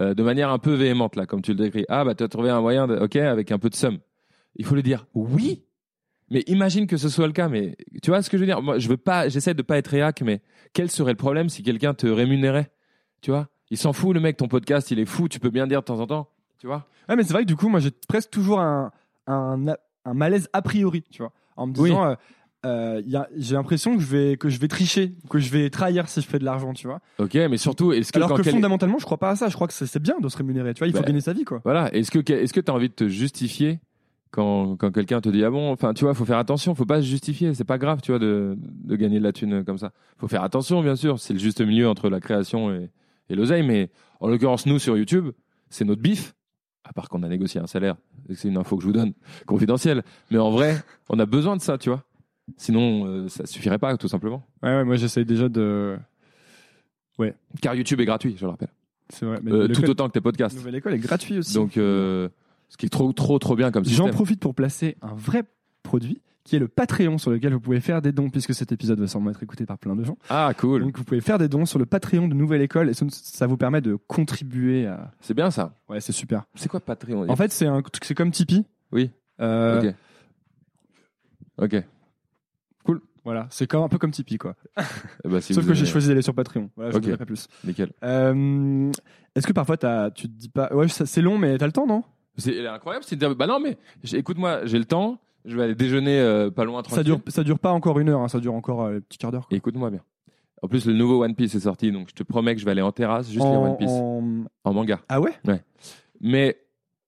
euh, 0.00 0.14
de 0.14 0.22
manière 0.24 0.50
un 0.50 0.58
peu 0.58 0.74
véhémente, 0.74 1.14
là, 1.14 1.26
comme 1.26 1.42
tu 1.42 1.52
le 1.52 1.56
décris, 1.58 1.84
ah, 1.88 2.04
bah, 2.04 2.16
tu 2.16 2.24
as 2.24 2.28
trouvé 2.28 2.50
un 2.50 2.60
moyen, 2.60 2.88
de, 2.88 2.96
ok, 2.96 3.14
avec 3.16 3.52
un 3.52 3.58
peu 3.60 3.70
de 3.70 3.76
somme. 3.76 3.98
Il 4.56 4.64
faut 4.64 4.74
lui 4.74 4.82
dire, 4.82 5.06
oui. 5.14 5.62
Mais 6.30 6.40
imagine 6.46 6.86
que 6.86 6.96
ce 6.96 7.08
soit 7.08 7.26
le 7.26 7.32
cas, 7.32 7.48
mais 7.48 7.76
tu 8.02 8.10
vois 8.10 8.22
ce 8.22 8.28
que 8.30 8.36
je 8.36 8.42
veux 8.42 8.46
dire? 8.46 8.60
Moi, 8.62 8.78
je 8.78 8.88
veux 8.88 8.96
pas, 8.98 9.28
j'essaie 9.28 9.54
de 9.54 9.62
pas 9.62 9.78
être 9.78 9.88
réac, 9.88 10.20
mais 10.22 10.42
quel 10.74 10.90
serait 10.90 11.12
le 11.12 11.16
problème 11.16 11.48
si 11.48 11.62
quelqu'un 11.62 11.94
te 11.94 12.06
rémunérait? 12.06 12.70
Tu 13.22 13.30
vois? 13.30 13.48
Il 13.70 13.78
s'en 13.78 13.92
fout, 13.92 14.14
le 14.14 14.20
mec, 14.20 14.36
ton 14.36 14.48
podcast, 14.48 14.90
il 14.90 14.98
est 14.98 15.04
fou, 15.06 15.28
tu 15.28 15.40
peux 15.40 15.50
bien 15.50 15.66
dire 15.66 15.80
de 15.80 15.84
temps 15.84 16.00
en 16.00 16.06
temps. 16.06 16.28
Tu 16.58 16.66
vois? 16.66 16.86
Ouais, 17.08 17.16
mais 17.16 17.22
c'est 17.22 17.32
vrai 17.32 17.42
que 17.42 17.48
du 17.48 17.56
coup, 17.56 17.68
moi, 17.68 17.80
j'ai 17.80 17.90
presque 18.08 18.30
toujours 18.30 18.60
un, 18.60 18.90
un, 19.26 19.64
un 20.04 20.14
malaise 20.14 20.48
a 20.52 20.62
priori, 20.62 21.02
tu 21.10 21.22
vois? 21.22 21.32
En 21.56 21.66
me 21.66 21.72
Oui. 21.78 21.90
disant, 21.90 22.04
euh, 22.04 22.14
euh, 22.66 23.02
j'ai 23.36 23.54
l'impression 23.54 23.96
que 23.96 24.02
je 24.02 24.06
vais 24.08 24.36
que 24.36 24.48
je 24.48 24.58
vais 24.58 24.68
tricher, 24.68 25.14
que 25.30 25.38
je 25.38 25.50
vais 25.50 25.70
trahir 25.70 26.08
si 26.08 26.20
je 26.20 26.26
fais 26.26 26.38
de 26.38 26.44
l'argent, 26.44 26.72
tu 26.74 26.86
vois? 26.88 27.00
Ok, 27.18 27.34
mais 27.34 27.56
surtout, 27.56 27.92
est-ce 27.92 28.12
que 28.12 28.18
Alors 28.18 28.34
que 28.34 28.42
quel- 28.42 28.52
fondamentalement, 28.52 28.98
je 28.98 29.04
crois 29.04 29.18
pas 29.18 29.30
à 29.30 29.36
ça. 29.36 29.48
Je 29.48 29.54
crois 29.54 29.68
que 29.68 29.72
c'est 29.72 30.02
bien 30.02 30.18
de 30.20 30.28
se 30.28 30.36
rémunérer, 30.36 30.74
tu 30.74 30.80
vois? 30.80 30.88
Il 30.88 30.92
faut 30.92 31.00
Bah, 31.00 31.06
gagner 31.06 31.20
sa 31.20 31.32
vie, 31.32 31.44
quoi. 31.44 31.60
Voilà. 31.64 31.92
Est-ce 31.94 32.10
que 32.10 32.18
est-ce 32.32 32.52
que 32.52 32.60
tu 32.60 32.70
as 32.70 32.74
envie 32.74 32.88
de 32.88 32.94
te 32.94 33.08
justifier 33.08 33.80
quand, 34.30 34.76
quand 34.76 34.90
quelqu'un 34.92 35.20
te 35.20 35.28
dit 35.28 35.42
ah 35.44 35.50
bon 35.50 35.70
enfin 35.72 35.94
tu 35.94 36.04
vois 36.04 36.14
faut 36.14 36.24
faire 36.24 36.38
attention 36.38 36.74
faut 36.74 36.84
pas 36.86 37.00
se 37.00 37.06
justifier 37.06 37.54
c'est 37.54 37.64
pas 37.64 37.78
grave 37.78 38.00
tu 38.02 38.12
vois 38.12 38.18
de, 38.18 38.56
de 38.58 38.96
gagner 38.96 39.18
de 39.18 39.24
la 39.24 39.32
thune 39.32 39.64
comme 39.64 39.78
ça 39.78 39.92
faut 40.18 40.28
faire 40.28 40.42
attention 40.42 40.82
bien 40.82 40.96
sûr 40.96 41.18
c'est 41.18 41.32
le 41.32 41.38
juste 41.38 41.60
milieu 41.60 41.88
entre 41.88 42.08
la 42.10 42.20
création 42.20 42.70
et, 42.74 42.90
et 43.30 43.34
l'oseille 43.34 43.62
mais 43.66 43.90
en 44.20 44.28
l'occurrence 44.28 44.66
nous 44.66 44.78
sur 44.78 44.96
YouTube 44.96 45.30
c'est 45.70 45.84
notre 45.84 46.02
bif 46.02 46.34
à 46.84 46.92
part 46.92 47.08
qu'on 47.08 47.22
a 47.22 47.28
négocié 47.28 47.60
un 47.60 47.66
salaire 47.66 47.96
et 48.28 48.34
que 48.34 48.38
c'est 48.38 48.48
une 48.48 48.56
info 48.58 48.76
que 48.76 48.82
je 48.82 48.86
vous 48.86 48.92
donne 48.92 49.12
confidentielle 49.46 50.02
mais 50.30 50.38
en 50.38 50.50
vrai 50.50 50.82
on 51.08 51.18
a 51.18 51.26
besoin 51.26 51.56
de 51.56 51.62
ça 51.62 51.78
tu 51.78 51.88
vois 51.88 52.02
sinon 52.56 53.06
euh, 53.06 53.28
ça 53.28 53.46
suffirait 53.46 53.78
pas 53.78 53.96
tout 53.96 54.08
simplement 54.08 54.44
Ouais, 54.62 54.70
ouais, 54.70 54.84
moi, 54.84 54.96
j'essaye 54.96 55.24
déjà 55.24 55.48
de. 55.48 55.96
car 57.60 57.74
YouTube 57.74 58.00
est 58.00 58.04
gratuit 58.06 58.34
je 58.38 58.44
le 58.44 58.50
rappelle 58.50 58.68
C'est 59.10 59.26
vrai. 59.26 59.38
Mais 59.42 59.52
Euh, 59.52 59.68
tout 59.68 59.88
autant 59.88 60.06
que 60.08 60.12
tes 60.12 60.20
podcasts 60.20 60.56
Nouvelle 60.56 60.76
école 60.76 60.94
est 60.94 60.98
gratuit 60.98 61.38
aussi. 61.38 61.54
donc 61.54 61.76
euh, 61.76 62.28
ce 62.68 62.76
qui 62.76 62.86
est 62.86 62.90
trop 62.90 63.12
trop 63.12 63.38
trop 63.38 63.56
bien 63.56 63.70
comme 63.70 63.84
J'en 63.84 63.90
système 63.90 64.10
profite 64.10 64.40
pour 64.40 64.54
placer 64.54 64.96
un 65.02 65.14
vrai 65.14 65.44
produit 65.82 66.20
qui 66.44 66.56
est 66.56 66.58
le 66.58 66.68
Patreon 66.68 67.18
sur 67.18 67.30
lequel 67.30 67.52
vous 67.52 67.60
pouvez 67.60 67.80
faire 67.80 68.00
des 68.00 68.10
dons 68.10 68.30
puisque 68.30 68.54
cet 68.54 68.72
épisode 68.72 68.98
va 69.00 69.06
sûrement 69.06 69.28
être 69.30 69.42
écouté 69.42 69.66
par 69.66 69.76
plein 69.78 69.94
de 69.94 70.02
gens. 70.02 70.16
ah 70.30 70.50
cool 70.56 70.80
Donc 70.82 70.96
vous 70.96 71.04
pouvez 71.04 71.20
faire 71.20 71.36
des 71.38 71.48
dons 71.48 71.66
sur 71.66 71.78
le 71.78 71.84
Patreon 71.84 72.26
de 72.26 72.34
Nouvelle 72.34 72.62
École 72.62 72.88
et 72.88 72.94
ça, 72.94 73.46
vous 73.46 73.56
permet 73.58 73.80
de 73.82 73.96
contribuer 73.96 74.86
à. 74.86 75.10
c'est 75.20 75.34
bien 75.34 75.50
ça 75.50 75.74
Ouais, 75.90 76.00
c'est 76.00 76.12
super. 76.12 76.44
c'est 76.54 76.68
quoi 76.70 76.80
Patreon? 76.80 77.28
En 77.28 77.36
fait, 77.36 77.52
c'est 77.52 77.66
un, 77.66 77.82
c'est 78.02 78.14
comme 78.14 78.30
Tipeee. 78.30 78.64
Oui. 78.92 79.10
Euh, 79.40 79.92
Ok. 81.58 81.74
Ok. 81.74 81.84
Voilà, 83.24 83.46
c'est 83.50 83.66
comme 83.66 83.82
un 83.82 83.88
peu 83.88 83.98
comme 83.98 84.10
Tipeee 84.12 84.38
quoi. 84.38 84.54
Eh 85.24 85.28
ben, 85.28 85.38
si 85.42 85.52
Sauf 85.52 85.66
que 85.66 85.74
j'ai 85.74 85.84
choisi 85.84 86.08
d'aller 86.08 86.22
sur 86.22 86.34
Patreon. 86.34 86.70
Voilà, 86.76 86.92
je 86.92 86.96
Ok. 86.96 87.02
ne 87.02 87.06
dirai 87.08 87.18
pas 87.18 87.26
plus. 87.26 87.46
Nickel. 87.62 87.92
Euh, 88.02 88.90
Est-ce 89.34 89.46
que 89.46 89.52
parfois 89.52 89.76
t'as- 89.76 90.10
tu 90.12 90.28
te 90.28 90.32
dis 90.32 90.48
pas, 90.48 90.72
ouais, 90.74 90.88
c'est 90.88 91.20
long, 91.20 91.36
mais 91.36 91.58
t'as 91.58 91.66
le 91.66 91.72
temps, 91.72 91.86
non? 91.86 92.04
C'est 92.38 92.54
elle 92.54 92.64
est 92.64 92.68
incroyable. 92.68 93.04
C'est 93.06 93.16
de 93.16 93.20
dire, 93.20 93.34
bah 93.36 93.46
non, 93.46 93.60
mais 93.60 93.76
j'ai- 94.02 94.18
écoute-moi, 94.18 94.64
j'ai 94.64 94.78
le 94.78 94.84
temps. 94.86 95.18
Je 95.44 95.56
vais 95.56 95.64
aller 95.64 95.74
déjeuner 95.74 96.18
euh, 96.18 96.50
pas 96.50 96.64
loin. 96.64 96.78
Ça 96.82 96.88
tranquille. 96.88 97.04
dure, 97.04 97.20
ça 97.28 97.44
dure 97.44 97.58
pas 97.58 97.70
encore 97.72 97.98
une 98.00 98.08
heure, 98.08 98.20
hein, 98.20 98.28
ça 98.28 98.38
dure 98.40 98.54
encore 98.54 98.82
euh, 98.84 98.96
un 98.96 99.00
petit 99.00 99.18
quart 99.18 99.30
d'heure. 99.32 99.46
quoi. 99.48 99.56
Écoute-moi 99.56 99.90
bien. 99.90 100.00
En 100.62 100.68
plus, 100.68 100.86
le 100.86 100.92
nouveau 100.92 101.22
One 101.22 101.34
Piece 101.36 101.54
est 101.54 101.60
sorti, 101.60 101.92
donc 101.92 102.08
je 102.10 102.14
te 102.14 102.22
promets 102.24 102.54
que 102.54 102.60
je 102.60 102.64
vais 102.64 102.72
aller 102.72 102.82
en 102.82 102.90
terrasse 102.92 103.30
juste 103.30 103.44
lire 103.46 103.60
One 103.60 103.76
Piece 103.76 103.90
en... 103.90 104.44
en- 104.64 104.72
manga. 104.74 104.98
Ah 105.08 105.20
ouais? 105.20 105.32
Mais 106.20 106.58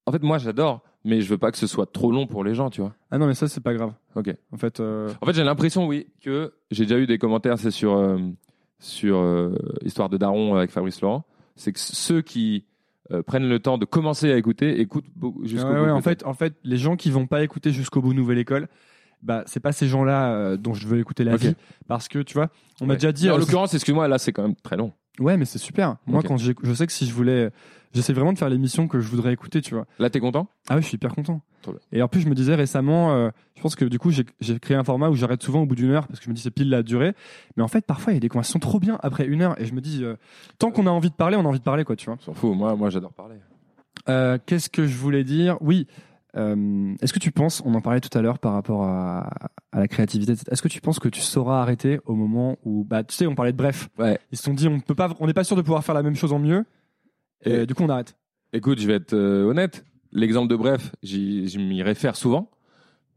en 0.05 0.11
fait, 0.11 0.23
moi, 0.23 0.37
j'adore, 0.37 0.81
mais 1.03 1.21
je 1.21 1.29
veux 1.29 1.37
pas 1.37 1.51
que 1.51 1.57
ce 1.57 1.67
soit 1.67 1.85
trop 1.91 2.11
long 2.11 2.27
pour 2.27 2.43
les 2.43 2.55
gens, 2.55 2.69
tu 2.69 2.81
vois. 2.81 2.93
Ah 3.11 3.17
non, 3.17 3.27
mais 3.27 3.33
ça 3.33 3.47
c'est 3.47 3.61
pas 3.61 3.73
grave. 3.73 3.93
Ok. 4.15 4.33
En 4.53 4.57
fait, 4.57 4.79
euh, 4.79 5.11
En 5.21 5.25
fait, 5.25 5.33
j'ai 5.33 5.43
l'impression, 5.43 5.85
oui, 5.85 6.07
que 6.21 6.53
j'ai 6.71 6.85
déjà 6.85 6.97
eu 6.97 7.07
des 7.07 7.17
commentaires, 7.17 7.57
c'est 7.59 7.71
sur 7.71 7.93
euh, 7.95 8.17
sur 8.79 9.17
euh, 9.17 9.53
Histoire 9.83 10.09
de 10.09 10.17
Daron 10.17 10.55
avec 10.55 10.71
Fabrice 10.71 11.01
Laurent. 11.01 11.25
C'est 11.55 11.73
que 11.73 11.79
ceux 11.79 12.21
qui 12.21 12.63
euh, 13.11 13.21
prennent 13.23 13.47
le 13.47 13.59
temps 13.59 13.77
de 13.77 13.85
commencer 13.85 14.31
à 14.31 14.37
écouter 14.37 14.79
écoutent 14.81 15.05
jusqu'au 15.43 15.69
ouais, 15.69 15.79
bout. 15.79 15.85
ouais, 15.85 15.91
en 15.91 16.01
fait, 16.01 16.25
en 16.25 16.33
fait, 16.33 16.55
les 16.63 16.77
gens 16.77 16.95
qui 16.95 17.11
vont 17.11 17.27
pas 17.27 17.43
écouter 17.43 17.71
jusqu'au 17.71 18.01
bout 18.01 18.13
Nouvelle 18.13 18.37
École, 18.37 18.67
bah 19.21 19.43
c'est 19.45 19.59
pas 19.59 19.71
ces 19.71 19.87
gens-là 19.87 20.33
euh, 20.33 20.57
dont 20.57 20.73
je 20.73 20.87
veux 20.87 20.99
écouter 20.99 21.23
la 21.23 21.35
vie, 21.35 21.53
parce 21.87 22.07
que 22.07 22.19
tu 22.19 22.33
vois, 22.33 22.49
on 22.81 22.85
m'a 22.85 22.93
Ouais. 22.93 22.97
déjà 22.97 23.11
dit. 23.11 23.29
En 23.29 23.35
euh, 23.35 23.37
l'occurrence, 23.39 23.73
excuse-moi, 23.73 24.07
là, 24.07 24.17
c'est 24.17 24.31
quand 24.33 24.41
même 24.43 24.55
très 24.55 24.77
long. 24.77 24.93
Ouais, 25.19 25.37
mais 25.37 25.45
c'est 25.45 25.59
super. 25.59 25.97
Moi, 26.07 26.21
quand 26.23 26.37
je 26.37 26.73
sais 26.73 26.87
que 26.87 26.93
si 26.93 27.05
je 27.05 27.13
voulais, 27.13 27.51
j'essaie 27.93 28.13
vraiment 28.13 28.33
de 28.33 28.37
faire 28.37 28.49
l'émission 28.49 28.87
que 28.87 28.99
je 28.99 29.07
voudrais 29.07 29.33
écouter, 29.33 29.61
tu 29.61 29.75
vois. 29.75 29.85
Là, 29.99 30.09
t'es 30.09 30.19
content? 30.19 30.47
Ah 30.69 30.75
oui, 30.75 30.81
je 30.81 30.87
suis 30.87 30.95
hyper 30.95 31.13
content. 31.13 31.41
Et 31.91 32.01
en 32.01 32.07
plus, 32.07 32.21
je 32.21 32.29
me 32.29 32.33
disais 32.33 32.55
récemment, 32.55 33.11
euh, 33.13 33.29
je 33.55 33.61
pense 33.61 33.75
que 33.75 33.85
du 33.85 33.99
coup, 33.99 34.09
j'ai 34.11 34.59
créé 34.59 34.75
un 34.75 34.83
format 34.83 35.09
où 35.09 35.15
j'arrête 35.15 35.43
souvent 35.43 35.61
au 35.61 35.65
bout 35.65 35.75
d'une 35.75 35.91
heure 35.91 36.07
parce 36.07 36.19
que 36.19 36.25
je 36.25 36.29
me 36.29 36.35
dis 36.35 36.41
c'est 36.41 36.49
pile 36.51 36.69
la 36.69 36.81
durée. 36.81 37.13
Mais 37.57 37.63
en 37.63 37.67
fait, 37.67 37.85
parfois, 37.85 38.13
il 38.13 38.15
y 38.15 38.17
a 38.17 38.19
des 38.19 38.29
conversations 38.29 38.59
trop 38.59 38.79
bien 38.79 38.97
après 39.03 39.25
une 39.25 39.41
heure 39.41 39.59
et 39.61 39.65
je 39.65 39.73
me 39.73 39.81
dis, 39.81 40.03
euh, 40.03 40.15
tant 40.57 40.71
qu'on 40.71 40.87
a 40.87 40.91
envie 40.91 41.09
de 41.09 41.15
parler, 41.15 41.35
on 41.37 41.41
a 41.41 41.47
envie 41.49 41.59
de 41.59 41.63
parler, 41.63 41.83
quoi, 41.83 41.95
tu 41.95 42.05
vois. 42.05 42.17
S'en 42.21 42.33
fout. 42.33 42.55
Moi, 42.55 42.75
moi, 42.75 42.89
j'adore 42.89 43.13
parler. 43.13 43.35
Euh, 44.09 44.37
Qu'est-ce 44.45 44.69
que 44.69 44.87
je 44.87 44.97
voulais 44.97 45.23
dire? 45.23 45.57
Oui. 45.61 45.87
Euh, 46.37 46.93
Est-ce 47.01 47.13
que 47.13 47.19
tu 47.19 47.31
penses, 47.31 47.61
on 47.65 47.73
en 47.73 47.81
parlait 47.81 47.99
tout 47.99 48.15
à 48.17 48.21
l'heure 48.21 48.39
par 48.39 48.53
rapport 48.53 48.83
à, 48.83 49.29
à 49.71 49.79
la 49.79 49.87
créativité, 49.87 50.33
est-ce 50.33 50.61
que 50.61 50.67
tu 50.67 50.81
penses 50.81 50.99
que 50.99 51.09
tu 51.09 51.21
sauras 51.21 51.61
arrêter 51.61 51.99
au 52.05 52.15
moment 52.15 52.57
où, 52.63 52.83
bah, 52.83 53.03
tu 53.03 53.13
sais, 53.15 53.27
on 53.27 53.35
parlait 53.35 53.51
de 53.51 53.57
bref. 53.57 53.89
Ouais. 53.99 54.19
Ils 54.31 54.37
se 54.37 54.43
sont 54.43 54.53
dit, 54.53 54.67
on 54.67 54.79
peut 54.79 54.95
pas, 54.95 55.09
on 55.19 55.27
n'est 55.27 55.33
pas 55.33 55.43
sûr 55.43 55.55
de 55.55 55.61
pouvoir 55.61 55.83
faire 55.83 55.95
la 55.95 56.03
même 56.03 56.15
chose 56.15 56.31
en 56.33 56.39
mieux. 56.39 56.65
Et, 57.43 57.51
Et- 57.61 57.65
du 57.65 57.73
coup, 57.75 57.83
on 57.83 57.89
arrête. 57.89 58.15
Écoute, 58.53 58.79
je 58.79 58.87
vais 58.87 58.93
être 58.95 59.13
euh, 59.13 59.45
honnête. 59.45 59.85
L'exemple 60.11 60.49
de 60.49 60.55
bref, 60.55 60.91
j'y- 61.03 61.47
je 61.47 61.57
m'y 61.59 61.81
réfère 61.83 62.15
souvent. 62.15 62.49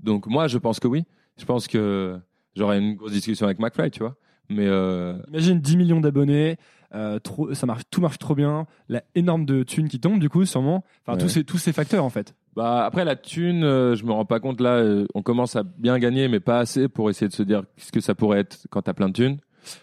Donc 0.01 0.27
moi, 0.27 0.47
je 0.49 0.59
pense 0.59 0.81
que 0.81 0.89
oui. 0.89 1.05
Je 1.37 1.45
pense 1.45 1.67
que 1.67 2.19
j'aurai 2.55 2.79
une 2.79 2.95
grosse 2.95 3.13
discussion 3.13 3.47
avec 3.47 3.59
McFly, 3.59 3.91
tu 3.91 4.01
vois. 4.01 4.17
Mais 4.49 4.67
euh, 4.67 5.17
Imagine 5.29 5.59
10 5.61 5.77
millions 5.77 6.01
d'abonnés, 6.01 6.57
euh, 6.95 7.19
ça 7.55 7.67
marche, 7.67 7.83
tout 7.91 8.01
marche 8.01 8.19
trop 8.19 8.35
bien, 8.35 8.67
la 8.89 9.03
énorme 9.15 9.45
de 9.47 9.63
thunes 9.63 9.89
qui 9.89 9.99
tombe 9.99 10.21
du 10.21 10.29
coup, 10.29 10.45
sûrement. 10.45 10.85
Enfin, 11.03 11.15
Ouais. 11.17 11.23
tous, 11.23 11.29
ces, 11.31 11.45
tous 11.45 11.59
ces 11.59 11.73
facteurs 11.73 12.05
en 12.05 12.11
fait. 12.11 12.35
Bah 12.57 12.85
après 12.85 13.05
la 13.05 13.17
thune, 13.17 13.65
euh, 13.65 13.95
je 13.95 14.05
me 14.05 14.13
rends 14.13 14.25
pas 14.25 14.41
compte 14.41 14.61
là. 14.61 14.77
euh, 14.77 15.07
on 15.15 15.23
commence 15.23 15.57
à 15.57 15.63
bien 15.63 15.99
gagner, 15.99 16.29
mais 16.29 16.41
pas 16.41 16.59
assez 16.59 16.89
pour 16.89 17.11
essayer 17.11 17.29
de 17.29 17.33
se 17.33 17.43
dire 17.43 17.63
ce 17.77 17.91
que 17.93 18.01
ça 18.01 18.15
pourrait 18.15 18.41
être 18.41 18.67
quand 18.71 18.83
t'as 18.83 18.95
plein 18.95 19.09
de 19.09 19.15
thunes. 19.15 19.39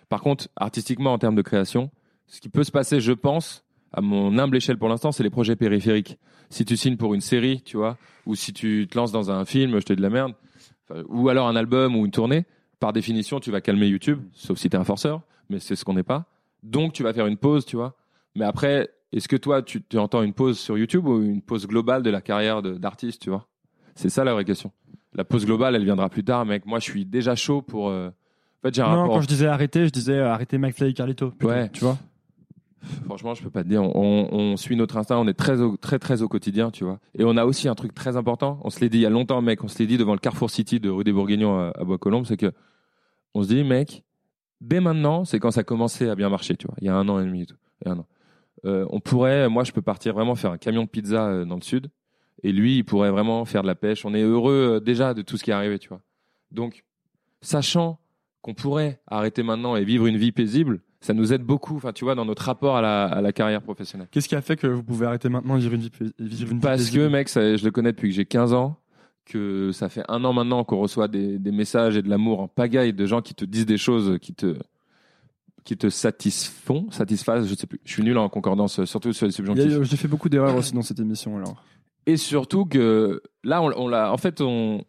Par 0.10 0.22
contre, 0.22 0.48
artistiquement 0.56 1.14
en 1.14 1.18
termes 1.18 1.36
de 1.36 1.42
création, 1.42 1.90
ce 2.28 2.40
qui 2.40 2.50
peut 2.50 2.64
se 2.64 2.72
passer, 2.72 3.02
je 3.02 3.12
pense, 3.12 3.64
à 3.92 4.02
mon 4.02 4.38
humble 4.38 4.58
échelle 4.58 4.78
pour 4.78 4.90
l'instant, 4.90 5.12
c'est 5.12 5.24
les 5.24 5.30
projets 5.30 5.56
périphériques. 5.56 6.18
Si 6.50 6.66
tu 6.66 6.78
signes 6.78 6.98
pour 6.98 7.14
une 7.14 7.22
série, 7.22 7.62
tu 7.62 7.78
vois, 7.78 7.98
ou 8.26 8.36
si 8.36 8.54
tu 8.54 8.88
te 8.90 8.98
lances 8.98 9.12
dans 9.12 9.32
un 9.32 9.46
film, 9.46 9.80
je 9.80 9.86
te 9.86 9.94
dis 9.94 9.98
de 9.98 10.02
la 10.02 10.10
merde, 10.10 10.34
ou 11.08 11.30
alors 11.30 11.48
un 11.48 11.56
album 11.56 11.96
ou 11.96 12.06
une 12.06 12.12
tournée, 12.12 12.46
par 12.80 12.94
définition, 12.94 13.40
tu 13.40 13.52
vas 13.52 13.62
calmer 13.62 13.88
YouTube, 13.88 14.20
sauf 14.34 14.58
si 14.58 14.70
tu 14.70 14.76
es 14.76 14.80
un 14.80 14.84
forceur, 14.84 15.22
mais 15.50 15.60
c'est 15.60 15.76
ce 15.76 15.86
qu'on 15.86 15.94
n'est 15.94 16.04
pas. 16.04 16.26
Donc, 16.64 16.94
tu 16.94 17.04
vas 17.04 17.14
faire 17.14 17.28
une 17.28 17.38
pause, 17.38 17.66
tu 17.66 17.76
vois. 17.76 17.96
Mais 18.36 18.46
après, 18.46 18.90
est-ce 19.14 19.28
que 19.28 19.36
toi, 19.36 19.62
tu, 19.62 19.82
tu 19.84 19.98
entends 19.98 20.22
une 20.24 20.34
pause 20.34 20.58
sur 20.60 20.78
YouTube 20.78 21.08
ou 21.08 21.22
une 21.22 21.42
pause 21.42 21.68
globale 21.68 22.04
de 22.04 22.10
la 22.10 22.22
carrière 22.22 22.62
d'artiste, 22.62 23.22
tu 23.22 23.30
vois? 23.30 23.48
C'est 23.96 24.10
ça 24.10 24.24
la 24.24 24.34
vraie 24.34 24.46
question. 24.46 24.72
La 25.14 25.26
pause 25.26 25.46
globale, 25.46 25.76
elle 25.76 25.84
viendra 25.84 26.08
plus 26.10 26.24
tard, 26.24 26.46
mec. 26.46 26.66
Moi, 26.66 26.80
je 26.80 26.86
suis 26.86 27.06
déjà 27.06 27.36
chaud 27.36 27.62
pour. 27.62 27.90
euh, 27.90 28.08
En 28.10 28.68
fait, 28.68 28.74
j'ai 28.76 28.82
un 28.82 28.90
Non, 28.94 29.02
rapport. 29.02 29.16
quand 29.16 29.22
je 29.22 29.28
disais 29.28 29.48
arrêter, 29.48 29.86
je 29.86 29.92
disais 29.92 30.14
euh, 30.14 30.32
arrêter 30.32 30.58
McFly 30.58 30.90
et 30.92 30.94
Carlito. 30.94 31.32
plutôt, 31.32 31.48
Ouais. 31.54 31.70
Tu 31.70 31.82
vois 31.82 31.98
Franchement, 33.06 33.36
je 33.36 33.44
peux 33.44 33.50
pas 33.52 33.64
te 33.64 33.68
dire. 33.70 33.84
On, 33.84 34.28
on 34.32 34.58
suit 34.58 34.76
notre 34.76 34.98
instinct, 34.98 35.18
on 35.20 35.28
est 35.28 35.36
très, 35.36 35.62
au, 35.62 35.78
très, 35.78 36.00
très 36.00 36.24
au 36.24 36.28
quotidien, 36.28 36.72
tu 36.72 36.84
vois. 36.84 37.00
Et 37.16 37.24
on 37.24 37.38
a 37.38 37.46
aussi 37.46 37.68
un 37.68 37.76
truc 37.76 37.94
très 37.94 38.18
important. 38.18 38.60
On 38.64 38.72
se 38.72 38.80
l'est 38.80 38.90
dit 38.90 38.98
il 39.00 39.02
y 39.02 39.06
a 39.06 39.10
longtemps, 39.12 39.42
mec. 39.42 39.64
On 39.64 39.68
se 39.68 39.78
l'est 39.78 39.86
dit 39.86 39.98
devant 39.98 40.14
le 40.14 40.20
Carrefour 40.20 40.50
City 40.50 40.80
de 40.80 40.90
rue 40.90 41.04
des 41.04 41.12
Bourguignons 41.14 41.60
à, 41.60 41.74
à 41.80 41.84
Bois-Colombes, 41.84 42.26
c'est 42.26 42.38
que 42.38 42.52
on 43.36 43.44
se 43.44 43.50
dit, 43.50 43.64
mec, 43.64 44.04
dès 44.62 44.80
maintenant, 44.80 45.26
c'est 45.26 45.40
quand 45.40 45.52
ça 45.52 45.64
commençait 45.64 46.10
à 46.10 46.16
bien 46.16 46.30
marcher, 46.30 46.56
tu 46.56 46.66
vois. 46.66 46.76
Il 46.82 46.86
y 46.86 46.90
a 46.90 46.96
un 46.96 47.08
an 47.08 47.20
et 47.20 47.26
demi, 47.26 47.44
et 47.44 47.46
tout, 47.46 47.56
et 47.86 47.90
un 47.90 48.00
an. 48.00 48.06
Euh, 48.66 48.86
on 48.90 49.00
pourrait, 49.00 49.50
moi, 49.50 49.64
je 49.64 49.72
peux 49.72 49.82
partir 49.82 50.14
vraiment 50.14 50.36
faire 50.36 50.52
un 50.52 50.58
camion 50.58 50.84
de 50.84 50.90
pizza 50.90 51.28
euh, 51.28 51.46
dans 51.46 51.56
le 51.56 51.62
sud, 51.62 51.88
et 52.44 52.52
lui, 52.52 52.78
il 52.78 52.84
pourrait 52.84 53.12
vraiment 53.12 53.44
faire 53.46 53.62
de 53.64 53.68
la 53.68 53.76
pêche. 53.76 54.06
On 54.06 54.14
est 54.14 54.22
heureux 54.22 54.76
euh, 54.76 54.80
déjà 54.80 55.14
de 55.14 55.22
tout 55.22 55.38
ce 55.38 55.44
qui 55.44 55.52
est 55.52 55.54
arrivé, 55.54 55.80
tu 55.80 55.90
vois. 55.90 56.02
Donc, 56.52 56.84
sachant 57.42 58.00
qu'on 58.42 58.54
pourrait 58.54 59.00
arrêter 59.08 59.44
maintenant 59.44 59.76
et 59.76 59.84
vivre 59.84 60.06
une 60.08 60.18
vie 60.18 60.32
paisible, 60.32 60.82
ça 61.00 61.14
nous 61.14 61.34
aide 61.34 61.42
beaucoup, 61.44 61.76
enfin, 61.78 61.94
tu 61.94 62.04
vois, 62.06 62.14
dans 62.16 62.26
notre 62.26 62.44
rapport 62.44 62.76
à 62.78 62.82
la, 62.82 63.06
à 63.06 63.22
la 63.22 63.32
carrière 63.34 63.62
professionnelle. 63.62 64.08
Qu'est-ce 64.12 64.28
qui 64.30 64.36
a 64.36 64.42
fait 64.42 64.56
que 64.56 64.68
vous 64.68 64.84
pouvez 64.84 65.08
arrêter 65.08 65.30
maintenant 65.30 65.56
de 65.56 65.62
vivre 65.62 65.74
une 65.74 65.82
vie, 65.82 65.92
vivre 66.20 66.52
une 66.52 66.58
vie 66.58 66.62
Parce 66.62 66.82
paisible 66.84 67.06
que, 67.06 67.10
mec, 67.10 67.30
ça- 67.30 67.56
je 67.56 67.64
le 67.66 67.72
connais 67.72 67.92
depuis 67.92 68.10
que 68.10 68.16
j'ai 68.16 68.26
15 68.26 68.54
ans, 68.54 68.78
que 69.26 69.72
ça 69.72 69.90
fait 69.90 70.04
un 70.10 70.24
an 70.24 70.34
maintenant 70.34 70.64
qu'on 70.64 70.78
reçoit 70.80 71.08
des, 71.08 71.40
des 71.40 71.52
messages 71.52 71.98
et 71.98 72.02
de 72.02 72.10
l'amour 72.10 72.40
en 72.42 72.48
pagaille 72.48 72.94
de 72.94 73.06
gens 73.06 73.22
qui 73.22 73.34
te 73.34 73.46
disent 73.46 73.66
des 73.66 73.78
choses 73.78 74.18
qui 74.20 74.34
te, 74.34 74.56
qui 75.64 75.78
te 75.78 75.90
satisfont, 75.90 76.90
satisfassent, 76.92 77.48
je 77.48 77.56
sais 77.56 77.68
plus. 77.68 77.80
Je 77.86 77.94
suis 77.94 78.04
nul 78.04 78.18
en 78.18 78.30
concordance, 78.30 78.80
euh, 78.80 78.86
surtout 78.86 79.14
sur 79.14 79.26
les 79.26 79.32
subjonctifs. 79.32 79.84
J'ai 79.84 79.98
fait 79.98 80.08
beaucoup 80.08 80.30
d'erreurs 80.30 80.56
aussi 80.56 80.74
dans 80.74 80.82
cette 80.82 81.00
émission 81.00 81.38
alors. 81.38 81.64
Et 82.06 82.18
surtout 82.18 82.66
que 82.66 83.22
là, 83.44 83.62
on, 83.62 83.72
on 83.76 83.88
l'a. 83.88 84.12
En 84.12 84.18
fait, 84.18 84.42
on. 84.42 84.84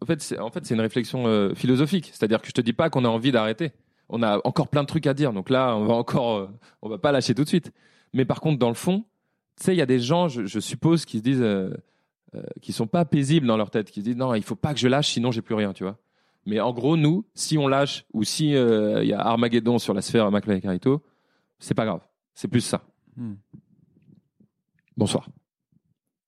En 0.00 0.06
fait, 0.06 0.20
c'est 0.20 0.38
en 0.38 0.50
fait, 0.50 0.64
c'est 0.64 0.74
une 0.74 0.80
réflexion 0.80 1.26
euh, 1.26 1.54
philosophique. 1.54 2.10
C'est-à-dire 2.12 2.40
que 2.40 2.48
je 2.48 2.52
te 2.52 2.60
dis 2.60 2.72
pas 2.72 2.90
qu'on 2.90 3.04
a 3.04 3.08
envie 3.08 3.32
d'arrêter. 3.32 3.72
On 4.08 4.22
a 4.22 4.40
encore 4.44 4.68
plein 4.68 4.82
de 4.82 4.88
trucs 4.88 5.06
à 5.06 5.14
dire. 5.14 5.32
Donc 5.32 5.50
là, 5.50 5.76
on 5.76 5.86
va 5.86 5.94
encore, 5.94 6.36
euh, 6.36 6.48
on 6.82 6.88
va 6.88 6.98
pas 6.98 7.12
lâcher 7.12 7.34
tout 7.34 7.44
de 7.44 7.48
suite. 7.48 7.72
Mais 8.12 8.24
par 8.24 8.40
contre, 8.40 8.58
dans 8.58 8.68
le 8.68 8.74
fond, 8.74 9.04
tu 9.58 9.64
sais, 9.64 9.74
il 9.74 9.78
y 9.78 9.82
a 9.82 9.86
des 9.86 10.00
gens, 10.00 10.28
je, 10.28 10.44
je 10.44 10.60
suppose, 10.60 11.04
qui 11.04 11.18
se 11.18 11.22
disent, 11.22 11.42
euh, 11.42 11.70
qui 12.60 12.72
sont 12.72 12.86
pas 12.86 13.04
paisibles 13.04 13.46
dans 13.46 13.56
leur 13.56 13.70
tête, 13.70 13.90
qui 13.90 14.00
se 14.00 14.04
disent 14.04 14.16
non, 14.16 14.34
il 14.34 14.42
faut 14.42 14.56
pas 14.56 14.74
que 14.74 14.80
je 14.80 14.88
lâche, 14.88 15.10
sinon 15.10 15.30
j'ai 15.30 15.42
plus 15.42 15.54
rien, 15.54 15.72
tu 15.72 15.84
vois. 15.84 15.98
Mais 16.46 16.60
en 16.60 16.72
gros, 16.72 16.96
nous, 16.96 17.24
si 17.34 17.56
on 17.58 17.68
lâche 17.68 18.04
ou 18.12 18.24
si 18.24 18.54
euh, 18.56 19.02
il 19.02 19.08
y 19.08 19.12
a 19.12 19.20
Armageddon 19.20 19.78
sur 19.78 19.94
la 19.94 20.02
sphère 20.02 20.30
McFly 20.30 20.56
et 20.56 20.60
Carito, 20.60 21.02
c'est 21.58 21.74
pas 21.74 21.84
grave. 21.84 22.00
C'est 22.34 22.48
plus 22.48 22.60
ça. 22.62 22.82
Hmm. 23.16 23.34
Bonsoir. 24.96 25.28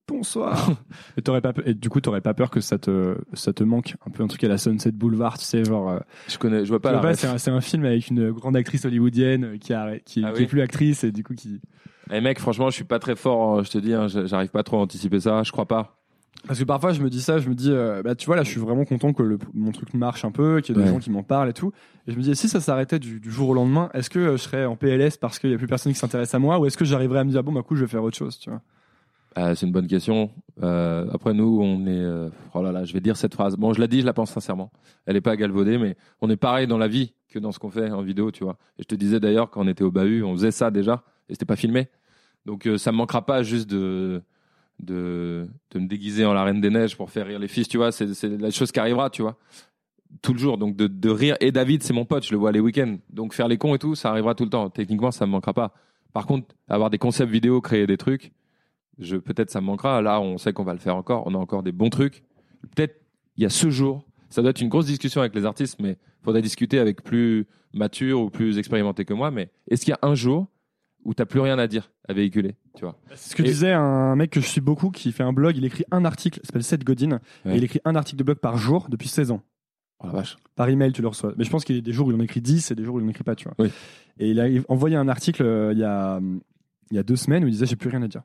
Bonsoir. 0.06 0.70
et, 1.16 1.22
t'aurais 1.22 1.40
pas 1.40 1.52
et 1.64 1.72
du 1.74 1.88
coup, 1.88 2.00
t'aurais 2.00 2.20
pas 2.20 2.34
peur 2.34 2.50
que 2.50 2.60
ça 2.60 2.78
te, 2.78 3.16
ça 3.32 3.52
te 3.54 3.64
manque 3.64 3.94
un 4.06 4.10
peu 4.10 4.22
un 4.22 4.26
truc 4.26 4.44
à 4.44 4.48
la 4.48 4.58
Sunset 4.58 4.92
Boulevard, 4.92 5.38
tu 5.38 5.44
sais, 5.46 5.64
genre. 5.64 5.88
euh, 5.90 5.98
Je 6.28 6.36
connais, 6.38 6.64
je 6.64 6.68
vois 6.70 6.80
pas 6.80 6.92
la 6.92 6.98
vois 7.00 7.10
pas, 7.10 7.16
c'est 7.16 7.26
un, 7.26 7.38
c'est 7.38 7.50
un 7.50 7.60
film 7.62 7.84
avec 7.86 8.08
une 8.08 8.30
grande 8.30 8.54
actrice 8.54 8.84
hollywoodienne 8.84 9.44
euh, 9.44 9.56
qui, 9.58 9.72
a, 9.72 9.98
qui, 10.00 10.22
Ah 10.24 10.32
qui 10.32 10.38
oui. 10.38 10.44
est 10.44 10.46
plus 10.46 10.60
actrice 10.60 11.04
et 11.04 11.10
du 11.12 11.24
coup 11.24 11.34
qui. 11.34 11.60
Eh 12.12 12.20
mec, 12.20 12.38
franchement, 12.38 12.68
je 12.68 12.74
suis 12.74 12.84
pas 12.84 12.98
très 12.98 13.16
fort, 13.16 13.58
euh, 13.60 13.62
je 13.64 13.70
te 13.70 13.78
dis, 13.78 13.94
hein, 13.94 14.06
j'arrive 14.08 14.50
pas 14.50 14.62
trop 14.62 14.76
à 14.76 14.80
anticiper 14.80 15.20
ça, 15.20 15.42
je 15.42 15.50
crois 15.52 15.66
pas. 15.66 16.03
Parce 16.46 16.58
que 16.58 16.64
parfois 16.64 16.92
je 16.92 17.00
me 17.02 17.08
dis 17.08 17.22
ça, 17.22 17.38
je 17.38 17.48
me 17.48 17.54
dis, 17.54 17.70
euh, 17.70 18.02
bah 18.02 18.14
tu 18.14 18.26
vois 18.26 18.36
là, 18.36 18.42
je 18.42 18.50
suis 18.50 18.60
vraiment 18.60 18.84
content 18.84 19.12
que 19.14 19.22
le, 19.22 19.38
mon 19.54 19.72
truc 19.72 19.94
marche 19.94 20.24
un 20.26 20.30
peu, 20.30 20.60
qu'il 20.60 20.74
y 20.74 20.78
ait 20.78 20.82
des 20.82 20.88
Ouais. 20.88 20.94
gens 20.94 21.00
qui 21.00 21.10
m'en 21.10 21.22
parlent 21.22 21.48
et 21.48 21.52
tout. 21.54 21.72
Et 22.06 22.12
je 22.12 22.16
me 22.18 22.22
dis, 22.22 22.36
si 22.36 22.48
ça 22.48 22.60
s'arrêtait 22.60 22.98
du, 22.98 23.18
du 23.18 23.30
jour 23.30 23.48
au 23.48 23.54
lendemain, 23.54 23.88
est-ce 23.94 24.10
que 24.10 24.18
euh, 24.18 24.32
je 24.36 24.42
serais 24.42 24.66
en 24.66 24.76
PLS 24.76 25.16
parce 25.16 25.38
qu'il 25.38 25.50
y 25.50 25.54
a 25.54 25.58
plus 25.58 25.66
personne 25.66 25.92
qui 25.92 25.98
s'intéresse 25.98 26.34
à 26.34 26.38
moi, 26.38 26.58
ou 26.58 26.66
est-ce 26.66 26.76
que 26.76 26.84
j'arriverais 26.84 27.20
à 27.20 27.24
me 27.24 27.30
dire, 27.30 27.42
bon, 27.42 27.52
bah 27.52 27.62
coup, 27.62 27.76
je 27.76 27.82
vais 27.82 27.90
faire 27.90 28.02
autre 28.02 28.16
chose, 28.18 28.38
tu 28.38 28.50
vois? 28.50 28.60
Euh, 29.38 29.54
c'est 29.54 29.66
une 29.66 29.72
bonne 29.72 29.86
question. 29.88 30.30
Euh, 30.62 31.06
après, 31.12 31.32
nous, 31.34 31.58
on 31.60 31.86
est. 31.86 31.90
euh, 31.90 32.28
oh 32.52 32.62
là 32.62 32.70
là, 32.72 32.84
je 32.84 32.92
vais 32.92 33.00
dire 33.00 33.16
cette 33.16 33.34
phrase. 33.34 33.56
Bon, 33.56 33.72
je 33.72 33.80
la 33.80 33.86
dis, 33.88 34.00
je 34.02 34.06
la 34.06 34.12
pense 34.12 34.30
sincèrement. 34.30 34.70
Elle 35.06 35.16
est 35.16 35.20
pas 35.22 35.34
galvaudée, 35.36 35.76
mais 35.78 35.96
on 36.20 36.28
est 36.30 36.36
pareil 36.36 36.66
dans 36.68 36.78
la 36.78 36.86
vie 36.88 37.14
que 37.30 37.38
dans 37.40 37.50
ce 37.50 37.58
qu'on 37.58 37.70
fait 37.70 37.90
en 37.90 38.02
vidéo, 38.02 38.30
tu 38.30 38.44
vois. 38.44 38.58
Et 38.78 38.82
je 38.82 38.86
te 38.86 38.94
disais 38.94 39.18
d'ailleurs, 39.18 39.50
quand 39.50 39.62
on 39.64 39.66
était 39.68 39.82
au 39.82 39.90
bahut, 39.90 40.22
on 40.22 40.34
faisait 40.34 40.52
ça 40.52 40.70
déjà, 40.70 41.02
et 41.28 41.32
c'était 41.34 41.46
pas 41.46 41.56
filmé. 41.56 41.88
Donc, 42.46 42.68
ça 42.76 42.92
me 42.92 42.96
manquera 42.98 43.24
pas 43.26 43.42
juste 43.42 43.68
de, 43.68 44.22
de, 44.80 45.48
de 45.70 45.78
me 45.78 45.86
déguiser 45.86 46.24
en 46.24 46.32
la 46.32 46.44
Reine 46.44 46.60
des 46.60 46.70
Neiges 46.70 46.96
pour 46.96 47.10
faire 47.10 47.26
rire 47.26 47.38
les 47.38 47.48
fils, 47.48 47.68
tu 47.68 47.76
vois. 47.76 47.92
C'est 47.92 48.12
c'est 48.14 48.28
la 48.28 48.50
chose 48.50 48.72
qui 48.72 48.80
arrivera, 48.80 49.10
tu 49.10 49.22
vois. 49.22 49.36
Tout 50.22 50.32
le 50.32 50.38
jour. 50.38 50.58
Donc, 50.58 50.76
de, 50.76 50.86
de 50.86 51.10
rire. 51.10 51.36
Et 51.40 51.52
David, 51.52 51.82
c'est 51.82 51.92
mon 51.92 52.04
pote, 52.04 52.24
je 52.24 52.32
le 52.32 52.38
vois 52.38 52.52
les 52.52 52.60
week-ends. 52.60 52.98
Donc, 53.10 53.34
faire 53.34 53.48
les 53.48 53.58
cons 53.58 53.74
et 53.74 53.78
tout, 53.78 53.94
ça 53.94 54.10
arrivera 54.10 54.34
tout 54.34 54.44
le 54.44 54.50
temps. 54.50 54.70
Techniquement, 54.70 55.10
ça 55.10 55.26
me 55.26 55.32
manquera 55.32 55.52
pas. 55.52 55.74
Par 56.12 56.26
contre, 56.26 56.54
avoir 56.68 56.90
des 56.90 56.98
concepts 56.98 57.30
vidéo, 57.30 57.60
créer 57.60 57.86
des 57.86 57.96
trucs, 57.96 58.32
je 58.98 59.16
peut-être 59.16 59.50
ça 59.50 59.60
me 59.60 59.66
manquera. 59.66 60.00
Là, 60.02 60.20
on 60.20 60.38
sait 60.38 60.52
qu'on 60.52 60.64
va 60.64 60.72
le 60.72 60.78
faire 60.78 60.96
encore. 60.96 61.24
On 61.26 61.34
a 61.34 61.38
encore 61.38 61.62
des 61.62 61.72
bons 61.72 61.90
trucs. 61.90 62.22
Peut-être 62.74 63.00
il 63.36 63.42
y 63.42 63.46
a 63.46 63.50
ce 63.50 63.70
jour. 63.70 64.06
Ça 64.30 64.40
doit 64.40 64.50
être 64.50 64.60
une 64.60 64.68
grosse 64.68 64.86
discussion 64.86 65.20
avec 65.20 65.34
les 65.34 65.44
artistes, 65.44 65.80
mais 65.80 65.96
faudrait 66.22 66.42
discuter 66.42 66.78
avec 66.78 67.02
plus 67.02 67.46
mature 67.72 68.20
ou 68.20 68.30
plus 68.30 68.58
expérimenté 68.58 69.04
que 69.04 69.14
moi. 69.14 69.30
Mais 69.30 69.50
est-ce 69.68 69.84
qu'il 69.84 69.90
y 69.90 69.94
a 70.00 70.08
un 70.08 70.14
jour 70.14 70.46
où 71.04 71.14
t'as 71.14 71.26
plus 71.26 71.40
rien 71.40 71.58
à 71.58 71.66
dire? 71.66 71.90
À 72.08 72.12
véhiculer, 72.12 72.54
tu 72.76 72.82
vois 72.84 72.98
C'est 73.14 73.30
ce 73.30 73.36
que 73.36 73.42
Et- 73.42 73.46
disait 73.46 73.72
un 73.72 74.14
mec 74.16 74.30
que 74.30 74.40
je 74.40 74.46
suis 74.46 74.60
beaucoup 74.60 74.90
qui 74.90 75.10
fait 75.12 75.22
un 75.22 75.32
blog, 75.32 75.56
il 75.56 75.64
écrit 75.64 75.84
un 75.90 76.04
article, 76.04 76.40
il 76.42 76.46
s'appelle 76.46 76.62
Seth 76.64 76.84
Godin, 76.84 77.20
Ouais. 77.44 77.54
et 77.54 77.56
il 77.56 77.64
écrit 77.64 77.80
un 77.84 77.94
article 77.96 78.18
de 78.18 78.24
blog 78.24 78.38
par 78.38 78.56
jour 78.58 78.86
depuis 78.90 79.08
16 79.08 79.30
ans. 79.30 79.42
Oh 80.00 80.06
la 80.08 80.12
vache. 80.12 80.36
Par 80.56 80.68
email, 80.68 80.92
tu 80.92 81.02
le 81.02 81.08
reçois. 81.08 81.32
Mais 81.38 81.44
je 81.44 81.50
pense 81.50 81.64
qu'il 81.64 81.76
y 81.76 81.78
a 81.78 81.82
des 81.82 81.92
jours 81.92 82.08
où 82.08 82.10
il 82.10 82.16
en 82.16 82.20
écrit 82.20 82.40
10 82.42 82.70
et 82.70 82.74
des 82.74 82.84
jours 82.84 82.96
où 82.96 82.98
il 83.00 83.04
n'en 83.04 83.10
écrit 83.10 83.24
pas, 83.24 83.34
tu 83.36 83.44
vois. 83.44 83.54
Oui. 83.58 83.70
Et 84.18 84.30
il 84.30 84.40
a 84.40 84.46
envoyé 84.68 84.96
un 84.96 85.08
article 85.08 85.42
euh, 85.42 85.72
il 85.72 85.78
y 85.78 85.84
a, 85.84 86.20
il 86.90 86.96
y 86.96 86.98
a 86.98 87.02
deux 87.02 87.16
semaines 87.16 87.44
où 87.44 87.48
il 87.48 87.52
disait 87.52 87.66
j'ai 87.66 87.76
plus 87.76 87.88
rien 87.90 88.02
à 88.02 88.08
dire. 88.08 88.22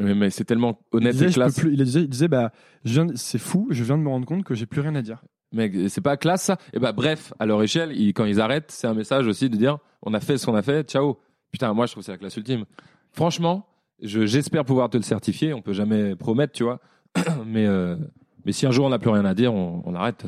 Mais, 0.00 0.14
mais 0.14 0.30
c'est 0.30 0.44
tellement 0.44 0.80
Il 0.92 0.96
honnête 0.96 1.12
disait, 1.12 1.28
et 1.28 1.32
classe. 1.32 1.58
plus- 1.58 1.72
il 1.72 1.84
disait, 1.84 2.00
il 2.00 2.08
disait, 2.08 2.28
bah, 2.28 2.50
je 2.84 2.92
viens 2.94 3.04
de- 3.06 3.14
c'est 3.14 3.38
fou, 3.38 3.68
je 3.70 3.84
viens 3.84 3.98
de 3.98 4.02
me 4.02 4.08
rendre 4.08 4.26
compte 4.26 4.42
que 4.44 4.54
j'ai 4.54 4.66
plus 4.66 4.80
rien 4.80 4.94
à 4.94 5.02
dire. 5.02 5.22
Mec, 5.54 5.74
c'est 5.90 6.00
pas 6.00 6.16
classe 6.16 6.44
ça 6.44 6.56
Et 6.72 6.78
bah 6.78 6.92
bref, 6.92 7.34
à 7.38 7.44
leur 7.44 7.62
échelle, 7.62 7.92
ils- 7.94 8.14
quand 8.14 8.24
ils 8.24 8.40
arrêtent, 8.40 8.70
c'est 8.70 8.86
un 8.86 8.94
message 8.94 9.26
aussi 9.26 9.50
de 9.50 9.56
dire 9.56 9.78
on 10.02 10.14
a 10.14 10.20
fait 10.20 10.38
ce 10.38 10.46
qu'on 10.46 10.54
a 10.54 10.62
fait, 10.62 10.88
ciao. 10.88 11.18
Putain, 11.52 11.72
moi 11.74 11.86
je 11.86 11.92
trouve 11.92 12.02
que 12.02 12.06
c'est 12.06 12.12
la 12.12 12.18
classe 12.18 12.36
ultime. 12.36 12.64
Franchement, 13.12 13.66
je- 14.02 14.26
j'espère 14.26 14.64
pouvoir 14.64 14.90
te 14.90 14.96
le 14.96 15.02
certifier. 15.02 15.52
On 15.54 15.62
peut 15.62 15.72
jamais 15.74 16.16
promettre, 16.16 16.52
tu 16.52 16.64
vois. 16.64 16.80
mais 17.46 17.66
euh, 17.66 17.96
mais 18.44 18.52
si 18.52 18.66
un 18.66 18.70
jour 18.70 18.86
on 18.86 18.88
n'a 18.88 18.98
plus 18.98 19.10
rien 19.10 19.24
à 19.24 19.34
dire, 19.34 19.52
on, 19.54 19.82
on 19.84 19.94
arrête. 19.94 20.24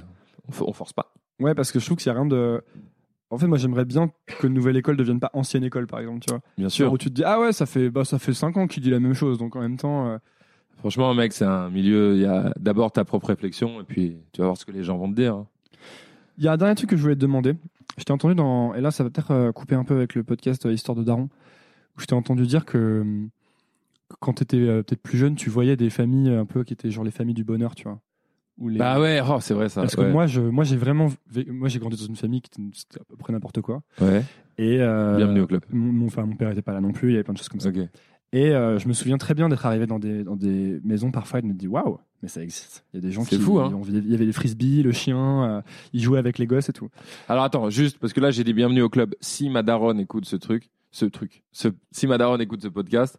On, 0.48 0.52
fo- 0.52 0.64
on 0.68 0.72
force 0.72 0.92
pas. 0.92 1.12
Ouais, 1.40 1.55
parce 1.55 1.72
que 1.72 1.80
je 1.80 1.84
trouve 1.86 1.96
qu'il 1.98 2.06
y 2.06 2.10
a 2.10 2.14
rien 2.14 2.26
de. 2.26 2.62
En 3.30 3.38
fait, 3.38 3.46
moi, 3.48 3.59
j'aimerais 3.59 3.84
bien 3.86 4.12
que 4.38 4.46
Nouvelle 4.46 4.76
École 4.76 4.96
devienne 4.96 5.18
pas 5.18 5.30
ancienne 5.32 5.64
école, 5.64 5.86
par 5.88 5.98
exemple, 5.98 6.20
tu 6.20 6.30
vois. 6.30 6.40
Bien 6.56 6.68
Genre 6.68 6.92
Où 6.92 6.98
tu 6.98 7.09
te 7.09 7.14
dis, 7.14 7.24
ah 7.24 7.40
ouais, 7.40 7.52
ça 7.52 7.66
fait, 7.66 7.90
bah, 7.90 8.05
ça 8.05 8.20
fait 8.20 8.34
5 8.34 8.56
ans 8.59 8.68
qu'il 8.68 8.80
dit 8.82 8.90
la 8.90 9.01
même 9.01 9.14
chose, 9.14 9.38
donc 9.38 9.56
en 9.56 9.60
même 9.60 9.76
temps. 9.78 10.06
euh, 10.09 10.18
Franchement, 10.78 11.12
mec, 11.14 11.32
c'est 11.32 11.46
un 11.46 11.70
milieu. 11.70 12.14
Il 12.14 12.20
y 12.22 12.26
a 12.26 12.52
d'abord 12.60 12.92
ta 12.92 13.05
propre 13.05 13.28
réflexion 13.28 13.80
et 13.80 13.84
puis 13.84 14.18
tu 14.32 14.40
vas 14.42 14.48
voir 14.48 14.56
ce 14.59 14.64
que 14.66 14.70
les 14.70 14.84
gens 14.84 14.98
vont 14.98 15.10
te 15.10 15.16
dire. 15.16 15.34
hein. 15.34 15.46
Il 16.38 16.44
y 16.44 16.48
a 16.48 16.52
un 16.52 16.56
dernier 16.56 16.74
truc 16.76 16.90
que 16.90 16.96
je 16.96 17.02
voulais 17.02 17.14
te 17.16 17.20
demander. 17.20 17.55
Je 17.98 18.04
t'ai 18.04 18.12
entendu 18.12 18.34
dans. 18.34 18.74
Et 18.74 18.80
là, 18.80 18.90
ça 18.90 19.04
va 19.04 19.10
peut-être 19.10 19.30
euh, 19.30 19.52
couper 19.52 19.74
un 19.74 19.84
peu 19.84 19.94
avec 19.94 20.14
le 20.14 20.24
podcast 20.24 20.66
euh, 20.66 20.72
Histoire 20.72 20.96
de 20.96 21.02
Daron. 21.04 21.28
Où 21.96 22.00
je 22.00 22.06
t'ai 22.06 22.14
entendu 22.14 22.46
dire 22.46 22.64
que, 22.64 23.04
quand 24.20 24.34
tu 24.34 24.42
étais 24.42 24.58
peut-être 24.58 25.00
plus 25.02 25.18
jeune, 25.18 25.36
tu 25.36 25.48
voyais 25.50 25.76
des 25.76 25.90
familles 25.90 26.30
euh, 26.30 26.40
un 26.40 26.44
peu 26.46 26.64
qui 26.64 26.72
étaient 26.72 26.90
genre 26.90 27.04
les 27.04 27.10
familles 27.12 27.34
du 27.34 27.44
bonheur, 27.44 27.74
tu 27.74 27.84
vois. 27.84 28.00
Où 28.58 28.68
les- 28.68 28.78
Bah 28.78 29.00
ouais, 29.00 29.20
oh, 29.28 29.38
c'est 29.40 29.54
vrai 29.54 29.68
ça. 29.68 29.82
Parce 29.82 29.94
ouais. 29.96 30.04
que 30.06 30.10
moi, 30.10 30.26
je, 30.26 30.40
moi, 30.40 30.64
j'ai 30.64 30.76
vraiment. 30.76 31.08
Moi, 31.48 31.68
j'ai 31.68 31.78
grandi 31.78 31.96
dans 31.96 32.06
une 32.06 32.16
famille 32.16 32.40
qui 32.40 32.50
était 32.60 33.00
à 33.00 33.04
peu 33.04 33.16
près 33.16 33.32
n'importe 33.32 33.60
quoi. 33.60 33.82
Ouais. 34.00 34.22
Et. 34.58 34.78
euh, 34.80 35.16
Bienvenue 35.16 35.40
au 35.40 35.46
club. 35.46 35.62
Mon, 35.70 35.92
mon- 35.92 36.06
enfin, 36.06 36.24
mon 36.26 36.36
père 36.36 36.50
était 36.50 36.62
pas 36.62 36.72
là 36.72 36.80
non 36.80 36.92
plus, 36.92 37.08
il 37.10 37.12
y 37.12 37.14
avait 37.14 37.24
plein 37.24 37.34
de 37.34 37.38
choses 37.38 37.48
comme 37.48 37.60
ça. 37.60 37.70
Et 38.32 38.50
euh, 38.50 38.80
je 38.80 38.88
me 38.88 38.92
souviens 38.92 39.16
très 39.18 39.34
bien 39.34 39.48
d'être 39.48 39.64
arrivé 39.64 39.86
dans 39.86 40.00
des, 40.00 40.24
dans 40.24 40.34
des 40.34 40.80
maisons 40.82 41.12
parfois 41.12 41.38
et 41.38 41.42
de 41.42 41.46
me 41.46 41.52
dire 41.54 41.70
waouh, 41.72 41.98
mais 42.24 42.28
ça 42.28 42.42
existe. 42.42 42.84
Il 42.92 42.96
y 42.96 42.98
a 42.98 43.06
des 43.06 43.12
gens 43.12 43.22
C'est 43.22 43.36
qui. 43.36 43.42
fou, 43.42 43.59
hein. 43.60 43.72
ont- 43.72 43.82
Il 43.86 44.10
y 44.10 44.14
avait 44.14 44.24
les 44.24 44.32
frisbees, 44.32 44.82
le 44.82 44.92
chien, 44.92 45.44
euh, 45.44 45.60
ils 45.92 46.02
jouaient 46.02 46.18
avec 46.18 46.38
les 46.38 46.46
gosses 46.46 46.68
et 46.68 46.72
tout. 46.72 46.88
Alors 47.28 47.44
attends, 47.44 47.70
juste 47.70 47.98
parce 47.98 48.12
que 48.12 48.20
là 48.20 48.30
j'ai 48.30 48.42
dit 48.44 48.52
bienvenue 48.55 48.82
au 48.82 48.88
club. 48.88 49.14
Si 49.20 49.48
ma 49.51 49.62
daronne 49.62 50.01
écoute 50.01 50.24
ce 50.24 50.36
truc, 50.36 50.70
ce 50.90 51.05
truc, 51.05 51.42
ce, 51.52 51.68
si 51.92 52.06
ma 52.06 52.18
daronne 52.18 52.40
écoute 52.40 52.62
ce 52.62 52.68
podcast, 52.68 53.18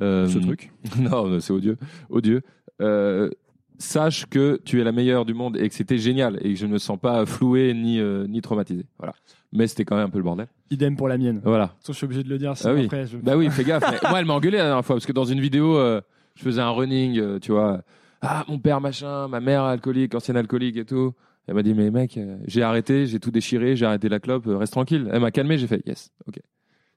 euh, 0.00 0.26
Ce 0.28 0.38
truc. 0.38 0.70
non, 0.98 1.40
c'est 1.40 1.52
odieux, 1.52 1.76
odieux. 2.10 2.42
Euh, 2.80 3.30
sache 3.78 4.26
que 4.26 4.60
tu 4.64 4.80
es 4.80 4.84
la 4.84 4.92
meilleure 4.92 5.24
du 5.24 5.34
monde 5.34 5.56
et 5.56 5.68
que 5.68 5.74
c'était 5.74 5.98
génial 5.98 6.38
et 6.42 6.52
que 6.52 6.58
je 6.58 6.66
ne 6.66 6.72
me 6.72 6.78
sens 6.78 6.98
pas 7.00 7.26
floué 7.26 7.74
ni 7.74 7.98
euh, 8.00 8.26
ni 8.28 8.40
traumatisé. 8.40 8.86
Voilà. 8.98 9.14
Mais 9.52 9.66
c'était 9.66 9.84
quand 9.84 9.96
même 9.96 10.06
un 10.06 10.10
peu 10.10 10.18
le 10.18 10.24
bordel. 10.24 10.46
Idem 10.70 10.96
pour 10.96 11.08
la 11.08 11.18
mienne. 11.18 11.40
Voilà. 11.44 11.68
façon, 11.80 11.92
je 11.92 11.96
suis 11.98 12.04
obligé 12.04 12.22
de 12.22 12.28
le 12.28 12.38
dire. 12.38 12.56
sinon 12.56 12.72
Ah 12.72 12.76
oui. 12.78 12.84
après, 12.84 13.06
je- 13.06 13.16
Bah 13.18 13.36
oui, 13.36 13.50
fais 13.50 13.64
gaffe. 13.64 13.82
moi, 14.08 14.20
elle 14.20 14.24
m'a 14.26 14.34
engueulé 14.34 14.58
la 14.58 14.64
dernière 14.64 14.84
fois 14.84 14.96
parce 14.96 15.06
que 15.06 15.12
dans 15.12 15.24
une 15.24 15.40
vidéo, 15.40 15.76
euh, 15.76 16.00
je 16.36 16.42
faisais 16.42 16.60
un 16.62 16.70
running, 16.70 17.18
euh, 17.18 17.38
tu 17.38 17.52
vois. 17.52 17.82
Ah, 18.22 18.44
mon 18.48 18.58
père 18.58 18.80
machin, 18.80 19.26
ma 19.28 19.40
mère 19.40 19.62
alcoolique, 19.64 20.14
ancienne 20.14 20.36
alcoolique 20.36 20.76
et 20.76 20.84
tout. 20.84 21.12
Elle 21.48 21.54
m'a 21.54 21.62
dit 21.64 21.74
mais 21.74 21.90
mec, 21.90 22.16
euh, 22.16 22.38
j'ai 22.46 22.62
arrêté, 22.62 23.06
j'ai 23.06 23.18
tout 23.18 23.32
déchiré, 23.32 23.74
j'ai 23.74 23.84
arrêté 23.84 24.08
la 24.08 24.20
clope, 24.20 24.46
euh, 24.46 24.56
reste 24.56 24.72
tranquille. 24.72 25.08
Elle 25.12 25.20
m'a 25.20 25.32
calmé, 25.32 25.58
j'ai 25.58 25.66
fait 25.66 25.82
yes, 25.86 26.10
ok. 26.28 26.38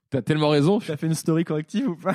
T'as 0.08 0.22
tellement 0.22 0.50
raison. 0.50 0.78
Tu 0.78 0.92
as 0.92 0.96
fait 0.96 1.08
une 1.08 1.14
story 1.14 1.42
corrective 1.44 1.88
ou 1.90 1.96
pas 1.96 2.14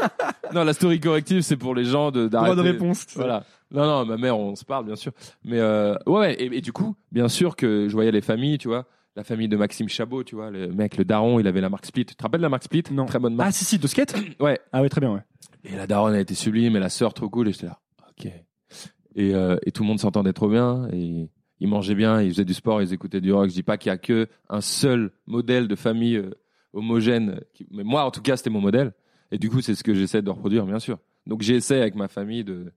Non, 0.54 0.62
la 0.62 0.72
story 0.74 1.00
corrective, 1.00 1.40
c'est 1.40 1.56
pour 1.56 1.74
les 1.74 1.84
gens 1.84 2.12
de 2.12 2.28
Droit 2.28 2.42
d'arrêter. 2.54 2.56
de 2.62 2.72
réponse. 2.72 3.04
Voilà. 3.16 3.44
Non, 3.72 3.84
non, 3.84 4.06
ma 4.06 4.16
mère, 4.16 4.38
on 4.38 4.54
se 4.54 4.64
parle, 4.64 4.86
bien 4.86 4.94
sûr. 4.94 5.10
Mais 5.44 5.58
euh, 5.58 5.96
ouais, 6.06 6.18
ouais, 6.20 6.34
et, 6.34 6.58
et 6.58 6.60
du 6.60 6.72
coup, 6.72 6.94
bien 7.10 7.28
sûr 7.28 7.56
que 7.56 7.88
je 7.88 7.92
voyais 7.92 8.12
les 8.12 8.20
familles, 8.20 8.58
tu 8.58 8.68
vois. 8.68 8.86
La 9.16 9.24
famille 9.24 9.48
de 9.48 9.56
Maxime 9.56 9.88
Chabot, 9.88 10.22
tu 10.22 10.36
vois. 10.36 10.50
Le 10.52 10.68
mec, 10.68 10.96
le 10.96 11.04
daron, 11.04 11.40
il 11.40 11.46
avait 11.48 11.60
la 11.60 11.68
marque 11.68 11.86
Split. 11.86 12.04
Tu 12.06 12.14
te 12.14 12.22
rappelles 12.22 12.40
la 12.40 12.48
marque 12.48 12.62
Split? 12.62 12.84
Non. 12.92 13.06
Très 13.06 13.18
bonne 13.18 13.34
marque. 13.34 13.48
Ah 13.48 13.52
si 13.52 13.64
si, 13.64 13.76
de 13.78 13.86
skate? 13.88 14.14
Ouais. 14.38 14.60
Ah 14.72 14.80
ouais, 14.80 14.88
très 14.88 15.00
bien 15.00 15.12
ouais. 15.12 15.20
Et 15.64 15.74
la 15.74 15.86
daronne, 15.88 16.14
elle 16.14 16.20
était 16.20 16.34
sublime, 16.34 16.76
et 16.76 16.80
la 16.80 16.88
sœur 16.90 17.12
trop 17.12 17.28
cool, 17.28 17.48
et 17.48 17.52
j'étais 17.52 17.66
là, 17.66 17.80
ok. 18.08 18.30
Et, 19.14 19.34
euh, 19.34 19.56
et 19.66 19.72
tout 19.72 19.82
le 19.82 19.88
monde 19.88 20.00
s'entendait 20.00 20.32
trop 20.32 20.48
bien, 20.48 20.88
et 20.92 21.28
ils 21.60 21.68
mangeaient 21.68 21.94
bien, 21.94 22.20
ils 22.22 22.30
faisaient 22.30 22.44
du 22.44 22.54
sport, 22.54 22.80
ils 22.82 22.92
écoutaient 22.92 23.20
du 23.20 23.32
rock. 23.32 23.48
Je 23.50 23.54
dis 23.54 23.62
pas 23.62 23.76
qu'il 23.76 23.90
y 23.90 23.92
a 23.92 23.98
que 23.98 24.28
un 24.48 24.60
seul 24.60 25.10
modèle 25.26 25.68
de 25.68 25.74
famille 25.74 26.16
euh, 26.16 26.30
homogène. 26.72 27.40
qui- 27.54 27.66
Mais 27.70 27.84
moi, 27.84 28.04
en 28.04 28.10
tout 28.10 28.22
cas, 28.22 28.36
c'était 28.36 28.50
mon 28.50 28.60
modèle. 28.60 28.92
Et 29.30 29.38
du 29.38 29.48
coup, 29.50 29.60
c'est 29.60 29.74
ce 29.74 29.84
que 29.84 29.94
j'essaie 29.94 30.22
de 30.22 30.30
reproduire, 30.30 30.64
bien 30.66 30.78
sûr. 30.78 30.98
Donc, 31.26 31.42
j'essaie 31.42 31.80
avec 31.80 31.94
ma 31.94 32.08
famille 32.08 32.42
de, 32.44 32.72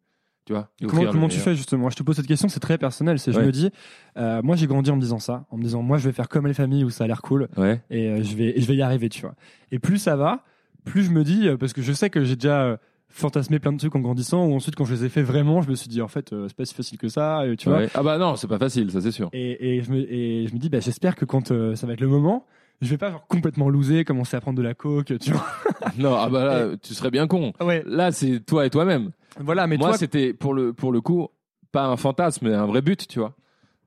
tu 0.45 0.53
vois. 0.53 0.70
Comment, 0.88 1.28
tu 1.28 1.40
fais 1.40 1.56
justement? 1.56 1.90
Je 1.90 1.95
te 1.95 2.03
pose 2.03 2.16
cette 2.18 2.28
question, 2.28 2.48
c'est 2.49 2.60
très 2.60 2.78
personnel. 2.78 3.18
C'est 3.20 3.32
je 3.32 3.40
me 3.40 3.52
dis, 3.52 3.72
euh, 4.18 4.41
moi 4.44 4.56
j'ai 4.56 4.68
grandi 4.68 4.91
en 4.91 4.95
me 4.98 5.02
disant 5.02 5.20
ça, 5.20 5.45
en 5.49 5.57
me 5.57 5.64
disant 5.64 5.82
moi 5.82 5.98
je 5.98 6.06
vais 6.07 6.14
faire 6.14 6.30
comme 6.30 6.45
les 6.48 6.53
familles 6.53 6.84
où 6.84 6.90
ça 6.91 7.06
a 7.06 7.07
l'air 7.07 7.22
cool 7.24 7.49
Ouais. 7.57 7.82
et 7.90 8.10
euh, 8.10 8.24
je 8.24 8.36
vais 8.36 8.56
et 8.57 8.62
je 8.62 8.68
vais 8.68 8.76
y 8.76 8.82
arriver, 8.84 9.10
tu 9.10 9.22
vois. 9.22 9.34
Et 9.72 9.80
plus 9.80 9.98
ça 9.98 10.16
va, 10.16 10.44
plus 10.84 11.03
je 11.03 11.10
me 11.10 11.24
dis 11.24 11.48
parce 11.60 11.74
que 11.74 11.82
je 11.82 11.91
sais 11.94 12.10
que 12.12 12.24
j'ai 12.24 12.36
déjà 12.36 12.80
fantasmé 13.16 13.60
plein 13.60 13.72
de 13.72 13.78
trucs 13.78 13.96
en 13.96 14.00
grandissant 14.00 14.46
ou 14.46 14.56
ensuite 14.56 14.76
quand 14.76 14.86
je 14.86 14.94
les 14.94 15.06
ai 15.06 15.10
fait 15.10 15.24
vraiment, 15.24 15.62
je 15.62 15.70
me 15.70 15.76
suis 15.76 15.88
dit 15.88 16.02
en 16.02 16.08
fait 16.08 16.34
euh, 16.34 16.48
c'est 16.48 16.58
pas 16.58 16.66
si 16.66 16.74
facile 16.74 16.98
que 16.98 17.08
ça, 17.08 17.48
et 17.48 17.56
tu 17.56 17.70
vois. 17.70 17.82
Ah 17.94 18.04
bah 18.04 18.18
non, 18.18 18.36
c'est 18.36 18.48
pas 18.48 18.60
facile, 18.60 18.92
ça 18.92 19.02
c'est 19.02 19.12
sûr. 19.12 19.30
Et, 19.34 19.78
et 19.78 19.82
je 19.82 19.92
me 19.92 20.00
et 20.00 20.48
je 20.48 20.54
me 20.54 20.60
dis 20.60 20.70
bah 20.70 20.80
j'espère 20.80 21.16
que 21.16 21.26
quand 21.26 21.52
euh, 21.52 21.76
ça 21.76 21.88
va 21.88 21.94
être 21.94 22.02
le 22.02 22.08
moment, 22.08 22.46
je 22.82 22.90
vais 22.90 22.98
pas 22.98 23.12
genre 23.12 23.26
complètement 23.28 23.70
loser, 23.70 24.04
commencer 24.04 24.36
à 24.36 24.42
prendre 24.42 24.58
de 24.58 24.64
la 24.64 24.74
coke, 24.74 25.18
tu 25.20 25.32
vois. 25.32 25.46
non, 25.98 26.16
ah 26.16 26.30
bah 26.30 26.46
là, 26.46 26.78
tu 26.82 26.94
serais 26.94 27.12
bien 27.12 27.28
con. 27.28 27.54
Ouais. 27.62 27.84
Là, 27.86 28.12
c'est 28.12 28.42
toi 28.46 28.66
et 28.66 28.70
toi-même. 28.70 29.12
Voilà, 29.40 29.68
mais 29.68 29.78
Moi, 29.78 29.90
toi 29.90 29.98
c'était 29.98 30.34
pour 30.34 30.54
le, 30.54 30.74
pour 30.74 30.92
le 30.92 31.02
coup, 31.02 31.28
pas 31.72 31.86
un 31.86 31.98
fantasme, 31.98 32.48
mais 32.48 32.56
un 32.56 32.66
vrai 32.66 32.82
but, 32.82 33.08
tu 33.08 33.20
vois. 33.20 33.34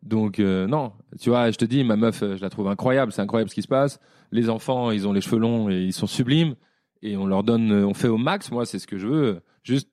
Donc, 0.02 0.38
euh, 0.38 0.66
non. 0.66 0.92
Tu 1.20 1.30
vois, 1.30 1.50
je 1.50 1.56
te 1.56 1.64
dis, 1.64 1.84
ma 1.84 1.96
meuf, 1.96 2.22
euh, 2.22 2.36
je 2.36 2.42
la 2.42 2.50
trouve 2.50 2.68
incroyable. 2.68 3.12
C'est 3.12 3.22
incroyable 3.22 3.50
ce 3.50 3.54
qui 3.54 3.62
se 3.62 3.68
passe. 3.68 3.98
Les 4.30 4.48
enfants, 4.48 4.90
ils 4.90 5.08
ont 5.08 5.12
les 5.12 5.20
cheveux 5.20 5.38
longs 5.38 5.68
et 5.70 5.80
ils 5.80 5.92
sont 5.92 6.06
sublimes. 6.06 6.54
Et 7.02 7.16
on 7.16 7.26
leur 7.26 7.42
donne, 7.44 7.70
euh, 7.72 7.86
on 7.86 7.94
fait 7.94 8.08
au 8.08 8.16
max. 8.18 8.50
Moi, 8.50 8.66
c'est 8.66 8.78
ce 8.78 8.86
que 8.86 8.98
je 8.98 9.06
veux. 9.06 9.40
Juste, 9.62 9.88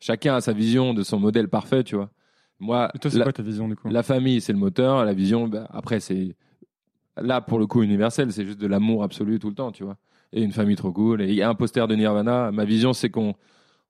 chacun 0.00 0.36
a 0.36 0.40
sa 0.40 0.52
vision 0.52 0.94
de 0.94 1.02
son 1.02 1.18
modèle 1.18 1.48
parfait, 1.48 1.82
tu 1.84 1.96
vois. 1.96 2.10
Moi, 2.60 2.90
Et 2.94 2.98
toi 2.98 3.10
c'est 3.10 3.18
la, 3.18 3.24
quoi 3.24 3.32
ta 3.32 3.42
vision 3.42 3.68
du 3.68 3.74
coup? 3.76 3.88
la 3.88 4.02
famille, 4.02 4.40
c'est 4.40 4.52
le 4.52 4.58
moteur. 4.58 5.04
La 5.04 5.12
vision, 5.14 5.48
bah, 5.48 5.66
après, 5.72 5.98
c'est 6.00 6.36
là 7.20 7.40
pour 7.40 7.58
le 7.58 7.66
coup 7.66 7.82
universel. 7.82 8.32
C'est 8.32 8.44
juste 8.44 8.60
de 8.60 8.66
l'amour 8.66 9.02
absolu 9.02 9.38
tout 9.38 9.48
le 9.48 9.54
temps, 9.54 9.72
tu 9.72 9.82
vois. 9.84 9.96
Et 10.32 10.42
une 10.42 10.52
famille 10.52 10.76
trop 10.76 10.92
cool. 10.92 11.22
Et 11.22 11.28
il 11.28 11.34
y 11.34 11.42
a 11.42 11.48
un 11.48 11.54
poster 11.54 11.86
de 11.88 11.94
Nirvana. 11.96 12.50
Ma 12.52 12.64
vision, 12.64 12.92
c'est 12.92 13.10
qu'on 13.10 13.34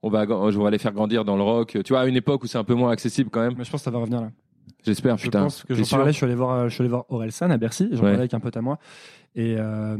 on 0.03 0.11
va, 0.11 0.27
je 0.51 0.59
vais 0.61 0.70
les 0.70 0.78
faire 0.78 0.93
grandir 0.93 1.24
dans 1.24 1.36
le 1.36 1.43
rock. 1.43 1.78
Tu 1.85 1.93
vois, 1.93 2.01
à 2.01 2.07
une 2.07 2.16
époque 2.16 2.45
où 2.45 2.47
c'est 2.47 2.59
un 2.59 2.65
peu 2.65 2.74
moins 2.74 2.91
accessible 2.91 3.31
quand 3.31 3.41
même. 3.41 3.55
Mais 3.57 3.65
je 3.65 3.70
pense 3.70 3.81
que 3.81 3.85
ça 3.85 3.91
va 3.91 3.99
revenir 3.99 4.20
là. 4.23 4.31
J'espère, 4.85 5.16
Je 5.16 5.23
putain. 5.24 5.43
pense 5.45 5.62
que 5.65 5.74
j'en 5.74 5.85
parlais, 5.97 6.12
je 6.12 6.16
suis 6.16 6.24
allé 6.27 6.35
voir, 6.35 6.51
euh, 6.59 6.69
je 6.69 6.74
suis 6.74 6.82
allé 6.82 6.91
voir 6.91 7.05
Orelsan 7.09 7.51
à 7.51 7.57
Bercy, 7.57 7.89
j'en 7.93 7.97
Ouais. 7.97 8.01
parlais 8.03 8.19
avec 8.19 8.35
un 8.35 8.41
pote 8.41 8.57
à 8.57 8.61
moi. 8.61 8.78
Et 9.35 9.57
euh, 9.59 9.97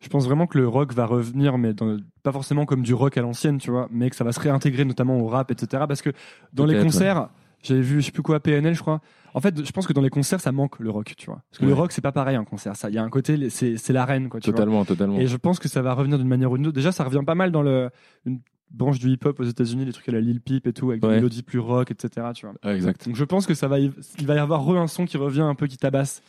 je 0.00 0.08
pense 0.08 0.26
vraiment 0.26 0.46
que 0.46 0.58
le 0.58 0.68
rock 0.68 0.92
va 0.92 1.06
revenir, 1.06 1.58
mais 1.58 1.72
dans- 1.74 1.96
pas 2.22 2.32
forcément 2.32 2.66
comme 2.66 2.82
du 2.82 2.94
rock 2.94 3.16
à 3.16 3.22
l'ancienne, 3.22 3.58
tu 3.58 3.70
vois, 3.70 3.88
mais 3.90 4.10
que 4.10 4.16
ça 4.16 4.24
va 4.24 4.32
se 4.32 4.40
réintégrer 4.40 4.84
notamment 4.84 5.18
au 5.18 5.26
rap, 5.26 5.50
etc. 5.50 5.84
Parce 5.88 6.02
que 6.02 6.10
dans 6.52 6.66
les 6.66 6.80
concerts, 6.82 7.28
j'avais 7.62 7.80
vu, 7.80 8.00
je 8.00 8.06
sais 8.06 8.12
plus 8.12 8.22
quoi, 8.22 8.38
PNL, 8.40 8.74
je 8.74 8.80
crois. 8.80 9.00
En 9.34 9.40
fait, 9.40 9.64
je 9.64 9.70
pense 9.72 9.86
que 9.86 9.92
dans 9.92 10.00
les 10.00 10.08
concerts, 10.10 10.40
ça 10.40 10.52
manque 10.52 10.78
le 10.78 10.88
rock, 10.90 11.14
tu 11.16 11.26
vois. 11.26 11.42
Parce 11.50 11.58
que 11.58 11.64
le 11.66 11.72
Ouais. 11.72 11.78
rock, 11.78 11.92
c'est 11.92 12.00
pas 12.00 12.12
pareil 12.12 12.36
un 12.36 12.44
concert. 12.44 12.74
Ça, 12.76 12.88
il 12.88 12.94
y 12.94 12.98
a 12.98 13.02
un 13.02 13.10
côté, 13.10 13.50
c'est 13.50 13.90
l'arène, 13.90 14.28
quoi. 14.28 14.40
Tu 14.40 14.50
vois. 14.50 14.56
Totalement, 14.56 14.84
totalement. 14.84 15.18
Et 15.18 15.26
je 15.26 15.36
pense 15.36 15.58
que 15.58 15.68
ça 15.68 15.82
va 15.82 15.92
revenir 15.94 16.18
d'une 16.18 16.28
manière 16.28 16.50
ou 16.50 16.56
d'une 16.56 16.66
autre. 16.68 16.74
Déjà, 16.76 16.92
ça 16.92 17.04
revient 17.04 17.22
pas 17.26 17.34
mal 17.34 17.50
dans 17.52 17.62
le, 17.62 17.90
une 18.24 18.40
branche 18.70 18.98
du 18.98 19.08
hip-hop 19.10 19.38
aux 19.40 19.44
États-Unis, 19.44 19.84
les 19.84 19.92
trucs 19.92 20.08
à 20.08 20.12
la 20.12 20.20
Lil 20.20 20.40
Peep 20.40 20.66
et 20.66 20.72
tout, 20.72 20.88
avec 20.90 21.00
des 21.02 21.06
Ouais. 21.08 21.14
mélodies 21.16 21.42
plus 21.42 21.58
rock, 21.58 21.90
etc. 21.90 22.28
Tu 22.34 22.46
vois. 22.46 22.54
Ouais, 22.64 22.76
exact. 22.76 23.06
Donc 23.06 23.16
je 23.16 23.24
pense 23.24 23.46
que 23.46 23.54
ça 23.54 23.68
va, 23.68 23.78
y- 23.78 23.92
il 24.18 24.26
va 24.26 24.34
y 24.34 24.38
avoir 24.38 24.64
re 24.64 24.76
un 24.78 24.86
son 24.86 25.04
qui 25.06 25.16
revient 25.16 25.42
un 25.42 25.54
peu, 25.54 25.66
qui 25.66 25.76
tabasse. 25.76 26.22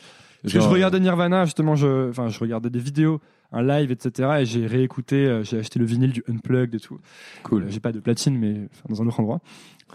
Parce 0.51 0.65
que 0.65 0.69
je 0.71 0.73
regardais 0.73 0.99
Nirvana, 0.99 1.45
justement, 1.45 1.75
je, 1.75 2.09
enfin, 2.09 2.29
je 2.29 2.39
regardais 2.39 2.69
des 2.69 2.79
vidéos, 2.79 3.19
un 3.51 3.63
live, 3.63 3.91
etc. 3.91 4.29
Et 4.41 4.45
j'ai 4.45 4.65
réécouté, 4.65 5.25
euh, 5.25 5.43
j'ai 5.43 5.59
acheté 5.59 5.79
le 5.79 5.85
vinyle 5.85 6.11
du 6.11 6.23
Unplugged 6.27 6.75
et 6.75 6.79
tout. 6.79 6.99
Cool. 7.43 7.63
Euh, 7.63 7.67
J'ai 7.69 7.79
pas 7.79 7.91
de 7.91 7.99
platine, 7.99 8.37
mais 8.37 8.67
enfin, 8.71 8.85
dans 8.89 9.01
un 9.01 9.07
autre 9.07 9.19
endroit. 9.19 9.39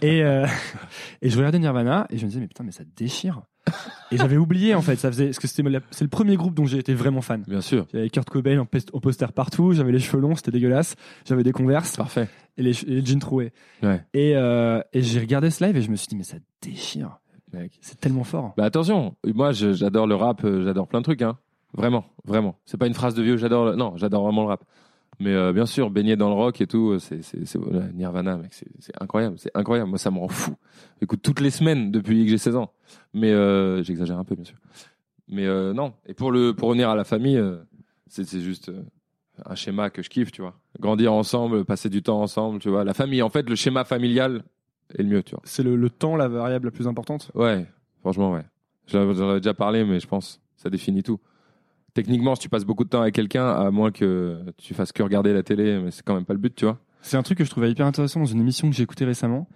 Et, 0.00 0.22
euh, 0.22 0.46
et 1.22 1.30
je 1.30 1.36
regardais 1.36 1.58
Nirvana 1.58 2.06
et 2.10 2.18
je 2.18 2.24
me 2.24 2.28
disais, 2.28 2.40
mais 2.40 2.48
putain, 2.48 2.64
mais 2.64 2.72
ça 2.72 2.84
déchire. 2.96 3.42
et 4.10 4.16
j'avais 4.16 4.36
oublié, 4.36 4.74
en 4.74 4.82
fait, 4.82 4.96
ça 4.96 5.10
faisait, 5.10 5.26
parce 5.26 5.38
que 5.38 5.46
c'était 5.46 5.62
c'est 5.92 6.04
le 6.04 6.10
premier 6.10 6.36
groupe 6.36 6.54
dont 6.54 6.66
j'ai 6.66 6.78
été 6.78 6.94
vraiment 6.94 7.20
fan. 7.20 7.44
Bien 7.46 7.60
sûr. 7.60 7.86
J'avais 7.92 8.10
Kurt 8.10 8.28
Cobain 8.28 8.58
en, 8.58 8.66
poster 9.00 9.32
partout, 9.32 9.72
j'avais 9.72 9.92
les 9.92 10.00
cheveux 10.00 10.20
longs, 10.20 10.34
c'était 10.34 10.50
dégueulasse. 10.50 10.96
J'avais 11.26 11.44
des 11.44 11.52
converses 11.52 11.96
Parfait. 11.96 12.28
et 12.56 12.62
les, 12.62 12.82
et 12.82 12.86
les 12.86 13.04
jeans 13.06 13.20
troués. 13.20 13.52
Ouais. 13.82 14.04
Et, 14.14 14.34
euh, 14.34 14.80
et 14.92 15.02
j'ai 15.02 15.20
regardé 15.20 15.50
ce 15.50 15.64
live 15.64 15.76
et 15.76 15.82
je 15.82 15.90
me 15.90 15.96
suis 15.96 16.08
dit, 16.08 16.16
mais 16.16 16.24
ça 16.24 16.38
déchire. 16.60 17.18
Mec. 17.52 17.78
C'est 17.80 18.00
tellement 18.00 18.24
fort. 18.24 18.54
Bah 18.56 18.64
attention, 18.64 19.14
moi 19.34 19.52
j'adore 19.52 20.06
le 20.06 20.14
rap, 20.14 20.44
euh, 20.44 20.64
j'adore 20.64 20.88
plein 20.88 21.00
de 21.00 21.04
trucs, 21.04 21.22
hein. 21.22 21.38
Vraiment, 21.74 22.04
vraiment. 22.24 22.56
C'est 22.66 22.76
pas 22.76 22.86
une 22.86 22.94
phrase 22.94 23.14
de 23.14 23.22
vieux, 23.22 23.36
j'adore. 23.36 23.64
le- 23.66 23.76
Non, 23.76 23.96
j'adore 23.96 24.24
vraiment 24.24 24.42
le 24.42 24.48
rap. 24.48 24.64
Mais 25.20 25.30
euh, 25.34 25.52
bien 25.52 25.66
sûr, 25.66 25.90
baigner 25.90 26.16
dans 26.16 26.28
le 26.28 26.34
rock 26.34 26.60
et 26.60 26.66
tout, 26.66 26.90
euh, 26.92 26.98
c'est 26.98 27.22
c'est- 27.22 27.44
c'est- 27.46 27.58
voilà, 27.58 27.86
Nirvana, 27.92 28.36
mec, 28.36 28.52
c'est 28.52 28.92
incroyable, 29.00 29.36
c'est 29.38 29.50
incroyable. 29.54 29.88
Moi, 29.90 29.98
ça 29.98 30.10
me 30.10 30.18
rend 30.18 30.28
fou. 30.28 30.54
J'écoute 31.00 31.20
toutes 31.22 31.40
les 31.40 31.50
semaines 31.50 31.90
depuis 31.90 32.24
que 32.24 32.30
j'ai 32.30 32.38
16 32.38 32.56
ans. 32.56 32.72
Mais 33.14 33.30
euh, 33.32 33.82
j'exagère 33.82 34.18
un 34.18 34.24
peu, 34.24 34.34
bien 34.34 34.44
sûr. 34.44 34.56
Mais 35.28 35.46
euh, 35.46 35.72
non. 35.72 35.92
Et 36.06 36.14
pour 36.14 36.30
le 36.32 36.54
pour 36.54 36.68
revenir 36.68 36.88
à 36.90 36.96
la 36.96 37.04
famille, 37.04 37.40
c'est 38.08 38.24
c'est 38.24 38.40
juste 38.40 38.70
un 39.46 39.54
schéma 39.54 39.88
que 39.90 40.02
je 40.02 40.10
kiffe, 40.10 40.32
tu 40.32 40.42
vois. 40.42 40.54
Grandir 40.80 41.12
ensemble, 41.12 41.64
passer 41.64 41.88
du 41.88 42.02
temps 42.02 42.20
ensemble, 42.20 42.58
tu 42.58 42.68
vois. 42.68 42.84
La 42.84 42.92
famille, 42.94 43.22
en 43.22 43.30
fait, 43.30 43.48
le 43.48 43.54
schéma 43.56 43.84
familial 43.84 44.42
est 44.98 45.02
le 45.02 45.08
mieux, 45.08 45.22
tu 45.22 45.32
vois. 45.34 45.42
C'est 45.44 45.62
le, 45.62 45.76
le 45.76 45.90
temps 45.90 46.16
la 46.16 46.28
variable 46.28 46.66
la 46.66 46.70
plus 46.70 46.86
importante? 46.88 47.30
Ouais, 47.34 47.66
franchement, 48.00 48.32
ouais. 48.32 48.44
J'en 48.88 49.12
j'en 49.12 49.28
avais 49.30 49.40
déjà 49.40 49.54
parlé, 49.54 49.84
mais 49.84 50.00
je 50.00 50.06
pense 50.06 50.40
que 50.56 50.62
ça 50.62 50.70
définit 50.70 51.02
tout. 51.02 51.18
Techniquement, 51.94 52.34
si 52.34 52.42
tu 52.42 52.48
passes 52.48 52.64
beaucoup 52.64 52.84
de 52.84 52.88
temps 52.88 53.02
avec 53.02 53.14
quelqu'un, 53.14 53.46
à 53.48 53.70
moins 53.70 53.90
que 53.90 54.38
tu 54.56 54.72
fasses 54.72 54.92
que 54.92 55.02
regarder 55.02 55.32
la 55.34 55.42
télé, 55.42 55.78
mais 55.78 55.90
c'est 55.90 56.02
quand 56.02 56.14
même 56.14 56.24
pas 56.24 56.32
le 56.32 56.38
but, 56.38 56.54
tu 56.54 56.64
vois. 56.64 56.78
C'est 57.02 57.16
un 57.18 57.22
truc 57.22 57.36
que 57.38 57.44
je 57.44 57.50
trouvais 57.50 57.70
hyper 57.70 57.84
intéressant 57.86 58.20
dans 58.20 58.26
une 58.26 58.40
émission 58.40 58.70
que 58.70 58.74
j'ai 58.76 58.82
écoutée 58.84 59.04
récemment, 59.04 59.46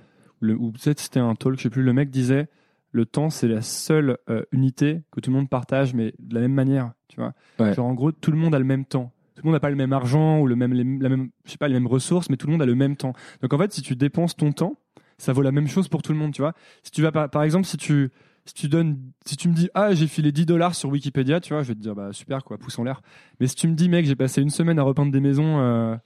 le, 0.41 0.55
ou 0.55 0.71
peut-être 0.73 1.01
c'était 1.01 1.21
un 1.21 1.35
talk, 1.35 1.57
je 1.57 1.63
sais 1.63 1.71
plus, 1.71 1.83
le 1.83 1.93
mec 1.95 2.11
disait 2.11 2.49
le 2.93 3.07
temps 3.07 3.31
c'est 3.31 3.49
la 3.49 3.63
seule 3.63 4.19
euh, 4.29 4.43
unité 4.53 5.03
que 5.13 5.21
tout 5.21 5.31
le 5.31 5.37
monde 5.37 5.49
partage, 5.49 5.95
mais 5.95 6.13
de 6.19 6.35
la 6.35 6.41
même 6.43 6.53
manière, 6.53 6.93
tu 7.09 7.17
vois. 7.21 7.33
Ouais. 7.59 7.73
Genre 7.75 7.87
en 7.87 7.95
gros, 7.95 8.13
tout 8.13 8.31
le 8.33 8.37
monde 8.39 8.55
a 8.55 8.59
le 8.59 8.65
même 8.65 8.85
temps. 8.85 9.13
Tout 9.35 9.43
le 9.43 9.47
monde 9.49 9.55
n'a 9.55 9.61
pas 9.61 9.71
le 9.71 9.77
même 9.77 9.93
argent 9.93 10.41
ou 10.41 10.47
le 10.47 10.57
même, 10.57 10.73
les- 10.75 10.99
la 10.99 11.09
même, 11.09 11.31
je 11.45 11.53
sais 11.53 11.59
pas, 11.59 11.69
les 11.69 11.75
mêmes 11.75 11.87
ressources, 11.87 12.29
mais 12.31 12.37
tout 12.37 12.47
le 12.47 12.53
monde 12.53 12.63
a 12.63 12.67
le 12.67 12.75
même 12.75 12.97
temps. 12.97 13.13
Donc 13.43 13.53
en 13.55 13.59
fait, 13.59 13.73
si 13.73 13.81
tu 13.83 13.97
dépenses 13.97 14.37
ton 14.37 14.53
temps, 14.53 14.77
ça 15.19 15.33
vaut 15.33 15.43
la 15.43 15.53
même 15.53 15.69
chose 15.69 15.89
pour 15.89 16.03
tout 16.03 16.13
le 16.13 16.19
monde, 16.19 16.33
tu 16.33 16.43
vois. 16.43 16.53
Si 16.83 16.91
tu 16.91 17.03
vas 17.03 17.13
par, 17.13 17.43
exemple, 17.43 17.67
si 17.67 17.77
tu 17.77 18.11
si 18.45 18.55
tu 18.55 18.69
donnes, 18.69 18.99
si 19.25 19.37
tu 19.37 19.49
me 19.49 19.55
dis 19.55 19.69
ah 19.75 19.93
j'ai 19.95 20.07
filé 20.07 20.31
10 20.31 20.47
dollars 20.47 20.75
sur 20.75 20.89
Wikipédia, 20.91 21.41
tu 21.41 21.53
vois, 21.53 21.63
je 21.63 21.69
vais 21.69 21.75
te 21.75 21.81
dire 21.81 21.95
bah 21.95 22.13
super 22.13 22.45
quoi, 22.45 22.59
pouce 22.59 22.79
en 22.79 22.85
l'air. 22.85 23.03
Mais 23.41 23.47
si 23.47 23.57
tu 23.57 23.67
me 23.67 23.75
dis 23.75 23.89
mec 23.89 24.07
j'ai 24.07 24.17
passé 24.17 24.41
une 24.41 24.51
semaine 24.51 24.79
à 24.79 24.83
repeindre 24.83 25.11
des 25.11 25.21
maisons, 25.21 25.59
euh, 25.59 25.97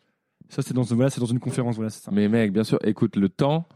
ça 0.48 0.62
c'est 0.62 0.72
dans 0.72 0.82
voilà 0.82 1.10
c'est 1.10 1.20
dans 1.20 1.26
une 1.26 1.40
conférence 1.40 1.76
voilà 1.76 1.90
c'est 1.90 2.04
ça. 2.04 2.10
Mais 2.12 2.28
mec, 2.28 2.52
bien 2.52 2.64
sûr, 2.64 2.78
écoute, 2.82 3.16
le 3.16 3.28
temps, 3.28 3.68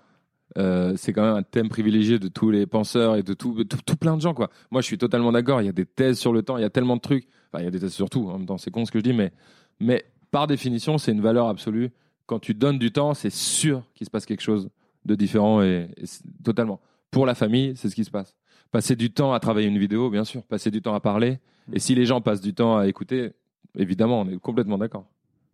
euh, 0.57 0.95
c'est 0.97 1.13
quand 1.13 1.23
même 1.23 1.37
un 1.37 1.43
thème 1.43 1.69
privilégié 1.69 2.19
de 2.19 2.29
tous 2.29 2.51
les 2.51 2.67
penseurs 2.67 3.17
et 3.17 3.23
de 3.23 3.35
tout, 3.35 3.65
tout, 3.65 3.79
tout 3.85 3.97
plein 3.97 4.17
de 4.17 4.23
gens, 4.23 4.35
quoi. 4.35 4.51
Moi, 4.71 4.81
je 4.81 4.87
suis 4.87 4.99
totalement 4.99 5.33
d'accord. 5.33 5.61
Il 5.61 5.67
y 5.67 5.69
a 5.69 5.73
des 5.73 5.87
thèses 5.87 6.19
sur 6.19 6.33
le 6.33 6.43
temps, 6.43 6.57
il 6.57 6.63
y 6.63 6.67
a 6.67 6.71
tellement 6.71 6.97
de 6.97 7.01
trucs. 7.01 7.27
Enfin, 7.53 7.63
il 7.63 7.65
y 7.65 7.69
a 7.69 7.71
des 7.71 7.81
thèses 7.81 7.93
sur 7.93 8.09
tout, 8.09 8.29
en 8.29 8.39
même 8.39 8.47
temps, 8.47 8.59
c'est 8.59 8.71
con 8.71 8.85
ce 8.85 8.93
que 8.93 8.99
je 8.99 9.05
dis, 9.05 9.13
mais, 9.13 9.33
mais 9.81 10.05
par 10.31 10.47
définition, 10.47 10.99
c'est 10.99 11.13
une 11.13 11.21
valeur 11.21 11.49
absolue. 11.49 11.91
Quand 12.27 12.39
tu 12.39 12.55
donnes 12.55 12.79
du 12.79 12.93
temps, 12.93 13.15
c'est 13.15 13.33
sûr 13.33 13.85
qu'il 13.95 14.07
se 14.07 14.11
passe 14.11 14.27
quelque 14.27 14.43
chose 14.43 14.71
de 15.05 15.15
différent 15.15 15.63
et, 15.63 15.89
totalement. 16.43 16.81
Pour 17.11 17.27
la 17.27 17.35
famille, 17.35 17.75
c'est 17.77 17.89
ce 17.89 17.95
qui 17.95 18.05
se 18.05 18.11
passe. 18.11 18.37
Passer 18.71 18.97
du 18.97 19.11
temps 19.11 19.33
à 19.33 19.41
travailler 19.41 19.69
une 19.69 19.79
vidéo, 19.79 20.11
bien 20.11 20.25
sûr. 20.25 20.43
Passer 20.43 20.71
du 20.71 20.83
temps 20.83 20.95
à 20.95 21.01
parler. 21.01 21.39
Et 21.73 21.79
si 21.79 21.95
les 21.95 22.07
gens 22.07 22.21
passent 22.21 22.41
du 22.41 22.55
temps 22.55 22.77
à 22.77 22.89
écouter, 22.89 23.33
évidemment, 23.77 24.23
on 24.23 24.29
est 24.29 24.39
complètement 24.39 24.79
d'accord. 24.79 25.07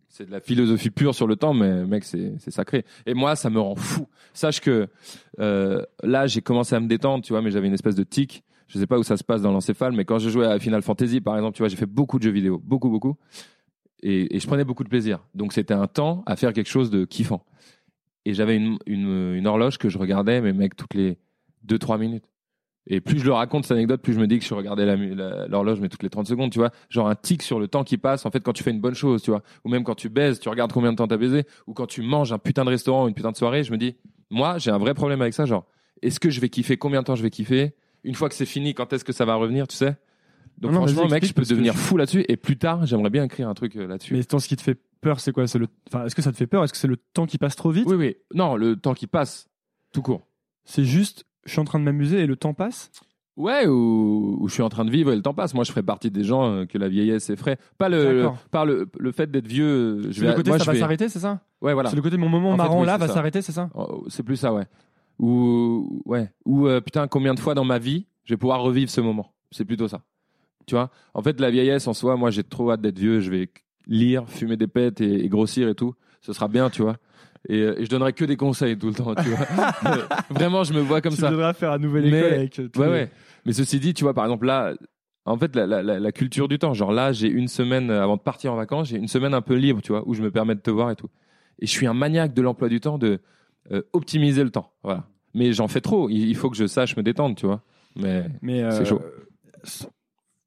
C'est 0.09 0.25
de 0.25 0.31
la 0.31 0.41
philosophie 0.41 0.89
pure 0.89 1.15
sur 1.15 1.25
le 1.25 1.37
temps, 1.37 1.53
mais 1.53 1.85
mec, 1.85 2.03
c'est 2.03 2.37
sacré. 2.49 2.83
Et 3.05 3.13
moi, 3.13 3.35
ça 3.35 3.49
me 3.49 3.59
rend 3.59 3.75
fou. 3.75 4.07
Sache 4.33 4.59
que 4.59 4.89
euh, 5.39 5.83
là, 6.03 6.27
j'ai 6.27 6.41
commencé 6.41 6.75
à 6.75 6.79
me 6.79 6.87
détendre, 6.87 7.23
tu 7.23 7.31
vois, 7.31 7.41
mais 7.41 7.51
j'avais 7.51 7.67
une 7.67 7.73
espèce 7.73 7.95
de 7.95 8.03
tic. 8.03 8.43
Je 8.67 8.79
sais 8.79 8.87
pas 8.87 8.97
où 8.97 9.03
ça 9.03 9.15
se 9.15 9.23
passe 9.23 9.41
dans 9.41 9.51
l'encéphale, 9.51 9.93
mais 9.93 10.03
quand 10.03 10.19
je 10.19 10.29
jouais 10.29 10.47
à 10.47 10.59
Final 10.59 10.81
Fantasy, 10.81 11.21
par 11.21 11.35
exemple, 11.35 11.55
tu 11.55 11.61
vois, 11.61 11.69
j'ai 11.69 11.77
fait 11.77 11.85
beaucoup 11.85 12.17
de 12.19 12.23
jeux 12.23 12.31
vidéo, 12.31 12.61
beaucoup, 12.63 12.89
beaucoup, 12.89 13.17
et, 14.01 14.35
et 14.35 14.39
je 14.39 14.47
prenais 14.47 14.63
beaucoup 14.63 14.83
de 14.83 14.89
plaisir. 14.89 15.19
Donc 15.35 15.53
c'était 15.53 15.73
un 15.73 15.87
temps 15.87 16.23
à 16.25 16.35
faire 16.35 16.53
quelque 16.53 16.69
chose 16.69 16.89
de 16.89 17.05
kiffant. 17.05 17.45
Et 18.25 18.33
j'avais 18.33 18.55
une, 18.55 18.77
une, 18.85 19.33
une 19.35 19.47
horloge 19.47 19.77
que 19.77 19.89
je 19.89 19.97
regardais, 19.97 20.41
mais 20.41 20.53
mec, 20.53 20.75
toutes 20.75 20.93
les 20.93 21.17
2-3 21.67 21.97
minutes. 21.99 22.25
Et 22.87 22.99
plus 22.99 23.19
je 23.19 23.25
le 23.25 23.31
raconte 23.33 23.65
cette 23.65 23.73
anecdote, 23.77 24.01
plus 24.01 24.13
je 24.13 24.19
me 24.19 24.25
dis 24.27 24.39
que 24.39 24.45
je 24.45 24.53
regardais 24.55 24.85
l'horloge, 25.47 25.79
mais 25.79 25.87
toutes 25.89 26.01
les 26.01 26.09
30 26.09 26.27
secondes, 26.27 26.51
tu 26.51 26.57
vois. 26.57 26.71
Genre 26.89 27.07
un 27.07 27.15
tic 27.15 27.43
sur 27.43 27.59
le 27.59 27.67
temps 27.67 27.83
qui 27.83 27.97
passe, 27.97 28.25
en 28.25 28.31
fait, 28.31 28.39
quand 28.43 28.53
tu 28.53 28.63
fais 28.63 28.71
une 28.71 28.81
bonne 28.81 28.95
chose, 28.95 29.21
tu 29.21 29.29
vois. 29.31 29.43
Ou 29.63 29.69
même 29.69 29.83
quand 29.83 29.93
tu 29.95 30.09
baises, 30.09 30.39
tu 30.39 30.49
regardes 30.49 30.71
combien 30.73 30.91
de 30.91 30.97
temps 30.97 31.07
t'as 31.07 31.17
baisé. 31.17 31.43
Ou 31.67 31.73
quand 31.73 31.85
tu 31.85 32.01
manges 32.01 32.33
un 32.33 32.39
putain 32.39 32.65
de 32.65 32.69
restaurant 32.69 33.05
ou 33.05 33.07
une 33.07 33.13
putain 33.13 33.31
de 33.31 33.37
soirée, 33.37 33.63
je 33.63 33.71
me 33.71 33.77
dis, 33.77 33.95
moi, 34.31 34.57
j'ai 34.57 34.71
un 34.71 34.79
vrai 34.79 34.93
problème 34.95 35.21
avec 35.21 35.33
ça. 35.35 35.45
Genre, 35.45 35.65
est-ce 36.01 36.19
que 36.19 36.31
je 36.31 36.41
vais 36.41 36.49
kiffer 36.49 36.77
Combien 36.77 37.01
de 37.01 37.05
temps 37.05 37.15
je 37.15 37.21
vais 37.23 37.29
kiffer? 37.29 37.73
Une 38.03 38.15
fois 38.15 38.29
que 38.29 38.35
c'est 38.35 38.47
fini, 38.47 38.73
quand 38.73 38.91
est-ce 38.93 39.05
que 39.05 39.13
ça 39.13 39.25
va 39.25 39.35
revenir, 39.35 39.67
tu 39.67 39.75
sais? 39.75 39.95
Donc 40.57 40.71
Non, 40.71 40.77
franchement, 40.77 41.07
mec, 41.07 41.23
je 41.25 41.33
peux 41.33 41.43
devenir 41.43 41.73
je- 41.73 41.77
fou 41.79 41.97
là-dessus. 41.97 42.25
Et 42.29 42.35
plus 42.37 42.57
tard, 42.57 42.85
j'aimerais 42.87 43.11
bien 43.11 43.23
écrire 43.25 43.47
un 43.47 43.53
truc 43.53 43.75
euh, 43.75 43.85
là-dessus. 43.87 44.13
Mais 44.15 44.23
tant 44.23 44.39
ce 44.39 44.47
qui 44.47 44.55
te 44.55 44.61
fait 44.63 44.77
peur 45.01 45.19
c'est 45.19 45.31
quoi? 45.31 45.47
C'est 45.47 45.59
le, 45.59 45.67
enfin 45.87 46.05
est-ce 46.05 46.15
que 46.15 46.21
ça 46.21 46.31
te 46.31 46.37
fait 46.37 46.47
peur? 46.47 46.63
Est-ce 46.63 46.71
que 46.73 46.79
c'est 46.79 46.87
le 46.87 46.97
temps 46.97 47.25
qui 47.25 47.37
passe 47.37 47.55
trop 47.55 47.71
vite? 47.71 47.87
Oui, 47.87 47.95
oui. 47.95 48.15
Non, 48.33 48.55
le 48.55 48.75
temps 48.75 48.93
qui 48.93 49.07
passe, 49.07 49.49
tout 49.91 50.01
court. 50.01 50.21
C'est 50.63 50.85
juste 50.85 51.25
je 51.45 51.51
suis 51.51 51.59
en 51.59 51.65
train 51.65 51.79
de 51.79 51.83
m'amuser 51.83 52.19
et 52.19 52.27
le 52.27 52.35
temps 52.35 52.53
passe? 52.53 52.91
Ouais, 53.37 53.65
ou, 53.65 54.37
ou 54.39 54.47
je 54.47 54.53
suis 54.53 54.61
en 54.61 54.69
train 54.69 54.85
de 54.85 54.91
vivre 54.91 55.11
et 55.11 55.15
le 55.15 55.21
temps 55.21 55.33
passe. 55.33 55.53
Moi, 55.55 55.63
je 55.63 55.71
ferais 55.71 55.81
partie 55.81 56.11
des 56.11 56.23
gens 56.23 56.45
euh, 56.51 56.65
que 56.65 56.77
la 56.77 56.89
vieillesse 56.89 57.29
effraie. 57.31 57.57
Pas 57.77 57.87
le, 57.89 58.29
par 58.51 58.65
le, 58.65 58.87
le 58.99 59.11
fait 59.11 59.31
d'être 59.31 59.47
vieux. 59.47 59.65
euh, 59.65 60.01
Je 60.03 60.11
C'est 60.11 60.21
vais, 60.21 60.27
le 60.27 60.33
côté 60.35 60.49
moi, 60.51 60.57
ça 60.59 60.65
je 60.65 60.69
va 60.69 60.73
vais- 60.73 60.79
s'arrêter, 60.79 61.09
c'est 61.09 61.19
ça? 61.19 61.39
Ouais, 61.61 61.73
voilà. 61.73 61.89
C'est 61.89 61.95
le 61.95 62.01
côté 62.01 62.17
mon 62.17 62.29
moment 62.29 62.49
En 62.49 62.51
fait, 62.51 62.57
marrant 62.57 62.81
oui, 62.81 62.85
là 62.85 62.97
va 62.97 63.07
s'arrêter, 63.07 63.41
c'est 63.41 63.53
ça? 63.53 63.69
Oh, 63.73 64.03
C'est 64.09 64.21
plus 64.23 64.35
ça, 64.35 64.53
ouais. 64.53 64.65
Ou 65.17 66.01
ouais. 66.05 66.29
Ou 66.45 66.67
euh, 66.67 66.81
putain, 66.81 67.07
combien 67.07 67.33
de 67.33 67.39
fois 67.39 67.53
dans 67.55 67.63
ma 67.65 67.79
vie 67.79 68.05
je 68.25 68.33
vais 68.33 68.37
pouvoir 68.37 68.61
revivre 68.61 68.91
ce 68.91 69.01
moment? 69.01 69.33
C'est 69.51 69.65
plutôt 69.65 69.87
ça. 69.87 70.01
Tu 70.67 70.75
vois? 70.75 70.89
En 71.13 71.21
fait, 71.23 71.39
la 71.39 71.49
vieillesse 71.49 71.87
en 71.87 71.93
soi, 71.93 72.15
moi, 72.17 72.29
j'ai 72.31 72.43
trop 72.43 72.71
hâte 72.71 72.81
d'être 72.81 72.99
vieux. 72.99 73.19
Je 73.19 73.31
vais 73.31 73.49
lire, 73.87 74.27
fumer 74.29 74.57
des 74.57 74.67
pètes 74.67 75.01
et, 75.01 75.23
et 75.25 75.29
grossir 75.29 75.67
et 75.69 75.75
tout. 75.75 75.93
Ce 76.21 76.33
sera 76.33 76.47
bien, 76.47 76.69
tu 76.69 76.81
vois. 76.81 76.97
Et, 77.49 77.59
euh, 77.61 77.79
et 77.79 77.85
je 77.85 77.89
donnerai 77.89 78.13
que 78.13 78.23
des 78.25 78.37
conseils 78.37 78.77
tout 78.77 78.87
le 78.87 78.93
temps, 78.93 79.15
tu 79.15 79.29
vois. 79.29 79.45
Vraiment, 80.29 80.63
je 80.63 80.73
me 80.73 80.79
vois 80.81 81.01
comme 81.01 81.13
tu 81.13 81.21
ça. 81.21 81.31
devras 81.31 81.53
faire 81.53 81.77
nouvelle 81.79 82.09
Mais- 82.09 82.19
école 82.19 82.33
avec 82.33 82.59
euh, 82.59 82.69
Ouais, 82.77 82.87
ouais. 82.87 83.11
Mais 83.45 83.53
ceci 83.53 83.79
dit, 83.79 83.93
tu 83.95 84.03
vois, 84.03 84.13
par 84.13 84.25
exemple, 84.25 84.45
là, 84.45 84.73
en 85.25 85.37
fait, 85.37 85.55
la, 85.55 85.65
la, 85.65 85.81
la, 85.81 85.99
la 85.99 86.11
culture 86.11 86.47
du 86.47 86.59
temps, 86.59 86.73
genre 86.75 86.91
là, 86.91 87.11
j'ai 87.11 87.27
une 87.27 87.47
semaine 87.47 87.89
euh, 87.89 88.03
avant 88.03 88.17
de 88.17 88.21
partir 88.21 88.53
en 88.53 88.55
vacances, 88.55 88.89
j'ai 88.89 88.97
une 88.97 89.07
semaine 89.07 89.33
un 89.33 89.41
peu 89.41 89.55
libre, 89.55 89.81
tu 89.81 89.91
vois, 89.91 90.07
où 90.07 90.13
je 90.13 90.21
me 90.21 90.29
permets 90.29 90.53
de 90.55 90.59
te 90.61 90.69
voir 90.69 90.91
et 90.91 90.95
tout. 90.95 91.09
Et 91.59 91.65
je 91.65 91.71
suis 91.71 91.87
un 91.87 91.93
maniaque 91.95 92.33
de 92.35 92.41
l'emploi 92.43 92.69
du 92.69 92.79
temps, 92.79 92.99
de 92.99 93.19
euh, 93.71 93.81
optimiser 93.93 94.43
le 94.43 94.51
temps. 94.51 94.71
Voilà. 94.83 95.07
Mais 95.33 95.53
j'en 95.53 95.67
fais 95.67 95.81
trop. 95.81 96.09
Il, 96.09 96.27
il 96.29 96.35
faut 96.35 96.49
que 96.51 96.57
je 96.57 96.67
sache 96.67 96.95
me 96.97 97.01
détendre, 97.03 97.35
tu 97.35 97.45
vois. 97.47 97.61
Mais 97.95 98.25
Mais 98.43 98.59
C'est 98.71 98.81
euh, 98.81 98.85
chaud. 98.85 99.01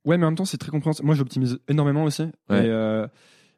Ouais, 0.04 0.18
mais 0.18 0.24
en 0.26 0.30
même 0.30 0.36
temps, 0.36 0.44
c'est 0.44 0.58
très 0.58 0.70
compréhensible. 0.70 1.06
Moi, 1.06 1.14
j'optimise 1.14 1.58
énormément 1.68 2.04
aussi. 2.04 2.22
Ouais. 2.50 2.66
Et, 2.66 2.68
euh, 2.68 3.06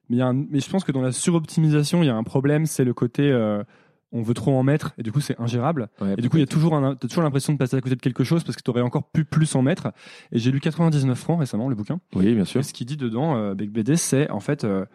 mais, 0.09 0.16
il 0.16 0.18
y 0.18 0.23
a 0.23 0.27
un- 0.28 0.32
mais 0.51 0.60
je 0.60 0.70
pense 0.70 0.85
que 0.85 0.93
dans 0.93 1.01
la 1.02 1.12
suroptimisation, 1.12 2.02
il 2.02 2.06
y 2.06 2.10
a 2.10 2.14
un 2.16 2.23
problème, 2.23 2.66
c'est 2.66 2.85
le 2.85 2.94
côté 2.94 3.31
euh, 3.31 3.64
on 4.12 4.23
veut 4.23 4.35
trop 4.35 4.56
en 4.56 4.62
mettre 4.62 4.94
et 4.98 5.02
du 5.02 5.10
coup, 5.10 5.20
c'est 5.20 5.39
ingérable. 5.40 5.89
ouais, 6.01 6.14
Et 6.16 6.23
du 6.23 6.31
coup, 6.31 6.36
il 6.36 6.40
y 6.40 6.44
a 6.44 6.47
toujours, 6.47 6.74
un, 6.77 6.94
t'as 6.94 7.09
toujours 7.09 7.24
l'impression 7.24 7.52
de 7.52 7.59
passer 7.59 7.77
à 7.77 7.81
côté 7.81 7.97
de 7.97 8.01
quelque 8.01 8.23
chose 8.23 8.44
parce 8.44 8.56
que 8.56 8.62
tu 8.62 8.70
aurais 8.70 8.81
encore 8.81 9.10
pu 9.10 9.24
plus 9.24 9.52
en 9.56 9.62
mettre. 9.62 9.89
Et 10.31 10.39
j'ai 10.39 10.52
lu 10.52 10.60
99 10.60 11.18
francs 11.18 11.40
récemment, 11.40 11.68
le 11.68 11.74
bouquin. 11.74 11.98
oui, 12.14 12.32
bien 12.35 12.44
sûr. 12.44 12.60
Et 12.60 12.62
ce 12.62 12.73
qu'il 12.73 12.86
dit 12.86 12.97
dedans, 12.97 13.36
euh, 13.36 13.55
Bec 13.55 13.70
BD, 13.73 13.97
c'est 13.97 14.31
en 14.31 14.39
fait 14.40 14.62
euh, 14.62 14.86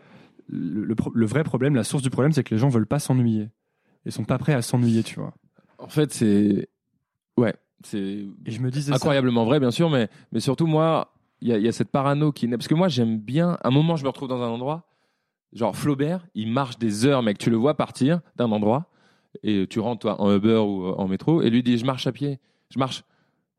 le, 0.47 0.85
le 0.85 0.95
pro- 0.95 1.11
le 1.13 1.25
vrai 1.25 1.43
problème, 1.43 1.75
la 1.75 1.83
source 1.83 2.01
du 2.01 2.09
problème, 2.09 2.31
c'est 2.31 2.43
que 2.43 2.53
les 2.55 2.57
gens 2.59 2.69
veulent 2.69 2.87
pas 2.87 2.99
s'ennuyer. 2.99 3.49
Ils 4.05 4.11
sont 4.13 4.23
pas 4.23 4.37
prêts 4.37 4.53
à 4.53 4.61
s'ennuyer, 4.61 5.03
tu 5.03 5.19
vois. 5.19 5.33
En 5.77 5.89
fait, 5.89 6.13
c'est 6.13 6.69
ouais, 7.37 7.53
c'est 7.83 8.23
disais 8.47 8.91
ça. 8.91 8.95
incroyablement 8.95 9.43
vrai, 9.45 9.59
bien 9.59 9.71
sûr, 9.71 9.89
mais 9.89 10.09
mais 10.31 10.39
surtout 10.39 10.67
moi, 10.67 11.13
il 11.41 11.49
y 11.49 11.67
a, 11.67 11.71
cette 11.71 11.89
parano 11.89 12.31
qui 12.31 12.47
naît 12.47 12.57
parce 12.57 12.67
que 12.67 12.75
moi, 12.75 12.87
j'aime 12.87 13.17
bien. 13.17 13.57
À 13.63 13.69
un 13.69 13.71
moment, 13.71 13.95
je 13.95 14.03
me 14.03 14.09
retrouve 14.09 14.29
dans 14.29 14.41
un 14.41 14.49
endroit. 14.49 14.87
Genre 15.53 15.75
Flaubert, 15.75 16.25
il 16.33 16.49
marche 16.49 16.77
des 16.77 17.05
heures, 17.05 17.23
mec. 17.23 17.37
Tu 17.37 17.49
le 17.49 17.57
vois 17.57 17.75
partir 17.75 18.21
d'un 18.35 18.51
endroit 18.51 18.87
et 19.43 19.67
tu 19.67 19.79
rentres 19.79 20.01
toi 20.01 20.21
en 20.21 20.33
Uber 20.33 20.57
ou 20.57 20.87
en 20.87 21.07
métro 21.07 21.41
et 21.41 21.49
lui 21.49 21.63
dit 21.63 21.77
je 21.77 21.85
marche 21.85 22.07
à 22.07 22.11
pied, 22.11 22.39
je 22.69 22.79
marche. 22.79 23.03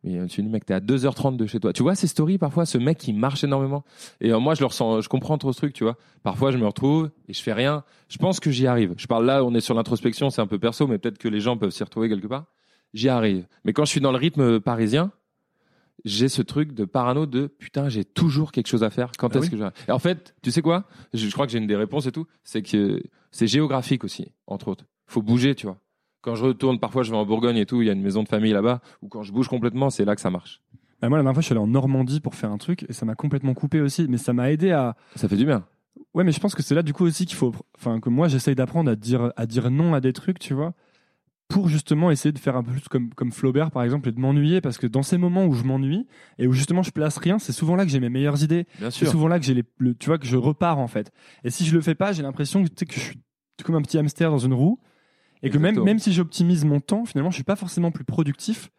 Mais 0.04 0.18
euh, 0.18 0.26
tu 0.26 0.42
dis 0.42 0.48
mec, 0.48 0.64
t'es 0.64 0.74
à 0.74 0.80
2h30 0.80 1.36
de 1.36 1.46
chez 1.46 1.60
toi. 1.60 1.72
Tu 1.72 1.82
vois 1.82 1.94
ces 1.94 2.08
stories 2.08 2.38
parfois, 2.38 2.66
ce 2.66 2.78
mec 2.78 2.98
qui 2.98 3.12
marche 3.12 3.44
énormément. 3.44 3.84
Et 4.20 4.32
euh, 4.32 4.40
moi, 4.40 4.54
je 4.54 4.60
le 4.60 4.66
ressens, 4.66 5.00
je 5.00 5.08
comprends 5.08 5.38
trop 5.38 5.52
ce 5.52 5.58
truc, 5.58 5.72
tu 5.74 5.84
vois. 5.84 5.96
Parfois, 6.22 6.50
je 6.50 6.58
me 6.58 6.66
retrouve 6.66 7.10
et 7.28 7.32
je 7.32 7.42
fais 7.42 7.52
rien. 7.52 7.84
Je 8.08 8.18
pense 8.18 8.40
que 8.40 8.50
j'y 8.50 8.66
arrive. 8.66 8.94
Je 8.96 9.06
parle 9.06 9.26
là, 9.26 9.44
on 9.44 9.54
est 9.54 9.60
sur 9.60 9.74
l'introspection, 9.74 10.30
c'est 10.30 10.40
un 10.40 10.46
peu 10.46 10.58
perso, 10.58 10.86
mais 10.86 10.98
peut-être 10.98 11.18
que 11.18 11.28
les 11.28 11.40
gens 11.40 11.56
peuvent 11.56 11.70
s'y 11.70 11.84
retrouver 11.84 12.08
quelque 12.08 12.26
part. 12.26 12.46
J'y 12.94 13.08
arrive. 13.08 13.46
Mais 13.64 13.72
quand 13.72 13.84
je 13.84 13.90
suis 13.90 14.00
dans 14.00 14.12
le 14.12 14.18
rythme 14.18 14.60
parisien, 14.60 15.12
j'ai 16.04 16.28
ce 16.28 16.42
truc 16.42 16.72
de 16.72 16.84
parano 16.84 17.26
de 17.26 17.46
putain, 17.46 17.88
j'ai 17.88 18.04
toujours 18.04 18.52
quelque 18.52 18.66
chose 18.68 18.82
à 18.84 18.90
faire. 18.90 19.12
Quand 19.18 19.28
Ah 19.34 19.38
est-ce 19.38 19.46
oui. 19.46 19.50
que 19.52 19.56
j'arrive 19.56 19.74
Et 19.88 19.92
en 19.92 19.98
fait, 19.98 20.34
tu 20.42 20.50
sais 20.50 20.62
quoi? 20.62 20.84
Je, 21.14 21.26
je 21.26 21.32
crois 21.32 21.46
que 21.46 21.52
j'ai 21.52 21.58
une 21.58 21.66
des 21.66 21.76
réponses 21.76 22.06
et 22.06 22.12
tout. 22.12 22.26
C'est 22.44 22.62
que 22.62 23.02
c'est 23.30 23.46
géographique 23.46 24.04
aussi, 24.04 24.32
entre 24.46 24.68
autres. 24.68 24.84
Faut 25.06 25.22
bouger, 25.22 25.54
tu 25.54 25.66
vois. 25.66 25.78
Quand 26.22 26.34
je 26.34 26.44
retourne, 26.44 26.78
parfois 26.78 27.02
je 27.02 27.10
vais 27.10 27.16
en 27.16 27.26
Bourgogne 27.26 27.56
et 27.56 27.66
tout, 27.66 27.82
il 27.82 27.86
y 27.86 27.90
a 27.90 27.92
une 27.92 28.02
maison 28.02 28.22
de 28.22 28.28
famille 28.28 28.52
là-bas, 28.52 28.80
ou 29.02 29.08
quand 29.08 29.22
je 29.22 29.32
bouge 29.32 29.48
complètement, 29.48 29.90
c'est 29.90 30.04
là 30.04 30.14
que 30.14 30.20
ça 30.20 30.30
marche. 30.30 30.60
Bah, 31.00 31.08
moi, 31.08 31.18
la 31.18 31.24
dernière 31.24 31.34
fois, 31.34 31.40
je 31.40 31.46
suis 31.46 31.52
allé 31.52 31.60
en 31.60 31.66
Normandie 31.66 32.20
pour 32.20 32.36
faire 32.36 32.52
un 32.52 32.58
truc 32.58 32.86
et 32.88 32.92
ça 32.92 33.04
m'a 33.04 33.16
complètement 33.16 33.54
coupé 33.54 33.80
aussi. 33.80 34.06
Mais 34.08 34.18
ça 34.18 34.32
m'a 34.32 34.52
aidé 34.52 34.70
à. 34.70 34.94
Ça 35.16 35.28
fait 35.28 35.36
du 35.36 35.44
bien. 35.44 35.64
Ouais, 36.14 36.22
mais 36.22 36.30
je 36.30 36.38
pense 36.38 36.54
que 36.54 36.62
c'est 36.62 36.76
là, 36.76 36.82
du 36.84 36.92
coup, 36.92 37.04
aussi 37.04 37.26
qu'il 37.26 37.36
faut. 37.36 37.52
Enfin, 37.76 37.98
que 37.98 38.08
moi, 38.08 38.28
j'essaye 38.28 38.54
d'apprendre 38.54 38.88
à 38.88 38.94
dire, 38.94 39.32
à 39.34 39.46
dire 39.46 39.68
non 39.72 39.94
à 39.94 40.00
des 40.00 40.12
trucs, 40.12 40.38
tu 40.38 40.54
vois. 40.54 40.74
Pour 41.52 41.68
justement 41.68 42.10
essayer 42.10 42.32
de 42.32 42.38
faire 42.38 42.56
un 42.56 42.62
peu 42.62 42.72
plus 42.72 42.88
comme, 42.88 43.12
comme 43.14 43.30
Flaubert, 43.32 43.70
par 43.70 43.82
exemple, 43.82 44.08
et 44.08 44.12
de 44.12 44.20
m'ennuyer. 44.20 44.60
Parce 44.60 44.78
que 44.78 44.86
dans 44.86 45.02
ces 45.02 45.18
moments 45.18 45.44
où 45.46 45.54
je 45.54 45.62
m'ennuie 45.64 46.06
et 46.38 46.46
où 46.46 46.52
justement 46.52 46.82
je 46.82 46.90
place 46.90 47.18
rien, 47.18 47.38
c'est 47.38 47.52
souvent 47.52 47.76
là 47.76 47.84
que 47.84 47.90
j'ai 47.90 48.00
mes 48.00 48.08
meilleures 48.08 48.42
idées. 48.42 48.66
C'est 48.90 49.06
souvent 49.06 49.28
là 49.28 49.38
que 49.38 49.44
j'ai 49.44 49.54
les, 49.54 49.64
le- 49.78 49.94
tu 49.94 50.06
vois, 50.06 50.18
que 50.18 50.26
je 50.26 50.36
repars, 50.36 50.78
en 50.78 50.88
fait. 50.88 51.12
Et 51.44 51.50
si 51.50 51.64
je 51.64 51.74
le 51.74 51.80
fais 51.80 51.94
pas, 51.94 52.12
j'ai 52.12 52.22
l'impression 52.22 52.62
que, 52.62 52.68
tu 52.68 52.74
sais, 52.78 52.86
que 52.86 52.94
je 52.94 53.00
suis 53.00 53.18
comme 53.64 53.74
un 53.76 53.82
petit 53.82 53.98
hamster 53.98 54.30
dans 54.30 54.38
une 54.38 54.54
roue. 54.54 54.80
Et 55.44 55.50
que 55.50 55.58
même, 55.58 55.64
Exactement. 55.66 55.84
même 55.86 55.98
si 55.98 56.12
j'optimise 56.12 56.64
mon 56.64 56.80
temps, 56.80 57.04
finalement, 57.04 57.30
je 57.30 57.34
suis 57.36 57.44
pas 57.44 57.56
forcément 57.56 57.90
plus 57.90 58.04
productif 58.04 58.70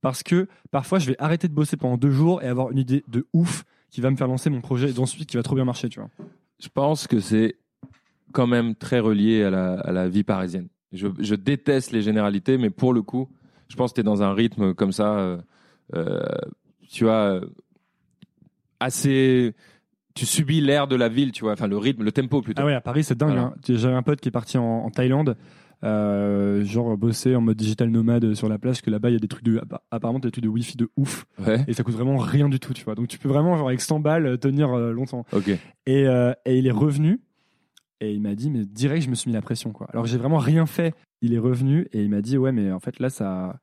parce 0.00 0.22
que 0.22 0.48
parfois, 0.70 0.98
je 0.98 1.06
vais 1.06 1.16
arrêter 1.18 1.46
de 1.48 1.52
bosser 1.54 1.76
pendant 1.76 1.96
deux 1.98 2.10
jours 2.10 2.42
et 2.42 2.48
avoir 2.48 2.70
une 2.70 2.78
idée 2.78 3.04
de 3.08 3.26
ouf 3.34 3.64
qui 3.90 4.00
va 4.00 4.10
me 4.10 4.16
faire 4.16 4.26
lancer 4.28 4.48
mon 4.50 4.60
projet 4.60 4.90
et 4.90 4.98
ensuite 4.98 5.28
qui 5.28 5.36
va 5.36 5.42
trop 5.42 5.54
bien 5.54 5.64
marcher, 5.64 5.88
tu 5.88 6.00
vois. 6.00 6.08
Je 6.58 6.68
pense 6.68 7.06
que 7.06 7.20
c'est 7.20 7.56
quand 8.32 8.46
même 8.46 8.74
très 8.74 8.98
relié 8.98 9.42
à 9.44 9.50
la, 9.50 9.74
à 9.74 9.92
la 9.92 10.08
vie 10.08 10.24
parisienne. 10.24 10.68
Je, 10.92 11.08
je 11.18 11.34
déteste 11.34 11.92
les 11.92 12.02
généralités, 12.02 12.58
mais 12.58 12.70
pour 12.70 12.92
le 12.92 13.02
coup, 13.02 13.28
je 13.68 13.76
pense 13.76 13.90
que 13.90 13.96
tu 13.96 14.00
es 14.00 14.04
dans 14.04 14.22
un 14.22 14.32
rythme 14.32 14.72
comme 14.74 14.92
ça, 14.92 15.18
euh, 15.18 15.38
euh, 15.94 16.20
tu 16.88 17.04
vois, 17.04 17.34
euh, 17.40 17.46
assez. 18.80 19.54
Tu 20.14 20.24
subis 20.24 20.60
l'air 20.62 20.86
de 20.88 20.96
la 20.96 21.08
ville, 21.08 21.30
tu 21.32 21.42
vois, 21.44 21.52
enfin 21.52 21.66
le 21.66 21.76
rythme, 21.76 22.02
le 22.02 22.12
tempo 22.12 22.40
plutôt. 22.40 22.62
Ah 22.62 22.66
ouais, 22.66 22.74
à 22.74 22.80
Paris, 22.80 23.04
c'est 23.04 23.18
dingue. 23.18 23.30
Voilà. 23.32 23.42
hein. 23.48 23.54
J'avais 23.68 23.94
un 23.94 24.02
pote 24.02 24.20
qui 24.20 24.28
est 24.28 24.32
parti 24.32 24.56
en, 24.56 24.64
en 24.64 24.90
Thaïlande, 24.90 25.36
euh, 25.84 26.64
genre 26.64 26.96
bosser 26.96 27.36
en 27.36 27.42
mode 27.42 27.58
digital 27.58 27.90
nomade 27.90 28.32
sur 28.32 28.48
la 28.48 28.58
plage, 28.58 28.80
que 28.80 28.88
là-bas, 28.88 29.10
il 29.10 29.12
y 29.12 29.16
a 29.16 29.18
des 29.18 29.28
trucs 29.28 29.44
de, 29.44 29.58
appa- 29.58 29.80
apparemment, 29.90 30.18
des 30.18 30.30
trucs 30.30 30.42
de 30.44 30.48
wifi 30.48 30.78
de 30.78 30.88
ouf. 30.96 31.26
Ouais. 31.46 31.62
Et 31.68 31.74
ça 31.74 31.82
coûte 31.82 31.94
vraiment 31.94 32.16
rien 32.16 32.48
du 32.48 32.58
tout, 32.60 32.72
tu 32.72 32.82
vois. 32.84 32.94
Donc 32.94 33.08
tu 33.08 33.18
peux 33.18 33.28
vraiment, 33.28 33.58
genre, 33.58 33.68
avec 33.68 33.82
100 33.82 34.00
balles, 34.00 34.38
tenir 34.38 34.72
euh, 34.72 34.90
longtemps. 34.92 35.26
Ok. 35.32 35.48
Et, 35.84 36.06
euh, 36.08 36.32
et 36.46 36.56
il 36.58 36.66
est 36.66 36.70
revenu. 36.72 37.20
Et 38.00 38.12
il 38.12 38.20
m'a 38.20 38.34
dit, 38.34 38.50
mais 38.50 38.64
direct, 38.64 39.02
je 39.04 39.10
me 39.10 39.14
suis 39.14 39.28
mis 39.30 39.34
la 39.34 39.42
pression, 39.42 39.72
quoi. 39.72 39.86
Alors 39.92 40.06
j'ai 40.06 40.18
vraiment 40.18 40.38
rien 40.38 40.66
fait. 40.66 40.94
Il 41.22 41.32
est 41.32 41.38
revenu 41.38 41.88
et 41.92 42.02
il 42.02 42.10
m'a 42.10 42.20
dit, 42.20 42.36
ouais, 42.36 42.52
mais 42.52 42.70
en 42.70 42.80
fait, 42.80 43.00
là, 43.00 43.08
ça, 43.08 43.58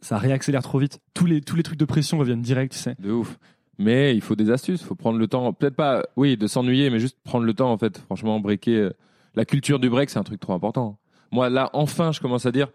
ça 0.00 0.18
réaccélère 0.18 0.62
trop 0.62 0.78
vite. 0.78 0.98
Tous 1.14 1.26
les, 1.26 1.40
tous 1.40 1.54
les 1.56 1.62
trucs 1.62 1.78
de 1.78 1.84
pression 1.84 2.18
reviennent 2.18 2.42
direct, 2.42 2.72
tu 2.72 2.78
sais. 2.78 2.96
De 2.98 3.12
ouf. 3.12 3.38
Mais 3.78 4.14
il 4.14 4.20
faut 4.20 4.34
des 4.36 4.50
astuces, 4.50 4.80
il 4.82 4.86
faut 4.86 4.96
prendre 4.96 5.18
le 5.18 5.26
temps. 5.28 5.52
Peut-être 5.52 5.76
pas, 5.76 6.04
oui, 6.16 6.36
de 6.36 6.46
s'ennuyer, 6.46 6.90
mais 6.90 6.98
juste 6.98 7.16
prendre 7.22 7.46
le 7.46 7.54
temps, 7.54 7.72
en 7.72 7.78
fait. 7.78 7.98
Franchement, 7.98 8.40
breaker. 8.40 8.72
euh, 8.76 8.90
La 9.34 9.44
culture 9.44 9.78
du 9.78 9.88
break, 9.88 10.10
c'est 10.10 10.18
un 10.18 10.24
truc 10.24 10.40
trop 10.40 10.52
important. 10.52 10.98
Moi, 11.30 11.48
là, 11.48 11.70
enfin, 11.72 12.10
je 12.10 12.20
commence 12.20 12.44
à 12.46 12.52
dire, 12.52 12.68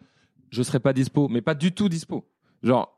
je 0.50 0.64
serai 0.64 0.80
pas 0.80 0.94
dispo, 0.94 1.28
mais 1.28 1.42
pas 1.42 1.54
du 1.56 1.74
tout 1.74 1.90
dispo. 1.90 2.26
Genre, 2.64 2.95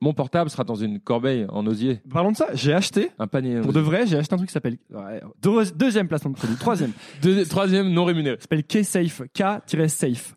mon 0.00 0.12
portable 0.12 0.50
sera 0.50 0.64
dans 0.64 0.74
une 0.74 1.00
corbeille 1.00 1.46
en 1.48 1.66
osier, 1.66 2.00
Parlons 2.10 2.32
de 2.32 2.36
ça, 2.36 2.48
j'ai 2.54 2.72
acheté, 2.74 3.10
un 3.18 3.26
panier. 3.26 3.58
en 3.58 3.62
pour 3.62 3.72
de 3.72 3.78
osier. 3.80 3.90
vrai, 3.90 4.06
j'ai 4.06 4.16
acheté 4.18 4.34
un 4.34 4.36
truc 4.36 4.48
qui 4.48 4.52
s'appelle, 4.52 4.76
ouais, 4.90 5.22
deux- 5.42 5.70
deuxième 5.74 6.06
placement 6.08 6.30
de 6.32 6.36
produit, 6.36 6.56
troisième, 6.56 6.92
troisième, 7.48 7.90
non 7.92 8.04
rémunéré. 8.04 8.36
s'appelle 8.40 8.62
K-Safe, 8.64 9.22
K-Safe. 9.34 10.36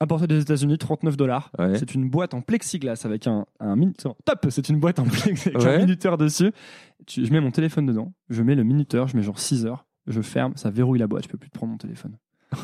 Importé 0.00 0.26
des 0.26 0.40
États-Unis, 0.42 0.76
39 0.76 1.16
dollars. 1.16 1.50
Ouais. 1.58 1.78
C'est 1.78 1.94
une 1.94 2.10
boîte 2.10 2.34
en 2.34 2.40
plexiglas 2.42 3.02
avec 3.04 3.26
un, 3.28 3.46
un 3.60 3.76
minuteur. 3.76 4.16
Top 4.24 4.46
C'est 4.50 4.68
une 4.68 4.80
boîte 4.80 4.98
en 4.98 5.04
plexiglas 5.04 5.54
avec 5.60 5.66
Ouais. 5.68 5.74
un 5.76 5.78
minuteur 5.78 6.18
dessus. 6.18 6.50
Tu- 7.06 7.24
je 7.24 7.32
mets 7.32 7.40
mon 7.40 7.52
téléphone 7.52 7.86
dedans, 7.86 8.12
je 8.28 8.42
mets 8.42 8.54
le 8.56 8.64
minuteur, 8.64 9.06
je 9.06 9.16
mets 9.16 9.22
genre 9.22 9.38
6 9.38 9.66
heures, 9.66 9.86
je 10.08 10.20
ferme, 10.20 10.52
ça 10.56 10.68
verrouille 10.70 10.98
la 10.98 11.06
boîte, 11.06 11.24
je 11.24 11.28
peux 11.28 11.38
plus 11.38 11.48
te 11.50 11.54
prendre 11.56 11.70
mon 11.72 11.78
téléphone. 11.78 12.16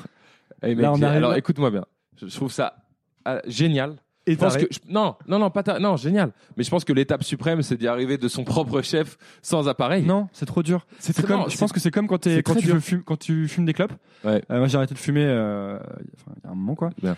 Eh, 0.63 0.75
mec, 0.75 0.79
Là, 0.81 0.93
on 0.93 0.97
j'ai- 0.97 1.05
arrive- 1.05 1.17
alors, 1.19 1.35
écoute-moi 1.37 1.71
bien. 1.71 1.87
Je, 2.17 2.27
je 2.27 2.35
trouve 2.37 2.53
ça 2.53 2.77
ah, 3.25 3.41
génial. 3.47 3.97
Et 4.31 4.35
Je 4.35 4.39
pense 4.39 4.53
t'arrêtes. 4.53 4.69
que 4.69 4.75
je- 4.75 4.81
non, 4.93 5.17
non, 5.27 5.39
non, 5.39 5.51
pas 5.51 5.63
ta- 5.63 5.79
non, 5.79 5.97
génial. 5.97 6.31
Mais 6.57 6.63
je 6.63 6.71
pense 6.71 6.85
que 6.85 6.93
l'étape 6.93 7.25
suprême, 7.25 7.63
c'est 7.63 7.77
d'y 7.77 7.89
arriver 7.89 8.17
de 8.19 8.29
son 8.29 8.45
propre 8.45 8.81
chef 8.83 9.17
sans 9.43 9.69
appareil. 9.69 10.05
Non, 10.05 10.29
c'est 10.33 10.47
trop 10.47 10.63
dur. 10.63 10.87
c'est 10.99 11.21
comme, 11.27 11.41
non, 11.41 11.49
je 11.49 11.57
pense 11.59 11.73
que 11.73 11.81
c'est 11.81 11.91
comme 11.91 12.07
quand, 12.07 12.19
tu 12.19 12.43
quand 12.43 13.25
fumes 13.49 13.65
des 13.65 13.73
clopes. 13.73 13.93
Ouais. 14.25 14.43
Euh, 14.51 14.59
moi, 14.59 14.69
j'ai 14.69 14.77
arrêté 14.77 14.95
de 14.95 14.99
fumer 14.99 15.25
euh, 15.25 15.79
il 16.37 16.45
y 16.45 16.47
a 16.47 16.51
un 16.51 16.55
moment, 16.55 16.75
quoi. 16.75 16.91
Bien. 17.03 17.17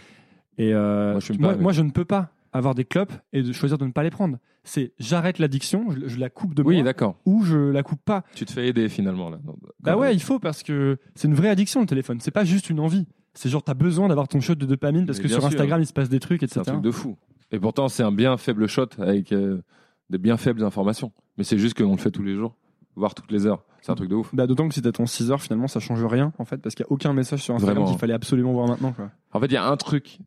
Et 0.59 0.73
euh, 0.75 1.13
Moi, 1.13 1.21
je 1.21 1.27
fume 1.27 1.37
moi, 1.41 1.51
pas, 1.51 1.57
mais- 1.57 1.63
moi, 1.63 1.73
je 1.73 1.83
ne 1.83 1.91
peux 1.91 2.05
pas 2.05 2.31
avoir 2.53 2.75
des 2.75 2.85
clopes 2.85 3.13
et 3.33 3.43
de 3.43 3.53
choisir 3.53 3.79
de 3.79 3.85
ne 3.87 3.93
pas 3.93 4.03
les 4.03 4.11
prendre. 4.11 4.39
C'est 4.65 4.93
j'arrête 4.99 5.39
l'addiction, 5.39 5.91
je, 5.91 6.07
je 6.09 6.19
la 6.19 6.31
coupe 6.31 6.55
de 6.55 6.63
Oui, 6.63 6.77
moi, 6.77 6.85
d'accord. 6.85 7.17
ou 7.27 7.43
je 7.45 7.57
la 7.57 7.83
coupe 7.83 8.01
pas. 8.05 8.23
Tu 8.35 8.45
te 8.45 8.53
fais 8.53 8.69
aider 8.69 8.89
finalement 8.89 9.29
là. 9.31 9.39
Bah 9.81 9.97
ouais, 9.97 10.15
il 10.15 10.23
faut 10.23 10.39
parce 10.39 10.63
que 10.63 10.99
c'est 11.15 11.27
une 11.29 11.35
vraie 11.35 11.49
addiction 11.49 11.81
le 11.81 11.87
téléphone. 11.87 12.19
C'est 12.21 12.31
pas 12.31 12.45
juste 12.45 12.71
une 12.71 12.79
envie. 12.81 13.07
C'est 13.35 13.49
genre 13.49 13.63
t'as 13.63 13.75
besoin 13.75 14.09
d'avoir 14.09 14.29
ton 14.29 14.41
shot 14.41 14.55
de 14.57 14.67
dopamine 14.67 15.07
parce 15.07 15.19
Mais 15.19 15.25
que 15.25 15.29
sur 15.29 15.39
sûr. 15.41 15.47
Instagram 15.49 15.81
il 15.81 15.87
se 15.87 15.93
passe 15.93 16.09
des 16.09 16.21
trucs, 16.21 16.41
C'est 16.41 16.59
un 16.59 16.63
etc. 16.63 16.73
truc 16.73 16.83
de 16.85 16.91
fou. 16.91 17.17
Et 17.51 17.59
pourtant, 17.59 17.89
c'est 17.89 18.03
un 18.03 18.13
bien 18.13 18.37
faible 18.37 18.67
shot 18.67 18.89
avec 18.99 19.33
euh, 19.33 19.63
des 20.11 20.19
bien 20.19 20.37
faibles 20.37 20.63
informations. 20.65 21.13
Mais 21.39 21.45
c'est 21.45 21.59
juste 21.59 21.77
qu'on 21.77 21.93
le 21.93 21.99
fait 21.99 22.11
tous 22.11 22.23
les 22.23 22.35
jours, 22.35 22.57
voire 22.97 23.15
toutes 23.15 23.31
les 23.31 23.47
heures. 23.47 23.65
C'est 23.81 23.91
un 23.91 23.95
truc 23.95 24.09
de 24.09 24.15
ouf. 24.15 24.35
Bah, 24.35 24.47
D'autant 24.47 24.69
que 24.69 24.75
si 24.75 24.81
t'as 24.83 24.93
ton 24.93 25.07
6 25.07 25.31
heures, 25.31 25.43
finalement 25.43 25.67
ça 25.67 25.81
change 25.81 26.05
rien 26.05 26.33
en 26.39 26.45
fait 26.45 26.59
parce 26.59 26.75
qu'il 26.75 26.85
y 26.85 26.89
a 26.89 26.93
aucun 26.93 27.13
message 27.13 27.43
sur 27.43 27.55
Instagram 27.55 27.85
qu'il 27.87 27.99
fallait 27.99 28.15
absolument 28.15 28.53
voir 28.53 28.69
maintenant. 28.69 28.93
Quoi. 28.93 29.11
En 29.33 29.41
fait, 29.41 29.47
il 29.47 29.53
y 29.55 29.57
a 29.57 29.67
un 29.67 29.77
truc. 29.77 30.19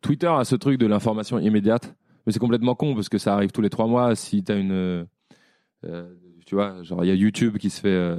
Twitter 0.00 0.26
a 0.28 0.44
ce 0.44 0.54
truc 0.56 0.78
de 0.78 0.86
l'information 0.86 1.38
immédiate, 1.38 1.94
mais 2.26 2.32
c'est 2.32 2.38
complètement 2.38 2.74
con 2.74 2.94
parce 2.94 3.08
que 3.08 3.18
ça 3.18 3.34
arrive 3.34 3.50
tous 3.52 3.60
les 3.62 3.70
trois 3.70 3.86
mois. 3.86 4.14
Si 4.16 4.42
t'as 4.44 4.58
une, 4.58 4.72
euh, 4.72 5.04
euh, 5.84 6.12
tu 6.46 6.54
vois, 6.54 6.82
genre 6.82 7.04
il 7.04 7.08
y 7.08 7.10
a 7.10 7.14
YouTube 7.14 7.58
qui 7.58 7.70
se 7.70 7.80
fait, 7.80 7.88
euh, 7.88 8.16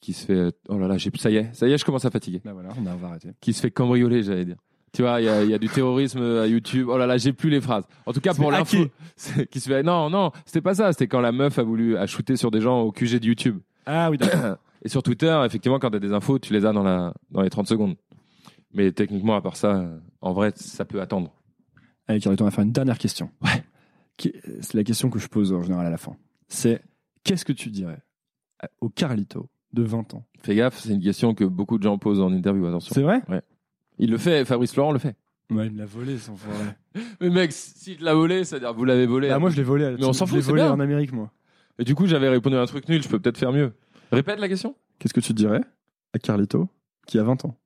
qui 0.00 0.12
se 0.12 0.24
fait. 0.26 0.52
Oh 0.68 0.78
là 0.78 0.88
là, 0.88 0.96
j'ai- 0.98 1.10
ça 1.18 1.30
y 1.30 1.36
est, 1.36 1.52
ça 1.54 1.66
y 1.68 1.72
est, 1.72 1.78
je 1.78 1.84
commence 1.84 2.04
à 2.04 2.10
fatiguer. 2.10 2.40
Bah 2.44 2.52
voilà, 2.52 2.70
on 2.78 2.82
va 2.82 3.08
arrêter. 3.08 3.30
Qui 3.40 3.52
se 3.52 3.60
fait 3.60 3.70
cambrioler, 3.70 4.22
j'allais 4.22 4.44
dire. 4.44 4.56
Tu 4.92 5.02
vois, 5.02 5.20
il 5.20 5.24
y 5.24 5.28
a, 5.28 5.44
il 5.44 5.50
y 5.50 5.54
a 5.54 5.58
du 5.58 5.68
terrorisme 5.68 6.20
à 6.20 6.46
YouTube. 6.48 6.88
Oh 6.90 6.98
là 6.98 7.06
là, 7.06 7.16
j'ai 7.16 7.32
plus 7.32 7.48
les 7.48 7.60
phrases. 7.60 7.84
En 8.06 8.12
tout 8.12 8.20
cas, 8.20 8.34
pour 8.34 8.50
l'info, 8.50 8.76
qui 9.50 9.60
se 9.60 9.68
fait. 9.68 9.82
Non, 9.84 10.10
non, 10.10 10.32
c'était 10.46 10.60
pas 10.60 10.74
ça. 10.74 10.92
C'était 10.92 11.06
quand 11.06 11.20
la 11.20 11.30
meuf 11.32 11.58
a 11.58 11.62
voulu 11.62 11.96
a 11.96 12.06
shooter 12.06 12.36
sur 12.36 12.50
des 12.50 12.60
gens 12.60 12.80
au 12.80 12.90
QG 12.90 13.20
de 13.20 13.26
YouTube. 13.26 13.58
Ah 13.86 14.10
oui, 14.10 14.18
d'accord. 14.18 14.56
Et 14.82 14.88
sur 14.88 15.02
Twitter, 15.02 15.40
effectivement, 15.44 15.78
quand 15.78 15.90
tu 15.90 15.96
as 15.96 16.00
des 16.00 16.12
infos, 16.12 16.38
tu 16.38 16.52
les 16.54 16.64
as 16.64 16.72
dans, 16.72 16.82
la, 16.82 17.12
dans 17.30 17.42
les 17.42 17.50
30 17.50 17.68
secondes. 17.68 17.96
Mais 18.72 18.90
techniquement, 18.92 19.36
à 19.36 19.42
part 19.42 19.56
ça, 19.56 19.84
en 20.22 20.32
vrai, 20.32 20.52
ça 20.56 20.84
peut 20.84 21.00
attendre. 21.00 21.32
Allez, 22.08 22.18
Carlito, 22.18 22.42
on 22.44 22.46
va 22.46 22.50
faire 22.50 22.64
une 22.64 22.72
dernière 22.72 22.98
question. 22.98 23.30
Ouais. 23.42 23.62
C'est 24.60 24.74
la 24.74 24.82
question 24.84 25.08
que 25.10 25.18
je 25.18 25.28
pose 25.28 25.52
en 25.52 25.62
général 25.62 25.86
à 25.86 25.90
la 25.90 25.98
fin. 25.98 26.16
C'est 26.48 26.82
qu'est-ce 27.24 27.44
que 27.44 27.52
tu 27.52 27.70
dirais 27.70 27.98
au 28.80 28.88
Carlito 28.88 29.48
de 29.72 29.82
20 29.82 30.14
ans 30.14 30.24
Fais 30.42 30.54
gaffe, 30.54 30.78
c'est 30.78 30.90
une 30.94 31.02
question 31.02 31.34
que 31.34 31.44
beaucoup 31.44 31.78
de 31.78 31.82
gens 31.82 31.98
posent 31.98 32.20
en 32.20 32.32
interview, 32.32 32.66
attention. 32.66 32.94
C'est 32.94 33.02
vrai 33.02 33.20
Il 33.98 34.10
le 34.10 34.18
fait, 34.18 34.44
Fabrice 34.44 34.74
Laurent 34.76 34.92
le 34.92 34.98
fait. 34.98 35.16
Ouais, 35.50 35.66
il 35.66 35.72
me 35.72 35.78
l'a 35.78 35.86
volé, 35.86 36.16
son 36.18 36.36
frère. 36.36 36.74
Mais 37.20 37.28
mec, 37.30 37.52
s'il 37.52 37.96
te 37.96 38.04
l'a 38.04 38.14
volé, 38.14 38.44
c'est-à-dire 38.44 38.72
vous 38.72 38.84
l'avez 38.84 39.06
volé. 39.06 39.28
Bah, 39.28 39.38
moi, 39.38 39.50
je 39.50 39.56
l'ai 39.56 39.62
volé. 39.64 39.96
Mais 39.98 40.04
on 40.04 40.12
s'en 40.12 40.24
je 40.26 40.30
fout, 40.30 40.36
l'ai 40.36 40.42
c'est 40.42 40.50
volé 40.50 40.62
bien. 40.62 40.72
en 40.72 40.80
Amérique, 40.80 41.12
moi. 41.12 41.30
Et 41.78 41.84
du 41.84 41.94
coup, 41.94 42.06
j'avais 42.06 42.28
répondu 42.28 42.56
à 42.56 42.60
un 42.62 42.66
truc 42.66 42.88
nul, 42.88 43.02
je 43.02 43.08
peux 43.08 43.18
peut-être 43.18 43.38
faire 43.38 43.52
mieux. 43.52 43.72
Répète 44.12 44.38
la 44.38 44.48
question 44.48 44.76
Qu'est-ce 44.98 45.14
que 45.14 45.20
tu 45.20 45.32
dirais 45.32 45.60
à 46.12 46.18
Carlito 46.18 46.68
qui 47.06 47.18
a 47.18 47.22
20 47.24 47.44
ans? 47.46 47.56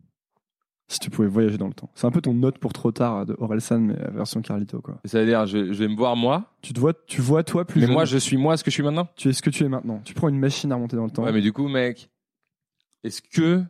Si 0.87 0.99
tu 0.99 1.09
pouvais 1.09 1.29
voyager 1.29 1.57
dans 1.57 1.67
le 1.67 1.73
temps. 1.73 1.89
C'est 1.95 2.07
un 2.07 2.11
peu 2.11 2.21
ton 2.21 2.35
note 2.35 2.59
pour 2.59 2.73
trop 2.75 2.93
tard 2.93 3.25
de 3.25 3.35
Orelsan, 3.39 3.79
mais 3.81 3.95
la 3.97 4.11
version 4.11 4.43
Carlito, 4.43 4.81
quoi. 4.83 4.99
Ça 5.07 5.19
veut 5.21 5.27
dire, 5.27 5.47
je, 5.47 5.73
je 5.73 5.79
vais 5.79 5.89
me 5.89 5.97
voir 5.97 6.15
moi, 6.15 6.53
Tu 6.61 6.75
te 6.75 6.79
vois, 6.81 6.93
tu 7.07 7.23
vois 7.23 7.43
toi 7.43 7.65
plus 7.65 7.81
mais 7.81 7.87
jeune. 7.87 7.95
moi, 7.95 8.05
je 8.05 8.19
suis 8.19 8.37
moi 8.37 8.57
ce 8.59 8.63
que 8.65 8.71
je 8.71 8.75
suis 8.75 8.83
maintenant. 8.83 9.09
Tu 9.17 9.31
es 9.31 9.33
ce 9.33 9.41
que 9.41 9.49
tu 9.51 9.65
es 9.65 9.69
maintenant. 9.69 10.03
Tu 10.05 10.13
prends 10.13 10.29
une 10.29 10.39
machine 10.39 10.71
à 10.73 10.75
remonter 10.75 10.97
dans 10.97 11.05
le 11.05 11.11
temps. 11.11 11.25
Ouais, 11.25 11.33
mais 11.33 11.41
du 11.41 11.53
coup, 11.55 11.69
mec, 11.69 12.11
est-ce 13.03 13.23
que. 13.23 13.63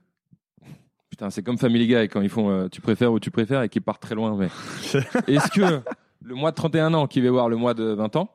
Putain, 1.08 1.30
c'est 1.30 1.44
comme 1.44 1.56
Family 1.58 1.86
Guy 1.86 2.08
quand 2.08 2.20
ils 2.20 2.28
font 2.28 2.50
euh, 2.50 2.68
tu 2.68 2.80
préfères 2.80 3.12
ou 3.12 3.20
tu 3.20 3.30
préfères 3.30 3.62
et 3.62 3.68
qu'ils 3.68 3.82
partent 3.82 4.02
très 4.02 4.16
loin, 4.16 4.36
mais. 4.36 4.48
est-ce 5.28 5.48
que 5.52 5.80
le 6.20 6.34
mois 6.34 6.50
de 6.50 6.56
31 6.56 6.94
ans 6.94 7.06
qui 7.06 7.20
va 7.20 7.30
voir 7.30 7.48
le 7.48 7.54
mois 7.56 7.74
de 7.74 7.84
20 7.84 8.16
ans, 8.16 8.28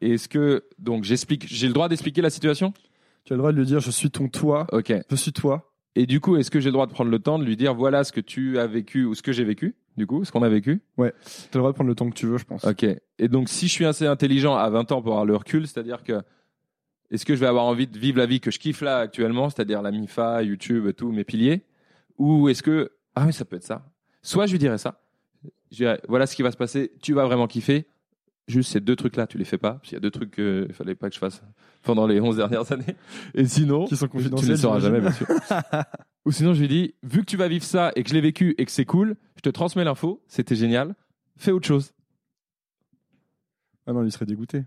est-ce 0.00 0.28
que. 0.30 0.64
Donc, 0.78 1.04
j'explique. 1.04 1.46
J'ai 1.46 1.66
le 1.66 1.74
droit 1.74 1.90
d'expliquer 1.90 2.22
la 2.22 2.30
situation? 2.30 2.72
Tu 3.24 3.34
as 3.34 3.36
le 3.36 3.40
droit 3.40 3.52
de 3.52 3.58
lui 3.58 3.66
dire 3.66 3.80
je 3.80 3.90
suis 3.90 4.10
ton 4.10 4.28
toi, 4.28 4.66
Ok. 4.72 4.94
je 5.10 5.16
suis 5.16 5.32
toi. 5.34 5.69
Et 5.96 6.06
du 6.06 6.20
coup, 6.20 6.36
est-ce 6.36 6.50
que 6.50 6.60
j'ai 6.60 6.68
le 6.68 6.72
droit 6.72 6.86
de 6.86 6.92
prendre 6.92 7.10
le 7.10 7.18
temps 7.18 7.38
de 7.38 7.44
lui 7.44 7.56
dire 7.56 7.74
voilà 7.74 8.04
ce 8.04 8.12
que 8.12 8.20
tu 8.20 8.58
as 8.58 8.66
vécu 8.66 9.04
ou 9.04 9.14
ce 9.14 9.22
que 9.22 9.32
j'ai 9.32 9.44
vécu, 9.44 9.74
du 9.96 10.06
coup, 10.06 10.24
ce 10.24 10.30
qu'on 10.30 10.42
a 10.42 10.48
vécu? 10.48 10.80
Tu 10.96 11.02
as 11.02 11.12
le 11.54 11.58
droit 11.58 11.70
de 11.70 11.74
prendre 11.74 11.88
le 11.88 11.94
temps 11.94 12.08
que 12.08 12.14
tu 12.14 12.26
veux, 12.26 12.38
je 12.38 12.44
pense. 12.44 12.64
Ok. 12.64 12.84
Et 12.84 13.28
donc, 13.28 13.48
si 13.48 13.66
je 13.66 13.72
suis 13.72 13.84
assez 13.84 14.06
intelligent 14.06 14.54
à 14.54 14.70
20 14.70 14.92
ans 14.92 15.02
pour 15.02 15.12
avoir 15.12 15.24
le 15.24 15.36
recul, 15.36 15.66
c'est-à-dire 15.66 16.04
que 16.04 16.22
est-ce 17.10 17.26
que 17.26 17.34
je 17.34 17.40
vais 17.40 17.46
avoir 17.46 17.64
envie 17.64 17.88
de 17.88 17.98
vivre 17.98 18.18
la 18.18 18.26
vie 18.26 18.40
que 18.40 18.52
je 18.52 18.58
kiffe 18.60 18.82
là 18.82 18.98
actuellement, 18.98 19.50
c'est-à-dire 19.50 19.82
la 19.82 19.90
MIFA, 19.90 20.44
YouTube, 20.44 20.86
et 20.86 20.94
tout, 20.94 21.10
mes 21.10 21.24
piliers? 21.24 21.64
Ou 22.18 22.48
est-ce 22.48 22.62
que. 22.62 22.92
Ah 23.16 23.24
oui, 23.26 23.32
ça 23.32 23.44
peut 23.44 23.56
être 23.56 23.64
ça. 23.64 23.84
Soit 24.22 24.46
je 24.46 24.52
lui 24.52 24.58
dirais 24.58 24.78
ça. 24.78 25.02
Je 25.72 25.76
dirais 25.76 26.00
voilà 26.08 26.26
ce 26.26 26.36
qui 26.36 26.42
va 26.42 26.52
se 26.52 26.56
passer, 26.56 26.92
tu 27.02 27.14
vas 27.14 27.24
vraiment 27.24 27.48
kiffer. 27.48 27.86
Juste 28.50 28.72
ces 28.72 28.80
deux 28.80 28.96
trucs-là, 28.96 29.26
tu 29.26 29.38
les 29.38 29.44
fais 29.44 29.58
pas. 29.58 29.74
Parce 29.74 29.88
qu'il 29.88 29.94
y 29.94 29.96
a 29.96 30.00
deux 30.00 30.10
trucs 30.10 30.32
qu'il 30.34 30.72
fallait 30.72 30.94
pas 30.94 31.08
que 31.08 31.14
je 31.14 31.20
fasse 31.20 31.42
pendant 31.82 32.06
les 32.06 32.20
11 32.20 32.36
dernières 32.36 32.70
années. 32.72 32.96
Et 33.34 33.44
sinon. 33.46 33.86
Qui 33.86 33.96
sont 33.96 34.08
Tu 34.08 34.18
ne 34.18 34.46
les 34.48 34.56
sauras 34.56 34.80
jamais, 34.80 35.00
bien 35.00 35.12
sûr. 35.12 35.26
Ou 36.26 36.32
sinon, 36.32 36.52
je 36.54 36.60
lui 36.60 36.68
dis, 36.68 36.94
vu 37.02 37.20
que 37.20 37.26
tu 37.26 37.36
vas 37.36 37.48
vivre 37.48 37.64
ça 37.64 37.92
et 37.96 38.02
que 38.02 38.08
je 38.08 38.14
l'ai 38.14 38.20
vécu 38.20 38.54
et 38.58 38.64
que 38.64 38.70
c'est 38.72 38.84
cool, 38.84 39.16
je 39.36 39.40
te 39.42 39.48
transmets 39.50 39.84
l'info, 39.84 40.22
c'était 40.28 40.56
génial, 40.56 40.94
fais 41.36 41.52
autre 41.52 41.66
chose. 41.66 41.92
Ah 43.86 43.92
non, 43.92 44.04
il 44.04 44.12
serait 44.12 44.26
dégoûté. 44.26 44.64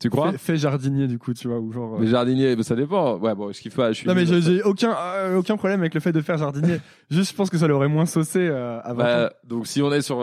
Tu 0.00 0.10
crois? 0.10 0.32
Fais, 0.32 0.38
fais 0.38 0.56
jardinier, 0.56 1.06
du 1.06 1.18
coup, 1.18 1.32
tu 1.32 1.46
vois, 1.46 1.60
ou 1.60 1.70
genre. 1.72 1.94
euh, 1.96 2.00
Les 2.00 2.08
jardiniers, 2.08 2.56
bah, 2.56 2.64
ça 2.64 2.74
dépend. 2.74 3.18
Ouais, 3.18 3.34
bon, 3.36 3.52
je 3.52 3.60
kiffe 3.60 3.76
pas. 3.76 3.92
Je 3.92 3.98
suis 3.98 4.08
Non 4.08 4.14
mais 4.14 4.26
j'ai 4.26 4.62
aucun 4.64 4.92
euh, 4.96 5.36
aucun 5.38 5.56
problème 5.56 5.80
avec 5.80 5.94
le 5.94 6.00
fait 6.00 6.10
de 6.12 6.20
faire 6.20 6.38
jardinier. 6.38 6.80
Juste 7.10 7.30
je 7.30 7.36
pense 7.36 7.50
que 7.50 7.56
ça 7.56 7.68
l'aurait 7.68 7.88
moins 7.88 8.06
saucé 8.06 8.40
euh, 8.40 8.80
à 8.82 8.92
20 8.94 9.02
ans. 9.02 9.06
Bah, 9.06 9.32
donc, 9.44 9.66
si 9.68 9.80
on 9.80 9.92
est 9.92 10.02
sur, 10.02 10.18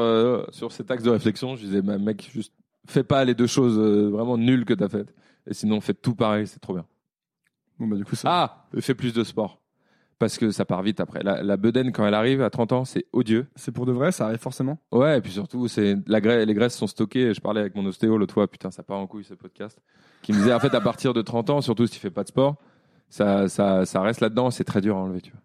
sur 0.52 0.72
cet 0.74 0.92
axe 0.92 1.04
de 1.04 1.10
réflexion, 1.10 1.56
je 1.56 1.62
disais, 1.64 1.82
bah, 1.82 1.98
mec, 1.98 2.30
juste 2.34 2.54
fais 2.88 3.04
pas 3.04 3.26
les 3.26 3.34
deux 3.36 3.48
choses 3.48 3.78
euh, 3.80 4.10
vraiment 4.10 4.38
nulles 4.38 4.66
que 4.66 4.74
t'as 4.74 4.90
faites. 4.90 5.14
Et 5.48 5.54
sinon, 5.54 5.82
fais 5.82 5.94
tout 5.94 6.16
pareil, 6.16 6.48
c'est 6.48 6.60
trop 6.60 6.74
bien. 6.74 6.86
Bon 7.80 7.88
bah 7.88 7.96
du 7.96 8.06
coup 8.06 8.16
ça. 8.16 8.30
Ah, 8.30 8.66
fais 8.80 8.94
plus 8.96 9.14
de 9.14 9.24
sport. 9.24 9.62
Parce 10.20 10.38
que 10.38 10.52
ça 10.52 10.66
part 10.66 10.82
vite 10.84 11.00
après. 11.00 11.24
La, 11.24 11.42
la 11.44 11.56
bedaine, 11.56 11.94
quand 11.94 12.06
elle 12.06 12.14
arrive 12.14 12.42
à 12.42 12.50
30 12.50 12.74
ans, 12.74 12.84
c'est 12.84 13.06
odieux. 13.14 13.48
C'est 13.56 13.72
pour 13.72 13.86
de 13.86 13.94
vrai, 13.94 14.12
ça 14.12 14.26
arrive 14.26 14.40
forcément? 14.40 14.78
Ouais, 14.92 15.18
et 15.18 15.22
puis 15.22 15.32
surtout, 15.32 15.70
c'est 15.70 15.96
la 16.08 16.20
gra- 16.20 16.44
les 16.44 16.54
graisses 16.54 16.76
sont 16.76 16.88
stockées. 16.88 17.34
Je 17.34 17.40
parlais 17.40 17.62
avec 17.62 17.74
mon 17.74 17.86
ostéo 17.86 18.18
l'autre 18.18 18.34
fois, 18.34 18.46
putain, 18.50 18.70
ça 18.70 18.84
part 18.84 18.98
en 18.98 19.08
couille 19.08 19.24
ce 19.24 19.34
podcast. 19.34 19.80
Qui 20.22 20.34
me 20.34 20.38
disait, 20.40 20.54
en 20.54 20.60
fait, 20.60 20.74
à 20.76 20.82
partir 20.82 21.14
de 21.14 21.22
30 21.22 21.50
ans, 21.52 21.62
surtout 21.62 21.86
si 21.88 21.94
tu 21.94 22.00
fais 22.02 22.10
pas 22.10 22.24
de 22.24 22.28
sport, 22.28 22.58
ça, 23.10 23.48
ça, 23.48 23.86
ça 23.86 24.02
reste 24.02 24.20
là-dedans, 24.20 24.52
c'est 24.52 24.66
très 24.66 24.82
dur 24.82 24.98
à 24.98 25.00
enlever, 25.00 25.22
tu 25.22 25.32
vois. 25.32 25.40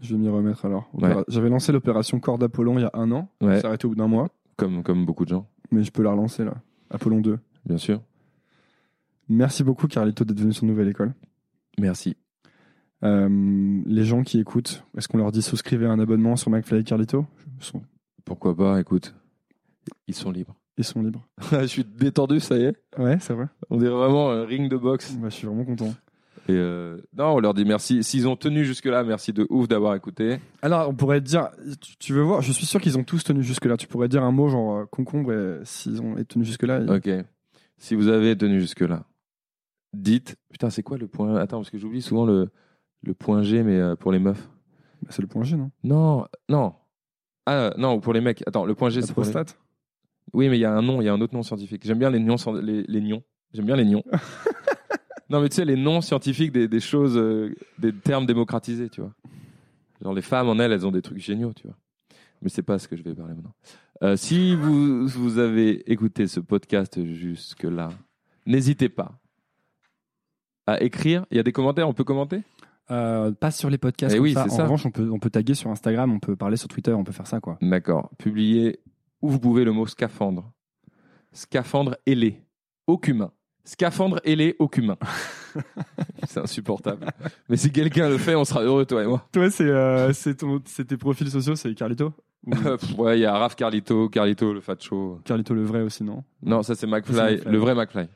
Je 0.00 0.14
vais 0.14 0.20
m'y 0.20 0.28
remettre 0.28 0.64
alors. 0.64 0.88
Ouais. 0.92 1.12
J'avais 1.26 1.48
lancé 1.48 1.72
l'opération 1.72 2.20
corde 2.20 2.44
Apollon 2.44 2.78
il 2.78 2.82
y 2.82 2.84
a 2.84 2.90
un 2.94 3.10
an. 3.10 3.28
Ouais. 3.40 3.60
Ça 3.60 3.66
arrêté 3.66 3.86
au 3.86 3.90
bout 3.90 3.96
d'un 3.96 4.06
mois, 4.06 4.28
Comme, 4.56 4.84
comme 4.84 5.04
beaucoup 5.04 5.24
de 5.24 5.30
gens, 5.30 5.48
mais 5.70 5.82
je 5.84 5.90
peux 5.90 6.02
la 6.02 6.10
relancer 6.10 6.44
là. 6.44 6.54
Apollon 6.90 7.20
2. 7.20 7.38
bien 7.64 7.78
sûr. 7.78 8.00
Merci 9.28 9.64
beaucoup 9.64 9.88
Carlito 9.88 10.24
d'être 10.24 10.38
venu 10.38 10.52
sur 10.52 10.66
Nouvelle 10.66 10.88
École. 10.88 11.12
Merci. 11.78 12.16
Euh, 13.02 13.82
les 13.84 14.04
gens 14.04 14.22
qui 14.22 14.38
écoutent, 14.40 14.84
est-ce 14.96 15.08
qu'on 15.08 15.18
leur 15.18 15.32
dit 15.32 15.42
souscrivez 15.42 15.86
à 15.86 15.90
un 15.90 15.98
abonnement 15.98 16.36
sur 16.36 16.50
McFly 16.50 16.80
et 16.80 16.84
Carlito? 16.84 17.26
Sont, 17.58 17.82
Pourquoi 18.24 18.56
pas, 18.56 18.80
écoute. 18.80 19.14
Ils 20.06 20.14
sont 20.14 20.30
libres. 20.30 20.54
ils 20.78 20.84
sont 20.84 21.02
libres. 21.02 21.26
je 21.52 21.66
suis 21.66 21.84
détendu, 21.84 22.40
ça 22.40 22.56
y 22.56 22.62
est. 22.64 22.76
Ouais, 22.98 23.18
c'est 23.20 23.34
vrai. 23.34 23.46
On 23.70 23.76
dirait 23.76 23.94
vraiment 23.94 24.30
un 24.30 24.44
ring 24.44 24.70
de 24.70 24.76
boxe. 24.76 25.12
Bah, 25.14 25.28
je 25.28 25.34
suis 25.34 25.46
vraiment 25.46 25.64
content. 25.64 25.92
Et 26.48 26.52
euh, 26.52 26.98
non, 27.16 27.34
on 27.34 27.40
leur 27.40 27.54
dit 27.54 27.64
merci. 27.64 28.04
S'ils 28.04 28.28
ont 28.28 28.36
tenu 28.36 28.64
jusque-là, 28.64 29.02
merci 29.02 29.32
de 29.32 29.46
ouf 29.50 29.66
d'avoir 29.68 29.94
écouté. 29.96 30.38
Alors, 30.62 30.88
on 30.88 30.94
pourrait 30.94 31.20
dire, 31.20 31.48
tu, 31.80 31.96
tu 31.98 32.12
veux 32.12 32.22
voir, 32.22 32.40
je 32.42 32.52
suis 32.52 32.66
sûr 32.66 32.80
qu'ils 32.80 32.96
ont 32.98 33.02
tous 33.04 33.24
tenu 33.24 33.42
jusque-là. 33.42 33.76
Tu 33.76 33.86
pourrais 33.88 34.08
dire 34.08 34.22
un 34.22 34.30
mot 34.32 34.48
genre 34.48 34.76
euh, 34.78 34.84
concombre 34.86 35.32
et 35.32 35.58
s'ils 35.64 36.00
ont 36.00 36.14
tenu 36.24 36.44
jusque-là. 36.44 36.80
ils- 36.80 36.90
Ok. 36.90 37.08
Si 37.78 37.94
vous 37.94 38.08
avez 38.08 38.36
tenu 38.38 38.60
jusque-là, 38.60 39.04
dites. 39.92 40.36
Putain, 40.50 40.70
c'est 40.70 40.82
quoi 40.82 40.96
le 40.98 41.08
point? 41.08 41.36
Attends, 41.36 41.58
parce 41.58 41.70
que 41.70 41.78
j'oublie 41.78 42.00
souvent 42.02 42.24
le, 42.24 42.48
le 43.02 43.14
point 43.14 43.42
G, 43.42 43.62
mais 43.62 43.78
euh, 43.78 43.96
pour 43.96 44.12
les 44.12 44.18
meufs. 44.18 44.48
Bah, 45.02 45.08
c'est 45.10 45.22
le 45.22 45.28
point 45.28 45.42
G, 45.42 45.56
non? 45.56 45.70
Non, 45.84 46.26
non. 46.48 46.74
Ah, 47.44 47.72
non, 47.76 48.00
pour 48.00 48.12
les 48.12 48.20
mecs. 48.20 48.42
Attends, 48.46 48.64
le 48.64 48.74
point 48.74 48.88
G, 48.90 49.00
La 49.00 49.06
c'est 49.06 49.12
pour 49.12 49.24
les... 49.24 49.30
prostate? 49.32 49.58
Oui, 50.32 50.48
mais 50.48 50.56
il 50.58 50.60
y 50.60 50.64
a 50.64 50.72
un 50.72 50.82
nom, 50.82 51.00
il 51.00 51.04
y 51.04 51.08
a 51.08 51.12
un 51.12 51.20
autre 51.20 51.34
nom 51.34 51.42
scientifique. 51.42 51.82
J'aime 51.84 51.98
bien 51.98 52.10
les 52.10 52.36
sans- 52.38 52.52
les, 52.54 52.82
les 52.84 53.00
nions. 53.00 53.22
J'aime 53.52 53.66
bien 53.66 53.76
les 53.76 53.84
nions. 53.84 54.02
non, 55.30 55.40
mais 55.40 55.48
tu 55.48 55.56
sais, 55.56 55.64
les 55.64 55.76
noms 55.76 56.00
scientifiques 56.00 56.52
des, 56.52 56.68
des 56.68 56.80
choses, 56.80 57.16
euh, 57.16 57.54
des 57.78 57.92
termes 57.92 58.26
démocratisés, 58.26 58.88
tu 58.88 59.00
vois. 59.00 59.12
Genre, 60.02 60.14
les 60.14 60.22
femmes, 60.22 60.48
en 60.48 60.58
elles, 60.58 60.72
elles 60.72 60.86
ont 60.86 60.92
des 60.92 61.02
trucs 61.02 61.18
géniaux, 61.18 61.52
tu 61.54 61.66
vois. 61.66 61.76
Mais 62.42 62.48
c'est 62.48 62.62
pas 62.62 62.78
ce 62.78 62.86
que 62.86 62.96
je 62.96 63.02
vais 63.02 63.14
parler 63.14 63.34
maintenant. 63.34 63.54
Euh, 64.02 64.16
si 64.16 64.54
vous, 64.54 65.08
vous 65.08 65.38
avez 65.38 65.90
écouté 65.90 66.26
ce 66.26 66.38
podcast 66.38 67.02
jusque-là, 67.02 67.88
n'hésitez 68.44 68.88
pas 68.90 69.18
à 70.66 70.82
écrire. 70.82 71.24
Il 71.30 71.36
y 71.38 71.40
a 71.40 71.42
des 71.42 71.52
commentaires, 71.52 71.88
on 71.88 71.94
peut 71.94 72.04
commenter? 72.04 72.42
Euh, 72.90 73.32
Pas 73.32 73.50
sur 73.50 73.70
les 73.70 73.78
podcasts. 73.78 74.14
Eh 74.14 74.18
comme 74.18 74.24
oui, 74.24 74.34
ça. 74.34 74.44
en 74.44 74.48
ça. 74.48 74.62
revanche, 74.64 74.84
on 74.86 74.90
peut, 74.90 75.10
on 75.10 75.18
peut 75.18 75.30
taguer 75.30 75.54
sur 75.54 75.70
Instagram, 75.70 76.12
on 76.12 76.20
peut 76.20 76.36
parler 76.36 76.56
sur 76.56 76.68
Twitter, 76.68 76.92
on 76.92 77.04
peut 77.04 77.12
faire 77.12 77.26
ça, 77.26 77.40
quoi. 77.40 77.56
D'accord. 77.62 78.10
Publiez 78.18 78.80
où 79.22 79.30
vous 79.30 79.40
pouvez 79.40 79.64
le 79.64 79.72
mot 79.72 79.86
scaphandre. 79.86 80.52
Scaphandre 81.32 81.96
ailé. 82.06 82.42
Au 82.86 82.98
cumin. 82.98 83.32
Scaphandre 83.66 84.20
ailé 84.24 84.56
au 84.58 84.68
cumin. 84.68 84.96
c'est 86.26 86.40
insupportable. 86.40 87.04
Mais 87.48 87.56
si 87.58 87.70
quelqu'un 87.72 88.08
le 88.08 88.16
fait, 88.16 88.34
on 88.36 88.44
sera 88.44 88.62
heureux, 88.62 88.86
toi 88.86 89.02
et 89.02 89.06
moi. 89.06 89.26
Toi, 89.32 89.50
c'est 89.50 89.64
euh, 89.64 90.12
c'est 90.14 90.36
ton- 90.36 90.62
c'est 90.64 90.84
tes 90.86 90.96
profils 90.96 91.28
sociaux, 91.30 91.56
c'est 91.56 91.74
Carlito 91.74 92.12
Ou 92.46 92.52
ouais, 93.02 93.18
il 93.18 93.22
y 93.22 93.26
a 93.26 93.36
Raph 93.36 93.56
Carlito, 93.56 94.08
Carlito, 94.08 94.54
le 94.54 94.60
fat 94.60 94.76
show. 94.80 95.20
Carlito 95.24 95.52
le 95.52 95.64
vrai 95.64 95.82
aussi, 95.82 96.04
non? 96.04 96.22
Non, 96.42 96.62
ça 96.62 96.74
c'est 96.76 96.82
C'est 96.82 96.86
McFly, 96.86 97.34
McFly. 97.36 97.52
le 97.52 97.58
vrai 97.58 97.74
McFly. 97.74 98.06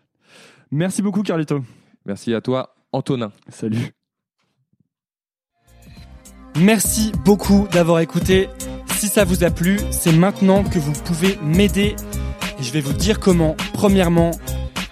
Merci 0.70 1.02
beaucoup, 1.02 1.22
Carlito. 1.22 1.60
Merci 2.06 2.32
à 2.32 2.40
toi, 2.40 2.74
Antonin. 2.92 3.32
Salut. 3.48 3.90
Merci 6.58 7.12
beaucoup 7.24 7.66
d'avoir 7.72 8.00
écouté. 8.00 8.48
Si 8.88 9.08
ça 9.08 9.24
vous 9.24 9.44
a 9.44 9.50
plu, 9.50 9.78
c'est 9.90 10.12
maintenant 10.12 10.62
que 10.62 10.78
vous 10.78 10.92
pouvez 11.04 11.38
m'aider. 11.42 11.96
Et 12.58 12.62
je 12.62 12.72
vais 12.72 12.80
vous 12.80 12.92
dire 12.92 13.18
comment. 13.18 13.56
Premièrement, 13.72 14.32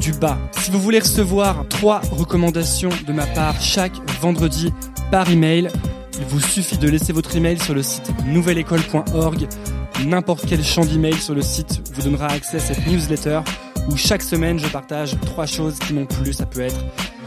Si 0.00 0.70
vous 0.70 0.80
voulez 0.80 0.98
recevoir 0.98 1.66
trois 1.68 2.00
recommandations 2.10 2.88
de 3.06 3.12
ma 3.12 3.26
part 3.26 3.60
chaque 3.60 3.92
vendredi 4.20 4.72
par 5.10 5.28
email, 5.28 5.68
il 6.18 6.24
vous 6.24 6.40
suffit 6.40 6.78
de 6.78 6.88
laisser 6.88 7.12
votre 7.12 7.36
email 7.36 7.58
sur 7.58 7.74
le 7.74 7.82
site 7.82 8.10
nouvelleécole.org. 8.24 9.46
N'importe 10.06 10.46
quel 10.48 10.64
champ 10.64 10.86
d'email 10.86 11.16
sur 11.16 11.34
le 11.34 11.42
site 11.42 11.82
vous 11.94 12.02
donnera 12.02 12.28
accès 12.28 12.56
à 12.56 12.60
cette 12.60 12.86
newsletter 12.86 13.40
où 13.88 13.96
chaque 13.96 14.22
semaine 14.22 14.58
je 14.58 14.68
partage 14.68 15.16
trois 15.26 15.46
choses 15.46 15.78
qui 15.78 15.92
m'ont 15.92 16.06
plu. 16.06 16.32
Ça 16.32 16.46
peut 16.46 16.60
être 16.60 16.82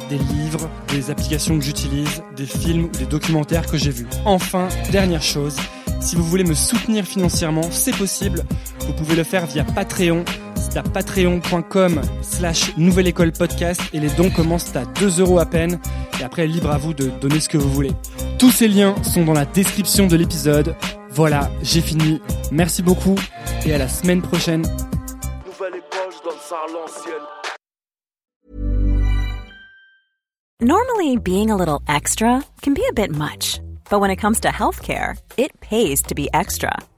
des 0.10 0.18
livres, 0.18 0.68
des 0.88 1.12
applications 1.12 1.60
que 1.60 1.64
j'utilise, 1.64 2.24
des 2.36 2.48
films 2.48 2.86
ou 2.86 2.98
des 2.98 3.06
documentaires 3.06 3.68
que 3.68 3.78
j'ai 3.78 3.92
vus. 3.92 4.08
Enfin, 4.26 4.68
dernière 4.92 5.22
chose, 5.22 5.58
si 6.00 6.16
vous 6.16 6.24
voulez 6.24 6.44
me 6.44 6.56
soutenir 6.56 7.06
financièrement, 7.06 7.70
c'est 7.70 7.96
possible. 7.96 8.44
Vous 8.88 8.94
pouvez 8.94 9.16
le 9.16 9.24
faire 9.24 9.46
via 9.46 9.64
Patreon. 9.64 10.26
C'est 10.64 10.78
à 10.78 10.84
patreon.com 10.84 12.02
slash 12.22 12.76
nouvelle 12.78 13.08
école 13.08 13.34
podcast 13.34 13.82
et 13.92 14.00
les 14.00 14.10
dons 14.12 14.30
commencent 14.30 14.74
à 14.76 14.86
2 14.86 15.20
euros 15.20 15.38
à 15.40 15.46
peine. 15.46 15.78
Et 16.20 16.24
après, 16.24 16.48
libre 16.48 16.72
à 16.72 16.78
vous 16.78 16.94
de 16.94 17.10
donner 17.10 17.42
ce 17.42 17.50
que 17.50 17.58
vous 17.58 17.70
voulez. 17.70 17.92
Tous 18.40 18.50
ces 18.50 18.70
liens 18.70 18.96
sont 19.04 19.26
dans 19.26 19.34
la 19.34 19.46
description 19.46 20.08
de 20.08 20.16
l'épisode. 20.16 20.76
Voilà, 21.10 21.52
j'ai 21.62 21.82
fini. 21.82 22.22
Merci 22.52 22.82
beaucoup 22.82 23.16
et 23.66 23.74
à 23.74 23.78
la 23.78 23.90
semaine 23.90 24.22
prochaine. 24.22 24.64
Normally, 30.62 31.18
being 31.18 31.52
a 31.52 31.58
little 31.58 31.82
extra 31.90 32.42
can 32.62 32.74
be 32.74 32.84
a 32.90 32.94
bit 32.94 33.12
much, 33.12 33.60
but 33.90 34.00
when 34.00 34.10
it 34.10 34.16
comes 34.18 34.40
to 34.40 34.48
healthcare, 34.48 35.18
it 35.36 35.52
pays 35.60 36.02
to 36.04 36.16
be 36.16 36.30
extra. 36.34 36.72